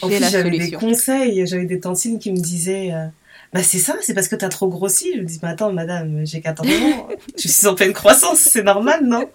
en 0.01 0.09
fait, 0.09 0.29
j'avais 0.29 0.51
des 0.51 0.71
conseils. 0.71 1.45
J'avais 1.47 1.65
des 1.65 1.79
tantines 1.79 2.19
qui 2.19 2.31
me 2.31 2.39
disaient 2.39 2.91
euh, 2.93 3.07
bah 3.55 3.63
c'est 3.63 3.79
ça, 3.79 3.95
c'est 4.01 4.13
parce 4.13 4.27
que 4.27 4.35
t'as 4.35 4.49
trop 4.49 4.67
grossi. 4.67 5.13
Je 5.15 5.21
me 5.21 5.25
dis, 5.25 5.39
mais 5.41 5.47
attends, 5.47 5.71
madame, 5.71 6.25
j'ai 6.25 6.41
14 6.41 6.67
ans, 6.67 7.07
je 7.37 7.47
suis 7.47 7.65
en 7.67 7.73
pleine 7.73 7.93
croissance, 7.93 8.39
c'est 8.39 8.63
normal, 8.63 9.05
non? 9.05 9.29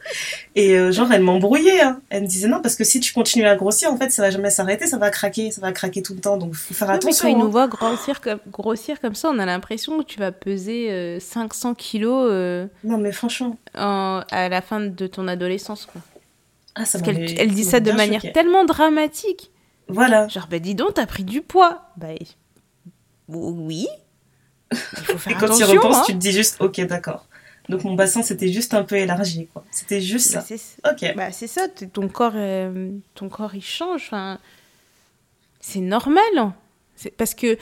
Et 0.55 0.75
euh, 0.79 0.93
genre, 0.93 1.11
elle 1.11 1.23
m'embrouillait. 1.23 1.81
Hein. 1.81 2.03
Elle 2.11 2.25
me 2.25 2.27
disait, 2.27 2.47
non, 2.47 2.61
parce 2.61 2.77
que 2.77 2.85
si 2.85 3.01
tu 3.01 3.15
continues 3.15 3.47
à 3.47 3.57
grossir, 3.57 3.91
en 3.91 3.97
fait, 3.97 4.11
ça 4.11 4.21
va 4.21 4.29
jamais 4.29 4.51
s'arrêter, 4.51 4.87
ça 4.87 4.99
va 4.99 5.11
craquer, 5.11 5.51
ça 5.51 5.63
va 5.63 5.73
craquer 5.73 6.03
tout 6.03 6.13
le 6.13 6.21
temps, 6.21 6.37
donc 6.37 6.53
faut 6.53 6.75
faire 6.75 6.91
attention. 6.91 7.29
Mais 7.29 7.33
quand 7.33 7.39
ils 7.39 7.41
nous 7.41 7.47
hein. 7.47 7.51
voient 7.51 7.69
grossir 7.69 8.21
comme, 8.21 8.41
grossir 8.51 9.01
comme 9.01 9.15
ça, 9.15 9.31
on 9.31 9.39
a 9.39 9.47
l'impression 9.47 9.99
que 10.01 10.05
tu 10.05 10.19
vas 10.19 10.33
peser 10.33 11.19
500 11.19 11.71
euh, 11.71 11.75
kilos. 11.75 12.69
Non, 12.85 12.99
mais 12.99 13.13
franchement. 13.13 13.57
à 13.73 14.49
la 14.51 14.61
fin 14.61 14.81
de 14.81 15.07
ton 15.07 15.29
adolescence, 15.29 15.87
quoi. 15.87 16.03
Ah, 16.75 16.85
ça 16.85 16.99
parce 16.99 17.11
qu'elle 17.11 17.39
elle 17.39 17.53
dit 17.53 17.65
ça 17.65 17.81
de 17.81 17.93
manière 17.93 18.23
tellement 18.33 18.65
dramatique. 18.65 19.51
Voilà. 19.89 20.29
Genre, 20.29 20.47
bah 20.49 20.59
dis 20.59 20.75
donc, 20.75 20.95
t'as 20.95 21.07
pris 21.07 21.25
du 21.25 21.43
poids. 21.43 21.91
Bah 21.97 22.09
oui. 23.29 23.89
Et 24.73 25.35
quand 25.35 25.57
tu 25.57 25.65
repenses, 25.65 25.97
hein. 25.99 26.03
tu 26.07 26.13
te 26.13 26.19
dis 26.19 26.33
juste, 26.33 26.61
ok, 26.61 26.81
d'accord. 26.83 27.27
Donc 27.69 27.85
mon 27.85 27.95
bassin 27.95 28.23
c'était 28.23 28.53
juste 28.53 28.75
un 28.75 28.83
peu 28.83 28.97
élargi, 28.97 29.47
quoi. 29.47 29.65
C'était 29.71 30.01
juste 30.01 30.35
bah, 30.35 30.43
ça. 30.43 30.91
Ok. 30.91 31.15
Bah 31.17 31.31
c'est 31.31 31.47
ça. 31.47 31.69
Ton 31.69 32.09
corps, 32.09 32.33
euh, 32.35 32.91
ton 33.15 33.29
corps 33.29 33.55
il 33.55 33.63
change. 33.63 34.05
Enfin, 34.07 34.39
c'est 35.61 35.81
normal. 35.81 36.25
Hein. 36.37 36.55
C'est 36.97 37.11
parce 37.11 37.35
que 37.35 37.59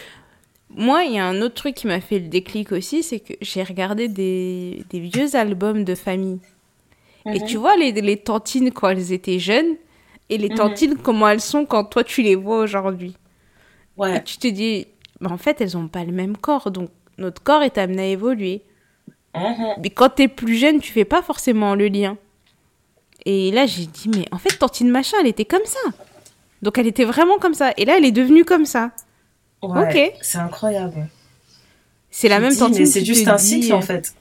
moi, 0.71 1.05
il 1.05 1.15
y 1.15 1.19
a 1.19 1.27
un 1.27 1.41
autre 1.41 1.55
truc 1.55 1.75
qui 1.75 1.87
m'a 1.87 2.01
fait 2.01 2.19
le 2.19 2.29
déclic 2.29 2.73
aussi, 2.73 3.03
c'est 3.03 3.21
que 3.21 3.35
j'ai 3.41 3.63
regardé 3.63 4.09
des, 4.09 4.85
des, 4.91 5.01
vieux 5.01 5.35
albums 5.35 5.85
de 5.85 5.95
famille. 5.95 6.41
Et 7.35 7.41
mhm. 7.41 7.47
tu 7.47 7.57
vois 7.57 7.77
les, 7.77 7.93
les, 7.93 8.17
tantines 8.17 8.71
quand 8.73 8.89
elles 8.89 9.13
étaient 9.13 9.39
jeunes 9.39 9.77
et 10.31 10.39
les 10.39 10.49
mhm. 10.49 10.57
tantines 10.57 10.97
comment 10.97 11.29
elles 11.29 11.41
sont 11.41 11.67
quand 11.67 11.85
toi 11.85 12.05
tu 12.05 12.23
les 12.23 12.35
vois 12.35 12.61
aujourd'hui. 12.61 13.17
Ouais. 13.97 14.17
Et 14.17 14.23
tu 14.23 14.39
te 14.39 14.47
dis, 14.47 14.87
bah, 15.21 15.31
en 15.31 15.39
fait, 15.39 15.61
elles 15.61 15.75
n'ont 15.75 15.89
pas 15.89 16.05
le 16.05 16.13
même 16.13 16.37
corps. 16.37 16.71
Donc 16.71 16.91
notre 17.19 17.43
corps 17.43 17.63
est 17.63 17.79
amené 17.79 18.03
à 18.03 18.07
évoluer. 18.07 18.63
Mhm. 19.35 19.75
Mais 19.83 19.91
quand 19.91 20.11
tu 20.11 20.23
es 20.23 20.29
plus 20.29 20.57
jeune, 20.57 20.81
tu 20.81 20.93
fais 20.93 21.05
pas 21.05 21.23
forcément 21.23 21.75
le 21.75 21.89
lien. 21.89 22.17
Et 23.27 23.51
là, 23.51 23.67
j'ai 23.67 23.87
dit, 23.87 24.09
mais 24.09 24.27
en 24.33 24.39
fait, 24.39 24.57
Tantine 24.59 24.91
Machin, 24.91 25.17
elle 25.21 25.27
était 25.27 25.45
comme 25.45 25.65
ça. 25.65 25.81
Donc 26.63 26.79
elle 26.79 26.87
était 26.87 27.05
vraiment 27.05 27.39
comme 27.39 27.55
ça. 27.55 27.73
Et 27.77 27.85
là, 27.85 27.97
elle 27.99 28.05
est 28.05 28.13
devenue 28.13 28.45
comme 28.45 28.65
ça. 28.65 28.91
ok. 29.63 30.13
C'est 30.21 30.39
incroyable. 30.39 31.09
C'est 32.11 32.29
la 32.29 32.41
même 32.41 32.57
Tantine. 32.57 32.87
C'est 32.87 33.05
juste 33.05 33.29
un 33.29 33.39
cycle, 33.39 33.73
en 33.73 33.79
euh, 33.79 33.83
fait. 33.83 34.15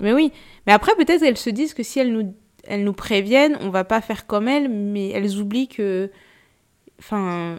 Mais 0.00 0.12
oui. 0.12 0.32
Mais 0.66 0.72
après, 0.72 0.94
peut-être 0.96 1.22
elles 1.22 1.38
se 1.38 1.50
disent 1.50 1.74
que 1.74 1.82
si 1.82 1.98
elles 1.98 2.12
nous, 2.12 2.34
elles 2.64 2.84
nous 2.84 2.92
préviennent, 2.92 3.56
on 3.60 3.70
va 3.70 3.84
pas 3.84 4.00
faire 4.00 4.26
comme 4.26 4.48
elles, 4.48 4.68
mais 4.68 5.10
elles 5.10 5.36
oublient 5.38 5.68
que. 5.68 6.10
Enfin, 6.98 7.58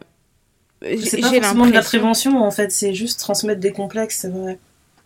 c'est 0.82 1.22
pas 1.22 1.30
forcément 1.30 1.66
de 1.66 1.74
la 1.74 1.82
prévention, 1.82 2.42
en 2.42 2.52
fait, 2.52 2.72
c'est 2.72 2.94
juste 2.94 3.20
transmettre 3.20 3.60
des 3.60 3.72
complexes, 3.72 4.20
c'est 4.20 4.30
vrai. 4.30 4.60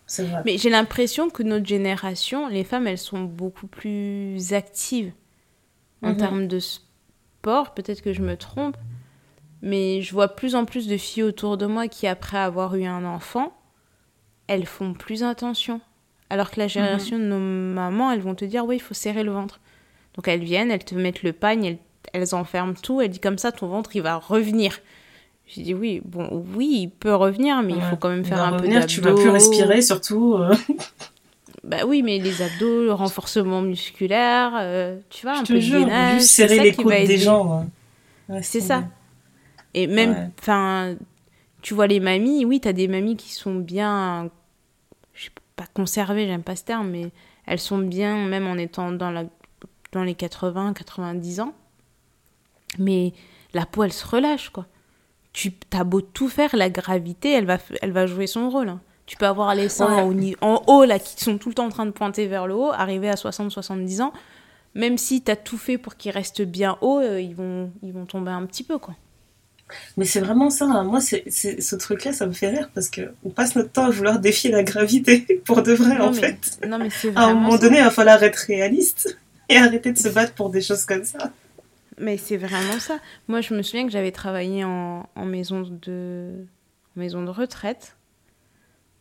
vrai. 0.08 0.42
Mais 0.44 0.58
j'ai 0.58 0.70
l'impression 0.70 1.30
que 1.30 1.42
notre 1.42 1.66
génération, 1.66 2.48
les 2.48 2.64
femmes, 2.64 2.86
elles 2.86 2.98
sont 2.98 3.22
beaucoup 3.22 3.66
plus 3.66 4.52
actives 4.52 5.12
en 6.02 6.10
mhm. 6.10 6.16
termes 6.16 6.48
de 6.48 6.58
sport. 6.58 7.74
Peut-être 7.74 8.02
que 8.02 8.12
je 8.12 8.22
me 8.22 8.36
trompe, 8.36 8.76
mais 9.62 10.02
je 10.02 10.12
vois 10.12 10.28
plus 10.28 10.54
en 10.54 10.64
plus 10.64 10.86
de 10.86 10.96
filles 10.96 11.24
autour 11.24 11.56
de 11.56 11.66
moi 11.66 11.88
qui, 11.88 12.06
après 12.06 12.38
avoir 12.38 12.74
eu 12.74 12.84
un 12.84 13.04
enfant, 13.04 13.52
elles 14.46 14.66
font 14.66 14.94
plus 14.94 15.22
attention. 15.22 15.80
Alors 16.30 16.50
que 16.50 16.58
la 16.58 16.68
génération 16.68 17.16
mhm. 17.16 17.22
de 17.22 17.28
nos 17.28 17.38
mamans, 17.38 18.10
elles 18.10 18.20
vont 18.20 18.34
te 18.34 18.44
dire, 18.44 18.64
oui, 18.64 18.76
il 18.76 18.80
faut 18.80 18.94
serrer 18.94 19.22
le 19.22 19.32
ventre. 19.32 19.60
Donc 20.14 20.28
elles 20.28 20.42
viennent, 20.42 20.70
elles 20.70 20.84
te 20.84 20.94
mettent 20.94 21.22
le 21.22 21.32
pagne, 21.32 21.64
elles, 21.64 21.78
elles 22.12 22.34
enferment 22.34 22.74
tout, 22.74 23.00
elles 23.00 23.10
disent 23.10 23.20
comme 23.20 23.38
ça, 23.38 23.52
ton 23.52 23.68
ventre, 23.68 23.94
il 23.94 24.02
va 24.02 24.16
revenir. 24.16 24.80
J'ai 25.46 25.62
dit 25.62 25.74
oui, 25.74 26.02
bon, 26.04 26.44
oui, 26.56 26.80
il 26.82 26.88
peut 26.88 27.14
revenir, 27.14 27.62
mais 27.62 27.74
il 27.74 27.82
faut 27.82 27.96
quand 27.96 28.08
même 28.08 28.24
faire 28.24 28.42
un 28.42 28.58
peu 28.58 28.66
d'abdos. 28.66 28.86
Tu 28.86 29.00
vas 29.00 29.14
plus 29.14 29.28
respirer, 29.28 29.82
surtout. 29.82 30.34
Euh. 30.34 30.54
Bah 31.64 31.78
oui, 31.84 32.02
mais 32.02 32.18
les 32.18 32.42
abdos, 32.42 32.84
le 32.84 32.92
renforcement 32.92 33.60
musculaire, 33.60 34.52
euh, 34.54 34.98
tu 35.10 35.26
vois, 35.26 35.38
un 35.38 35.42
peu 35.42 35.54
de 35.54 35.58
gainage. 35.58 36.20
Juste 36.20 36.34
serrer 36.34 36.60
les 36.60 36.72
côtes 36.72 36.86
des 36.86 37.18
gens. 37.18 37.66
c'est 38.40 38.60
ça. 38.60 38.84
Et 39.74 39.88
même, 39.88 40.30
enfin, 40.38 40.94
tu 41.62 41.74
vois 41.74 41.88
les 41.88 41.98
mamies, 41.98 42.44
oui, 42.44 42.60
tu 42.60 42.68
as 42.68 42.72
des 42.72 42.86
mamies 42.86 43.16
qui 43.16 43.32
sont 43.32 43.56
bien, 43.56 44.30
pas 45.56 45.66
conservées, 45.72 46.26
j'aime 46.26 46.42
pas 46.42 46.56
ce 46.56 46.64
terme, 46.64 46.90
mais 46.90 47.10
elles 47.46 47.58
sont 47.58 47.78
bien, 47.78 48.26
même 48.26 48.46
en 48.46 48.56
étant 48.56 48.92
dans, 48.92 49.10
la, 49.10 49.24
dans 49.92 50.04
les 50.04 50.14
80, 50.14 50.74
90 50.74 51.40
ans. 51.40 51.54
Mais 52.78 53.14
la 53.54 53.66
peau, 53.66 53.82
elle 53.84 53.92
se 53.92 54.06
relâche, 54.06 54.50
quoi 54.50 54.66
tu 55.36 55.52
as 55.72 55.84
beau 55.84 56.00
tout 56.00 56.30
faire, 56.30 56.56
la 56.56 56.70
gravité, 56.70 57.30
elle 57.30 57.44
va, 57.44 57.58
elle 57.82 57.92
va 57.92 58.06
jouer 58.06 58.26
son 58.26 58.48
rôle. 58.48 58.70
Hein. 58.70 58.80
Tu 59.04 59.18
peux 59.18 59.26
avoir 59.26 59.54
les 59.54 59.68
seins 59.68 60.10
en, 60.40 60.62
haut, 60.66 60.84
là, 60.84 60.98
qui 60.98 61.22
sont 61.22 61.36
tout 61.36 61.50
le 61.50 61.54
temps 61.54 61.66
en 61.66 61.70
train 61.70 61.84
de 61.84 61.90
pointer 61.90 62.26
vers 62.26 62.46
le 62.46 62.54
haut, 62.54 62.72
arriver 62.72 63.10
à 63.10 63.16
60-70 63.16 64.00
ans, 64.00 64.12
même 64.74 64.96
si 64.96 65.22
tu 65.22 65.30
as 65.30 65.36
tout 65.36 65.58
fait 65.58 65.76
pour 65.76 65.96
qu'ils 65.96 66.10
restent 66.12 66.40
bien 66.40 66.78
hauts, 66.80 67.00
euh, 67.00 67.20
ils, 67.20 67.34
vont, 67.34 67.70
ils 67.82 67.92
vont 67.92 68.06
tomber 68.06 68.30
un 68.30 68.46
petit 68.46 68.64
peu, 68.64 68.78
quoi. 68.78 68.94
Mais 69.96 70.04
c'est 70.04 70.20
vraiment 70.20 70.50
ça. 70.50 70.66
Hein. 70.66 70.84
Moi, 70.84 71.00
c'est, 71.00 71.30
ce 71.30 71.76
truc-là, 71.76 72.12
ça 72.12 72.26
me 72.26 72.32
fait 72.32 72.48
rire 72.48 72.70
parce 72.74 72.90
qu'on 72.90 73.30
passe 73.30 73.56
notre 73.56 73.72
temps 73.72 73.86
à 73.86 73.90
vouloir 73.90 74.18
défier 74.18 74.50
la 74.50 74.62
gravité 74.62 75.40
pour 75.44 75.62
de 75.62 75.72
vrai, 75.72 75.98
en 75.98 76.12
fait. 76.12 76.58
Non, 76.66 76.78
mais 76.78 76.90
c'est 76.90 77.16
À 77.16 77.24
un 77.24 77.34
moment 77.34 77.56
donné, 77.56 77.78
il 77.78 77.84
va 77.84 77.90
falloir 77.90 78.22
être 78.22 78.36
réaliste 78.36 79.18
et 79.48 79.56
arrêter 79.56 79.92
de 79.92 79.98
se 79.98 80.08
battre 80.08 80.34
pour 80.34 80.50
des 80.50 80.60
choses 80.60 80.84
comme 80.84 81.04
ça. 81.04 81.32
Mais 81.98 82.16
c'est 82.16 82.36
vraiment 82.36 82.78
ça. 82.78 82.98
Moi, 83.26 83.40
je 83.40 83.54
me 83.54 83.62
souviens 83.62 83.86
que 83.86 83.92
j'avais 83.92 84.12
travaillé 84.12 84.64
en, 84.64 85.08
en, 85.14 85.24
maison, 85.24 85.62
de, 85.62 86.46
maison 86.94 87.22
de 87.22 87.30
retraite. 87.30 87.96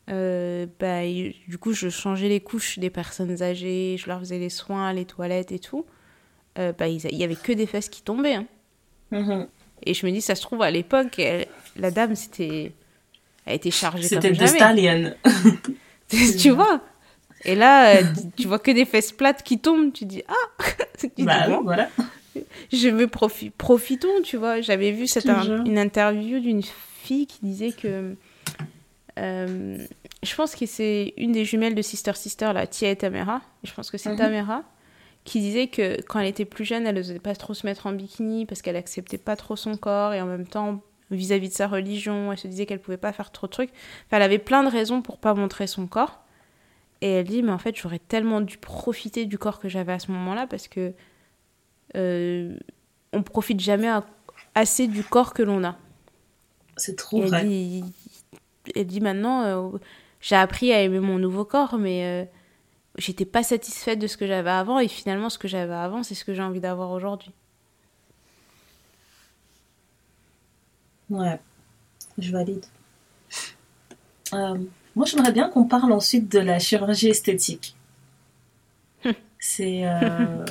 Euh, 0.09 0.65
bah, 0.79 1.01
du 1.47 1.57
coup, 1.57 1.73
je 1.73 1.89
changeais 1.89 2.29
les 2.29 2.39
couches 2.39 2.79
des 2.79 2.89
personnes 2.89 3.41
âgées, 3.41 3.97
je 3.99 4.07
leur 4.07 4.19
faisais 4.19 4.39
les 4.39 4.49
soins, 4.49 4.93
les 4.93 5.05
toilettes 5.05 5.51
et 5.51 5.59
tout. 5.59 5.85
Euh, 6.57 6.71
bah, 6.71 6.87
il 6.87 7.17
y 7.17 7.23
avait 7.23 7.35
que 7.35 7.51
des 7.51 7.65
fesses 7.65 7.89
qui 7.89 8.01
tombaient. 8.01 8.35
Hein. 8.35 8.45
Mm-hmm. 9.11 9.47
Et 9.83 9.93
je 9.93 10.05
me 10.05 10.11
dis, 10.11 10.21
ça 10.21 10.35
se 10.35 10.41
trouve, 10.41 10.61
à 10.61 10.71
l'époque, 10.71 11.21
la 11.75 11.91
dame, 11.91 12.15
c'était. 12.15 12.71
Elle 13.45 13.51
a 13.51 13.55
été 13.55 13.69
chargée 13.69 14.07
C'était 14.07 14.31
de 14.31 14.45
Stallion. 14.45 15.13
tu 16.39 16.49
vois? 16.49 16.81
Et 17.43 17.53
là, 17.53 18.01
tu 18.35 18.47
vois 18.47 18.57
que 18.57 18.71
des 18.71 18.85
fesses 18.85 19.11
plates 19.11 19.43
qui 19.43 19.59
tombent, 19.59 19.93
tu 19.93 20.05
dis, 20.05 20.23
ah 20.27 20.63
tu 21.15 21.23
bah, 21.23 21.47
bon. 21.47 21.61
voilà 21.61 21.89
je 22.71 22.89
veux 22.89 23.07
profitons, 23.07 24.21
tu 24.23 24.37
vois. 24.37 24.61
J'avais 24.61 24.91
vu 24.91 25.07
cette 25.07 25.25
une 25.25 25.77
interview 25.77 26.39
d'une 26.39 26.63
fille 26.63 27.27
qui 27.27 27.39
disait 27.41 27.71
que 27.71 28.15
euh, 29.17 29.77
je 30.23 30.35
pense 30.35 30.55
que 30.55 30.65
c'est 30.65 31.13
une 31.17 31.31
des 31.31 31.45
jumelles 31.45 31.75
de 31.75 31.81
Sister 31.81 32.13
Sister, 32.15 32.51
la 32.53 32.67
Tia 32.67 32.91
et 32.91 32.95
Tamera. 32.95 33.41
Je 33.63 33.73
pense 33.73 33.89
que 33.91 33.97
c'est 33.97 34.09
mhm. 34.09 34.17
Tamera 34.17 34.63
qui 35.25 35.39
disait 35.39 35.67
que 35.67 36.01
quand 36.03 36.19
elle 36.19 36.27
était 36.27 36.45
plus 36.45 36.63
jeune, 36.63 36.87
elle 36.87 36.95
n'osait 36.95 37.19
pas 37.19 37.35
trop 37.35 37.53
se 37.53 37.65
mettre 37.65 37.87
en 37.87 37.91
bikini 37.91 38.45
parce 38.45 38.61
qu'elle 38.61 38.75
acceptait 38.75 39.17
pas 39.17 39.35
trop 39.35 39.55
son 39.55 39.75
corps 39.75 40.13
et 40.13 40.21
en 40.21 40.27
même 40.27 40.47
temps 40.47 40.81
vis-à-vis 41.11 41.49
de 41.49 41.53
sa 41.53 41.67
religion, 41.67 42.31
elle 42.31 42.37
se 42.37 42.47
disait 42.47 42.65
qu'elle 42.65 42.79
pouvait 42.79 42.97
pas 42.97 43.11
faire 43.11 43.31
trop 43.31 43.47
de 43.47 43.51
trucs. 43.51 43.71
elle 44.11 44.21
avait 44.21 44.39
plein 44.39 44.63
de 44.63 44.69
raisons 44.69 45.01
pour 45.01 45.17
pas 45.17 45.33
montrer 45.33 45.67
son 45.67 45.87
corps. 45.87 46.21
Et 47.01 47.09
elle 47.09 47.27
dit 47.27 47.43
mais 47.43 47.51
en 47.51 47.57
fait 47.57 47.75
j'aurais 47.75 47.99
tellement 47.99 48.39
dû 48.39 48.57
profiter 48.57 49.25
du 49.25 49.37
corps 49.37 49.59
que 49.59 49.67
j'avais 49.67 49.91
à 49.93 49.99
ce 49.99 50.11
moment-là 50.11 50.47
parce 50.47 50.67
que 50.67 50.93
euh, 51.95 52.55
on 53.11 53.23
profite 53.23 53.59
jamais 53.59 53.89
assez 54.53 54.87
du 54.87 55.03
corps 55.03 55.33
que 55.33 55.43
l'on 55.43 55.63
a. 55.63 55.77
C'est 56.77 56.95
trop 56.95 57.23
elle 57.23 57.29
vrai. 57.29 57.45
Dit, 57.45 57.83
elle 58.75 58.87
dit 58.87 59.01
maintenant, 59.01 59.43
euh, 59.43 59.77
j'ai 60.21 60.35
appris 60.35 60.71
à 60.73 60.81
aimer 60.81 60.99
mon 60.99 61.17
nouveau 61.17 61.45
corps, 61.45 61.77
mais 61.77 62.05
euh, 62.05 62.25
j'étais 62.97 63.25
pas 63.25 63.43
satisfaite 63.43 63.99
de 63.99 64.07
ce 64.07 64.17
que 64.17 64.27
j'avais 64.27 64.49
avant, 64.49 64.79
et 64.79 64.87
finalement, 64.87 65.29
ce 65.29 65.37
que 65.37 65.47
j'avais 65.47 65.73
avant, 65.73 66.03
c'est 66.03 66.15
ce 66.15 66.25
que 66.25 66.33
j'ai 66.33 66.41
envie 66.41 66.59
d'avoir 66.59 66.91
aujourd'hui. 66.91 67.31
Ouais, 71.09 71.39
je 72.17 72.31
valide. 72.31 72.65
moi, 74.31 75.05
j'aimerais 75.05 75.31
bien 75.31 75.49
qu'on 75.49 75.65
parle 75.65 75.91
ensuite 75.91 76.31
de 76.31 76.39
la 76.39 76.59
chirurgie 76.59 77.09
esthétique. 77.09 77.75
C'est 79.47 79.85
euh, 79.85 80.43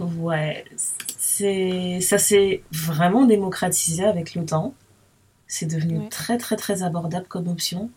ouais, 0.00 0.64
c'est 0.76 2.00
ça 2.00 2.18
s'est 2.18 2.64
vraiment 2.72 3.24
démocratisé 3.24 4.04
avec 4.04 4.34
le 4.34 4.44
temps. 4.44 4.74
C'est 5.46 5.66
devenu 5.66 6.08
très 6.08 6.38
très 6.38 6.56
très 6.56 6.82
abordable 6.82 7.26
comme 7.28 7.46
option 7.46 7.90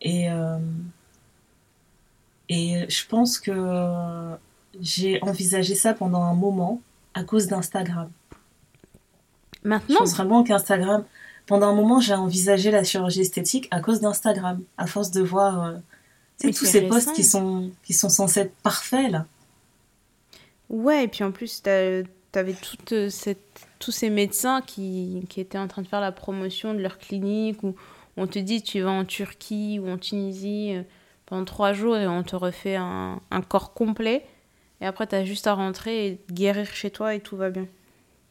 et 0.00 0.30
euh, 0.30 0.58
et 2.48 2.88
je 2.88 3.06
pense 3.06 3.38
que 3.38 4.36
j'ai 4.80 5.22
envisagé 5.22 5.74
ça 5.74 5.94
pendant 5.94 6.22
un 6.22 6.34
moment 6.34 6.80
à 7.14 7.24
cause 7.24 7.46
d'Instagram. 7.46 8.10
Maintenant, 9.64 9.96
je 9.96 9.98
pense 9.98 10.14
vraiment 10.14 10.44
qu'Instagram 10.44 11.04
pendant 11.46 11.68
un 11.68 11.74
moment 11.74 12.00
j'ai 12.00 12.14
envisagé 12.14 12.70
la 12.70 12.84
chirurgie 12.84 13.22
esthétique 13.22 13.66
à 13.70 13.80
cause 13.80 14.00
d'Instagram 14.00 14.62
à 14.76 14.86
force 14.86 15.10
de 15.10 15.22
voir 15.22 15.64
euh, 15.64 15.72
tous 16.40 16.66
ces 16.66 16.82
posts 16.82 17.12
qui 17.14 17.24
sont 17.24 17.70
qui 17.84 17.94
sont 17.94 18.08
censés 18.08 18.40
être 18.40 18.54
parfaits 18.62 19.10
là. 19.10 19.26
Ouais, 20.68 21.04
et 21.04 21.08
puis 21.08 21.24
en 21.24 21.32
plus, 21.32 21.62
tu 21.62 21.68
avais 21.70 22.52
toute 22.52 22.92
euh, 22.92 23.08
cette, 23.08 23.66
tous 23.78 23.90
ces 23.90 24.10
médecins 24.10 24.60
qui, 24.60 25.24
qui, 25.30 25.40
étaient 25.40 25.56
en 25.56 25.66
train 25.66 25.80
de 25.80 25.88
faire 25.88 26.02
la 26.02 26.12
promotion 26.12 26.74
de 26.74 26.80
leur 26.80 26.98
clinique 26.98 27.62
où 27.62 27.74
On 28.18 28.26
te 28.26 28.38
dit 28.38 28.62
tu 28.62 28.82
vas 28.82 28.90
en 28.90 29.06
Turquie 29.06 29.78
ou 29.78 29.88
en 29.88 29.96
Tunisie 29.96 30.74
euh, 30.74 30.82
pendant 31.28 31.44
trois 31.44 31.72
jours 31.72 31.96
et 31.96 32.06
on 32.06 32.22
te 32.22 32.36
refait 32.36 32.76
un, 32.76 33.20
un 33.30 33.42
corps 33.42 33.74
complet. 33.74 34.24
Et 34.80 34.86
après, 34.86 35.06
tu 35.06 35.14
as 35.14 35.24
juste 35.24 35.46
à 35.46 35.54
rentrer 35.54 36.06
et 36.06 36.20
guérir 36.32 36.66
chez 36.72 36.90
toi 36.90 37.14
et 37.14 37.20
tout 37.20 37.36
va 37.36 37.50
bien. 37.50 37.66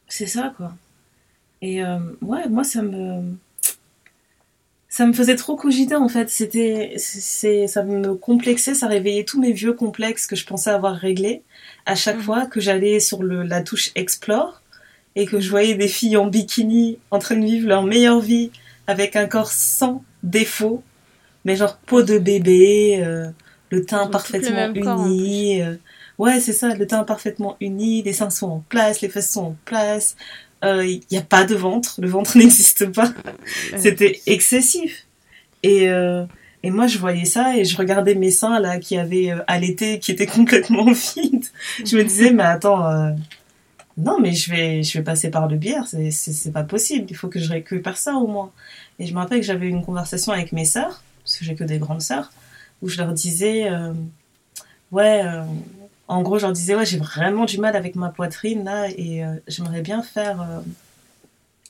C'est 0.07 0.27
ça, 0.27 0.53
quoi. 0.57 0.73
Et 1.61 1.83
euh, 1.83 1.99
ouais, 2.21 2.47
moi, 2.49 2.63
ça 2.63 2.81
me. 2.81 3.35
Ça 4.89 5.05
me 5.05 5.13
faisait 5.13 5.35
trop 5.35 5.55
cogiter 5.55 5.95
en 5.95 6.07
fait. 6.07 6.29
C'était, 6.29 6.93
c'est, 6.97 7.67
ça 7.67 7.83
me 7.83 8.15
complexait, 8.15 8.73
ça 8.73 8.87
réveillait 8.87 9.25
tous 9.25 9.39
mes 9.39 9.51
vieux 9.51 9.73
complexes 9.73 10.25
que 10.25 10.35
je 10.35 10.45
pensais 10.45 10.69
avoir 10.69 10.95
réglés 10.95 11.43
à 11.85 11.93
chaque 11.93 12.15
mhm. 12.17 12.23
fois 12.23 12.45
que 12.45 12.61
j'allais 12.61 12.99
sur 12.99 13.21
le, 13.21 13.43
la 13.43 13.61
touche 13.61 13.91
Explore 13.95 14.61
et 15.15 15.25
que 15.25 15.39
je 15.39 15.49
voyais 15.49 15.75
des 15.75 15.89
filles 15.89 16.17
en 16.17 16.25
bikini 16.27 16.99
en 17.11 17.19
train 17.19 17.35
de 17.35 17.45
vivre 17.45 17.67
leur 17.67 17.83
meilleure 17.83 18.21
vie 18.21 18.49
avec 18.87 19.15
un 19.17 19.27
corps 19.27 19.51
sans 19.51 20.03
défaut, 20.23 20.81
mais 21.45 21.55
genre 21.55 21.77
peau 21.85 22.01
de 22.03 22.17
bébé, 22.17 23.01
euh, 23.03 23.27
le 23.69 23.85
teint 23.85 24.07
parfaitement 24.07 24.73
uni. 24.73 25.61
Euh, 25.61 25.75
ouais, 26.17 26.39
c'est 26.39 26.53
ça, 26.53 26.73
le 26.73 26.87
teint 26.87 27.03
parfaitement 27.03 27.57
uni, 27.59 28.03
les 28.03 28.13
seins 28.13 28.29
sont 28.29 28.47
en 28.47 28.63
place, 28.69 29.01
les 29.01 29.09
fesses 29.09 29.31
sont 29.31 29.45
en 29.45 29.55
place. 29.65 30.15
Il 30.63 30.69
euh, 30.69 30.97
n'y 31.11 31.17
a 31.17 31.21
pas 31.21 31.45
de 31.45 31.55
ventre, 31.55 31.99
le 32.01 32.07
ventre 32.07 32.37
n'existe 32.37 32.91
pas. 32.91 33.13
C'était 33.77 34.21
excessif. 34.25 35.05
Et, 35.63 35.87
et 36.63 36.71
moi, 36.71 36.87
je 36.87 36.97
voyais 36.97 37.25
ça 37.25 37.57
et 37.57 37.65
je 37.65 37.75
regardais 37.75 38.15
mes 38.15 38.31
seins 38.31 38.59
là 38.59 38.79
qui 38.79 38.97
avaient 38.97 39.33
allaité, 39.47 39.99
qui 39.99 40.11
étaient 40.11 40.25
complètement 40.39 40.85
vides. 40.91 41.45
Je 41.83 41.97
me 41.97 42.03
disais, 42.03 42.31
mais 42.31 42.43
attends 42.43 43.15
non, 43.97 44.19
mais 44.19 44.31
je 44.33 44.51
vais, 44.51 44.83
je 44.83 44.97
vais 44.97 45.03
passer 45.03 45.31
par 45.31 45.47
le 45.47 45.57
bière, 45.57 45.85
c'est 45.87 46.53
pas 46.53 46.63
possible, 46.63 47.07
il 47.09 47.15
faut 47.15 47.29
que 47.29 47.39
je 47.39 47.49
récupère 47.49 47.97
ça 47.97 48.13
au 48.13 48.27
moins. 48.27 48.51
Et 48.99 49.07
je 49.07 49.13
me 49.13 49.19
rappelle 49.19 49.39
que 49.39 49.45
j'avais 49.45 49.67
une 49.67 49.83
conversation 49.83 50.31
avec 50.31 50.51
mes 50.51 50.65
sœurs, 50.65 51.01
parce 51.27 51.35
que 51.35 51.43
j'ai 51.43 51.55
que 51.55 51.65
des 51.65 51.77
grandes 51.77 52.01
sœurs, 52.01 52.31
où 52.81 52.87
je 52.87 52.97
leur 52.97 53.11
disais, 53.11 53.69
euh, 53.69 53.91
ouais, 54.93 55.25
euh, 55.25 55.43
en 56.07 56.21
gros, 56.21 56.37
je 56.37 56.45
leur 56.45 56.53
disais, 56.53 56.73
ouais, 56.73 56.85
j'ai 56.85 56.97
vraiment 56.97 57.43
du 57.43 57.57
mal 57.57 57.75
avec 57.75 57.97
ma 57.97 58.07
poitrine 58.07 58.63
là, 58.63 58.87
et 58.95 59.25
euh, 59.25 59.35
j'aimerais 59.45 59.81
bien 59.81 60.01
faire. 60.01 60.47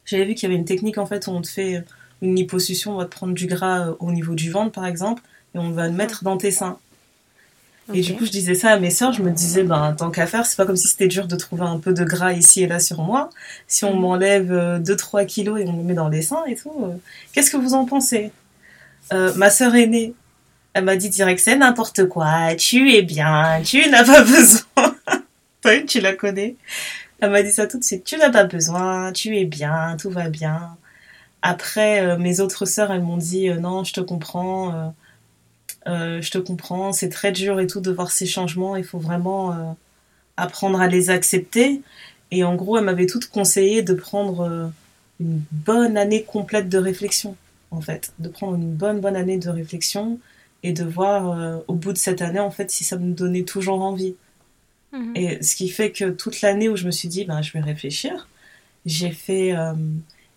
J'avais 0.05 0.26
vu 0.26 0.36
qu'il 0.36 0.47
y 0.47 0.51
avait 0.51 0.60
une 0.60 0.66
technique 0.66 0.99
en 0.99 1.08
fait 1.08 1.26
où 1.26 1.32
on 1.32 1.41
te 1.41 1.47
fait 1.47 1.84
une 2.22 2.36
liposuction, 2.36 2.93
on 2.93 2.97
va 2.97 3.05
te 3.05 3.10
prendre 3.10 3.34
du 3.34 3.47
gras 3.47 3.95
au 3.99 4.12
niveau 4.12 4.36
du 4.36 4.51
ventre 4.51 4.72
par 4.72 4.86
exemple, 4.86 5.24
et 5.55 5.58
on 5.58 5.72
va 5.72 5.88
le 5.88 5.93
mettre 5.93 6.24
dans 6.24 6.38
tes 6.38 6.51
seins. 6.51 6.78
Et 7.93 8.01
du 8.01 8.16
coup, 8.16 8.26
je 8.26 8.32
disais 8.32 8.53
ça 8.53 8.72
à 8.72 8.80
mes 8.80 8.89
sœurs, 8.89 9.14
je 9.14 9.24
me 9.24 9.32
disais, 9.32 9.64
ben, 9.64 9.95
tant 9.97 10.12
qu'à 10.12 10.28
faire, 10.28 10.45
c'est 10.45 10.58
pas 10.58 10.66
comme 10.66 10.76
si 10.76 10.89
c'était 10.89 11.08
dur 11.08 11.26
de 11.26 11.36
trouver 11.36 11.64
un 11.64 11.80
peu 11.80 11.93
de 11.93 12.03
gras 12.03 12.34
ici 12.34 12.62
et 12.62 12.68
là 12.68 12.80
sur 12.80 13.01
moi. 13.01 13.30
Si 13.68 13.86
on 13.86 13.95
mhm. 13.95 14.01
m'enlève 14.01 14.51
2-3 14.84 15.22
euh, 15.22 15.26
kilos 15.26 15.60
et 15.60 15.66
on 15.66 15.74
me 15.74 15.84
met 15.84 15.93
dans 15.93 16.10
les 16.10 16.22
seins 16.22 16.43
et 16.45 16.55
tout, 16.55 16.74
euh, 16.84 16.97
qu'est-ce 17.32 17.49
que 17.49 17.58
vous 17.58 17.74
en 17.74 17.86
pensez? 17.86 18.32
Euh, 19.14 19.34
Ma 19.36 19.49
sœur 19.49 19.76
aînée, 19.76 20.14
elle 20.74 20.84
m'a 20.84 20.95
dit 20.95 21.10
direct, 21.10 21.39
c'est 21.39 21.55
n'importe 21.55 22.08
quoi, 22.08 22.55
tu 22.55 22.93
es 22.93 23.01
bien, 23.01 23.62
tu 23.64 23.89
n'as 23.89 24.03
pas 24.03 24.22
besoin. 24.24 24.95
Tu 25.86 25.99
la 25.99 26.14
connais. 26.14 26.55
Elle 27.20 27.32
m'a 27.32 27.43
dit 27.43 27.51
ça 27.51 27.68
tout 27.68 27.78
de 27.78 27.84
suite, 27.84 28.03
tu 28.03 28.18
n'as 28.18 28.30
pas 28.30 28.45
besoin, 28.45 29.12
tu 29.12 29.38
es 29.38 29.45
bien, 29.45 29.97
tout 29.99 30.10
va 30.10 30.30
bien. 30.30 30.78
Après, 31.41 32.18
mes 32.18 32.39
autres 32.39 32.66
sœurs, 32.66 32.91
elles 32.91 33.01
m'ont 33.01 33.18
dit, 33.18 33.49
non, 33.49 33.84
je 33.84 33.93
te 33.93 34.01
comprends 34.01 34.93
euh, 35.88 36.22
je 36.22 36.32
te 36.32 36.38
comprends, 36.38 36.91
c'est 36.91 37.10
très 37.10 37.32
dur 37.32 37.60
et 37.60 37.68
tout 37.68 37.80
de 37.80 37.91
voir 37.91 38.12
ces 38.12 38.26
changements, 38.26 38.76
il 38.76 38.84
faut 38.84 38.99
vraiment 38.99 39.53
euh, 39.53 39.72
apprendre 40.36 40.82
à 40.82 40.88
les 40.88 41.10
accepter. 41.10 41.82
Et 42.32 42.43
en 42.43 42.55
gros, 42.55 42.78
elle 42.78 42.84
m'avait 42.84 43.05
toute 43.05 43.28
conseillé 43.28 43.84
de 43.84 43.93
prendre 43.93 44.41
euh, 44.41 44.68
une 45.22 45.41
bonne 45.51 45.97
année 45.97 46.24
complète 46.24 46.68
de 46.68 46.78
réflexion, 46.78 47.38
en 47.72 47.82
fait, 47.82 48.13
de 48.20 48.30
prendre 48.30 48.55
une 48.55 48.74
bonne 48.74 48.99
bonne 48.99 49.15
année 49.15 49.38
de 49.38 49.49
réflexion 49.49 50.20
et 50.63 50.74
de 50.74 50.84
voir 50.84 51.63
au 51.68 51.74
bout 51.74 51.93
de 51.93 51.97
cette 51.97 52.22
année, 52.22 52.39
en 52.39 52.51
fait, 52.51 52.72
si 52.72 52.84
ça 52.84 52.97
me 52.97 53.13
donnait 53.13 53.43
toujours 53.43 53.82
envie. 53.82 54.15
Mhm. 54.91 55.13
Et 55.15 55.43
ce 55.43 55.55
qui 55.55 55.70
fait 55.70 55.91
que 55.91 56.09
toute 56.09 56.41
l'année 56.41 56.70
où 56.70 56.76
je 56.76 56.86
me 56.86 56.91
suis 56.91 57.07
dit, 57.07 57.26
ben, 57.26 57.41
je 57.41 57.53
vais 57.53 57.59
réfléchir, 57.59 58.28
j'ai 58.86 59.11
fait, 59.11 59.53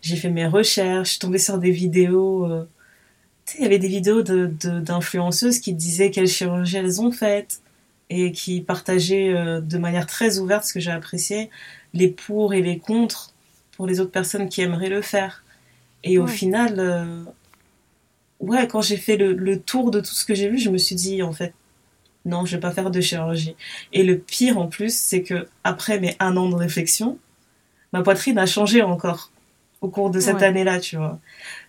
j'ai 0.03 0.17
fait 0.17 0.29
mes 0.29 0.47
recherches, 0.47 1.07
je 1.07 1.11
suis 1.13 1.19
tombée 1.21 1.39
sur 1.39 1.59
des 1.59 1.71
vidéos 1.71 2.67
il 3.59 3.63
y 3.63 3.67
avait 3.67 3.79
des 3.79 3.89
vidéos 3.89 4.23
d'influenceuses 4.23 5.59
de, 5.59 5.63
qui 5.63 5.75
disaient 5.75 6.11
quelles 6.11 6.29
chirurgies 6.29 6.77
elles 6.77 7.01
ont 7.01 7.13
faites 7.13 7.61
et 8.09 8.33
qui 8.33 8.61
partageaient 8.61 9.33
euh, 9.35 9.61
de 9.61 9.79
manière 9.79 10.07
très 10.07 10.39
ouverte, 10.39 10.65
ce 10.65 10.73
que 10.73 10.81
j'ai 10.81 10.91
apprécié, 10.91 11.51
les 11.95 12.09
pour 12.09 12.55
et 12.55 12.63
les 12.63 12.79
contre 12.79 13.33
pour 13.77 13.87
les 13.87 14.01
autres 14.01 14.11
personnes 14.11 14.49
qui 14.49 14.63
aimeraient 14.63 14.89
le 14.89 15.03
faire. 15.03 15.45
Et 16.03 16.19
au 16.19 16.27
final, 16.27 16.77
euh, 16.79 17.25
ouais, 18.41 18.67
quand 18.67 18.81
j'ai 18.81 18.97
fait 18.97 19.17
le, 19.17 19.61
tour 19.61 19.91
de 19.91 20.01
tout 20.01 20.15
ce 20.15 20.25
que 20.25 20.35
j'ai 20.35 20.49
vu, 20.49 20.59
je 20.59 20.71
me 20.71 20.79
suis 20.79 20.95
dit, 20.95 21.23
en 21.23 21.33
fait, 21.33 21.53
non, 22.25 22.45
je 22.45 22.57
vais 22.57 22.61
pas 22.61 22.71
faire 22.71 22.91
de 22.91 23.01
chirurgie. 23.01 23.57
Et 23.93 24.03
le 24.03 24.19
pire 24.19 24.59
en 24.59 24.67
plus, 24.67 24.95
c'est 24.95 25.23
que 25.23 25.49
après 25.65 25.99
mes 26.01 26.17
un 26.21 26.37
an 26.37 26.49
de 26.49 26.55
réflexion, 26.55 27.19
ma 27.93 28.03
poitrine 28.03 28.39
a 28.39 28.47
changé 28.47 28.83
encore 28.83 29.31
au 29.81 29.89
cours 29.89 30.11
de 30.11 30.21
cette 30.21 30.43
année-là, 30.43 30.79
tu 30.79 30.97
vois. 30.97 31.19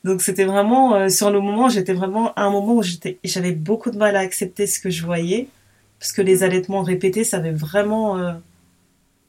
Donc 0.04 0.22
c'était 0.22 0.44
vraiment 0.44 0.96
euh, 0.96 1.10
sur 1.10 1.32
le 1.32 1.40
moment, 1.40 1.70
j'étais 1.70 1.94
vraiment 1.94 2.34
à 2.34 2.44
un 2.44 2.52
moment 2.52 2.76
où 2.76 2.84
j'étais 2.84 3.20
j'avais 3.24 3.54
beaucoup 3.54 3.90
de 3.90 3.98
mal 3.98 4.16
à 4.18 4.20
accepter 4.20 4.68
ce 4.68 4.80
que 4.80 4.90
je 4.90 5.06
voyais 5.06 5.48
parce 5.98 6.12
que 6.12 6.22
les 6.22 6.40
mm. 6.40 6.44
allaitements 6.44 6.84
répétés, 6.84 7.24
ça 7.24 7.38
avait 7.38 7.54
vraiment 7.54 8.18
euh, 8.18 8.34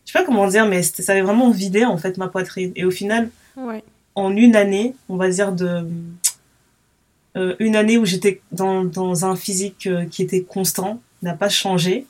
je 0.05 0.13
sais 0.13 0.19
pas 0.19 0.25
comment 0.25 0.49
dire 0.49 0.67
mais 0.67 0.83
ça 0.83 1.13
avait 1.13 1.23
vraiment 1.23 1.51
vidé 1.51 1.85
en 1.85 1.97
fait 1.97 2.19
ma 2.19 2.27
poitrine 2.27 2.73
et 2.75 2.85
au 2.85 2.91
final 2.91 3.31
en 4.15 4.37
une 4.37 4.57
année, 4.57 4.95
on 5.09 5.17
va 5.17 5.29
dire 5.29 5.53
de 5.53 5.87
euh, 7.37 7.57
une 7.59 7.77
année 7.77 7.97
où 7.97 8.05
j'étais 8.05 8.43
dans, 8.53 8.85
dans 8.85 9.25
un 9.25 9.37
physique 9.37 9.89
qui 10.11 10.23
était 10.23 10.43
constant, 10.43 11.01
n'a 11.23 11.35
pas 11.35 11.49
changé. 11.49 12.07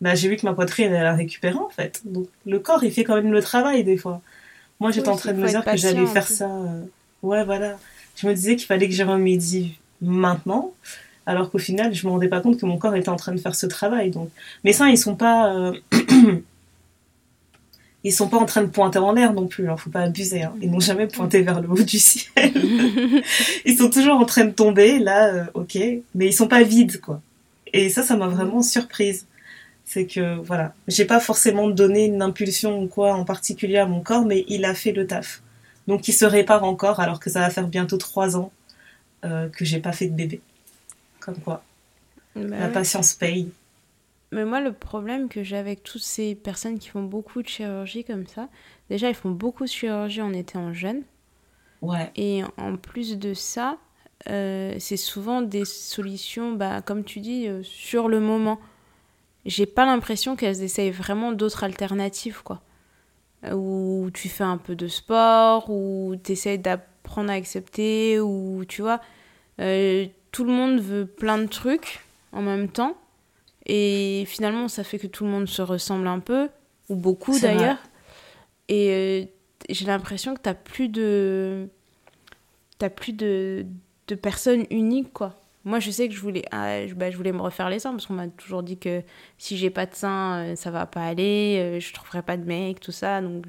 Bah, 0.00 0.14
j'ai 0.14 0.28
vu 0.28 0.36
que 0.36 0.46
ma 0.46 0.52
poitrine 0.52 0.92
elle 0.92 1.06
a 1.06 1.14
récupéré 1.14 1.54
en 1.54 1.70
fait. 1.70 2.02
Donc 2.04 2.28
le 2.46 2.58
corps 2.58 2.84
il 2.84 2.92
fait 2.92 3.04
quand 3.04 3.16
même 3.16 3.32
le 3.32 3.42
travail 3.42 3.82
des 3.84 3.96
fois. 3.96 4.20
Moi, 4.80 4.90
j'étais 4.92 5.08
en 5.08 5.16
train 5.16 5.32
de 5.32 5.40
me 5.40 5.48
dire 5.48 5.64
que 5.64 5.76
j'allais 5.76 6.06
faire 6.06 6.26
ça. 6.26 6.46
Euh, 6.46 6.82
ouais, 7.22 7.44
voilà. 7.44 7.76
Je 8.16 8.26
me 8.26 8.34
disais 8.34 8.56
qu'il 8.56 8.66
fallait 8.66 8.88
que 8.88 8.94
je 8.94 9.02
remédie 9.02 9.78
maintenant, 10.00 10.72
alors 11.26 11.50
qu'au 11.50 11.58
final, 11.58 11.94
je 11.94 12.06
me 12.06 12.12
rendais 12.12 12.28
pas 12.28 12.40
compte 12.40 12.58
que 12.60 12.66
mon 12.66 12.78
corps 12.78 12.94
était 12.94 13.08
en 13.08 13.16
train 13.16 13.32
de 13.32 13.40
faire 13.40 13.54
ce 13.54 13.66
travail. 13.66 14.10
Donc, 14.10 14.30
mes 14.64 14.72
seins, 14.72 14.88
ils 14.88 14.98
sont 14.98 15.16
pas, 15.16 15.54
euh, 15.54 15.72
ils 18.04 18.12
sont 18.12 18.28
pas 18.28 18.36
en 18.36 18.44
train 18.44 18.62
de 18.62 18.68
pointer 18.68 18.98
en 18.98 19.12
l'air 19.12 19.32
non 19.32 19.46
plus. 19.46 19.68
Hein, 19.68 19.76
faut 19.76 19.90
pas 19.90 20.02
abuser. 20.02 20.42
Hein. 20.42 20.54
Ils 20.62 20.70
n'ont 20.70 20.80
jamais 20.80 21.06
pointé 21.06 21.42
vers 21.42 21.60
le 21.60 21.68
haut 21.68 21.82
du 21.82 21.98
ciel. 21.98 22.52
ils 23.64 23.76
sont 23.76 23.90
toujours 23.90 24.16
en 24.16 24.24
train 24.24 24.44
de 24.44 24.52
tomber. 24.52 24.98
Là, 24.98 25.34
euh, 25.34 25.44
ok, 25.54 25.78
mais 26.14 26.26
ils 26.26 26.32
sont 26.32 26.48
pas 26.48 26.62
vides, 26.62 27.00
quoi. 27.00 27.20
Et 27.72 27.90
ça, 27.90 28.02
ça 28.02 28.16
m'a 28.16 28.28
vraiment 28.28 28.62
surprise 28.62 29.26
c'est 29.88 30.06
que 30.06 30.36
voilà, 30.42 30.74
j'ai 30.86 31.06
pas 31.06 31.18
forcément 31.18 31.66
donné 31.66 32.04
une 32.04 32.20
impulsion 32.20 32.82
ou 32.82 32.88
quoi 32.88 33.14
en 33.14 33.24
particulier 33.24 33.78
à 33.78 33.86
mon 33.86 34.02
corps, 34.02 34.26
mais 34.26 34.44
il 34.46 34.66
a 34.66 34.74
fait 34.74 34.92
le 34.92 35.06
taf. 35.06 35.42
Donc 35.86 36.08
il 36.08 36.12
se 36.12 36.26
répare 36.26 36.64
encore 36.64 37.00
alors 37.00 37.18
que 37.18 37.30
ça 37.30 37.40
va 37.40 37.48
faire 37.48 37.66
bientôt 37.66 37.96
trois 37.96 38.36
ans 38.36 38.52
euh, 39.24 39.48
que 39.48 39.64
j'ai 39.64 39.80
pas 39.80 39.92
fait 39.92 40.06
de 40.06 40.14
bébé. 40.14 40.42
Comme 41.20 41.38
quoi, 41.38 41.64
bah 42.36 42.58
la 42.60 42.68
patience 42.68 43.14
paye. 43.14 43.48
Mais 44.30 44.44
moi, 44.44 44.60
le 44.60 44.72
problème 44.72 45.28
que 45.28 45.42
j'ai 45.42 45.56
avec 45.56 45.82
toutes 45.82 46.02
ces 46.02 46.34
personnes 46.34 46.78
qui 46.78 46.88
font 46.88 47.02
beaucoup 47.02 47.42
de 47.42 47.48
chirurgie 47.48 48.04
comme 48.04 48.26
ça, 48.26 48.48
déjà, 48.90 49.08
ils 49.08 49.14
font 49.14 49.30
beaucoup 49.30 49.64
de 49.64 49.70
chirurgie 49.70 50.20
en 50.20 50.32
étant 50.32 50.72
jeunes. 50.72 51.02
Ouais. 51.80 52.10
Et 52.16 52.42
en 52.56 52.76
plus 52.76 53.18
de 53.18 53.32
ça, 53.34 53.78
euh, 54.28 54.74
c'est 54.78 54.96
souvent 54.96 55.42
des 55.42 55.64
solutions, 55.64 56.52
bah, 56.52 56.82
comme 56.82 57.04
tu 57.04 57.20
dis, 57.20 57.46
euh, 57.48 57.62
sur 57.62 58.08
le 58.08 58.20
moment 58.20 58.58
j'ai 59.48 59.66
pas 59.66 59.86
l'impression 59.86 60.36
qu'elles 60.36 60.62
essayent 60.62 60.90
vraiment 60.90 61.32
d'autres 61.32 61.64
alternatives, 61.64 62.42
quoi. 62.42 62.60
Où 63.52 64.10
tu 64.12 64.28
fais 64.28 64.44
un 64.44 64.58
peu 64.58 64.74
de 64.74 64.88
sport, 64.88 65.70
ou 65.70 66.16
tu 66.22 66.32
essaies 66.32 66.58
d'apprendre 66.58 67.30
à 67.30 67.34
accepter, 67.34 68.20
ou 68.20 68.64
tu 68.68 68.82
vois, 68.82 69.00
euh, 69.60 70.06
tout 70.32 70.44
le 70.44 70.52
monde 70.52 70.80
veut 70.80 71.06
plein 71.06 71.38
de 71.38 71.46
trucs 71.46 72.00
en 72.32 72.42
même 72.42 72.68
temps. 72.68 72.96
Et 73.68 74.24
finalement, 74.26 74.68
ça 74.68 74.82
fait 74.82 74.98
que 74.98 75.06
tout 75.06 75.24
le 75.24 75.30
monde 75.30 75.46
se 75.46 75.62
ressemble 75.62 76.06
un 76.06 76.20
peu, 76.20 76.48
ou 76.88 76.96
beaucoup 76.96 77.38
d'ailleurs. 77.38 77.78
Et 78.68 78.90
euh, 78.90 79.24
j'ai 79.68 79.86
l'impression 79.86 80.34
que 80.34 80.40
t'as 80.40 80.54
plus 80.54 80.88
de. 80.88 81.68
T'as 82.78 82.90
plus 82.90 83.12
de, 83.12 83.66
de 84.06 84.14
personnes 84.14 84.64
uniques, 84.70 85.12
quoi. 85.12 85.34
Moi, 85.64 85.80
je 85.80 85.90
sais 85.90 86.08
que 86.08 86.14
je 86.14 86.20
voulais, 86.20 86.44
ah, 86.50 86.78
bah, 86.96 87.10
je 87.10 87.16
voulais 87.16 87.32
me 87.32 87.42
refaire 87.42 87.68
les 87.68 87.78
seins 87.78 87.90
parce 87.90 88.06
qu'on 88.06 88.14
m'a 88.14 88.28
toujours 88.28 88.62
dit 88.62 88.78
que 88.78 89.02
si 89.36 89.58
j'ai 89.58 89.68
pas 89.68 89.84
de 89.84 89.94
seins, 89.94 90.38
euh, 90.38 90.56
ça 90.56 90.70
va 90.70 90.86
pas 90.86 91.02
aller, 91.02 91.58
euh, 91.58 91.80
je 91.80 91.92
trouverai 91.92 92.22
pas 92.22 92.36
de 92.36 92.44
mec, 92.44 92.80
tout 92.80 92.92
ça. 92.92 93.20
Donc, 93.20 93.44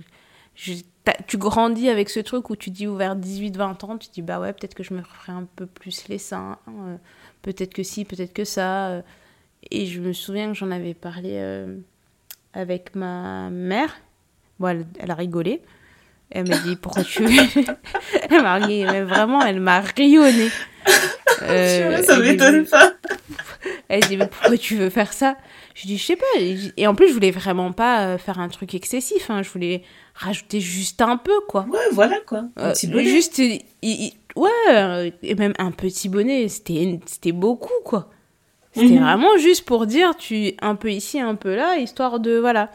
tu 1.28 1.38
grandis 1.38 1.88
avec 1.88 2.10
ce 2.10 2.20
truc 2.20 2.50
où 2.50 2.56
tu 2.56 2.72
dis 2.72 2.88
vers 2.88 3.16
18-20 3.16 3.86
ans, 3.86 3.98
tu 3.98 4.10
dis 4.10 4.22
bah 4.22 4.40
ouais, 4.40 4.52
peut-être 4.52 4.74
que 4.74 4.84
je 4.84 4.94
me 4.94 5.00
referai 5.00 5.32
un 5.32 5.48
peu 5.56 5.66
plus 5.66 6.08
les 6.10 6.18
seins, 6.18 6.58
euh, 6.68 6.98
peut-être 7.42 7.74
que 7.74 7.84
si, 7.84 8.04
peut-être 8.04 8.34
que 8.34 8.44
ça. 8.44 9.02
Et 9.72 9.86
je 9.86 10.00
me 10.00 10.14
souviens 10.14 10.48
que 10.48 10.54
j'en 10.56 10.72
avais 10.72 10.94
parlé 10.94 11.66
avec 12.54 12.96
ma 12.96 13.50
mère. 13.50 13.96
Bon, 14.60 14.86
elle, 15.00 15.12
a 15.12 15.16
rigolé. 15.16 15.62
Elle 16.32 16.48
m'a 16.48 16.58
dit 16.58 16.76
pourquoi 16.76 17.04
tu 17.04 17.26
veux. 17.26 17.44
elle 18.30 18.42
m'a 18.42 18.60
mais 18.60 19.02
vraiment, 19.02 19.42
elle 19.42 19.60
m'a 19.60 19.82
rayonné. 19.82 20.50
Euh, 21.42 22.04
ça 22.04 22.20
m'étonne 22.20 22.66
pas. 22.66 22.92
Elle 23.88 24.02
dit 24.02 24.18
mais 24.18 24.28
pourquoi 24.28 24.58
tu 24.58 24.76
veux 24.76 24.90
faire 24.90 25.14
ça? 25.14 25.38
Je 25.74 25.88
dis 25.88 25.98
je 25.98 26.04
sais 26.04 26.16
pas. 26.18 26.26
Et 26.76 26.86
en 26.86 26.96
plus 26.96 27.08
je 27.08 27.14
voulais 27.14 27.32
vraiment 27.32 27.72
pas 27.72 28.08
euh, 28.08 28.18
faire 28.18 28.40
un 28.40 28.50
truc 28.50 28.74
excessif. 28.74 29.30
Hein. 29.30 29.42
Je 29.42 29.50
voulais 29.50 29.84
rajouter 30.16 30.60
juste 30.60 31.02
un 31.02 31.16
peu 31.16 31.40
quoi. 31.48 31.66
Ouais 31.70 31.80
voilà 31.94 32.18
quoi. 32.28 32.46
Un 32.58 32.74
petit 32.74 32.88
bonnet. 32.88 33.06
Juste 33.06 33.42
ouais 34.36 35.14
et 35.24 35.36
même 35.36 35.54
un 35.60 35.72
petit 35.72 36.10
bonnet. 36.10 36.50
C'était 36.50 37.00
c'était 37.06 37.32
beaucoup 37.32 37.72
quoi. 37.86 38.10
C'était 38.74 38.94
mhm. 38.94 39.04
vraiment 39.04 39.38
juste 39.38 39.66
pour 39.66 39.88
dire 39.88 40.16
tu 40.16 40.54
un 40.62 40.76
peu 40.76 40.92
ici 40.92 41.20
un 41.20 41.36
peu 41.36 41.56
là 41.56 41.78
histoire 41.78 42.20
de 42.20 42.38
voilà. 42.38 42.70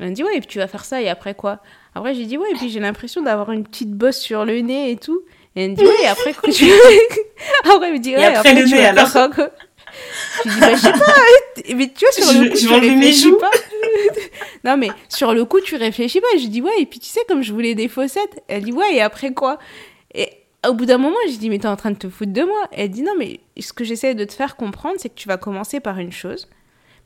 Elle 0.00 0.10
me 0.10 0.14
dit 0.14 0.22
ouais 0.22 0.36
et 0.36 0.40
puis 0.40 0.48
tu 0.48 0.58
vas 0.58 0.68
faire 0.68 0.84
ça 0.84 1.02
et 1.02 1.08
après 1.08 1.34
quoi? 1.34 1.60
Après, 1.98 2.14
j'ai 2.14 2.26
dit, 2.26 2.38
ouais, 2.38 2.50
et 2.52 2.54
puis 2.54 2.70
j'ai 2.70 2.78
l'impression 2.78 3.22
d'avoir 3.22 3.50
une 3.50 3.64
petite 3.64 3.90
bosse 3.90 4.18
sur 4.18 4.44
le 4.44 4.60
nez 4.60 4.92
et 4.92 4.96
tout. 4.96 5.22
Et 5.56 5.64
elle 5.64 5.72
me 5.72 5.76
dit, 5.76 5.84
ouais, 5.84 6.02
et 6.02 6.06
après, 6.06 6.32
quoi, 6.32 6.52
tu... 6.52 6.64
après, 7.64 7.88
elle 7.88 7.94
me 7.94 7.98
dit, 7.98 8.14
ouais, 8.14 8.22
et 8.22 8.26
après, 8.26 8.54
le 8.54 8.64
nez, 8.64 8.86
alors. 8.86 9.10
Quoi, 9.10 9.28
quoi? 9.30 9.50
Je 10.44 10.50
dis, 10.50 10.60
bah, 10.60 10.74
je 10.74 10.80
sais 10.80 10.92
pas. 10.92 11.74
Mais 11.74 11.90
tu 11.92 12.04
vois, 12.04 12.12
sur 12.12 12.40
le 12.40 12.50
coup, 12.50 12.56
je, 12.56 12.66
tu 12.66 12.72
réfléchis 12.72 13.32
pas. 13.32 13.50
non, 14.64 14.76
mais 14.76 14.90
sur 15.08 15.34
le 15.34 15.44
coup, 15.44 15.60
tu 15.60 15.74
réfléchis 15.74 16.20
pas. 16.20 16.28
Je 16.40 16.46
dis, 16.46 16.62
ouais, 16.62 16.70
et 16.78 16.86
puis 16.86 17.00
tu 17.00 17.08
sais, 17.08 17.20
comme 17.26 17.42
je 17.42 17.52
voulais 17.52 17.74
des 17.74 17.88
fossettes, 17.88 18.44
elle 18.46 18.62
dit, 18.62 18.72
ouais, 18.72 18.94
et 18.94 19.00
après 19.00 19.32
quoi? 19.32 19.58
Et 20.14 20.28
au 20.68 20.74
bout 20.74 20.86
d'un 20.86 20.98
moment, 20.98 21.16
j'ai 21.28 21.36
dit, 21.36 21.50
mais 21.50 21.58
t'es 21.58 21.68
en 21.68 21.76
train 21.76 21.90
de 21.90 21.98
te 21.98 22.08
foutre 22.08 22.32
de 22.32 22.42
moi. 22.42 22.68
Elle 22.72 22.90
dit, 22.90 23.02
non, 23.02 23.12
mais 23.18 23.40
ce 23.58 23.72
que 23.72 23.84
j'essaie 23.84 24.14
de 24.14 24.24
te 24.24 24.32
faire 24.32 24.56
comprendre, 24.56 24.96
c'est 24.98 25.08
que 25.08 25.14
tu 25.14 25.28
vas 25.28 25.36
commencer 25.36 25.80
par 25.80 25.98
une 25.98 26.12
chose 26.12 26.48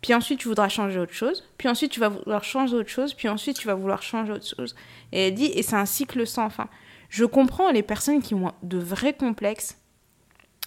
puis 0.03 0.13
ensuite 0.15 0.41
tu 0.41 0.49
voudras 0.49 0.69
changer 0.69 0.99
autre 0.99 1.13
chose, 1.13 1.45
puis 1.57 1.69
ensuite 1.69 1.93
tu 1.93 2.01
vas 2.01 2.09
vouloir 2.09 2.43
changer 2.43 2.75
autre 2.75 2.89
chose, 2.89 3.15
puis 3.15 3.29
ensuite 3.29 3.57
tu 3.57 3.69
vas 3.69 3.75
vouloir 3.75 4.03
changer 4.03 4.33
autre 4.33 4.47
chose. 4.47 4.75
Et 5.13 5.29
elle 5.29 5.35
dit, 5.35 5.47
et 5.47 5.63
c'est 5.63 5.77
un 5.77 5.87
cycle 5.87 6.27
sans 6.27 6.51
fin. 6.51 6.69
Je 7.09 7.25
comprends 7.25 7.71
les 7.71 7.85
personnes 7.85 8.21
qui 8.21 8.35
ont 8.35 8.53
de 8.65 8.79
vrais 8.79 9.15
complexes 9.15 9.79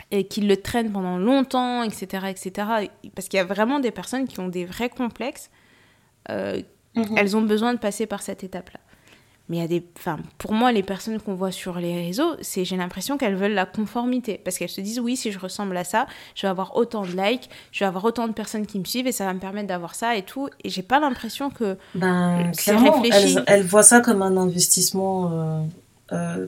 et 0.10 0.26
qui 0.26 0.40
le 0.40 0.56
traînent 0.56 0.92
pendant 0.92 1.18
longtemps, 1.18 1.84
etc., 1.84 2.28
etc. 2.30 2.88
Parce 3.14 3.28
qu'il 3.28 3.38
y 3.38 3.42
a 3.42 3.44
vraiment 3.44 3.80
des 3.80 3.92
personnes 3.92 4.26
qui 4.26 4.40
ont 4.40 4.48
des 4.48 4.64
vrais 4.64 4.90
complexes. 4.90 5.50
Euh, 6.30 6.62
mhm. 6.96 7.18
Elles 7.18 7.36
ont 7.36 7.42
besoin 7.42 7.74
de 7.74 7.80
passer 7.80 8.06
par 8.06 8.22
cette 8.22 8.44
étape-là. 8.44 8.80
Mais 9.48 9.58
il 9.58 9.60
y 9.60 9.64
a 9.64 9.68
des. 9.68 9.86
Enfin, 9.98 10.18
pour 10.40 10.54
moi, 10.54 10.72
les 10.72 10.82
personnes 10.82 11.20
qu'on 11.20 11.36
voit 11.36 11.52
sur 11.52 11.78
les 11.78 11.96
réseaux, 11.96 12.36
c'est 12.42 12.66
j'ai 12.66 12.78
l'impression 12.78 13.18
qu'elles 13.18 13.36
veulent 13.36 13.54
la 13.54 13.68
conformité. 13.68 14.42
Parce 14.44 14.58
qu'elles 14.58 14.70
se 14.70 14.82
disent, 14.82 15.00
oui, 15.00 15.16
si 15.16 15.32
je 15.32 15.38
ressemble 15.38 15.78
à 15.78 15.84
ça, 15.84 16.08
je 16.34 16.44
vais 16.44 16.48
avoir 16.48 16.76
autant 16.76 17.04
de 17.04 17.12
likes, 17.12 17.50
je 17.72 17.80
vais 17.80 17.86
avoir 17.86 18.04
autant 18.06 18.28
de 18.28 18.34
personnes 18.34 18.66
qui 18.66 18.80
me 18.80 18.86
suivent 18.86 19.06
et 19.06 19.12
ça 19.12 19.26
va 19.26 19.34
me 19.34 19.40
permettre 19.40 19.68
d'avoir 19.68 19.94
ça 19.94 20.16
et 20.16 20.24
tout. 20.24 20.50
Et 20.64 20.70
j'ai 20.70 20.82
pas 20.82 21.00
l'impression 21.00 21.52
que. 21.52 21.78
Ben, 21.94 22.52
clairement, 22.58 23.04
elles, 23.04 23.44
elles, 23.46 23.64
voient 23.64 23.84
ça 23.84 24.00
comme 24.00 24.24
un 24.24 24.36
investissement, 24.36 25.32
euh, 25.32 25.62
euh, 26.12 26.48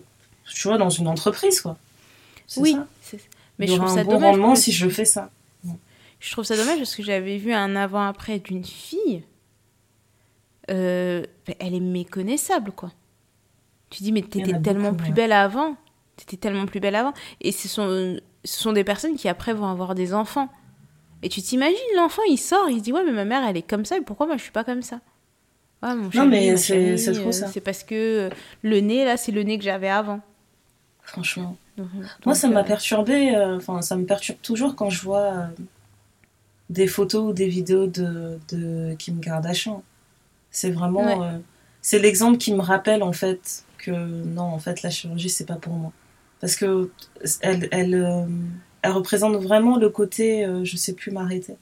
tu 0.51 0.67
vois, 0.67 0.79
dans 0.79 0.89
une 0.89 1.07
entreprise, 1.07 1.61
quoi. 1.61 1.77
Oui. 2.57 2.77
Ça. 3.01 3.17
Mais 3.59 3.67
je 3.67 3.75
trouve 3.75 3.93
ça 3.93 4.03
bon 4.03 4.19
rendement 4.19 4.55
si 4.55 4.71
je 4.71 4.87
fais 4.89 5.05
ça. 5.05 5.29
Je 6.19 6.31
trouve 6.31 6.45
ça 6.45 6.55
dommage 6.55 6.77
parce 6.79 6.95
que 6.95 7.03
j'avais 7.03 7.37
vu 7.37 7.53
un 7.53 7.75
avant-après 7.75 8.39
d'une 8.39 8.65
fille 8.65 9.23
euh, 10.69 11.23
elle 11.59 11.73
est 11.73 11.79
méconnaissable, 11.79 12.71
quoi. 12.71 12.91
Tu 13.89 14.03
dis, 14.03 14.11
mais 14.11 14.21
t'étais 14.21 14.59
tellement 14.61 14.93
plus 14.93 15.13
belle 15.13 15.31
avant. 15.31 15.75
T'étais 16.17 16.37
tellement 16.37 16.65
plus 16.65 16.79
belle 16.79 16.95
avant. 16.95 17.13
Et 17.41 17.51
ce 17.51 17.67
sont, 17.67 18.17
ce 18.43 18.59
sont 18.59 18.73
des 18.73 18.83
personnes 18.83 19.15
qui 19.15 19.29
après 19.29 19.53
vont 19.53 19.67
avoir 19.67 19.95
des 19.95 20.13
enfants. 20.13 20.49
Et 21.23 21.29
tu 21.29 21.41
t'imagines, 21.41 21.77
l'enfant, 21.95 22.21
il 22.29 22.37
sort, 22.37 22.69
il 22.69 22.79
se 22.79 22.83
dit, 22.83 22.93
ouais, 22.93 23.03
mais 23.05 23.11
ma 23.11 23.25
mère, 23.25 23.47
elle 23.47 23.57
est 23.57 23.67
comme 23.67 23.85
ça, 23.85 23.97
et 23.97 24.01
pourquoi 24.01 24.27
moi, 24.27 24.37
je 24.37 24.43
suis 24.43 24.51
pas 24.51 24.63
comme 24.63 24.81
ça? 24.81 24.99
Non, 25.83 26.25
mais 26.25 26.57
c'est 26.57 27.11
trop 27.13 27.31
ça. 27.31 27.47
C'est 27.47 27.61
parce 27.61 27.83
que 27.83 28.29
le 28.61 28.79
nez, 28.79 29.05
là, 29.05 29.17
c'est 29.17 29.31
le 29.31 29.43
nez 29.43 29.57
que 29.57 29.63
j'avais 29.63 29.89
avant. 29.89 30.21
Franchement. 31.01 31.55
moi, 32.25 32.35
ça 32.35 32.49
m'a 32.49 32.61
euh, 32.61 32.63
perturbé, 32.63 33.35
euh, 33.35 33.57
enfin, 33.57 33.81
ça 33.81 33.95
me 33.95 34.05
perturbe 34.05 34.39
toujours 34.41 34.75
quand 34.75 34.89
je 34.89 35.01
vois 35.01 35.47
des 36.69 36.87
photos 36.87 37.29
ou 37.29 37.33
des 37.33 37.47
vidéos 37.47 37.87
de, 37.87 38.39
de 38.49 38.95
Kim 38.95 39.21
Kardashian. 39.21 39.83
C'est 40.51 40.71
vraiment. 40.71 41.23
Euh, 41.23 41.37
c'est 41.81 41.99
l'exemple 41.99 42.37
qui 42.37 42.53
me 42.53 42.61
rappelle, 42.61 43.03
en 43.03 43.13
fait, 43.13 43.63
que 43.77 43.91
non, 43.91 44.43
en 44.43 44.59
fait, 44.59 44.81
la 44.81 44.89
chirurgie, 44.89 45.29
c'est 45.29 45.45
pas 45.45 45.55
pour 45.55 45.73
moi. 45.73 45.91
Parce 46.39 46.55
que 46.55 46.89
elle, 47.41 47.67
elle, 47.71 47.95
euh, 47.95 48.25
elle 48.81 48.91
représente 48.91 49.35
vraiment 49.37 49.77
le 49.77 49.89
côté 49.89 50.45
euh, 50.45 50.63
je 50.63 50.77
sais 50.77 50.93
plus 50.93 51.11
m'arrêter. 51.11 51.55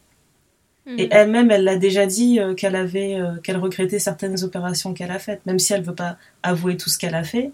Hmm. 0.86 0.95
Et 0.97 1.07
elle-même, 1.11 1.51
elle 1.51 1.63
l'a 1.63 1.77
déjà 1.77 2.05
dit 2.05 2.39
qu'elle 2.57 2.75
avait, 2.75 3.17
qu'elle 3.43 3.57
regrettait 3.57 3.99
certaines 3.99 4.43
opérations 4.43 4.93
qu'elle 4.93 5.11
a 5.11 5.19
faites, 5.19 5.45
même 5.45 5.59
si 5.59 5.73
elle 5.73 5.81
veut 5.81 5.95
pas 5.95 6.17
avouer 6.43 6.77
tout 6.77 6.89
ce 6.89 6.97
qu'elle 6.97 7.15
a 7.15 7.23
fait. 7.23 7.51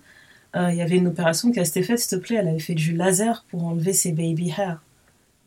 Il 0.54 0.76
y 0.76 0.82
avait 0.82 0.98
une 0.98 1.08
opération 1.08 1.52
qu'elle 1.54 1.66
s'était 1.66 1.84
faite, 1.84 2.00
s'il 2.00 2.20
te 2.20 2.24
plaît, 2.24 2.36
elle 2.36 2.50
avait 2.50 2.60
fait 2.60 2.74
du 2.74 2.94
laser 2.94 3.46
pour 3.50 3.64
enlever 3.64 3.94
ses 3.94 4.12
baby 4.12 4.54
hair. 4.58 4.82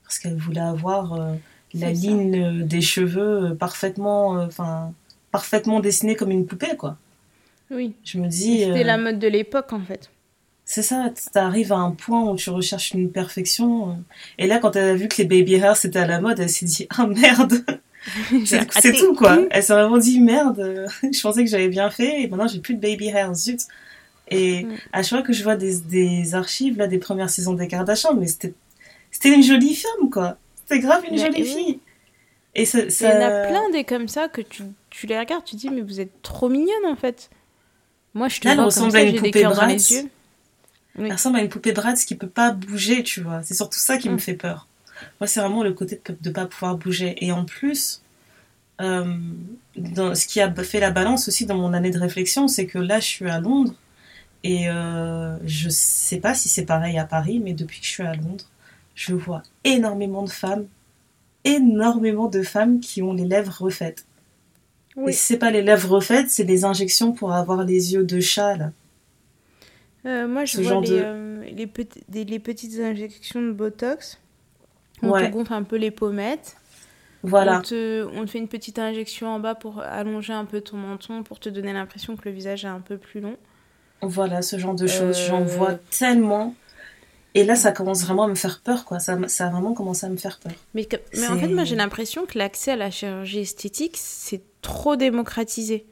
Parce 0.03 0.19
qu'elle 0.19 0.37
voulait 0.37 0.61
avoir 0.61 1.35
la 1.75 1.91
ligne 1.91 2.67
des 2.67 2.81
cheveux 2.81 3.55
parfaitement, 3.55 4.31
enfin, 4.31 4.95
parfaitement 5.35 5.81
dessinée 5.81 6.15
comme 6.15 6.31
une 6.31 6.47
poupée, 6.47 6.77
quoi. 6.77 6.97
Oui. 7.69 7.93
Je 8.05 8.19
me 8.19 8.29
dis. 8.29 8.61
C'était 8.61 8.85
la 8.85 8.95
euh, 8.95 9.03
mode 9.03 9.19
de 9.19 9.27
l'époque, 9.27 9.73
en 9.73 9.81
fait. 9.81 10.09
C'est 10.65 10.83
ça, 10.83 11.11
tu 11.13 11.37
arrives 11.37 11.73
à 11.73 11.79
un 11.79 11.91
point 11.91 12.23
où 12.31 12.37
tu 12.37 12.51
recherches 12.51 12.93
une 12.93 13.11
perfection. 13.11 13.99
Et 14.39 14.47
là, 14.47 14.61
quand 14.61 14.77
elle 14.77 14.91
a 14.91 14.95
vu 14.95 15.09
que 15.09 15.17
les 15.19 15.25
baby 15.25 15.55
hair 15.55 15.77
c'était 15.77 15.99
à 15.99 16.07
la 16.07 16.21
mode, 16.21 16.39
elle 16.39 16.49
s'est 16.49 16.67
dit 16.67 16.87
ah 16.97 17.09
merde, 17.09 17.65
c'est 18.47 18.93
tout 18.93 19.15
quoi. 19.15 19.41
Elle 19.51 19.63
s'est 19.63 19.73
vraiment 19.73 19.99
dit 19.99 20.21
merde, 20.21 20.87
je 21.03 21.21
pensais 21.21 21.43
que 21.43 21.51
j'avais 21.51 21.69
bien 21.69 21.91
fait 21.91 22.23
et 22.23 22.29
maintenant 22.29 22.47
j'ai 22.47 22.61
plus 22.61 22.77
de 22.77 22.81
baby 22.81 23.09
hair, 23.09 23.35
zut. 23.35 23.61
Et 24.31 24.67
à 24.93 25.03
chaque 25.03 25.19
fois 25.19 25.23
que 25.23 25.33
je 25.33 25.43
vois 25.43 25.57
des, 25.57 25.81
des, 25.81 26.35
archives 26.35 26.79
là 26.79 26.87
des 26.87 26.99
premières 26.99 27.29
saisons 27.29 27.55
des 27.55 27.67
Kardashian, 27.67 28.15
mais 28.15 28.29
c'était 28.29 28.55
c'était 29.11 29.35
une 29.35 29.43
jolie 29.43 29.75
femme 29.75 30.09
quoi. 30.11 30.39
C'était 30.63 30.81
grave 30.81 31.03
une 31.11 31.19
jolie 31.19 31.45
fille. 31.45 31.81
Et 32.55 32.65
ça, 32.65 32.79
Il 32.79 33.03
y 33.03 33.07
en 33.07 33.21
a 33.21 33.47
plein 33.49 33.71
des 33.71 33.85
comme 33.85 34.09
ça 34.09 34.29
que 34.29 34.41
tu, 34.41 34.63
tu 34.95 35.07
les 35.07 35.19
regardes, 35.19 35.45
tu 35.45 35.57
dis, 35.57 35.71
mais 35.71 35.81
vous 35.81 36.01
êtes 36.01 36.23
trop 36.23 36.49
mignonne 36.49 36.87
en 36.87 36.95
fait. 36.95 37.31
Moi, 38.15 38.29
je 38.29 38.41
te 38.41 38.49
vois 38.49 38.71
comme 38.71 38.91
ça, 38.91 39.05
j'ai 39.05 39.21
des 39.21 39.31
cœurs 39.33 39.55
dans 39.55 39.67
les 39.67 39.93
yeux. 39.93 40.09
Elle 40.97 41.13
ressemble 41.13 41.39
à 41.39 41.43
une 41.43 41.49
poupée 41.49 41.73
Bratz 41.73 42.05
qui 42.05 42.15
peut 42.15 42.29
pas 42.29 42.53
bouger, 42.53 43.03
tu 43.03 43.21
vois. 43.21 43.43
C'est 43.43 43.55
surtout 43.55 43.81
ça 43.81 43.99
qui 43.99 44.09
me 44.09 44.15
mm. 44.15 44.21
fait 44.21 44.35
peur. 44.35 44.69
Moi, 45.21 45.27
c'est 45.27 45.41
vraiment 45.41 45.65
le 45.65 45.73
côté 45.73 46.01
de 46.07 46.29
ne 46.29 46.33
pas 46.33 46.47
pouvoir 46.47 46.77
bouger. 46.77 47.17
Et 47.25 47.33
en 47.33 47.45
plus, 47.45 48.03
euh, 48.81 49.17
dans, 49.77 50.15
ce 50.15 50.29
qui 50.29 50.41
a 50.41 50.55
fait 50.63 50.79
la 50.79 50.93
balance 50.93 51.27
aussi 51.27 51.47
dans 51.47 51.57
mon 51.57 51.73
année 51.73 51.91
de 51.91 51.99
réflexion, 51.99 52.47
c'est 52.47 52.67
que 52.67 52.79
là, 52.79 53.01
je 53.01 53.07
suis 53.07 53.29
à 53.29 53.41
Londres. 53.41 53.75
Et 54.45 54.69
euh, 54.69 55.37
je 55.45 55.69
sais 55.69 56.19
pas 56.19 56.35
si 56.35 56.49
c'est 56.49 56.67
pareil 56.67 56.99
à 56.99 57.05
Paris, 57.05 57.41
mais 57.43 57.55
depuis 57.55 57.81
que 57.81 57.87
je 57.87 57.91
suis 57.91 58.05
à 58.05 58.15
Londres, 58.15 58.45
je 58.95 59.15
vois 59.15 59.43
énormément 59.65 60.23
de 60.23 60.31
femmes 60.31 60.67
énormément 61.45 62.29
de 62.29 62.43
femmes 62.43 62.81
qui 62.81 63.03
ont 63.03 63.13
les 63.13 63.27
lèvres 63.27 63.63
refaites. 63.63 64.07
Oui. 64.97 65.11
Et 65.11 65.13
si 65.13 65.23
c'est 65.23 65.39
pas 65.39 65.51
les 65.51 65.63
lèvres 65.63 65.91
refaites, 65.91 66.31
c'est 66.31 66.45
des 66.45 66.65
injections 66.65 67.13
pour 67.13 67.33
avoir 67.33 67.65
les 67.65 67.95
yeux 67.95 68.05
de 68.05 68.21
chat, 68.21 68.57
là. 68.57 68.71
Euh, 70.07 70.29
moi, 70.29 70.45
je 70.45 70.61
vois 70.61 70.81
les, 70.83 70.91
euh, 70.93 71.43
les, 71.45 72.25
les, 72.25 72.39
petites 72.39 72.79
injections 72.79 73.41
de 73.41 73.53
Botox. 73.53 74.21
On 75.03 75.13
te 75.13 75.31
gonfle 75.31 75.53
un 75.53 75.63
peu 75.63 75.77
les 75.77 75.91
pommettes. 75.91 76.57
Voilà. 77.23 77.59
On 77.59 77.63
te, 77.63 78.07
on 78.15 78.27
te, 78.27 78.31
fait 78.31 78.39
une 78.39 78.49
petite 78.49 78.79
injection 78.79 79.29
en 79.29 79.41
bas 79.41 79.55
pour 79.55 79.81
allonger 79.81 80.35
un 80.35 80.45
peu 80.45 80.61
ton 80.61 80.77
menton, 80.77 81.23
pour 81.23 81.41
te 81.41 81.49
donner 81.49 81.73
l'impression 81.73 82.17
que 82.17 82.29
le 82.29 82.35
visage 82.35 82.67
est 82.67 82.69
un 82.69 82.81
peu 82.81 82.99
plus 82.99 83.21
long. 83.21 83.37
Voilà, 84.03 84.43
ce 84.43 84.59
genre 84.59 84.75
de 84.75 84.87
choses. 84.87 85.19
J'en 85.27 85.41
euh, 85.41 85.47
vois 85.47 85.75
tellement. 85.91 86.55
Et 87.37 87.43
là, 87.43 87.57
ça 87.57 87.73
commence 87.73 88.05
vraiment 88.05 88.25
à 88.25 88.29
me 88.29 88.37
faire 88.37 88.61
peur, 88.61 88.85
quoi. 88.85 89.01
Ça, 89.01 89.19
ça 89.27 89.47
a 89.47 89.51
vraiment 89.51 89.75
commencé 89.75 90.07
à 90.07 90.09
me 90.09 90.17
faire 90.17 90.39
peur. 90.39 90.53
Mais, 90.73 90.87
mais 91.15 91.27
en 91.27 91.37
fait, 91.37 91.49
moi, 91.49 91.65
j'ai 91.65 91.75
l'impression 91.75 92.27
que 92.27 92.39
l'accès 92.39 92.73
à 92.73 92.77
la 92.77 92.93
chirurgie 92.93 93.41
esthétique, 93.41 93.97
c'est 93.97 94.43
trop 94.63 94.95
démocratisé. 94.95 95.85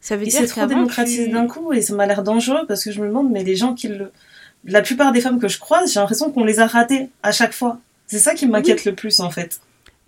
Ça 0.00 0.16
veut 0.16 0.24
dire 0.24 0.40
c'est 0.40 0.46
trop 0.46 0.66
démocratisé 0.66 1.28
d'un 1.28 1.46
coup 1.46 1.72
et 1.72 1.82
ça 1.82 1.94
m'a 1.94 2.06
l'air 2.06 2.22
dangereux 2.22 2.64
parce 2.68 2.84
que 2.84 2.92
je 2.92 3.00
me 3.00 3.08
demande, 3.08 3.30
mais 3.30 3.44
les 3.44 3.56
gens 3.56 3.74
qui 3.74 3.88
le. 3.88 4.12
La 4.64 4.82
plupart 4.82 5.12
des 5.12 5.20
femmes 5.20 5.38
que 5.38 5.48
je 5.48 5.58
croise, 5.58 5.92
j'ai 5.92 6.00
l'impression 6.00 6.32
qu'on 6.32 6.44
les 6.44 6.58
a 6.58 6.66
ratées 6.66 7.08
à 7.22 7.30
chaque 7.32 7.52
fois. 7.52 7.78
C'est 8.06 8.18
ça 8.18 8.34
qui 8.34 8.46
m'inquiète 8.46 8.84
le 8.84 8.94
plus, 8.94 9.20
en 9.20 9.30
fait. 9.30 9.60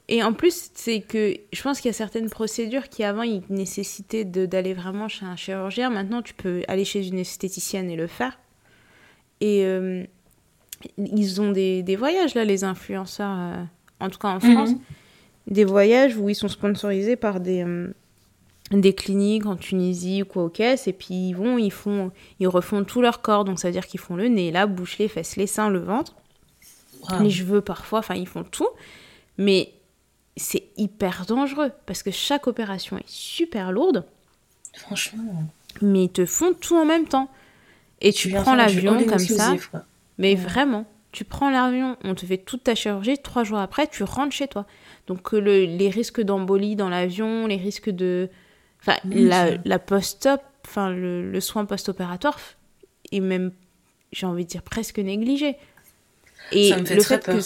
Et 0.09 0.25
en 0.25 0.33
plus, 0.33 0.71
c'est 0.75 1.01
que 1.03 1.37
je 1.53 1.63
pense 1.63 1.81
qu'il 1.81 1.89
y 1.89 1.95
a 1.95 1.97
certaines 1.97 2.29
procédures 2.31 2.89
qui 2.89 3.05
avant 3.05 3.23
ils 3.23 3.43
nécessitaient 3.49 4.25
d'aller 4.25 4.75
vraiment 4.75 5.07
chez 5.07 5.25
un 5.25 5.37
chirurgien. 5.37 5.89
Maintenant, 5.89 6.21
tu 6.21 6.35
peux 6.35 6.63
aller 6.67 6.85
chez 6.85 7.07
une 7.07 7.19
esthéticienne 7.19 7.91
et 7.91 7.97
le 7.97 8.09
faire. 8.09 8.41
Et, 9.41 9.65
euh, 9.65 10.05
ils 10.97 11.41
ont 11.41 11.53
des, 11.53 11.83
des, 11.83 11.97
voyages, 11.97 12.35
là, 12.35 12.45
les 12.45 12.65
influenceurs, 12.65 13.37
euh, 13.39 13.63
en 14.01 14.09
tout 14.09 14.19
cas 14.19 14.29
en 14.29 14.35
mhm. 14.35 14.53
France, 14.53 14.71
des 15.47 15.65
voyages 15.65 16.17
où 16.17 16.29
ils 16.29 16.35
sont 16.35 16.49
sponsorisés 16.49 17.17
par 17.17 17.41
des, 17.41 17.65
euh, 17.65 17.93
des 18.71 18.95
cliniques 18.95 19.47
en 19.47 19.57
Tunisie 19.57 20.23
ou 20.23 20.27
quoi 20.27 20.45
au 20.45 20.49
caisse, 20.49 20.87
et 20.87 20.93
puis 20.93 21.29
ils 21.29 21.35
vont, 21.35 21.59
ils 21.59 21.73
font, 21.73 22.13
ils 22.39 22.49
refont 22.49 22.85
tout 22.85 23.01
leur 23.01 23.21
corps, 23.21 23.45
donc 23.45 23.59
ça 23.59 23.69
veut 23.69 23.73
dire 23.73 23.87
qu'ils 23.87 24.01
font 24.01 24.17
le 24.17 24.29
nez, 24.29 24.51
la 24.51 24.67
bouche, 24.67 24.99
les 24.99 25.09
fesses, 25.09 25.37
les 25.37 25.47
seins, 25.47 25.71
le 25.71 25.81
ventre, 25.81 26.15
les 27.21 27.31
cheveux 27.31 27.61
parfois, 27.61 28.01
enfin 28.01 28.15
ils 28.15 28.29
font 28.29 28.45
tout, 28.45 28.69
mais 29.39 29.73
c'est 30.37 30.65
hyper 30.77 31.27
dangereux 31.27 31.73
parce 31.87 32.03
que 32.03 32.11
chaque 32.11 32.47
opération 32.47 32.97
est 32.99 33.09
super 33.09 33.73
lourde. 33.73 34.05
Franchement. 34.77 35.45
mais 35.83 36.05
ils 36.05 36.11
te 36.11 36.25
font 36.25 36.53
tout 36.53 36.77
en 36.77 36.85
même 36.85 37.07
temps. 37.07 37.29
Et 38.01 38.13
tu, 38.13 38.31
prends 38.31 38.55
l'avion 38.55 39.05
comme 39.05 39.19
ça. 39.19 39.57
Mais 40.21 40.35
vraiment, 40.37 40.87
tu 41.13 41.25
prends 41.25 41.51
l'avion, 41.51 41.97
on 42.05 42.15
te 42.15 42.25
fait 42.25 42.39
toute 42.39 42.63
ta 42.63 42.75
chirurgie, 42.77 43.19
trois 43.19 43.43
jours 43.43 43.59
après, 43.59 43.89
tu 43.89 44.05
rentres 44.05 44.33
chez 44.33 44.47
toi. 44.47 44.67
Donc 45.07 45.33
le, 45.33 45.65
les 45.65 45.89
risques 45.89 46.21
d'embolie 46.21 46.77
dans 46.77 46.89
l'avion, 46.89 47.47
les 47.47 47.57
risques 47.57 47.91
de... 47.91 48.29
Enfin, 48.81 48.97
la, 49.05 49.57
la 49.65 49.79
post-op, 49.79 50.41
enfin 50.67 50.91
le, 50.91 51.29
le 51.31 51.41
soin 51.41 51.65
post-opératoire 51.65 52.39
est 53.11 53.21
même, 53.21 53.51
j'ai 54.13 54.27
envie 54.27 54.45
de 54.45 54.51
dire, 54.51 54.63
presque 54.63 54.99
négligé. 54.99 55.57
Et 56.53 56.73
le 56.73 57.03
fait 57.03 57.25
que... 57.25 57.41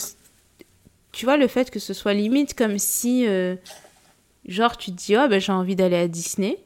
Tu 1.13 1.25
vois, 1.25 1.37
le 1.37 1.47
fait 1.47 1.71
que 1.71 1.79
ce 1.79 1.95
soit 1.95 2.13
limite 2.13 2.55
comme 2.55 2.79
si... 2.79 3.25
Euh, 3.27 3.55
genre, 4.47 4.77
tu 4.77 4.91
te 4.91 4.97
dis, 4.97 5.17
oh, 5.17 5.29
ben, 5.29 5.41
j'ai 5.41 5.53
envie 5.53 5.77
d'aller 5.77 5.97
à 5.97 6.09
Disney. 6.09 6.59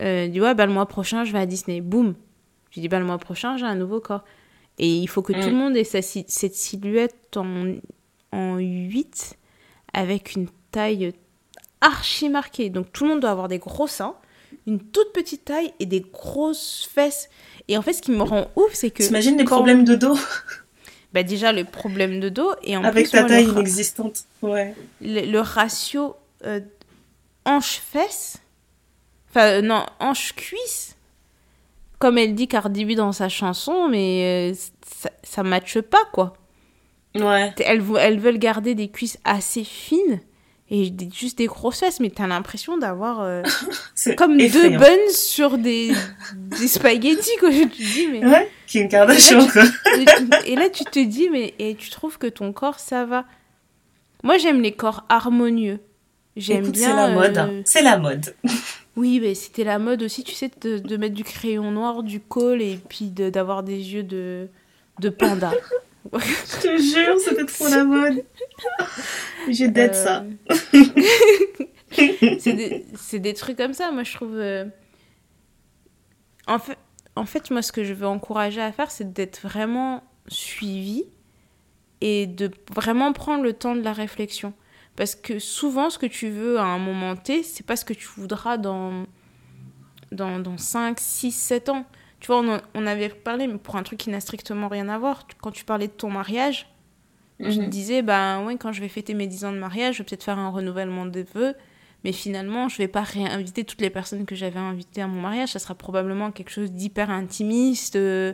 Euh, 0.00 0.28
dis, 0.28 0.42
ouais, 0.42 0.54
ben, 0.54 0.66
le 0.66 0.74
mois 0.74 0.86
prochain, 0.86 1.24
je 1.24 1.32
vais 1.32 1.38
à 1.38 1.46
Disney. 1.46 1.80
Boum. 1.80 2.14
Tu 2.70 2.80
dis, 2.80 2.88
ben, 2.88 3.00
le 3.00 3.06
mois 3.06 3.16
prochain, 3.16 3.56
j'ai 3.56 3.64
un 3.64 3.74
nouveau 3.74 3.98
corps. 3.98 4.24
Et 4.78 4.96
il 4.96 5.06
faut 5.06 5.22
que 5.22 5.32
tout 5.32 5.48
le 5.48 5.52
mm. 5.52 5.58
monde 5.58 5.76
ait 5.76 5.84
cette 5.84 6.54
silhouette 6.54 7.36
en, 7.36 7.74
en 8.32 8.58
8 8.58 9.36
avec 9.92 10.34
une 10.34 10.48
taille 10.70 11.12
archi 11.80 12.28
marquée. 12.28 12.70
Donc 12.70 12.92
tout 12.92 13.04
le 13.04 13.10
monde 13.10 13.20
doit 13.20 13.30
avoir 13.30 13.48
des 13.48 13.58
gros 13.58 13.86
seins, 13.86 14.14
une 14.66 14.80
toute 14.80 15.12
petite 15.12 15.44
taille 15.44 15.72
et 15.80 15.86
des 15.86 16.00
grosses 16.00 16.88
fesses. 16.92 17.28
Et 17.68 17.76
en 17.78 17.82
fait, 17.82 17.94
ce 17.94 18.02
qui 18.02 18.10
me 18.10 18.22
rend 18.22 18.50
ouf, 18.56 18.72
c'est 18.72 18.90
que. 18.90 19.02
T'imagines 19.02 19.38
les 19.38 19.44
problèmes 19.44 19.84
de 19.84 19.94
dos? 19.94 20.18
Bah 21.12 21.22
déjà 21.22 21.52
le 21.52 21.64
problème 21.64 22.20
de 22.20 22.28
dos 22.28 22.52
et 22.62 22.76
en 22.76 22.84
avec 22.84 23.10
ta 23.10 23.24
taille 23.24 23.46
inexistante 23.46 24.24
ouais 24.42 24.74
le, 25.00 25.38
ratio 25.38 26.14
euh, 26.44 26.60
hanche 27.46 27.80
fesse 27.90 28.38
enfin 29.30 29.46
euh, 29.46 29.62
non 29.62 29.86
hanche 29.98 30.34
cuisse 30.34 30.95
comme 31.98 32.18
elle 32.18 32.34
dit 32.34 32.48
Cardi 32.48 32.84
B 32.84 32.92
dans 32.92 33.12
sa 33.12 33.28
chanson, 33.28 33.88
mais 33.88 34.52
euh, 34.52 34.56
ça, 34.86 35.10
ça 35.22 35.42
matche 35.42 35.80
pas, 35.80 36.04
quoi. 36.12 36.34
Ouais. 37.14 37.54
Elles, 37.64 37.82
elles 37.98 38.20
veulent 38.20 38.38
garder 38.38 38.74
des 38.74 38.88
cuisses 38.88 39.18
assez 39.24 39.64
fines 39.64 40.20
et 40.68 40.92
juste 41.14 41.38
des 41.38 41.46
grosses 41.46 41.78
fesses, 41.78 42.00
mais 42.00 42.10
t'as 42.10 42.26
l'impression 42.26 42.76
d'avoir 42.76 43.20
euh, 43.20 43.42
comme 44.16 44.36
deux 44.36 44.70
buns 44.70 45.10
sur 45.12 45.58
des, 45.58 45.92
des 46.34 46.68
spaghettis, 46.68 47.36
quoi. 47.38 47.50
Je 47.50 47.62
te 47.62 47.76
dis, 47.76 48.08
mais. 48.08 48.26
Ouais, 48.26 48.50
Kim 48.66 48.88
Kardashian, 48.88 49.46
quoi. 49.46 49.62
et 50.44 50.56
là, 50.56 50.68
tu 50.68 50.84
te 50.84 50.98
dis, 50.98 51.30
mais 51.30 51.54
et 51.58 51.76
tu 51.76 51.90
trouves 51.90 52.18
que 52.18 52.26
ton 52.26 52.52
corps, 52.52 52.80
ça 52.80 53.04
va. 53.04 53.24
Moi, 54.22 54.38
j'aime 54.38 54.60
les 54.60 54.72
corps 54.72 55.04
harmonieux. 55.08 55.78
J'aime 56.36 56.70
bien. 56.70 56.88
C'est 56.88 56.96
la 56.96 57.08
mode. 57.08 57.38
Euh, 57.38 57.62
c'est 57.64 57.82
la 57.82 57.96
mode. 57.98 58.34
Oui, 58.96 59.20
mais 59.20 59.34
c'était 59.34 59.64
la 59.64 59.78
mode 59.78 60.02
aussi, 60.02 60.24
tu 60.24 60.34
sais, 60.34 60.50
de, 60.60 60.78
de, 60.78 60.96
mettre 60.96 61.14
du 61.14 61.22
crayon 61.22 61.70
noir, 61.70 62.02
du 62.02 62.18
col 62.18 62.62
et 62.62 62.78
puis 62.88 63.10
d'avoir 63.10 63.62
des 63.62 63.76
yeux 63.94 64.02
de, 64.02 64.48
de 65.00 65.08
panda. 65.10 65.52
Je 66.12 66.60
te 66.60 66.78
jure, 66.78 67.18
c'était 67.20 67.44
trop 67.44 67.68
la 67.68 67.84
mode. 67.84 68.24
J'ai 69.50 69.68
d'être 69.68 69.94
ça. 69.94 70.24
c'est 71.90 72.52
des, 72.52 73.18
des, 73.18 73.34
trucs 73.34 73.56
comme 73.56 73.74
ça, 73.74 73.90
moi 73.90 74.04
je 74.04 74.14
trouve. 74.14 74.36
Euh, 74.36 74.66
en, 76.46 76.58
fait, 76.58 76.78
en 77.16 77.26
fait, 77.26 77.50
moi 77.50 77.60
ce 77.60 77.72
que 77.72 77.82
je 77.84 77.92
veux 77.92 78.06
encourager 78.06 78.60
à 78.60 78.70
faire, 78.72 78.90
c'est 78.90 79.12
d'être 79.12 79.40
vraiment 79.40 80.04
suivi 80.28 81.04
et 82.00 82.26
de 82.26 82.50
vraiment 82.72 83.12
prendre 83.12 83.42
le 83.42 83.52
temps 83.52 83.74
de 83.74 83.82
la 83.82 83.92
réflexion. 83.92 84.52
Parce 84.96 85.14
que 85.14 85.38
souvent, 85.38 85.90
ce 85.90 85.98
que 85.98 86.06
tu 86.06 86.30
veux 86.30 86.58
à 86.58 86.64
un 86.64 86.78
moment 86.78 87.16
T, 87.16 87.42
c'est 87.42 87.64
pas 87.64 87.76
ce 87.76 87.84
que 87.84 87.92
tu 87.92 88.06
voudras 88.16 88.56
dans, 88.56 89.04
dans, 90.10 90.38
dans 90.38 90.56
5, 90.56 90.98
6, 90.98 91.32
7 91.32 91.68
ans. 91.68 91.84
Tu 92.20 92.28
vois, 92.28 92.40
on, 92.40 92.60
on 92.74 92.86
avait 92.86 93.10
parlé, 93.10 93.46
mais 93.46 93.58
pour 93.58 93.76
un 93.76 93.82
truc 93.82 93.98
qui 93.98 94.10
n'a 94.10 94.20
strictement 94.20 94.68
rien 94.68 94.88
à 94.88 94.98
voir. 94.98 95.26
Quand 95.42 95.50
tu 95.50 95.64
parlais 95.64 95.88
de 95.88 95.92
ton 95.92 96.10
mariage, 96.10 96.66
je 97.40 97.60
me 97.60 97.64
mhm. 97.64 97.70
disais, 97.70 98.02
ben 98.02 98.44
ouais, 98.44 98.56
quand 98.56 98.72
je 98.72 98.80
vais 98.80 98.88
fêter 98.88 99.12
mes 99.12 99.26
10 99.26 99.44
ans 99.44 99.52
de 99.52 99.58
mariage, 99.58 99.96
je 99.96 99.98
vais 99.98 100.06
peut-être 100.06 100.24
faire 100.24 100.38
un 100.38 100.48
renouvellement 100.48 101.04
des 101.04 101.24
vœux. 101.24 101.54
Mais 102.04 102.12
finalement, 102.12 102.68
je 102.68 102.78
vais 102.78 102.88
pas 102.88 103.02
réinviter 103.02 103.64
toutes 103.64 103.80
les 103.80 103.90
personnes 103.90 104.26
que 104.26 104.34
j'avais 104.34 104.60
invitées 104.60 105.02
à 105.02 105.06
mon 105.06 105.20
mariage. 105.20 105.50
Ça 105.50 105.58
sera 105.58 105.74
probablement 105.74 106.30
quelque 106.30 106.50
chose 106.50 106.72
d'hyper 106.72 107.10
intimiste. 107.10 107.96
Euh, 107.96 108.32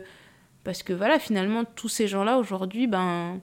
parce 0.63 0.83
que 0.83 0.93
voilà, 0.93 1.19
finalement, 1.19 1.65
tous 1.65 1.89
ces 1.89 2.07
gens-là 2.07 2.37
aujourd'hui, 2.37 2.87
ben, 2.87 3.41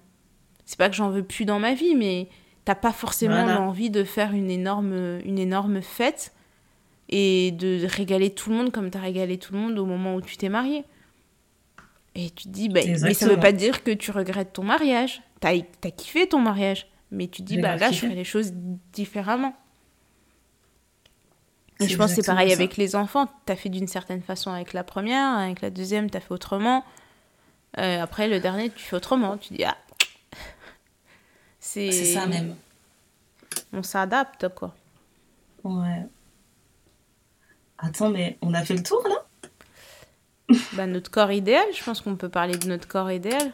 c'est 0.64 0.78
pas 0.78 0.88
que 0.88 0.94
j'en 0.94 1.10
veux 1.10 1.24
plus 1.24 1.44
dans 1.44 1.58
ma 1.58 1.74
vie, 1.74 1.94
mais 1.94 2.28
t'as 2.70 2.76
pas 2.76 2.92
forcément 2.92 3.44
l'envie 3.46 3.90
de 3.90 4.04
faire 4.04 4.32
une 4.32 4.48
énorme, 4.48 5.18
une 5.24 5.40
énorme 5.40 5.82
fête 5.82 6.32
et 7.08 7.50
de 7.50 7.84
régaler 7.84 8.30
tout 8.30 8.50
le 8.50 8.54
monde 8.56 8.70
comme 8.70 8.90
t'as 8.90 9.00
régalé 9.00 9.38
tout 9.38 9.54
le 9.54 9.58
monde 9.58 9.76
au 9.76 9.86
moment 9.86 10.14
où 10.14 10.20
tu 10.20 10.36
t'es 10.36 10.48
marié. 10.48 10.84
Et 12.14 12.30
tu 12.30 12.44
te 12.44 12.48
dis, 12.48 12.68
bah, 12.68 12.78
mais 13.02 13.12
ça 13.12 13.26
veut 13.26 13.40
pas 13.40 13.50
dire 13.50 13.82
que 13.82 13.90
tu 13.90 14.12
regrettes 14.12 14.52
ton 14.52 14.62
mariage. 14.62 15.20
T'as 15.40 15.50
as 15.50 15.90
kiffé 15.90 16.28
ton 16.28 16.38
mariage. 16.38 16.86
Mais 17.10 17.26
tu 17.26 17.42
te 17.42 17.48
dis, 17.48 17.58
bah 17.58 17.74
là, 17.74 17.90
je 17.90 17.98
ferai 17.98 18.14
les 18.14 18.22
choses 18.22 18.52
différemment. 18.92 19.56
Et 21.80 21.88
je 21.88 21.96
pense 21.96 22.14
que 22.14 22.22
c'est 22.22 22.26
pareil 22.26 22.52
avec 22.52 22.76
les 22.76 22.94
enfants. 22.94 23.26
T'as 23.46 23.56
fait 23.56 23.68
d'une 23.68 23.88
certaine 23.88 24.22
façon 24.22 24.52
avec 24.52 24.74
la 24.74 24.84
première, 24.84 25.38
avec 25.38 25.60
la 25.60 25.70
deuxième, 25.70 26.08
t'as 26.08 26.20
fait 26.20 26.32
autrement. 26.32 26.84
Euh, 27.78 28.00
après, 28.00 28.28
le 28.28 28.38
dernier, 28.38 28.70
tu 28.70 28.84
fais 28.84 28.94
autrement. 28.94 29.38
Tu 29.38 29.54
dis, 29.54 29.64
ah, 29.64 29.76
c'est 31.72 32.04
ça 32.04 32.26
même. 32.26 32.56
On 33.72 33.82
s'adapte, 33.82 34.48
quoi. 34.48 34.74
Ouais. 35.62 36.06
Attends, 37.78 38.10
mais 38.10 38.38
on 38.42 38.52
a 38.54 38.64
fait 38.64 38.74
le 38.74 38.82
tour, 38.82 39.02
là? 39.08 39.24
Bah, 40.72 40.86
Notre 40.86 41.10
corps 41.10 41.30
idéal, 41.30 41.64
je 41.76 41.82
pense 41.84 42.00
qu'on 42.00 42.16
peut 42.16 42.28
parler 42.28 42.56
de 42.56 42.66
notre 42.66 42.88
corps 42.88 43.10
idéal. 43.10 43.52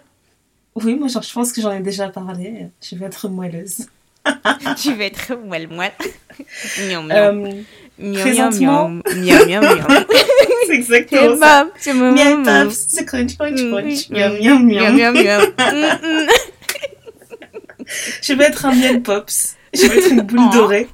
Oui, 0.74 0.94
moi, 0.94 1.09
je 1.09 1.32
pense 1.32 1.52
que 1.52 1.60
j'en 1.60 1.72
ai 1.72 1.80
déjà 1.80 2.09
parlé. 2.09 2.68
Je 2.82 2.97
vais 2.97 3.06
être 3.06 3.28
moelleuse. 3.28 3.86
tu 4.82 4.94
vas 4.94 5.05
être 5.05 5.34
moelle 5.34 5.68
moelle. 5.68 5.93
miam 6.88 7.06
miam. 7.06 7.43
Miam 7.98 9.02
miam 9.47 9.62
miam. 9.62 9.86
c'est 10.66 10.74
exactement 10.74 11.38
ça. 11.38 11.68
Miam 11.94 12.43
miam. 12.43 12.70
C'est 12.70 13.05
crunch 13.05 13.36
crunch 13.36 13.60
crunch. 13.60 14.10
Miam 14.10 14.32
miam 14.38 14.66
miam. 14.66 14.97
Miam 14.97 15.14
miam 15.14 15.43
miam 16.02 16.26
je 18.27 18.32
vais 18.32 18.44
être 18.44 18.66
un 18.66 18.74
miel 18.74 19.03
pops. 19.03 19.57
Je 19.73 19.86
vais 19.86 19.98
être 19.98 20.11
une 20.11 20.23
boule 20.23 20.40
oh. 20.48 20.53
dorée. 20.53 20.89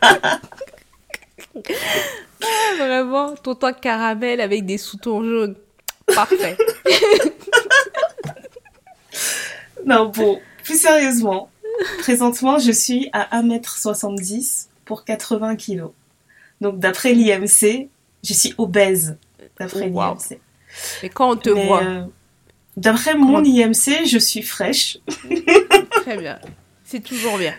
ah, 0.00 0.40
vraiment, 2.78 3.34
tonton 3.36 3.74
caramel 3.74 4.40
avec 4.40 4.64
des 4.64 4.78
sous-tons 4.78 5.22
jaunes. 5.22 5.56
Parfait. 6.14 6.56
non, 9.86 10.06
bon, 10.06 10.40
plus 10.64 10.80
sérieusement. 10.80 11.50
Présentement, 11.98 12.58
je 12.58 12.72
suis 12.72 13.10
à 13.12 13.42
1m70 13.42 14.68
pour 14.86 15.04
80 15.04 15.56
kg. 15.56 15.88
Donc, 16.62 16.78
d'après 16.78 17.12
l'IMC, 17.12 17.88
je 18.24 18.32
suis 18.32 18.54
obèse. 18.56 19.18
D'après 19.58 19.88
l'IMC. 19.88 20.40
Mais 21.02 21.08
quand 21.10 21.32
on 21.32 21.36
te 21.36 21.50
voit? 21.50 21.82
Euh, 21.82 22.04
d'après 22.78 23.14
mon 23.14 23.44
IMC, 23.44 24.06
je 24.06 24.18
suis 24.18 24.42
fraîche. 24.42 24.98
Très 26.06 26.18
bien. 26.18 26.38
C'est 26.84 27.02
toujours 27.02 27.36
bien. 27.36 27.54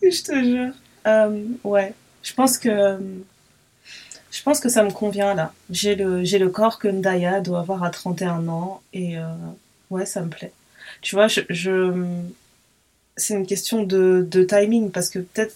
Je 0.00 0.22
te 0.22 0.42
jure. 0.42 0.72
Euh, 1.06 1.44
ouais. 1.64 1.92
Je 2.22 2.32
pense 2.32 2.56
que. 2.56 2.98
Je 4.30 4.42
pense 4.42 4.60
que 4.60 4.70
ça 4.70 4.82
me 4.84 4.90
convient 4.90 5.34
là. 5.34 5.52
J'ai 5.68 5.94
le, 5.94 6.24
j'ai 6.24 6.38
le 6.38 6.48
corps 6.48 6.78
que 6.78 6.88
Ndaya 6.88 7.42
doit 7.42 7.60
avoir 7.60 7.82
à 7.82 7.90
31 7.90 8.48
ans 8.48 8.80
et 8.94 9.18
euh, 9.18 9.26
ouais, 9.90 10.06
ça 10.06 10.22
me 10.22 10.30
plaît. 10.30 10.52
Tu 11.02 11.14
vois, 11.14 11.26
je, 11.28 12.16
c'est 13.18 13.34
une 13.34 13.46
question 13.46 13.82
de, 13.82 14.26
de 14.30 14.44
timing 14.44 14.90
parce 14.90 15.10
que 15.10 15.18
peut-être 15.18 15.54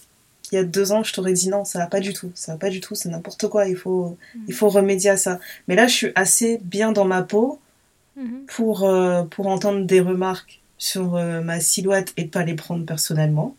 il 0.51 0.55
y 0.55 0.57
a 0.59 0.63
deux 0.63 0.91
ans, 0.91 1.03
je 1.03 1.13
t'aurais 1.13 1.33
dit 1.33 1.49
non, 1.49 1.65
ça 1.65 1.79
va 1.79 1.87
pas 1.87 1.99
du 1.99 2.13
tout, 2.13 2.31
ça 2.35 2.51
va 2.51 2.57
pas 2.59 2.69
du 2.69 2.79
tout, 2.79 2.93
c'est 2.93 3.09
n'importe 3.09 3.47
quoi, 3.47 3.67
il 3.67 3.75
faut, 3.75 4.17
mm. 4.35 4.39
il 4.47 4.53
faut 4.53 4.69
remédier 4.69 5.11
à 5.11 5.17
ça. 5.17 5.39
Mais 5.67 5.75
là, 5.75 5.87
je 5.87 5.93
suis 5.93 6.11
assez 6.13 6.59
bien 6.63 6.91
dans 6.91 7.05
ma 7.05 7.23
peau 7.23 7.59
mm-hmm. 8.19 8.45
pour, 8.47 8.83
euh, 8.83 9.23
pour 9.23 9.47
entendre 9.47 9.85
des 9.85 9.99
remarques 9.99 10.62
sur 10.83 11.15
euh, 11.15 11.39
ma 11.39 11.61
silhouette 11.61 12.11
et 12.17 12.25
pas 12.25 12.43
les 12.43 12.55
prendre 12.55 12.85
personnellement. 12.85 13.55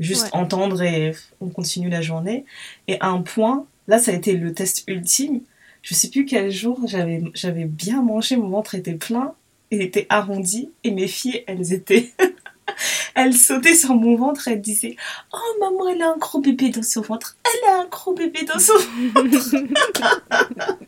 Juste 0.00 0.28
entendre 0.32 0.82
et 0.82 1.14
on 1.40 1.48
continue 1.48 1.88
la 1.88 2.02
journée. 2.02 2.44
Et 2.88 2.98
à 2.98 3.10
un 3.10 3.22
point, 3.22 3.64
là, 3.86 4.00
ça 4.00 4.10
a 4.10 4.14
été 4.14 4.32
le 4.32 4.52
test 4.52 4.82
ultime. 4.88 5.40
Je 5.82 5.94
sais 5.94 6.10
plus 6.10 6.24
quel 6.24 6.50
jour, 6.50 6.80
j'avais, 6.86 7.22
j'avais 7.32 7.66
bien 7.66 8.02
mangé, 8.02 8.36
mon 8.36 8.48
ventre 8.48 8.74
était 8.74 8.94
plein, 8.94 9.34
il 9.70 9.82
était 9.82 10.06
arrondi, 10.08 10.72
et 10.82 10.90
mes 10.90 11.06
filles, 11.06 11.44
elles 11.46 11.72
étaient. 11.72 12.10
elles 13.14 13.34
sautaient 13.34 13.76
sur 13.76 13.94
mon 13.94 14.16
ventre, 14.16 14.48
elles 14.48 14.60
disaient 14.60 14.96
Oh 15.32 15.60
maman, 15.60 15.88
elle 15.90 16.02
a 16.02 16.10
un 16.10 16.16
gros 16.16 16.40
bébé 16.40 16.70
dans 16.70 16.82
son 16.82 17.02
ventre, 17.02 17.36
elle 17.44 17.70
a 17.70 17.82
un 17.82 17.86
gros 17.86 18.14
bébé 18.14 18.40
dans 18.52 18.58
son 18.58 18.72
ventre. 19.14 19.54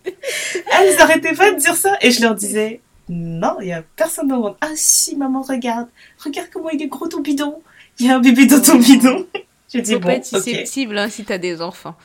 elles 0.80 1.00
arrêtaient 1.00 1.34
pas 1.34 1.52
de 1.52 1.60
dire 1.60 1.76
ça, 1.76 1.96
et 2.00 2.10
je 2.10 2.22
leur 2.22 2.34
disais 2.34 2.80
non, 3.08 3.58
il 3.60 3.68
y 3.68 3.72
a 3.72 3.84
personne 3.94 4.28
dans 4.28 4.36
le 4.36 4.42
monde. 4.42 4.56
Ah 4.60 4.72
si, 4.74 5.16
maman, 5.16 5.42
regarde. 5.42 5.88
Regarde 6.18 6.48
comment 6.52 6.70
il 6.70 6.82
est 6.82 6.88
gros 6.88 7.06
ton 7.06 7.20
bidon. 7.20 7.62
Il 7.98 8.06
y 8.06 8.10
a 8.10 8.16
un 8.16 8.20
bébé 8.20 8.46
dans 8.46 8.60
ton 8.60 8.78
bidon. 8.78 9.26
Je 9.72 9.80
dis, 9.80 9.94
Faut 9.94 10.00
bon, 10.00 10.08
pas 10.08 10.14
être 10.14 10.26
susceptible 10.26 10.98
hein, 10.98 11.08
si 11.08 11.24
t'as 11.24 11.38
des 11.38 11.60
enfants. 11.60 11.96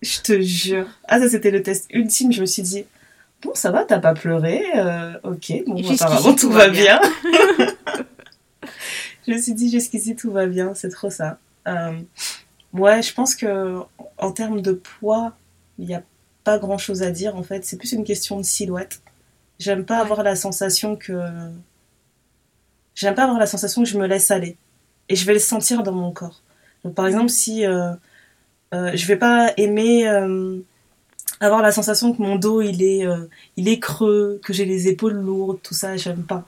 Je 0.00 0.20
te 0.20 0.40
jure. 0.40 0.86
Ah, 1.04 1.20
ça, 1.20 1.28
c'était 1.28 1.50
le 1.50 1.62
test 1.62 1.86
ultime. 1.90 2.32
Je 2.32 2.40
me 2.40 2.46
suis 2.46 2.62
dit, 2.62 2.84
bon, 3.42 3.52
ça 3.54 3.70
va, 3.70 3.84
t'as 3.84 3.98
pas 3.98 4.14
pleuré. 4.14 4.62
Euh, 4.76 5.12
ok, 5.22 5.52
bon, 5.66 5.92
apparemment, 5.92 6.34
tout, 6.34 6.50
va 6.50 6.68
bien. 6.68 7.00
je 9.26 9.32
me 9.32 9.38
suis 9.38 9.52
dit, 9.52 9.70
jusqu'ici, 9.70 10.16
tout 10.16 10.30
va 10.30 10.46
bien. 10.46 10.74
C'est 10.74 10.88
trop 10.88 11.10
ça. 11.10 11.38
Euh, 11.68 11.92
ouais, 12.72 13.02
je 13.02 13.12
pense 13.12 13.34
que 13.34 13.78
en 14.18 14.32
termes 14.32 14.62
de 14.62 14.72
poids, 14.72 15.34
il 15.78 15.86
n'y 15.86 15.94
a 15.94 16.02
pas 16.44 16.58
grand 16.58 16.78
chose 16.78 17.02
à 17.02 17.10
dire 17.10 17.36
en 17.36 17.42
fait. 17.42 17.64
C'est 17.64 17.76
plus 17.76 17.92
une 17.92 18.04
question 18.04 18.38
de 18.38 18.42
silhouette. 18.42 19.01
J'aime 19.62 19.84
pas 19.84 19.98
avoir 19.98 20.24
la 20.24 20.34
sensation 20.34 20.96
que. 20.96 21.20
J'aime 22.96 23.14
pas 23.14 23.22
avoir 23.22 23.38
la 23.38 23.46
sensation 23.46 23.84
que 23.84 23.88
je 23.88 23.96
me 23.96 24.06
laisse 24.06 24.32
aller. 24.32 24.56
Et 25.08 25.14
je 25.14 25.24
vais 25.24 25.34
le 25.34 25.38
sentir 25.38 25.84
dans 25.84 25.92
mon 25.92 26.10
corps. 26.10 26.42
Donc, 26.84 26.94
par 26.94 27.06
exemple, 27.06 27.28
si. 27.28 27.64
Euh, 27.64 27.92
euh, 28.74 28.90
je 28.94 29.06
vais 29.06 29.16
pas 29.16 29.52
aimer 29.56 30.08
euh, 30.08 30.58
avoir 31.40 31.62
la 31.62 31.70
sensation 31.70 32.12
que 32.12 32.20
mon 32.20 32.36
dos 32.36 32.60
il 32.62 32.82
est, 32.82 33.06
il 33.56 33.68
est 33.68 33.78
creux, 33.78 34.40
que 34.42 34.52
j'ai 34.52 34.64
les 34.64 34.88
épaules 34.88 35.12
lourdes, 35.12 35.60
tout 35.62 35.74
ça, 35.74 35.96
j'aime 35.96 36.24
pas. 36.24 36.44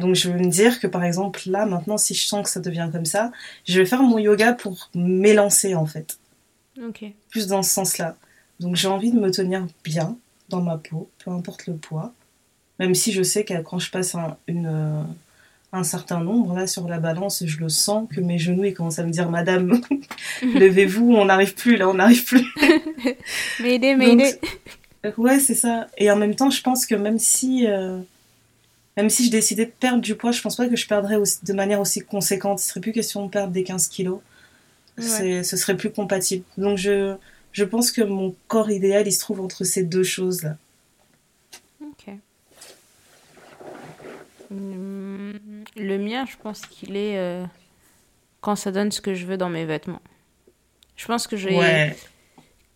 Donc 0.00 0.14
je 0.14 0.30
vais 0.30 0.38
me 0.38 0.48
dire 0.48 0.80
que 0.80 0.86
par 0.86 1.04
exemple 1.04 1.40
là 1.46 1.66
maintenant 1.66 1.98
si 1.98 2.14
je 2.14 2.24
sens 2.24 2.44
que 2.44 2.48
ça 2.48 2.60
devient 2.60 2.88
comme 2.92 3.04
ça, 3.04 3.32
je 3.66 3.80
vais 3.80 3.84
faire 3.84 4.02
mon 4.02 4.18
yoga 4.18 4.52
pour 4.52 4.90
m'élancer 4.94 5.74
en 5.74 5.86
fait. 5.86 6.18
Plus 7.30 7.46
dans 7.46 7.62
ce 7.62 7.70
sens-là. 7.70 8.16
Donc 8.60 8.76
j'ai 8.76 8.88
envie 8.88 9.10
de 9.10 9.18
me 9.18 9.30
tenir 9.30 9.66
bien 9.84 10.16
dans 10.48 10.62
ma 10.62 10.78
peau, 10.78 11.10
peu 11.22 11.30
importe 11.32 11.66
le 11.66 11.74
poids. 11.74 12.14
Même 12.78 12.94
si 12.94 13.12
je 13.12 13.22
sais 13.22 13.44
que 13.44 13.54
quand 13.62 13.78
je 13.78 13.90
passe 13.90 14.14
un, 14.14 14.36
une, 14.46 14.66
euh, 14.66 15.02
un 15.72 15.82
certain 15.82 16.20
nombre, 16.20 16.54
là 16.54 16.66
sur 16.66 16.86
la 16.88 16.98
balance, 16.98 17.44
je 17.44 17.58
le 17.58 17.68
sens 17.68 18.08
que 18.14 18.20
mes 18.20 18.38
genoux 18.38 18.64
ils 18.64 18.74
commencent 18.74 18.98
à 18.98 19.04
me 19.04 19.10
dire 19.10 19.30
Madame, 19.30 19.80
levez-vous, 20.42 21.14
on 21.14 21.26
n'arrive 21.26 21.54
plus, 21.54 21.76
là 21.76 21.88
on 21.88 21.94
n'arrive 21.94 22.24
plus. 22.24 22.44
mais 23.60 23.78
mais 24.16 24.38
Ouais, 25.16 25.38
c'est 25.38 25.54
ça. 25.54 25.86
Et 25.98 26.10
en 26.10 26.16
même 26.16 26.34
temps, 26.34 26.50
je 26.50 26.60
pense 26.62 26.86
que 26.86 26.94
même 26.94 27.18
si, 27.18 27.66
euh, 27.66 27.98
même 28.96 29.10
si 29.10 29.26
je 29.26 29.30
décidais 29.30 29.66
de 29.66 29.70
perdre 29.70 30.00
du 30.00 30.14
poids, 30.14 30.32
je 30.32 30.40
pense 30.42 30.56
pas 30.56 30.68
que 30.68 30.76
je 30.76 30.86
perdrais 30.86 31.16
de 31.42 31.52
manière 31.52 31.80
aussi 31.80 32.00
conséquente. 32.00 32.58
Ce 32.58 32.68
serait 32.68 32.80
plus 32.80 32.92
question 32.92 33.24
de 33.26 33.30
perdre 33.30 33.52
des 33.52 33.62
15 33.62 33.88
kilos. 33.88 34.20
Ce 34.98 35.42
serait 35.42 35.76
plus 35.76 35.90
compatible. 35.90 36.44
Donc 36.56 36.78
je, 36.78 37.14
je 37.52 37.64
pense 37.64 37.92
que 37.92 38.02
mon 38.02 38.34
corps 38.48 38.70
idéal, 38.70 39.06
il 39.06 39.12
se 39.12 39.20
trouve 39.20 39.40
entre 39.40 39.64
ces 39.64 39.82
deux 39.82 40.04
choses-là. 40.04 40.56
Ok. 41.82 42.08
Hmm, 42.08 42.20
le 44.50 45.98
mien, 45.98 46.24
je 46.26 46.36
pense 46.36 46.60
qu'il 46.62 46.96
est 46.96 47.18
euh, 47.18 47.44
quand 48.40 48.56
ça 48.56 48.72
donne 48.72 48.92
ce 48.92 49.00
que 49.00 49.14
je 49.14 49.26
veux 49.26 49.36
dans 49.36 49.48
mes 49.48 49.64
vêtements. 49.64 50.02
Je 50.96 51.06
pense 51.06 51.26
que 51.26 51.36
j'ai. 51.36 51.94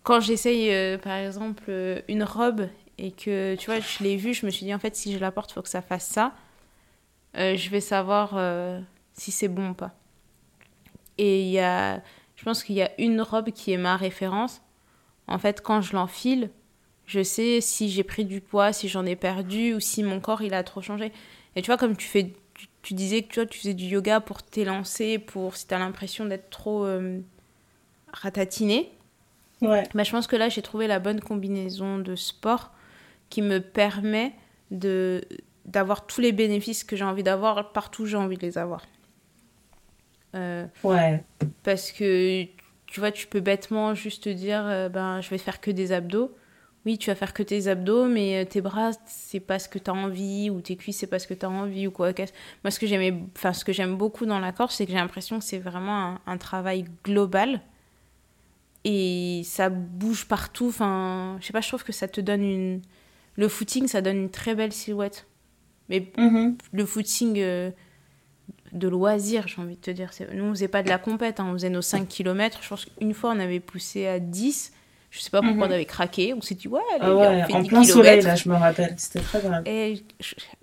Quand 0.02 0.20
j'essaye, 0.20 0.70
euh, 0.70 0.97
par 0.97 1.16
exemple, 1.16 1.64
euh, 1.68 2.01
une 2.09 2.24
robe 2.24 2.68
et 2.97 3.12
que, 3.12 3.55
tu 3.56 3.66
vois, 3.66 3.80
je 3.80 4.02
l'ai 4.02 4.16
vue, 4.16 4.32
je 4.32 4.47
me 4.47 4.51
suis 4.51 4.64
dit, 4.64 4.74
en 4.74 4.78
fait, 4.78 4.97
si 4.97 5.12
je 5.12 5.18
la 5.18 5.30
porte, 5.30 5.51
il 5.51 5.55
faut 5.55 5.62
que 5.62 5.68
ça 5.68 5.82
fasse 5.82 6.06
ça. 6.06 6.32
je 7.34 7.70
vais 7.70 7.80
savoir 7.80 8.30
si 9.12 9.30
c'est 9.30 9.48
bon 9.48 9.70
ou 9.70 9.74
pas. 9.74 9.94
Et 11.18 11.42
il 11.42 11.51
y 11.51 11.60
a. 11.60 12.02
Je 12.36 12.44
pense 12.44 12.64
qu'il 12.64 12.76
y 12.76 12.82
a 12.82 12.90
une 12.98 13.20
robe 13.20 13.51
qui 13.51 13.72
est 13.72 13.76
ma 13.76 13.98
référence 13.98 14.62
en 15.30 15.38
fait, 15.38 15.62
quand 15.62 15.80
je 15.80 15.94
l'enfile, 15.94 16.51
je 17.06 17.22
sais 17.22 17.60
si 17.60 17.88
j'ai 17.88 18.02
pris 18.02 18.24
du 18.24 18.40
poids, 18.40 18.72
si 18.72 18.88
j'en 18.88 19.06
ai 19.06 19.16
perdu 19.16 19.74
ou 19.74 19.80
si 19.80 20.02
mon 20.02 20.20
corps 20.20 20.42
il 20.42 20.55
a 20.55 20.64
trop 20.64 20.82
changé. 20.82 21.12
Et 21.56 21.62
tu 21.62 21.66
vois, 21.66 21.77
comme 21.77 21.97
tu 21.97 22.06
fais, 22.06 22.32
tu, 22.82 22.94
disais 22.94 23.22
que 23.22 23.28
tu, 23.28 23.40
vois, 23.40 23.47
tu 23.47 23.59
faisais 23.59 23.74
du 23.74 23.86
yoga 23.86 24.20
pour 24.20 24.43
t'élancer, 24.43 25.18
pour 25.18 25.56
si 25.56 25.66
tu 25.66 25.74
as 25.74 25.78
l'impression 25.78 26.24
d'être 26.24 26.51
trop 26.51 26.85
euh, 26.85 27.20
ratatiné. 28.12 28.93
Ouais. 29.60 29.85
Bah, 29.94 30.02
je 30.02 30.10
pense 30.10 30.27
que 30.27 30.36
là, 30.36 30.48
j'ai 30.48 30.62
trouvé 30.62 30.86
la 30.86 30.98
bonne 30.98 31.20
combinaison 31.20 31.98
de 31.98 32.16
sport 32.16 32.72
qui 33.28 33.43
me 33.43 33.60
permet 33.60 34.32
de 34.70 35.22
d'avoir 35.66 36.06
tous 36.06 36.20
les 36.20 36.32
bénéfices 36.32 36.82
que 36.82 36.97
j'ai 36.97 37.05
envie 37.05 37.22
d'avoir 37.22 37.72
partout 37.72 38.02
où 38.02 38.06
j'ai 38.06 38.16
envie 38.16 38.36
de 38.36 38.43
les 38.43 38.59
avoir. 38.59 38.82
Euh, 40.35 40.66
ouais. 40.82 41.22
Parce 41.62 41.93
que 41.93 42.44
tu 42.86 42.98
vois, 42.98 43.12
tu 43.12 43.27
peux 43.27 43.40
bêtement 43.40 43.94
juste 43.94 44.24
te 44.24 44.28
dire, 44.28 44.64
euh, 44.64 44.89
ben, 44.89 45.20
je 45.20 45.31
vais 45.31 45.39
faire 45.39 45.60
que 45.60 45.70
des 45.70 45.93
abdos. 45.93 46.35
Oui, 46.86 46.97
tu 46.97 47.11
vas 47.11 47.15
faire 47.15 47.35
que 47.35 47.43
tes 47.43 47.69
abdos, 47.69 48.07
mais 48.07 48.43
euh, 48.43 48.48
tes 48.48 48.62
bras, 48.62 48.93
c'est 49.05 49.40
pas 49.40 49.59
ce 49.59 49.69
que 49.69 49.78
tu 49.78 49.90
as 49.90 49.94
envie, 49.94 50.48
ou 50.48 50.62
tes 50.62 50.77
cuisses, 50.77 50.98
c'est 50.98 51.07
pas 51.07 51.19
ce 51.19 51.27
que 51.27 51.35
tu 51.35 51.44
as 51.44 51.51
envie, 51.51 51.86
ou 51.86 51.90
quoi. 51.90 52.12
Moi, 52.65 52.70
ce 52.70 52.78
que 52.81 52.86
j'aimais, 52.86 53.15
enfin, 53.36 53.52
ce 53.52 53.65
que 53.65 53.73
j'aime 53.73 53.97
beaucoup 53.97 54.24
dans 54.24 54.39
la 54.39 54.52
Corse, 54.52 54.77
c'est 54.77 54.86
que 54.86 54.93
j'ai 54.93 54.98
l'impression 54.98 55.39
que 55.39 55.44
c'est 55.44 55.59
vraiment 55.59 56.19
un, 56.27 56.39
travail 56.39 56.86
global. 57.05 57.61
Et 58.85 59.43
ça 59.44 59.69
bouge 59.69 60.27
partout. 60.27 60.69
Enfin, 60.69 61.36
je 61.40 61.47
sais 61.47 61.52
pas, 61.52 61.61
je 61.61 61.69
trouve 61.69 61.85
que 61.85 61.93
ça 61.93 62.09
te 62.09 62.20
donne 62.20 62.43
une. 62.43 62.82
Le 63.36 63.48
footing, 63.48 63.86
ça 63.86 64.01
donne 64.01 64.16
une 64.16 64.31
très 64.31 64.55
belle 64.55 64.73
silhouette. 64.73 65.27
Mais 65.90 66.11
mm-hmm. 66.16 66.55
le 66.73 66.86
footing. 66.86 67.39
Euh, 67.39 67.70
de 68.73 68.89
loisirs, 68.89 69.48
j'ai 69.48 69.61
envie 69.61 69.74
de 69.74 69.81
te 69.81 69.90
dire. 69.90 70.11
Nous, 70.32 70.44
on 70.44 70.51
faisait 70.51 70.69
pas 70.69 70.82
de 70.82 70.89
la 70.89 70.98
compète, 70.98 71.40
hein. 71.40 71.47
on 71.48 71.55
faisait 71.55 71.70
nos 71.70 71.82
5 71.82 72.07
km. 72.07 72.61
Je 72.62 72.69
pense 72.69 72.85
qu'une 72.85 73.15
fois, 73.15 73.31
on 73.31 73.40
avait 73.40 73.59
poussé 73.59 74.07
à 74.07 74.20
10. 74.20 74.73
Je 75.11 75.20
sais 75.20 75.31
pas 75.31 75.41
pourquoi 75.41 75.66
mhm. 75.66 75.73
on 75.73 75.74
avait 75.74 75.85
craqué. 75.85 76.35
On 76.35 76.41
s'est 76.41 76.55
dit, 76.55 76.69
ouais, 76.69 76.81
allez, 76.95 77.05
ah 77.05 77.11
on 77.11 77.47
fait 77.47 77.53
en 77.55 77.61
10 77.61 77.69
plein 77.69 77.85
soleil, 77.85 78.23
là, 78.23 78.37
je 78.37 78.49
me 78.49 78.55
rappelle. 78.55 78.95
C'était 78.97 79.20
très 79.20 79.41
grave. 79.41 79.62
Et 79.66 80.05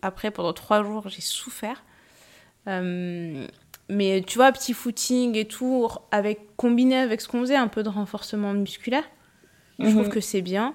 après, 0.02 0.32
pendant 0.32 0.53
3 0.53 0.84
jours, 0.84 1.10
j'ai 1.10 1.22
souffert. 1.22 1.84
Euh, 2.68 3.45
mais 3.90 4.24
tu 4.26 4.38
vois, 4.38 4.52
petit 4.52 4.74
footing 4.74 5.36
et 5.36 5.45
tout, 5.45 5.88
avec, 6.11 6.56
combiné 6.56 6.98
avec 6.98 7.22
ce 7.22 7.28
qu'on 7.28 7.41
faisait, 7.41 7.56
un 7.56 7.68
peu 7.68 7.84
de 7.84 7.90
renforcement 7.90 8.53
musculaire, 8.53 9.03
je 9.80 9.90
trouve 9.90 10.07
mhm. 10.07 10.10
que 10.10 10.22
c'est 10.22 10.41
bien. 10.41 10.74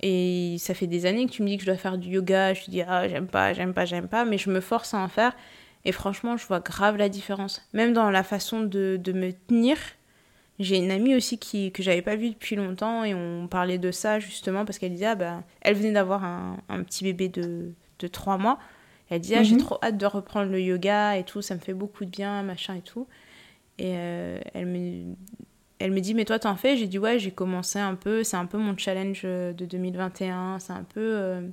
Et 0.00 0.56
ça 0.58 0.74
fait 0.74 0.86
des 0.86 1.06
années 1.06 1.24
que 1.24 1.30
tu 1.30 1.42
me 1.42 1.48
dis 1.48 1.56
que 1.56 1.62
je 1.62 1.66
dois 1.66 1.78
faire 1.78 1.96
du 1.96 2.10
yoga. 2.10 2.52
Je 2.52 2.64
te 2.64 2.70
dis, 2.70 2.82
ah, 2.82 3.08
j'aime 3.08 3.26
pas, 3.26 3.54
j'aime 3.54 3.72
pas, 3.72 3.86
j'aime 3.86 4.06
pas. 4.06 4.26
Mais 4.26 4.36
je 4.36 4.50
me 4.50 4.60
force 4.60 4.92
à 4.92 4.98
en 4.98 5.08
faire. 5.08 5.34
Et 5.86 5.92
franchement, 5.92 6.36
je 6.36 6.46
vois 6.46 6.60
grave 6.60 6.98
la 6.98 7.08
différence. 7.08 7.66
Même 7.72 7.94
dans 7.94 8.10
la 8.10 8.22
façon 8.22 8.60
de, 8.60 8.98
de 9.02 9.12
me 9.12 9.32
tenir. 9.32 9.78
J'ai 10.60 10.76
une 10.76 10.92
amie 10.92 11.16
aussi 11.16 11.38
qui, 11.38 11.72
que 11.72 11.82
j'avais 11.82 12.02
pas 12.02 12.14
vue 12.14 12.30
depuis 12.30 12.54
longtemps 12.54 13.02
et 13.02 13.12
on 13.12 13.48
parlait 13.48 13.78
de 13.78 13.90
ça 13.90 14.20
justement 14.20 14.64
parce 14.64 14.78
qu'elle 14.78 14.92
disait, 14.92 15.06
ah 15.06 15.14
ben, 15.16 15.44
elle 15.60 15.74
venait 15.74 15.92
d'avoir 15.92 16.24
un, 16.24 16.58
un, 16.68 16.82
petit 16.84 17.02
bébé 17.02 17.28
de, 17.28 17.72
de 17.98 18.06
3 18.06 18.38
mois. 18.38 18.58
Elle 19.10 19.20
disait, 19.20 19.36
ah, 19.38 19.42
j'ai 19.42 19.56
mhm. 19.56 19.62
trop 19.62 19.78
hâte 19.82 19.98
de 19.98 20.06
reprendre 20.06 20.50
le 20.50 20.60
yoga 20.60 21.16
et 21.16 21.24
tout, 21.24 21.42
ça 21.42 21.54
me 21.54 21.60
fait 21.60 21.74
beaucoup 21.74 22.04
de 22.04 22.10
bien, 22.10 22.42
machin 22.42 22.76
et 22.76 22.82
tout. 22.82 23.06
Et 23.78 23.94
euh, 23.96 24.38
elle, 24.54 24.66
me, 24.66 25.14
elle 25.80 25.90
me 25.90 26.00
dit, 26.00 26.14
mais 26.14 26.24
toi 26.24 26.38
t'en 26.38 26.54
fais? 26.54 26.76
J'ai 26.76 26.86
dit, 26.86 26.98
ouais, 26.98 27.18
j'ai 27.18 27.32
commencé 27.32 27.80
un 27.80 27.96
peu, 27.96 28.22
c'est 28.22 28.36
un 28.36 28.46
peu 28.46 28.58
mon 28.58 28.76
challenge 28.76 29.24
de 29.24 29.66
2021, 29.66 30.60
c'est 30.60 30.72
un 30.72 30.84
peu... 30.84 31.00
Euh, 31.00 31.48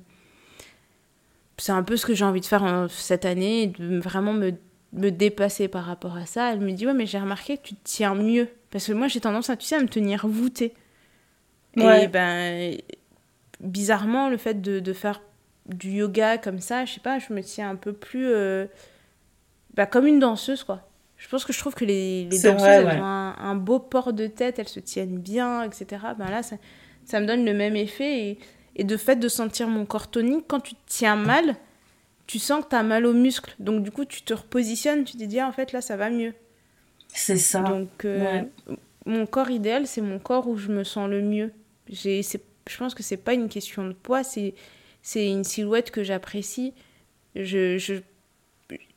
c'est 1.58 1.72
un 1.72 1.82
peu 1.82 1.96
ce 1.96 2.06
que 2.06 2.14
j'ai 2.14 2.24
envie 2.24 2.40
de 2.40 2.46
faire 2.46 2.86
cette 2.88 3.24
année, 3.24 3.68
de 3.68 3.98
vraiment 3.98 4.32
me, 4.32 4.52
me, 4.94 5.10
dépasser 5.10 5.68
par 5.68 5.84
rapport 5.84 6.16
à 6.16 6.26
ça. 6.26 6.52
Elle 6.52 6.60
me 6.60 6.72
dit, 6.72 6.86
ouais, 6.86 6.94
mais 6.94 7.06
j'ai 7.06 7.20
remarqué 7.20 7.56
que 7.56 7.62
tu 7.62 7.74
te 7.74 7.80
tiens 7.84 8.14
mieux. 8.14 8.48
Parce 8.72 8.86
que 8.86 8.92
moi, 8.92 9.06
j'ai 9.06 9.20
tendance 9.20 9.50
à, 9.50 9.56
tu 9.56 9.66
sais, 9.66 9.76
à 9.76 9.80
me 9.80 9.88
tenir 9.88 10.26
voûtée. 10.26 10.74
Et 11.76 12.08
ben, 12.08 12.76
bizarrement, 13.60 14.28
le 14.28 14.36
fait 14.36 14.60
de, 14.60 14.80
de, 14.80 14.92
faire 14.92 15.22
du 15.66 15.90
yoga 15.90 16.36
comme 16.38 16.58
ça, 16.58 16.84
je 16.84 16.94
sais 16.94 17.00
pas, 17.00 17.20
je 17.20 17.32
me 17.32 17.40
tiens 17.42 17.70
un 17.70 17.76
peu 17.76 17.92
plus. 17.92 18.26
Euh, 18.26 18.66
bah, 19.74 19.86
comme 19.86 20.06
une 20.08 20.18
danseuse, 20.18 20.64
quoi. 20.64 20.88
Je 21.16 21.28
pense 21.28 21.44
que 21.44 21.52
je 21.52 21.58
trouve 21.60 21.74
que 21.74 21.84
les, 21.84 22.24
les 22.24 22.40
danseuses, 22.40 22.62
elles 22.62 23.00
ont 23.00 23.04
un, 23.04 23.54
beau 23.54 23.78
port 23.78 24.12
de 24.12 24.26
tête, 24.26 24.58
elles 24.58 24.68
se 24.68 24.80
tiennent 24.80 25.18
bien, 25.18 25.62
etc. 25.62 25.86
Ben 26.18 26.28
là, 26.28 26.42
ça, 26.42 26.56
ça 27.04 27.20
me 27.20 27.26
donne 27.26 27.44
le 27.44 27.54
même 27.54 27.76
effet. 27.76 28.26
Et 28.26 28.38
et 28.76 28.84
de 28.84 28.96
fait 28.96 29.16
de 29.16 29.28
sentir 29.28 29.68
mon 29.68 29.84
corps 29.84 30.10
tonique, 30.10 30.46
quand 30.48 30.60
tu 30.60 30.74
te 30.74 30.80
tiens 30.86 31.16
mal, 31.16 31.56
tu 32.26 32.38
sens 32.38 32.64
que 32.64 32.70
tu 32.70 32.76
as 32.76 32.82
mal 32.82 33.04
aux 33.04 33.12
muscles. 33.12 33.54
Donc 33.58 33.82
du 33.82 33.90
coup, 33.90 34.04
tu 34.04 34.22
te 34.22 34.32
repositionnes, 34.32 35.04
tu 35.04 35.16
te 35.16 35.24
dis, 35.24 35.40
ah, 35.40 35.48
en 35.48 35.52
fait, 35.52 35.72
là, 35.72 35.80
ça 35.80 35.96
va 35.96 36.10
mieux. 36.10 36.32
C'est 37.12 37.36
ça. 37.36 37.60
Donc 37.60 38.04
euh, 38.04 38.42
mon 39.06 39.26
corps 39.26 39.50
idéal, 39.50 39.86
c'est 39.86 40.00
mon 40.00 40.18
corps 40.18 40.48
où 40.48 40.56
je 40.56 40.68
me 40.68 40.84
sens 40.84 41.08
le 41.08 41.22
mieux. 41.22 41.52
J'ai, 41.88 42.22
je 42.22 42.76
pense 42.76 42.94
que 42.94 43.02
c'est 43.02 43.16
pas 43.16 43.34
une 43.34 43.48
question 43.48 43.86
de 43.86 43.92
poids, 43.92 44.22
c'est, 44.22 44.54
c'est 45.02 45.28
une 45.28 45.44
silhouette 45.44 45.90
que 45.90 46.02
j'apprécie. 46.02 46.72
Je, 47.34 47.78
je, 47.78 47.94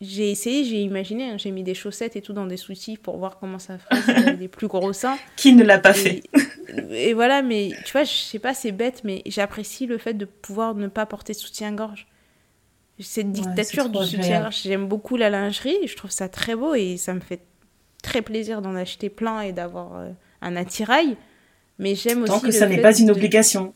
j'ai 0.02 0.32
essayé, 0.32 0.64
j'ai 0.64 0.82
imaginé, 0.82 1.32
hein, 1.32 1.38
j'ai 1.38 1.52
mis 1.52 1.64
des 1.64 1.74
chaussettes 1.74 2.16
et 2.16 2.22
tout 2.22 2.34
dans 2.34 2.46
des 2.46 2.58
soucis 2.58 2.98
pour 2.98 3.18
voir 3.18 3.40
comment 3.40 3.60
ça 3.60 3.78
ferait 3.78 4.36
des 4.36 4.48
plus 4.48 4.68
gros 4.68 4.94
seins. 4.94 5.18
Qui 5.36 5.54
ne 5.54 5.64
l'a 5.64 5.80
pas 5.80 5.94
fait 5.94 6.24
Et 6.92 7.14
voilà, 7.14 7.42
mais 7.42 7.72
tu 7.86 7.92
vois, 7.92 8.04
je 8.04 8.14
sais 8.14 8.40
pas, 8.40 8.54
c'est 8.54 8.72
bête, 8.72 9.02
mais 9.04 9.24
j'apprécie 9.26 9.88
le 9.88 9.98
fait 9.98 10.14
de 10.14 10.26
pouvoir 10.26 10.76
ne 10.76 10.88
pas 10.88 11.06
porter 11.06 11.34
soutien-gorge. 11.34 12.08
Cette 13.00 13.32
dictature 13.32 13.90
du 13.90 14.06
soutien-gorge, 14.06 14.62
j'aime 14.64 14.88
beaucoup 14.88 15.18
la 15.18 15.30
lingerie, 15.30 15.76
je 15.86 15.96
trouve 15.98 16.12
ça 16.12 16.30
très 16.30 16.56
beau 16.56 16.76
et 16.76 16.96
ça 16.96 17.14
me 17.14 17.20
fait 17.20 17.42
très 18.06 18.22
plaisir 18.22 18.62
d'en 18.62 18.76
acheter 18.76 19.10
plein 19.10 19.42
et 19.42 19.52
d'avoir 19.52 19.98
euh, 19.98 20.10
un 20.42 20.56
attirail. 20.56 21.18
Mais 21.80 21.96
j'aime 21.96 22.24
aussi. 22.24 22.32
Tant 22.32 22.40
que 22.40 22.52
ça 22.52 22.68
n'est 22.68 22.82
pas 22.82 22.98
une 22.98 23.12
obligation 23.12 23.74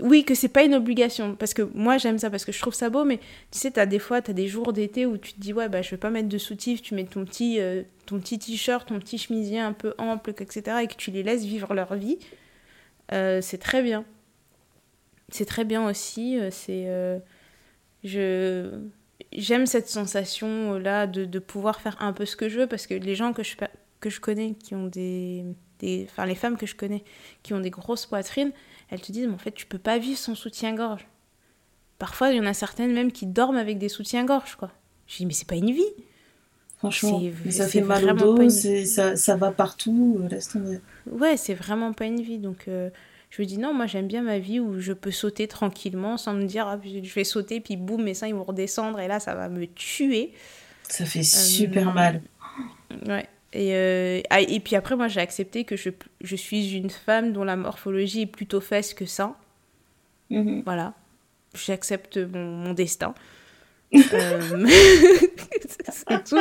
oui, 0.00 0.24
que 0.24 0.36
c'est 0.36 0.46
pas 0.46 0.62
une 0.62 0.76
obligation. 0.76 1.34
Parce 1.34 1.54
que 1.54 1.62
moi, 1.74 1.98
j'aime 1.98 2.18
ça 2.18 2.30
parce 2.30 2.44
que 2.44 2.52
je 2.52 2.60
trouve 2.60 2.72
ça 2.72 2.88
beau, 2.88 3.04
mais 3.04 3.18
tu 3.50 3.58
sais, 3.58 3.76
as 3.80 3.84
des 3.84 3.98
fois, 3.98 4.22
tu 4.22 4.30
as 4.30 4.32
des 4.32 4.46
jours 4.46 4.72
d'été 4.72 5.06
où 5.06 5.18
tu 5.18 5.32
te 5.32 5.40
dis, 5.40 5.52
ouais, 5.52 5.68
bah, 5.68 5.82
je 5.82 5.90
vais 5.90 5.96
pas 5.96 6.08
mettre 6.08 6.28
de 6.28 6.38
soutif, 6.38 6.82
tu 6.82 6.94
mets 6.94 7.04
ton 7.04 7.24
petit 7.24 7.58
euh, 7.58 7.82
ton 8.06 8.20
petit 8.20 8.38
t-shirt, 8.38 8.86
ton 8.86 9.00
petit 9.00 9.18
chemisier 9.18 9.58
un 9.58 9.72
peu 9.72 9.94
ample, 9.98 10.30
etc., 10.30 10.62
et 10.84 10.86
que 10.86 10.94
tu 10.94 11.10
les 11.10 11.24
laisses 11.24 11.44
vivre 11.44 11.74
leur 11.74 11.96
vie. 11.96 12.20
Euh, 13.12 13.40
c'est 13.42 13.58
très 13.58 13.82
bien. 13.82 14.04
C'est 15.30 15.46
très 15.46 15.64
bien 15.64 15.84
aussi. 15.88 16.38
C'est 16.52 16.86
je 18.04 18.70
j'aime 19.32 19.66
cette 19.66 19.88
sensation 19.88 20.78
là 20.78 21.06
de, 21.06 21.24
de, 21.24 21.38
pouvoir 21.38 21.80
faire 21.80 21.96
un 22.00 22.12
peu 22.12 22.24
ce 22.26 22.36
que 22.36 22.48
je 22.48 22.60
veux 22.60 22.66
parce 22.66 22.86
que 22.86 22.94
les 22.94 23.14
gens 23.14 23.32
que 23.32 23.42
je 23.42 23.56
que 24.00 24.10
je 24.10 24.20
connais 24.20 24.54
qui 24.54 24.74
ont 24.74 24.86
des, 24.86 25.44
des 25.80 26.06
enfin 26.08 26.26
les 26.26 26.34
femmes 26.34 26.56
que 26.56 26.66
je 26.66 26.76
connais 26.76 27.04
qui 27.42 27.54
ont 27.54 27.60
des 27.60 27.70
grosses 27.70 28.06
poitrines 28.06 28.52
elles 28.90 29.00
te 29.00 29.12
disent 29.12 29.26
mais 29.26 29.34
en 29.34 29.38
fait 29.38 29.52
tu 29.52 29.66
peux 29.66 29.78
pas 29.78 29.98
vivre 29.98 30.18
sans 30.18 30.34
soutien-gorge 30.34 31.06
parfois 31.98 32.30
il 32.30 32.36
y 32.36 32.40
en 32.40 32.46
a 32.46 32.54
certaines 32.54 32.92
même 32.92 33.12
qui 33.12 33.26
dorment 33.26 33.56
avec 33.56 33.78
des 33.78 33.88
soutiens-gorge 33.88 34.56
quoi 34.56 34.70
je 35.06 35.16
dis 35.16 35.26
mais 35.26 35.32
c'est 35.32 35.48
pas 35.48 35.56
une 35.56 35.72
vie 35.72 35.92
Franchement, 36.78 37.20
ça 37.50 37.66
fait 37.66 37.80
mal 37.80 38.08
au 38.08 38.36
dos, 38.36 38.48
ça, 38.48 39.16
ça, 39.16 39.36
va 39.36 39.50
partout, 39.50 40.20
euh, 40.20 40.28
laisse 40.28 40.48
tomber. 40.48 40.78
Ouais, 41.10 41.36
c'est 41.36 41.54
vraiment 41.54 41.92
pas 41.92 42.04
une 42.04 42.20
vie. 42.20 42.38
Donc, 42.38 42.66
euh, 42.68 42.88
je 43.30 43.42
me 43.42 43.46
dis 43.46 43.58
non, 43.58 43.74
moi 43.74 43.86
j'aime 43.86 44.06
bien 44.06 44.22
ma 44.22 44.38
vie 44.38 44.60
où 44.60 44.80
je 44.80 44.92
peux 44.92 45.10
sauter 45.10 45.48
tranquillement 45.48 46.16
sans 46.16 46.34
me 46.34 46.44
dire 46.44 46.66
ah, 46.66 46.80
je 46.82 47.14
vais 47.14 47.24
sauter, 47.24 47.60
puis 47.60 47.76
boum, 47.76 48.02
mes 48.02 48.14
seins 48.14 48.28
ils 48.28 48.34
vont 48.34 48.44
redescendre 48.44 49.00
et 49.00 49.08
là 49.08 49.20
ça 49.20 49.34
va 49.34 49.48
me 49.48 49.66
tuer. 49.66 50.32
Ça 50.88 51.04
fait 51.04 51.22
super 51.22 51.90
euh, 51.90 51.92
mal. 51.92 52.22
Ouais. 53.06 53.26
Et, 53.52 54.22
ah, 54.30 54.40
et 54.40 54.60
puis 54.60 54.76
après, 54.76 54.96
moi 54.96 55.08
j'ai 55.08 55.20
accepté 55.20 55.64
que 55.64 55.76
je, 55.76 55.90
je, 56.20 56.36
suis 56.36 56.74
une 56.74 56.90
femme 56.90 57.32
dont 57.32 57.44
la 57.44 57.56
morphologie 57.56 58.22
est 58.22 58.26
plutôt 58.26 58.60
fesse 58.60 58.94
que 58.94 59.06
ça. 59.06 59.36
Mhm. 60.30 60.62
Voilà. 60.64 60.94
J'accepte 61.54 62.18
mon, 62.18 62.44
mon 62.44 62.74
destin. 62.74 63.14
Euh, 63.94 64.66
c'est 65.88 66.24
tout. 66.24 66.36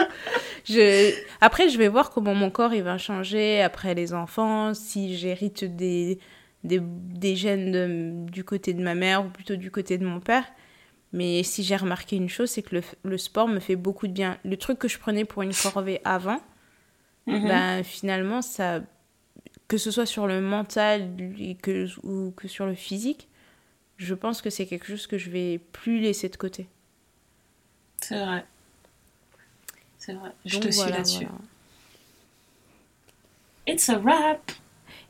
Je... 0.66 1.14
Après, 1.40 1.70
je 1.70 1.78
vais 1.78 1.88
voir 1.88 2.10
comment 2.10 2.36
mon 2.36 2.50
corps 2.50 2.74
il 2.74 2.84
va 2.84 2.98
changer 2.98 3.62
après 3.62 3.94
les 3.94 4.14
enfants, 4.14 4.74
si 4.74 5.16
j'hérite 5.16 5.64
des, 5.64 6.20
des, 6.64 6.80
des 6.82 7.36
gènes 7.36 8.26
du 8.26 8.44
côté 8.44 8.74
de 8.74 8.82
ma 8.82 8.96
mère 8.96 9.26
ou 9.26 9.30
plutôt 9.30 9.56
du 9.56 9.72
côté 9.72 9.98
de 9.98 10.06
mon 10.06 10.20
père. 10.20 10.46
Mais 11.14 11.42
si 11.44 11.64
j'ai 11.64 11.78
remarqué 11.78 12.18
une 12.18 12.30
chose, 12.30 12.50
c'est 12.50 12.62
que 12.62 12.76
le, 12.76 12.82
le, 13.04 13.18
sport 13.18 13.48
me 13.48 13.60
fait 13.60 13.78
beaucoup 13.78 14.08
de 14.08 14.12
bien. 14.12 14.38
Le 14.44 14.58
truc 14.58 14.78
que 14.78 14.88
je 14.88 14.98
prenais 14.98 15.24
pour 15.24 15.42
une 15.42 15.54
corvée 15.54 16.02
avant, 16.04 16.42
mhm. 17.28 17.48
ben, 17.48 17.84
finalement, 17.84 18.42
ça, 18.42 18.82
que 19.68 19.78
ce 19.78 19.90
soit 19.90 20.06
sur 20.06 20.28
le 20.28 20.42
mental 20.42 21.16
que, 21.62 21.88
ou 22.06 22.32
que 22.32 22.48
sur 22.48 22.66
le 22.66 22.76
physique, 22.76 23.30
je 23.98 24.14
pense 24.14 24.42
que 24.42 24.50
c'est 24.50 24.66
quelque 24.66 24.88
chose 24.88 25.08
que 25.08 25.18
je 25.18 25.30
vais 25.30 25.60
plus 25.72 26.00
laisser 26.00 26.30
de 26.30 26.36
côté. 26.36 26.68
C'est 28.02 28.24
vrai. 28.24 28.46
C'est 29.98 30.14
vrai. 30.14 30.32
Je 30.46 30.60
te 30.60 30.70
suis 30.70 30.90
là-dessus. 30.90 31.28
It's 33.68 33.90
a 33.90 33.98
wrap. 33.98 34.52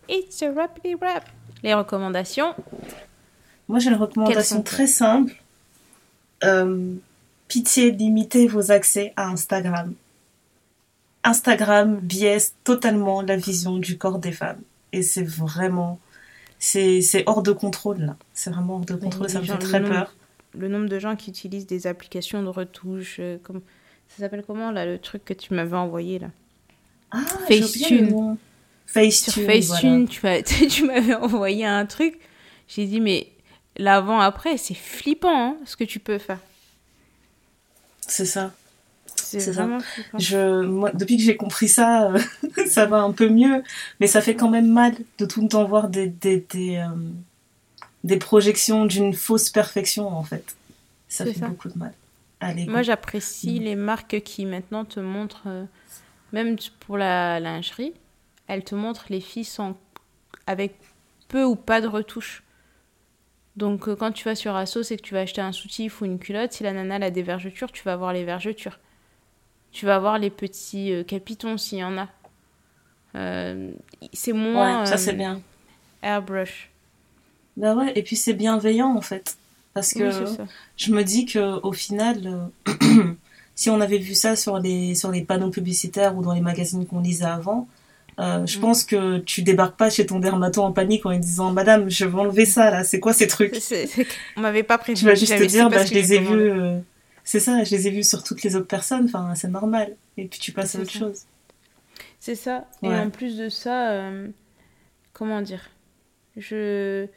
It's 0.09 0.41
a 0.41 0.51
wrap, 0.51 0.79
wrap. 1.01 1.25
Les 1.63 1.73
recommandations 1.73 2.53
Moi, 3.67 3.79
j'ai 3.79 3.89
une 3.89 3.95
recommandation 3.95 4.61
très 4.61 4.87
simple. 4.87 5.33
Euh, 6.43 6.93
pitié, 7.47 7.91
limitez 7.91 8.47
vos 8.47 8.71
accès 8.71 9.13
à 9.15 9.27
Instagram. 9.29 9.93
Instagram 11.23 11.97
biaise 11.97 12.53
totalement 12.63 13.21
la 13.21 13.35
vision 13.35 13.77
du 13.77 13.97
corps 13.97 14.19
des 14.19 14.31
femmes. 14.31 14.61
Et 14.93 15.01
c'est 15.01 15.23
vraiment. 15.23 15.99
C'est 16.59 17.23
hors 17.25 17.43
de 17.43 17.51
contrôle, 17.51 17.99
là. 17.99 18.15
C'est 18.33 18.49
vraiment 18.49 18.75
hors 18.75 18.85
de 18.85 18.95
contrôle, 18.95 19.29
ça 19.29 19.39
me 19.39 19.45
fait 19.45 19.57
très 19.57 19.83
peur 19.83 20.13
le 20.57 20.67
nombre 20.67 20.87
de 20.87 20.99
gens 20.99 21.15
qui 21.15 21.29
utilisent 21.29 21.67
des 21.67 21.87
applications 21.87 22.41
de 22.43 22.47
retouche, 22.47 23.17
euh, 23.19 23.37
comme 23.43 23.61
ça 24.09 24.17
s'appelle 24.19 24.43
comment 24.45 24.71
là 24.71 24.85
le 24.85 24.97
truc 24.97 25.23
que 25.25 25.33
tu 25.33 25.53
m'avais 25.53 25.75
envoyé 25.75 26.19
là? 26.19 26.27
Ah, 27.11 27.23
Facetune. 27.47 28.37
Facetune. 28.87 30.07
Sur 30.09 30.21
Facetune, 30.21 30.67
tu 30.69 30.85
m'avais 30.85 31.13
envoyé 31.13 31.65
un 31.65 31.85
truc. 31.85 32.19
J'ai 32.67 32.85
dit 32.85 32.99
mais 32.99 33.27
l'avant 33.77 34.19
après 34.19 34.57
c'est 34.57 34.73
flippant 34.73 35.51
hein, 35.51 35.57
ce 35.65 35.75
que 35.75 35.83
tu 35.83 35.99
peux 35.99 36.17
faire. 36.17 36.39
C'est 38.07 38.25
ça. 38.25 38.53
C'est 39.15 39.39
flippant. 39.39 39.79
Je, 40.17 40.61
moi, 40.61 40.91
depuis 40.93 41.17
que 41.17 41.23
j'ai 41.23 41.35
compris 41.35 41.67
ça, 41.67 42.11
euh, 42.11 42.19
ça 42.67 42.85
va 42.85 43.01
un 43.01 43.11
peu 43.11 43.29
mieux, 43.29 43.63
mais 43.99 44.07
ça 44.07 44.21
fait 44.21 44.35
quand 44.35 44.49
même 44.49 44.71
mal 44.71 44.95
de 45.19 45.25
tout 45.25 45.41
le 45.41 45.49
temps 45.49 45.65
voir 45.65 45.89
des, 45.89 46.07
des, 46.07 46.45
des, 46.49 46.77
euh, 46.77 46.87
des 48.03 48.17
projections 48.17 48.85
d'une 48.85 49.13
fausse 49.13 49.49
perfection 49.49 50.07
en 50.07 50.23
fait. 50.23 50.55
Ça 51.09 51.25
fait 51.25 51.39
beaucoup 51.39 51.69
de 51.69 51.77
mal. 51.77 51.93
Moi 52.67 52.83
j'apprécie 52.83 53.59
mm. 53.59 53.63
les 53.63 53.75
marques 53.75 54.21
qui 54.21 54.45
maintenant 54.45 54.85
te 54.85 54.99
montrent, 54.99 55.47
euh, 55.47 55.65
même 56.33 56.55
pour 56.79 56.97
la 56.97 57.39
lingerie, 57.39 57.93
elles 58.47 58.63
te 58.63 58.75
montrent 58.75 59.05
les 59.09 59.21
filles 59.21 59.45
sans, 59.45 59.77
avec 60.45 60.75
peu 61.27 61.43
ou 61.43 61.55
pas 61.55 61.81
de 61.81 61.87
retouches. 61.87 62.43
Donc 63.55 63.87
euh, 63.87 63.95
quand 63.95 64.11
tu 64.11 64.25
vas 64.25 64.35
sur 64.35 64.55
Asos 64.55 64.91
et 64.91 64.97
que 64.97 65.01
tu 65.01 65.13
vas 65.13 65.21
acheter 65.21 65.41
un 65.41 65.51
soutif 65.51 66.01
ou 66.01 66.05
une 66.05 66.19
culotte, 66.19 66.53
si 66.53 66.63
la 66.63 66.73
nana 66.73 67.05
a 67.05 67.09
des 67.09 67.23
vergetures, 67.23 67.71
tu 67.71 67.83
vas 67.83 67.95
voir 67.95 68.13
les 68.13 68.23
vergetures. 68.23 68.79
Tu 69.71 69.85
vas 69.85 69.99
voir 69.99 70.19
les 70.19 70.29
petits 70.29 70.91
euh, 70.93 71.03
capitons 71.03 71.57
s'il 71.57 71.79
y 71.79 71.83
en 71.83 71.97
a. 71.97 72.07
c'est 74.13 74.33
moins... 74.33 74.85
ça 74.85 74.97
c'est 74.97 75.13
bien. 75.13 75.41
Airbrush. 76.03 76.69
Bah 77.57 77.73
ouais, 77.73 77.91
et 77.95 78.03
puis 78.03 78.15
c'est 78.15 78.33
bienveillant 78.33 78.95
en 78.95 79.01
fait. 79.01 79.37
Parce 79.73 79.93
que 79.93 80.09
je 80.75 80.91
me 80.91 81.03
dis 81.03 81.25
que 81.25 81.59
au 81.61 81.71
final, 81.71 82.49
euh, 82.67 83.13
si 83.55 83.69
on 83.69 83.79
avait 83.79 83.99
vu 83.99 84.15
ça 84.15 84.35
sur 84.35 84.57
les, 84.57 84.95
sur 84.95 85.11
les 85.11 85.23
panneaux 85.23 85.51
publicitaires 85.51 86.17
ou 86.17 86.23
dans 86.23 86.33
les 86.33 86.41
magazines 86.41 86.87
qu'on 86.87 86.99
lisait 86.99 87.25
avant, 87.25 87.67
euh, 88.19 88.45
je 88.45 88.57
mm. 88.57 88.61
pense 88.61 88.83
que 88.83 89.19
tu 89.19 89.43
débarques 89.43 89.77
pas 89.77 89.89
chez 89.89 90.05
ton 90.05 90.19
dermato 90.19 90.61
en 90.61 90.71
panique 90.71 91.05
en 91.05 91.11
lui 91.11 91.19
disant 91.19 91.51
Madame, 91.51 91.89
je 91.89 92.05
veux 92.05 92.19
enlever 92.19 92.45
ça 92.45 92.71
là, 92.71 92.83
c'est 92.83 92.99
quoi 92.99 93.13
ces 93.13 93.27
trucs? 93.27 93.55
On 94.35 94.41
m'avait 94.41 94.63
pas 94.63 94.77
pris. 94.77 94.95
Tu 94.95 95.05
vas 95.05 95.15
juste 95.15 95.37
te 95.37 95.43
dire, 95.43 95.69
bah, 95.69 95.85
je 95.85 95.93
les 95.93 96.13
ai 96.13 96.19
vus. 96.19 96.51
Euh, 96.51 96.79
c'est 97.23 97.39
ça, 97.39 97.63
je 97.63 97.71
les 97.75 97.87
ai 97.87 97.91
vus 97.91 98.07
sur 98.07 98.23
toutes 98.23 98.41
les 98.43 98.55
autres 98.55 98.67
personnes, 98.67 99.05
enfin, 99.05 99.33
c'est 99.35 99.49
normal. 99.49 99.95
Et 100.17 100.25
puis 100.25 100.39
tu 100.39 100.51
passes 100.51 100.75
à 100.75 100.79
autre 100.79 100.91
chose. 100.91 101.23
C'est 102.19 102.35
ça. 102.35 102.65
Et 102.81 102.87
en 102.87 103.09
plus 103.09 103.37
de 103.37 103.49
ça, 103.49 104.01
comment 105.13 105.41
dire? 105.41 105.69
Je 106.35 107.07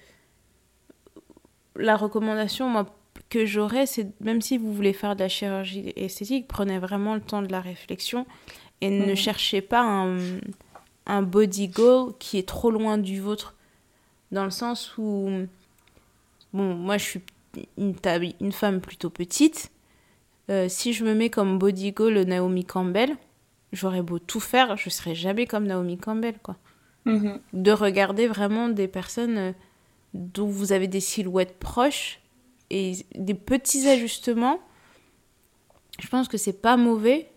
la 1.76 1.96
recommandation 1.96 2.68
moi, 2.68 2.86
que 3.28 3.46
j'aurais, 3.46 3.86
c'est 3.86 4.08
même 4.20 4.40
si 4.40 4.58
vous 4.58 4.72
voulez 4.72 4.92
faire 4.92 5.14
de 5.14 5.20
la 5.20 5.28
chirurgie 5.28 5.92
esthétique, 5.96 6.46
prenez 6.48 6.78
vraiment 6.78 7.14
le 7.14 7.20
temps 7.20 7.42
de 7.42 7.50
la 7.50 7.60
réflexion 7.60 8.26
et 8.80 8.90
ne 8.90 9.06
mhm. 9.06 9.16
cherchez 9.16 9.60
pas 9.60 9.82
un, 9.82 10.18
un 11.10 11.22
body 11.22 11.68
goal 11.68 12.12
qui 12.18 12.38
est 12.38 12.48
trop 12.48 12.70
loin 12.70 12.98
du 12.98 13.20
vôtre. 13.20 13.54
Dans 14.32 14.44
le 14.44 14.50
sens 14.50 14.96
où, 14.96 15.28
bon, 16.52 16.74
moi 16.74 16.98
je 16.98 17.04
suis 17.04 17.20
une, 17.76 17.94
une 18.40 18.52
femme 18.52 18.80
plutôt 18.80 19.10
petite. 19.10 19.72
Euh, 20.50 20.68
si 20.68 20.92
je 20.92 21.04
me 21.04 21.14
mets 21.14 21.30
comme 21.30 21.58
body 21.58 21.92
goal 21.92 22.14
Naomi 22.22 22.64
Campbell, 22.64 23.16
j'aurais 23.72 24.02
beau 24.02 24.18
tout 24.18 24.40
faire, 24.40 24.76
je 24.76 24.90
serais 24.90 25.14
jamais 25.14 25.46
comme 25.46 25.66
Naomi 25.66 25.98
Campbell, 25.98 26.38
quoi. 26.42 26.56
Mhm. 27.06 27.40
De 27.52 27.72
regarder 27.72 28.26
vraiment 28.26 28.68
des 28.68 28.88
personnes 28.88 29.38
euh, 29.38 29.52
dont 30.14 30.46
vous 30.46 30.72
avez 30.72 30.86
des 30.86 31.00
silhouettes 31.00 31.58
proches 31.58 32.20
et 32.68 32.92
des 33.14 33.34
petits 33.34 33.88
ajustements. 33.88 34.60
Je 35.98 36.08
pense 36.08 36.28
que 36.28 36.36
c'est 36.36 36.60
pas 36.60 36.76
mauvais, 36.76 37.30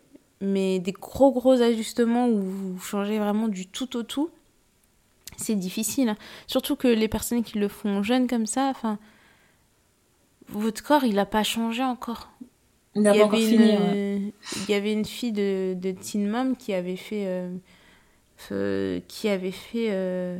mais 0.43 0.79
des 0.79 0.91
gros 0.91 1.31
gros 1.31 1.61
ajustements 1.61 2.27
où 2.27 2.41
vous 2.41 2.79
changez 2.79 3.17
vraiment 3.17 3.47
du 3.47 3.65
tout 3.65 3.95
au 3.95 4.03
tout, 4.03 4.29
c'est 5.37 5.55
difficile. 5.55 6.15
Surtout 6.47 6.75
que 6.75 6.89
les 6.89 7.07
personnes 7.07 7.43
qui 7.43 7.57
le 7.57 7.69
font 7.69 8.03
jeunes 8.03 8.27
comme 8.27 8.45
ça, 8.45 8.67
enfin, 8.69 8.99
votre 10.49 10.83
corps 10.83 11.05
il 11.05 11.17
a 11.17 11.25
pas 11.25 11.43
changé 11.43 11.81
encore. 11.81 12.29
Il, 12.95 13.03
y 13.03 13.07
avait 13.07 13.55
une, 13.55 14.33
il 14.55 14.69
y 14.69 14.73
avait 14.73 14.91
une 14.91 15.05
fille 15.05 15.31
de, 15.31 15.75
de 15.75 15.91
Teen 15.91 16.29
Mom 16.29 16.57
qui 16.57 16.73
avait 16.73 16.97
fait, 16.97 17.25
euh, 18.51 18.99
qui 19.07 19.29
avait 19.29 19.51
fait 19.51 19.87
euh, 19.91 20.37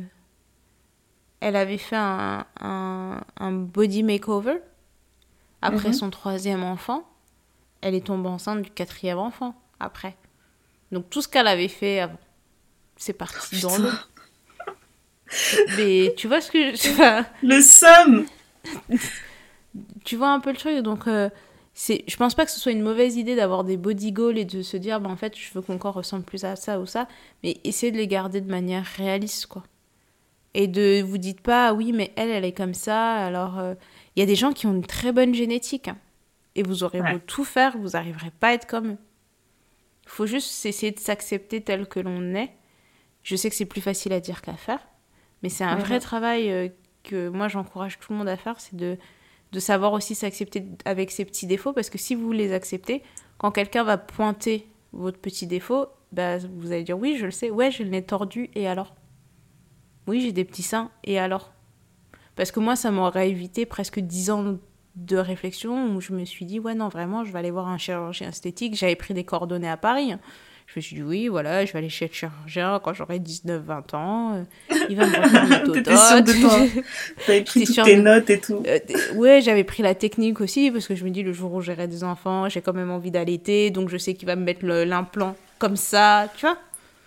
elle 1.40 1.56
avait 1.56 1.78
fait 1.78 1.96
un, 1.96 2.46
un, 2.60 3.52
body 3.52 4.02
makeover 4.02 4.58
après 5.62 5.88
mhm. 5.88 5.94
son 5.94 6.10
troisième 6.10 6.62
enfant. 6.62 7.08
Elle 7.80 7.94
est 7.94 8.06
tombée 8.06 8.28
enceinte 8.28 8.62
du 8.62 8.70
quatrième 8.70 9.18
enfant 9.18 9.54
après. 9.80 10.16
Donc 10.92 11.10
tout 11.10 11.22
ce 11.22 11.28
qu'elle 11.28 11.46
avait 11.46 11.68
fait 11.68 12.00
avant, 12.00 12.18
c'est 12.96 13.12
parti 13.12 13.60
dans 13.60 13.76
l'eau. 13.78 13.90
Mais 15.76 16.14
tu 16.16 16.28
vois 16.28 16.40
ce 16.40 16.50
que 16.50 16.74
je... 16.76 17.24
le 17.46 17.60
somme 17.60 18.26
Tu 20.04 20.16
vois 20.16 20.30
un 20.30 20.38
peu 20.38 20.50
le 20.50 20.56
truc, 20.56 20.78
donc 20.78 21.08
euh, 21.08 21.28
c'est, 21.72 22.04
je 22.06 22.16
pense 22.16 22.36
pas 22.36 22.44
que 22.44 22.52
ce 22.52 22.60
soit 22.60 22.70
une 22.70 22.82
mauvaise 22.82 23.16
idée 23.16 23.34
d'avoir 23.34 23.64
des 23.64 23.76
body 23.76 24.12
goals 24.12 24.38
et 24.38 24.44
de 24.44 24.62
se 24.62 24.76
dire, 24.76 25.00
bah, 25.00 25.10
en 25.10 25.16
fait, 25.16 25.36
je 25.36 25.52
veux 25.52 25.62
que 25.62 25.72
mon 25.72 25.78
corps 25.78 25.94
ressemble 25.94 26.22
plus 26.22 26.44
à 26.44 26.54
ça 26.54 26.78
ou 26.78 26.86
ça, 26.86 27.08
mais 27.42 27.58
essayer 27.64 27.90
de 27.90 27.96
les 27.96 28.06
garder 28.06 28.40
de 28.40 28.48
manière 28.48 28.84
réaliste, 28.84 29.46
quoi 29.46 29.64
et 30.54 30.68
de 30.68 31.02
vous 31.02 31.18
dites 31.18 31.40
pas 31.40 31.74
oui 31.74 31.92
mais 31.92 32.12
elle 32.16 32.30
elle 32.30 32.44
est 32.44 32.52
comme 32.52 32.74
ça 32.74 33.14
alors 33.16 33.58
euh, 33.58 33.74
il 34.16 34.20
y 34.20 34.22
a 34.22 34.26
des 34.26 34.36
gens 34.36 34.52
qui 34.52 34.66
ont 34.66 34.72
une 34.72 34.86
très 34.86 35.12
bonne 35.12 35.34
génétique 35.34 35.88
hein. 35.88 35.98
et 36.54 36.62
vous 36.62 36.84
aurez 36.84 37.00
beau 37.00 37.18
tout 37.26 37.44
faire 37.44 37.76
vous 37.76 37.90
n'arriverez 37.90 38.30
pas 38.30 38.48
à 38.48 38.52
être 38.52 38.66
comme 38.66 38.92
eux 38.92 38.98
il 40.04 40.10
faut 40.10 40.26
juste 40.26 40.64
essayer 40.66 40.92
de 40.92 41.00
s'accepter 41.00 41.60
tel 41.62 41.86
que 41.86 42.00
l'on 42.00 42.34
est. 42.34 42.52
Je 43.22 43.36
sais 43.36 43.48
que 43.48 43.56
c'est 43.56 43.64
plus 43.64 43.80
facile 43.80 44.12
à 44.12 44.20
dire 44.20 44.42
qu'à 44.42 44.54
faire 44.54 44.80
Mais 45.42 45.48
c'est 45.48 45.64
un 45.64 45.76
vrai 45.76 45.98
travail 45.98 46.50
euh, 46.50 46.68
que 47.02 47.28
moi 47.28 47.48
j'encourage 47.48 47.98
tout 47.98 48.12
le 48.12 48.18
monde 48.18 48.28
à 48.28 48.36
faire, 48.36 48.60
c'est 48.60 48.76
de, 48.76 48.98
de 49.52 49.60
savoir 49.60 49.92
aussi 49.92 50.14
s'accepter 50.14 50.64
avec 50.84 51.10
ses 51.10 51.24
petits 51.24 51.46
défauts, 51.46 51.72
parce 51.72 51.90
que 51.90 51.98
si 51.98 52.14
vous 52.14 52.32
les 52.32 52.52
acceptez, 52.52 53.02
quand 53.38 53.50
quelqu'un 53.50 53.84
va 53.84 53.96
pointer 53.96 54.68
votre 54.92 55.18
petit 55.18 55.46
défaut, 55.46 55.86
bah, 56.12 56.38
vous 56.38 56.72
allez 56.72 56.84
dire 56.84 56.98
oui, 56.98 57.16
je 57.18 57.24
le 57.26 57.30
sais, 57.30 57.50
ouais, 57.50 57.70
j'ai 57.70 57.84
le 57.84 57.90
nez 57.90 58.04
tordu, 58.04 58.50
et 58.54 58.68
alors? 58.68 58.94
Oui, 60.06 60.20
j'ai 60.20 60.32
des 60.32 60.44
petits 60.44 60.62
seins, 60.62 60.90
et 61.02 61.18
alors? 61.18 61.52
Parce 62.36 62.52
que 62.52 62.60
moi, 62.60 62.76
ça 62.76 62.90
m'aurait 62.90 63.30
évité 63.30 63.64
presque 63.64 64.00
10 64.00 64.30
ans 64.30 64.58
de 64.96 65.16
réflexion 65.16 65.94
où 65.94 66.00
je 66.00 66.12
me 66.12 66.24
suis 66.24 66.44
dit, 66.44 66.60
ouais, 66.60 66.74
non, 66.74 66.88
vraiment, 66.88 67.24
je 67.24 67.32
vais 67.32 67.38
aller 67.38 67.50
voir 67.50 67.68
un 67.68 67.78
chirurgien 67.78 68.28
esthétique. 68.28 68.76
J'avais 68.76 68.96
pris 68.96 69.14
des 69.14 69.24
coordonnées 69.24 69.68
à 69.68 69.76
Paris. 69.76 70.14
Je 70.66 70.72
me 70.76 70.80
suis 70.80 70.96
dit, 70.96 71.02
oui, 71.02 71.28
voilà, 71.28 71.64
je 71.66 71.72
vais 71.72 71.78
aller 71.78 71.88
chez 71.88 72.06
le 72.06 72.12
chirurgien 72.12 72.80
quand 72.82 72.94
j'aurai 72.94 73.18
19-20 73.18 73.96
ans. 73.96 74.34
Euh, 74.34 74.76
il 74.88 74.96
va 74.96 75.06
me 75.06 75.16
refaire 75.16 75.44
une. 75.44 76.82
T'avais 77.26 77.42
pris 77.42 77.64
toutes 77.64 77.84
tes 77.84 77.96
notes 77.96 78.30
et 78.30 78.40
tout. 78.40 78.62
Euh, 78.66 78.78
ouais, 79.14 79.40
j'avais 79.42 79.64
pris 79.64 79.82
la 79.82 79.94
technique 79.94 80.40
aussi 80.40 80.70
parce 80.70 80.86
que 80.86 80.94
je 80.94 81.04
me 81.04 81.10
dis, 81.10 81.22
le 81.22 81.32
jour 81.32 81.52
où 81.52 81.60
j'aurai 81.60 81.86
des 81.86 82.02
enfants, 82.02 82.48
j'ai 82.48 82.62
quand 82.62 82.72
même 82.72 82.90
envie 82.90 83.10
d'allaiter. 83.10 83.70
Donc 83.70 83.88
je 83.88 83.98
sais 83.98 84.14
qu'il 84.14 84.26
va 84.26 84.36
me 84.36 84.44
mettre 84.44 84.64
l'implant 84.64 85.36
comme 85.58 85.76
ça, 85.76 86.28
tu 86.36 86.46
vois. 86.46 86.58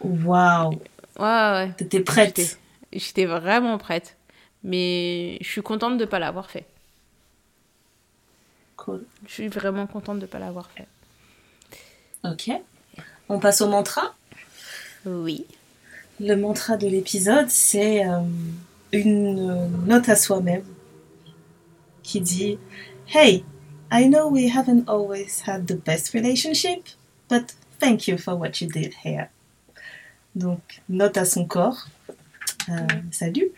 Waouh. 0.01 0.71
Ouais, 1.19 1.25
ouais. 1.25 1.71
T'étais 1.77 2.01
prête. 2.01 2.59
J'étais 2.93 3.25
vraiment 3.25 3.77
prête. 3.77 4.17
Mais 4.63 5.37
je 5.41 5.47
suis 5.47 5.61
contente 5.61 5.97
de 5.97 6.03
ne 6.03 6.09
pas 6.09 6.19
l'avoir 6.19 6.49
fait. 6.49 6.65
Je 9.25 9.31
suis 9.31 9.47
vraiment 9.47 9.87
contente 9.87 10.17
de 10.17 10.21
ne 10.21 10.27
pas 10.27 10.39
l'avoir 10.39 10.69
fait. 10.71 10.87
Ok. 12.23 12.51
On 13.29 13.39
passe 13.39 13.61
au 13.61 13.67
mantra? 13.67 14.15
Oui. 15.05 15.45
Le 16.19 16.35
mantra 16.35 16.77
de 16.77 16.87
l'épisode, 16.87 17.49
c'est 17.49 18.05
euh, 18.05 18.21
une 18.91 19.67
note 19.85 20.09
à 20.09 20.15
soi-même 20.15 20.63
qui 22.03 22.21
dit 22.21 22.57
Hey, 23.13 23.43
I 23.91 24.07
know 24.07 24.29
we 24.29 24.49
haven't 24.49 24.85
always 24.87 25.43
had 25.45 25.67
the 25.67 25.75
best 25.75 26.13
relationship, 26.13 26.83
but 27.29 27.55
thank 27.79 28.07
you 28.07 28.17
for 28.17 28.35
what 28.35 28.61
you 28.61 28.67
did 28.67 28.93
here. 29.03 29.27
Donc, 30.35 30.81
note 30.89 31.17
à 31.17 31.25
son 31.25 31.45
corps. 31.45 31.87
Euh, 32.69 32.87
salut. 33.11 33.49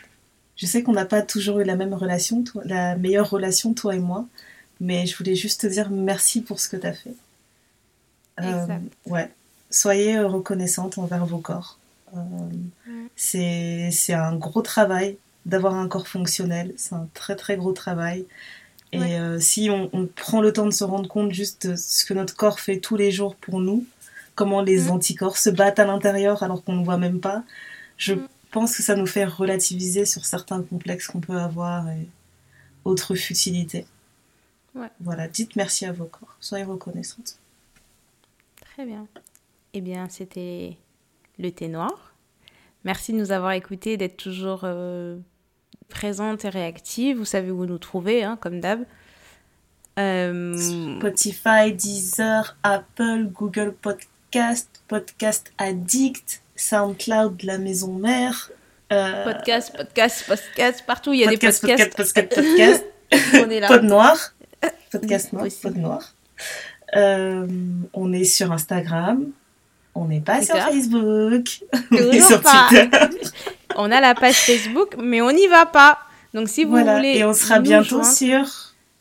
Je 0.55 0.65
sais 0.65 0.83
qu'on 0.83 0.93
n'a 0.93 1.05
pas 1.05 1.21
toujours 1.21 1.59
eu 1.59 1.63
la 1.63 1.75
même 1.75 1.93
relation, 1.93 2.43
la 2.65 2.95
meilleure 2.95 3.29
relation, 3.29 3.73
toi 3.73 3.95
et 3.95 3.99
moi, 3.99 4.27
mais 4.79 5.05
je 5.05 5.17
voulais 5.17 5.35
juste 5.35 5.61
te 5.61 5.67
dire 5.67 5.89
merci 5.89 6.41
pour 6.41 6.59
ce 6.59 6.69
que 6.69 6.77
tu 6.77 6.87
as 6.87 6.93
fait. 6.93 7.15
Euh, 8.41 8.65
ouais. 9.05 9.29
Soyez 9.69 10.19
reconnaissante 10.19 10.97
envers 10.97 11.25
vos 11.25 11.39
corps. 11.39 11.77
Euh, 12.15 12.19
c'est 13.15 14.13
un 14.13 14.35
gros 14.35 14.61
travail 14.61 15.17
d'avoir 15.45 15.75
un 15.75 15.87
corps 15.87 16.07
fonctionnel. 16.07 16.73
C'est 16.77 16.95
un 16.95 17.07
très 17.13 17.35
très 17.35 17.57
gros 17.57 17.73
travail. 17.73 18.25
Et 18.91 19.19
euh, 19.19 19.39
si 19.39 19.69
on, 19.69 20.07
prend 20.15 20.41
le 20.41 20.51
temps 20.51 20.65
de 20.65 20.71
se 20.71 20.83
rendre 20.83 21.07
compte 21.07 21.31
juste 21.31 21.67
de 21.67 21.75
ce 21.75 22.05
que 22.05 22.13
notre 22.15 22.35
corps 22.35 22.59
fait 22.59 22.79
tous 22.79 22.95
les 22.95 23.11
jours 23.11 23.35
pour 23.35 23.59
nous, 23.59 23.85
comment 24.33 24.61
les 24.61 24.85
mm. 24.85 24.91
anticorps 24.91 25.37
se 25.37 25.51
battent 25.51 25.77
à 25.77 25.85
l'intérieur 25.85 26.41
alors 26.41 26.63
qu'on 26.63 26.75
ne 26.75 26.83
voit 26.83 26.97
même 26.97 27.19
pas, 27.19 27.43
je 27.97 28.15
mm. 28.15 28.27
pense 28.49 28.75
que 28.75 28.81
ça 28.81 28.95
nous 28.95 29.05
fait 29.05 29.25
relativiser 29.25 30.05
sur 30.05 30.25
certains 30.25 30.63
complexes 30.63 31.07
qu'on 31.07 31.19
peut 31.19 31.37
avoir 31.37 31.87
et 31.89 32.07
autres 32.83 33.13
futilités. 33.13 33.85
Voilà, 34.99 35.27
dites 35.27 35.55
merci 35.55 35.85
à 35.85 35.91
vos 35.91 36.05
corps, 36.05 36.35
soyez 36.39 36.63
reconnaissantes. 36.63 37.39
Très 38.61 38.85
bien. 38.85 39.07
Eh 39.73 39.81
bien, 39.81 40.07
c'était 40.09 40.77
le 41.37 41.51
thé 41.51 41.67
noir. 41.67 42.13
Merci 42.85 43.11
de 43.11 43.17
nous 43.17 43.31
avoir 43.31 43.51
écoutés, 43.51 43.97
d'être 43.97 44.17
toujours 44.17 44.61
euh, 44.63 45.17
présente 45.89 46.45
et 46.45 46.49
réactive. 46.49 47.17
Vous 47.17 47.25
savez 47.25 47.51
où 47.51 47.65
nous 47.65 47.77
trouver, 47.77 48.23
hein, 48.23 48.37
comme 48.39 48.61
d'hab. 48.61 48.85
Euh, 49.97 50.55
Spotify, 50.97 51.73
Deezer, 51.73 52.55
Apple, 52.63 53.27
Google 53.33 53.73
Podcast, 53.73 54.81
Podcast 54.87 55.51
Addict, 55.57 56.41
SoundCloud, 56.55 57.43
la 57.43 57.57
maison 57.57 57.93
mère. 57.93 58.51
Euh, 58.91 59.23
podcast, 59.23 59.75
podcast, 59.75 60.25
podcast, 60.25 60.83
partout 60.87 61.13
il 61.13 61.19
y 61.19 61.23
a 61.25 61.27
des 61.27 61.37
podcasts. 61.37 61.95
Podcast, 61.95 62.15
podcast, 62.15 62.29
podcast. 62.33 62.85
On 63.45 63.49
est 63.49 63.59
là. 63.59 63.67
Pod 63.67 63.83
noir. 63.83 64.33
Podcast 64.91 65.33
noir, 65.33 65.47
pod 65.61 65.77
noir. 65.77 66.15
on 67.93 68.13
est 68.13 68.23
sur 68.23 68.51
Instagram, 68.51 69.31
on 69.95 70.05
n'est 70.05 70.21
pas 70.21 70.41
sur 70.41 70.55
Facebook. 70.55 71.63
on 71.91 71.95
est 71.95 72.21
sur 72.21 72.41
Twitter. 72.41 72.89
on 73.75 73.91
a 73.91 74.01
la 74.01 74.15
page 74.15 74.35
Facebook, 74.35 74.95
mais 74.97 75.21
on 75.21 75.31
n'y 75.31 75.47
va 75.47 75.65
pas. 75.65 75.99
Donc 76.33 76.47
si 76.49 76.63
vous 76.63 76.77
voulez. 76.77 77.17
Et 77.17 77.25
on 77.25 77.33
sera 77.33 77.59
bientôt 77.59 78.03
sur 78.03 78.45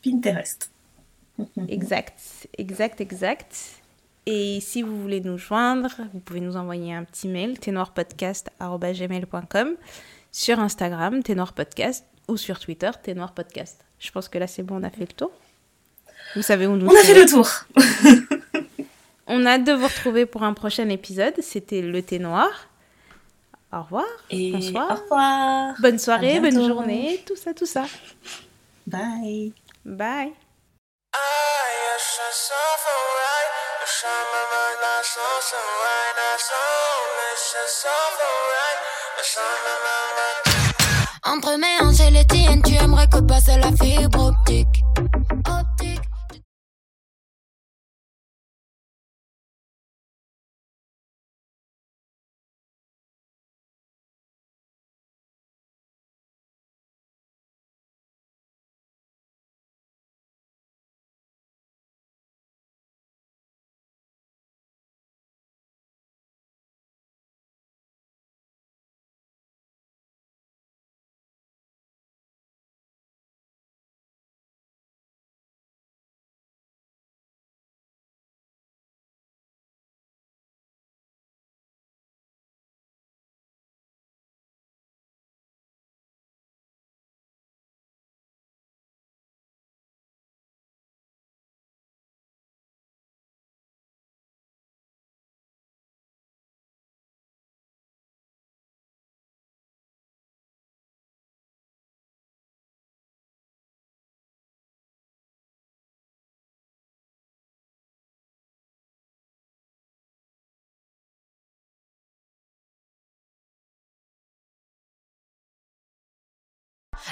Pinterest. 0.05 0.71
exact, 1.69 2.49
exact, 2.57 3.01
exact. 3.01 3.57
Et 4.27 4.59
si 4.61 4.83
vous 4.83 5.01
voulez 5.01 5.21
nous 5.21 5.39
joindre, 5.39 5.93
vous 6.13 6.19
pouvez 6.21 6.41
nous 6.41 6.57
envoyer 6.57 6.93
un 6.93 7.05
petit 7.05 7.29
mail, 7.29 7.59
ténoirpodcast.gmail.com, 7.59 9.69
sur 10.33 10.61
Instagram, 10.61 11.23
ténoirpodcast, 11.23 12.05
ou 12.29 12.37
sur 12.37 12.59
Twitter, 12.59 12.91
ténoirpodcast. 13.03 13.83
Je 13.99 14.11
pense 14.11 14.29
que 14.29 14.37
là, 14.37 14.47
c'est 14.47 14.63
bon, 14.63 14.81
on 14.81 14.83
a 14.83 14.91
fait 14.91 15.01
le 15.01 15.07
tour. 15.07 15.33
Vous 16.39 16.45
savez 16.45 16.69
où 16.69 16.77
nous 16.77 16.87
On 16.87 16.95
a 16.95 17.03
fait 17.03 17.15
le 17.15 17.27
tour 17.27 17.51
On 19.27 19.45
a 19.45 19.55
hâte 19.55 19.65
de 19.65 19.73
vous 19.73 19.89
retrouver 19.89 20.25
pour 20.25 20.45
un 20.45 20.55
prochain 20.55 20.89
épisode. 20.89 21.35
C'était 21.43 21.83
le 21.83 22.01
thé 22.01 22.21
noir. 22.21 22.49
Au 23.73 23.83
revoir. 23.83 24.05
Et 24.31 24.53
bonsoir. 24.53 24.93
Au 24.93 25.03
revoir. 25.03 25.75
Bonne 25.81 25.99
soirée, 25.99 26.39
bonne 26.39 26.65
journée, 26.65 27.21
tout 27.27 27.35
ça, 27.35 27.53
tout 27.55 27.67
ça. 27.67 27.87
Bye. 28.87 29.53
Bye. 29.85 30.31
Entre 41.25 41.57
mes 41.59 41.81
hanches 41.81 42.01
et 42.07 42.11
les 42.13 42.25
tiennes, 42.27 42.63
tu 42.63 42.75
aimerais 42.77 43.09
que 43.09 43.19
passe 43.23 43.49
la 43.49 43.73
fibre 43.73 44.29
optique. 44.29 44.78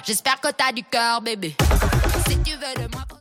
J'espère 0.05 0.41
que 0.41 0.49
t'as 0.49 0.73
du 0.73 0.83
cœur, 0.83 1.21
bébé. 1.21 1.57
Si 2.29 2.39
tu 2.43 2.53
veux 2.53 2.83
de 2.83 2.93
moi. 2.93 3.06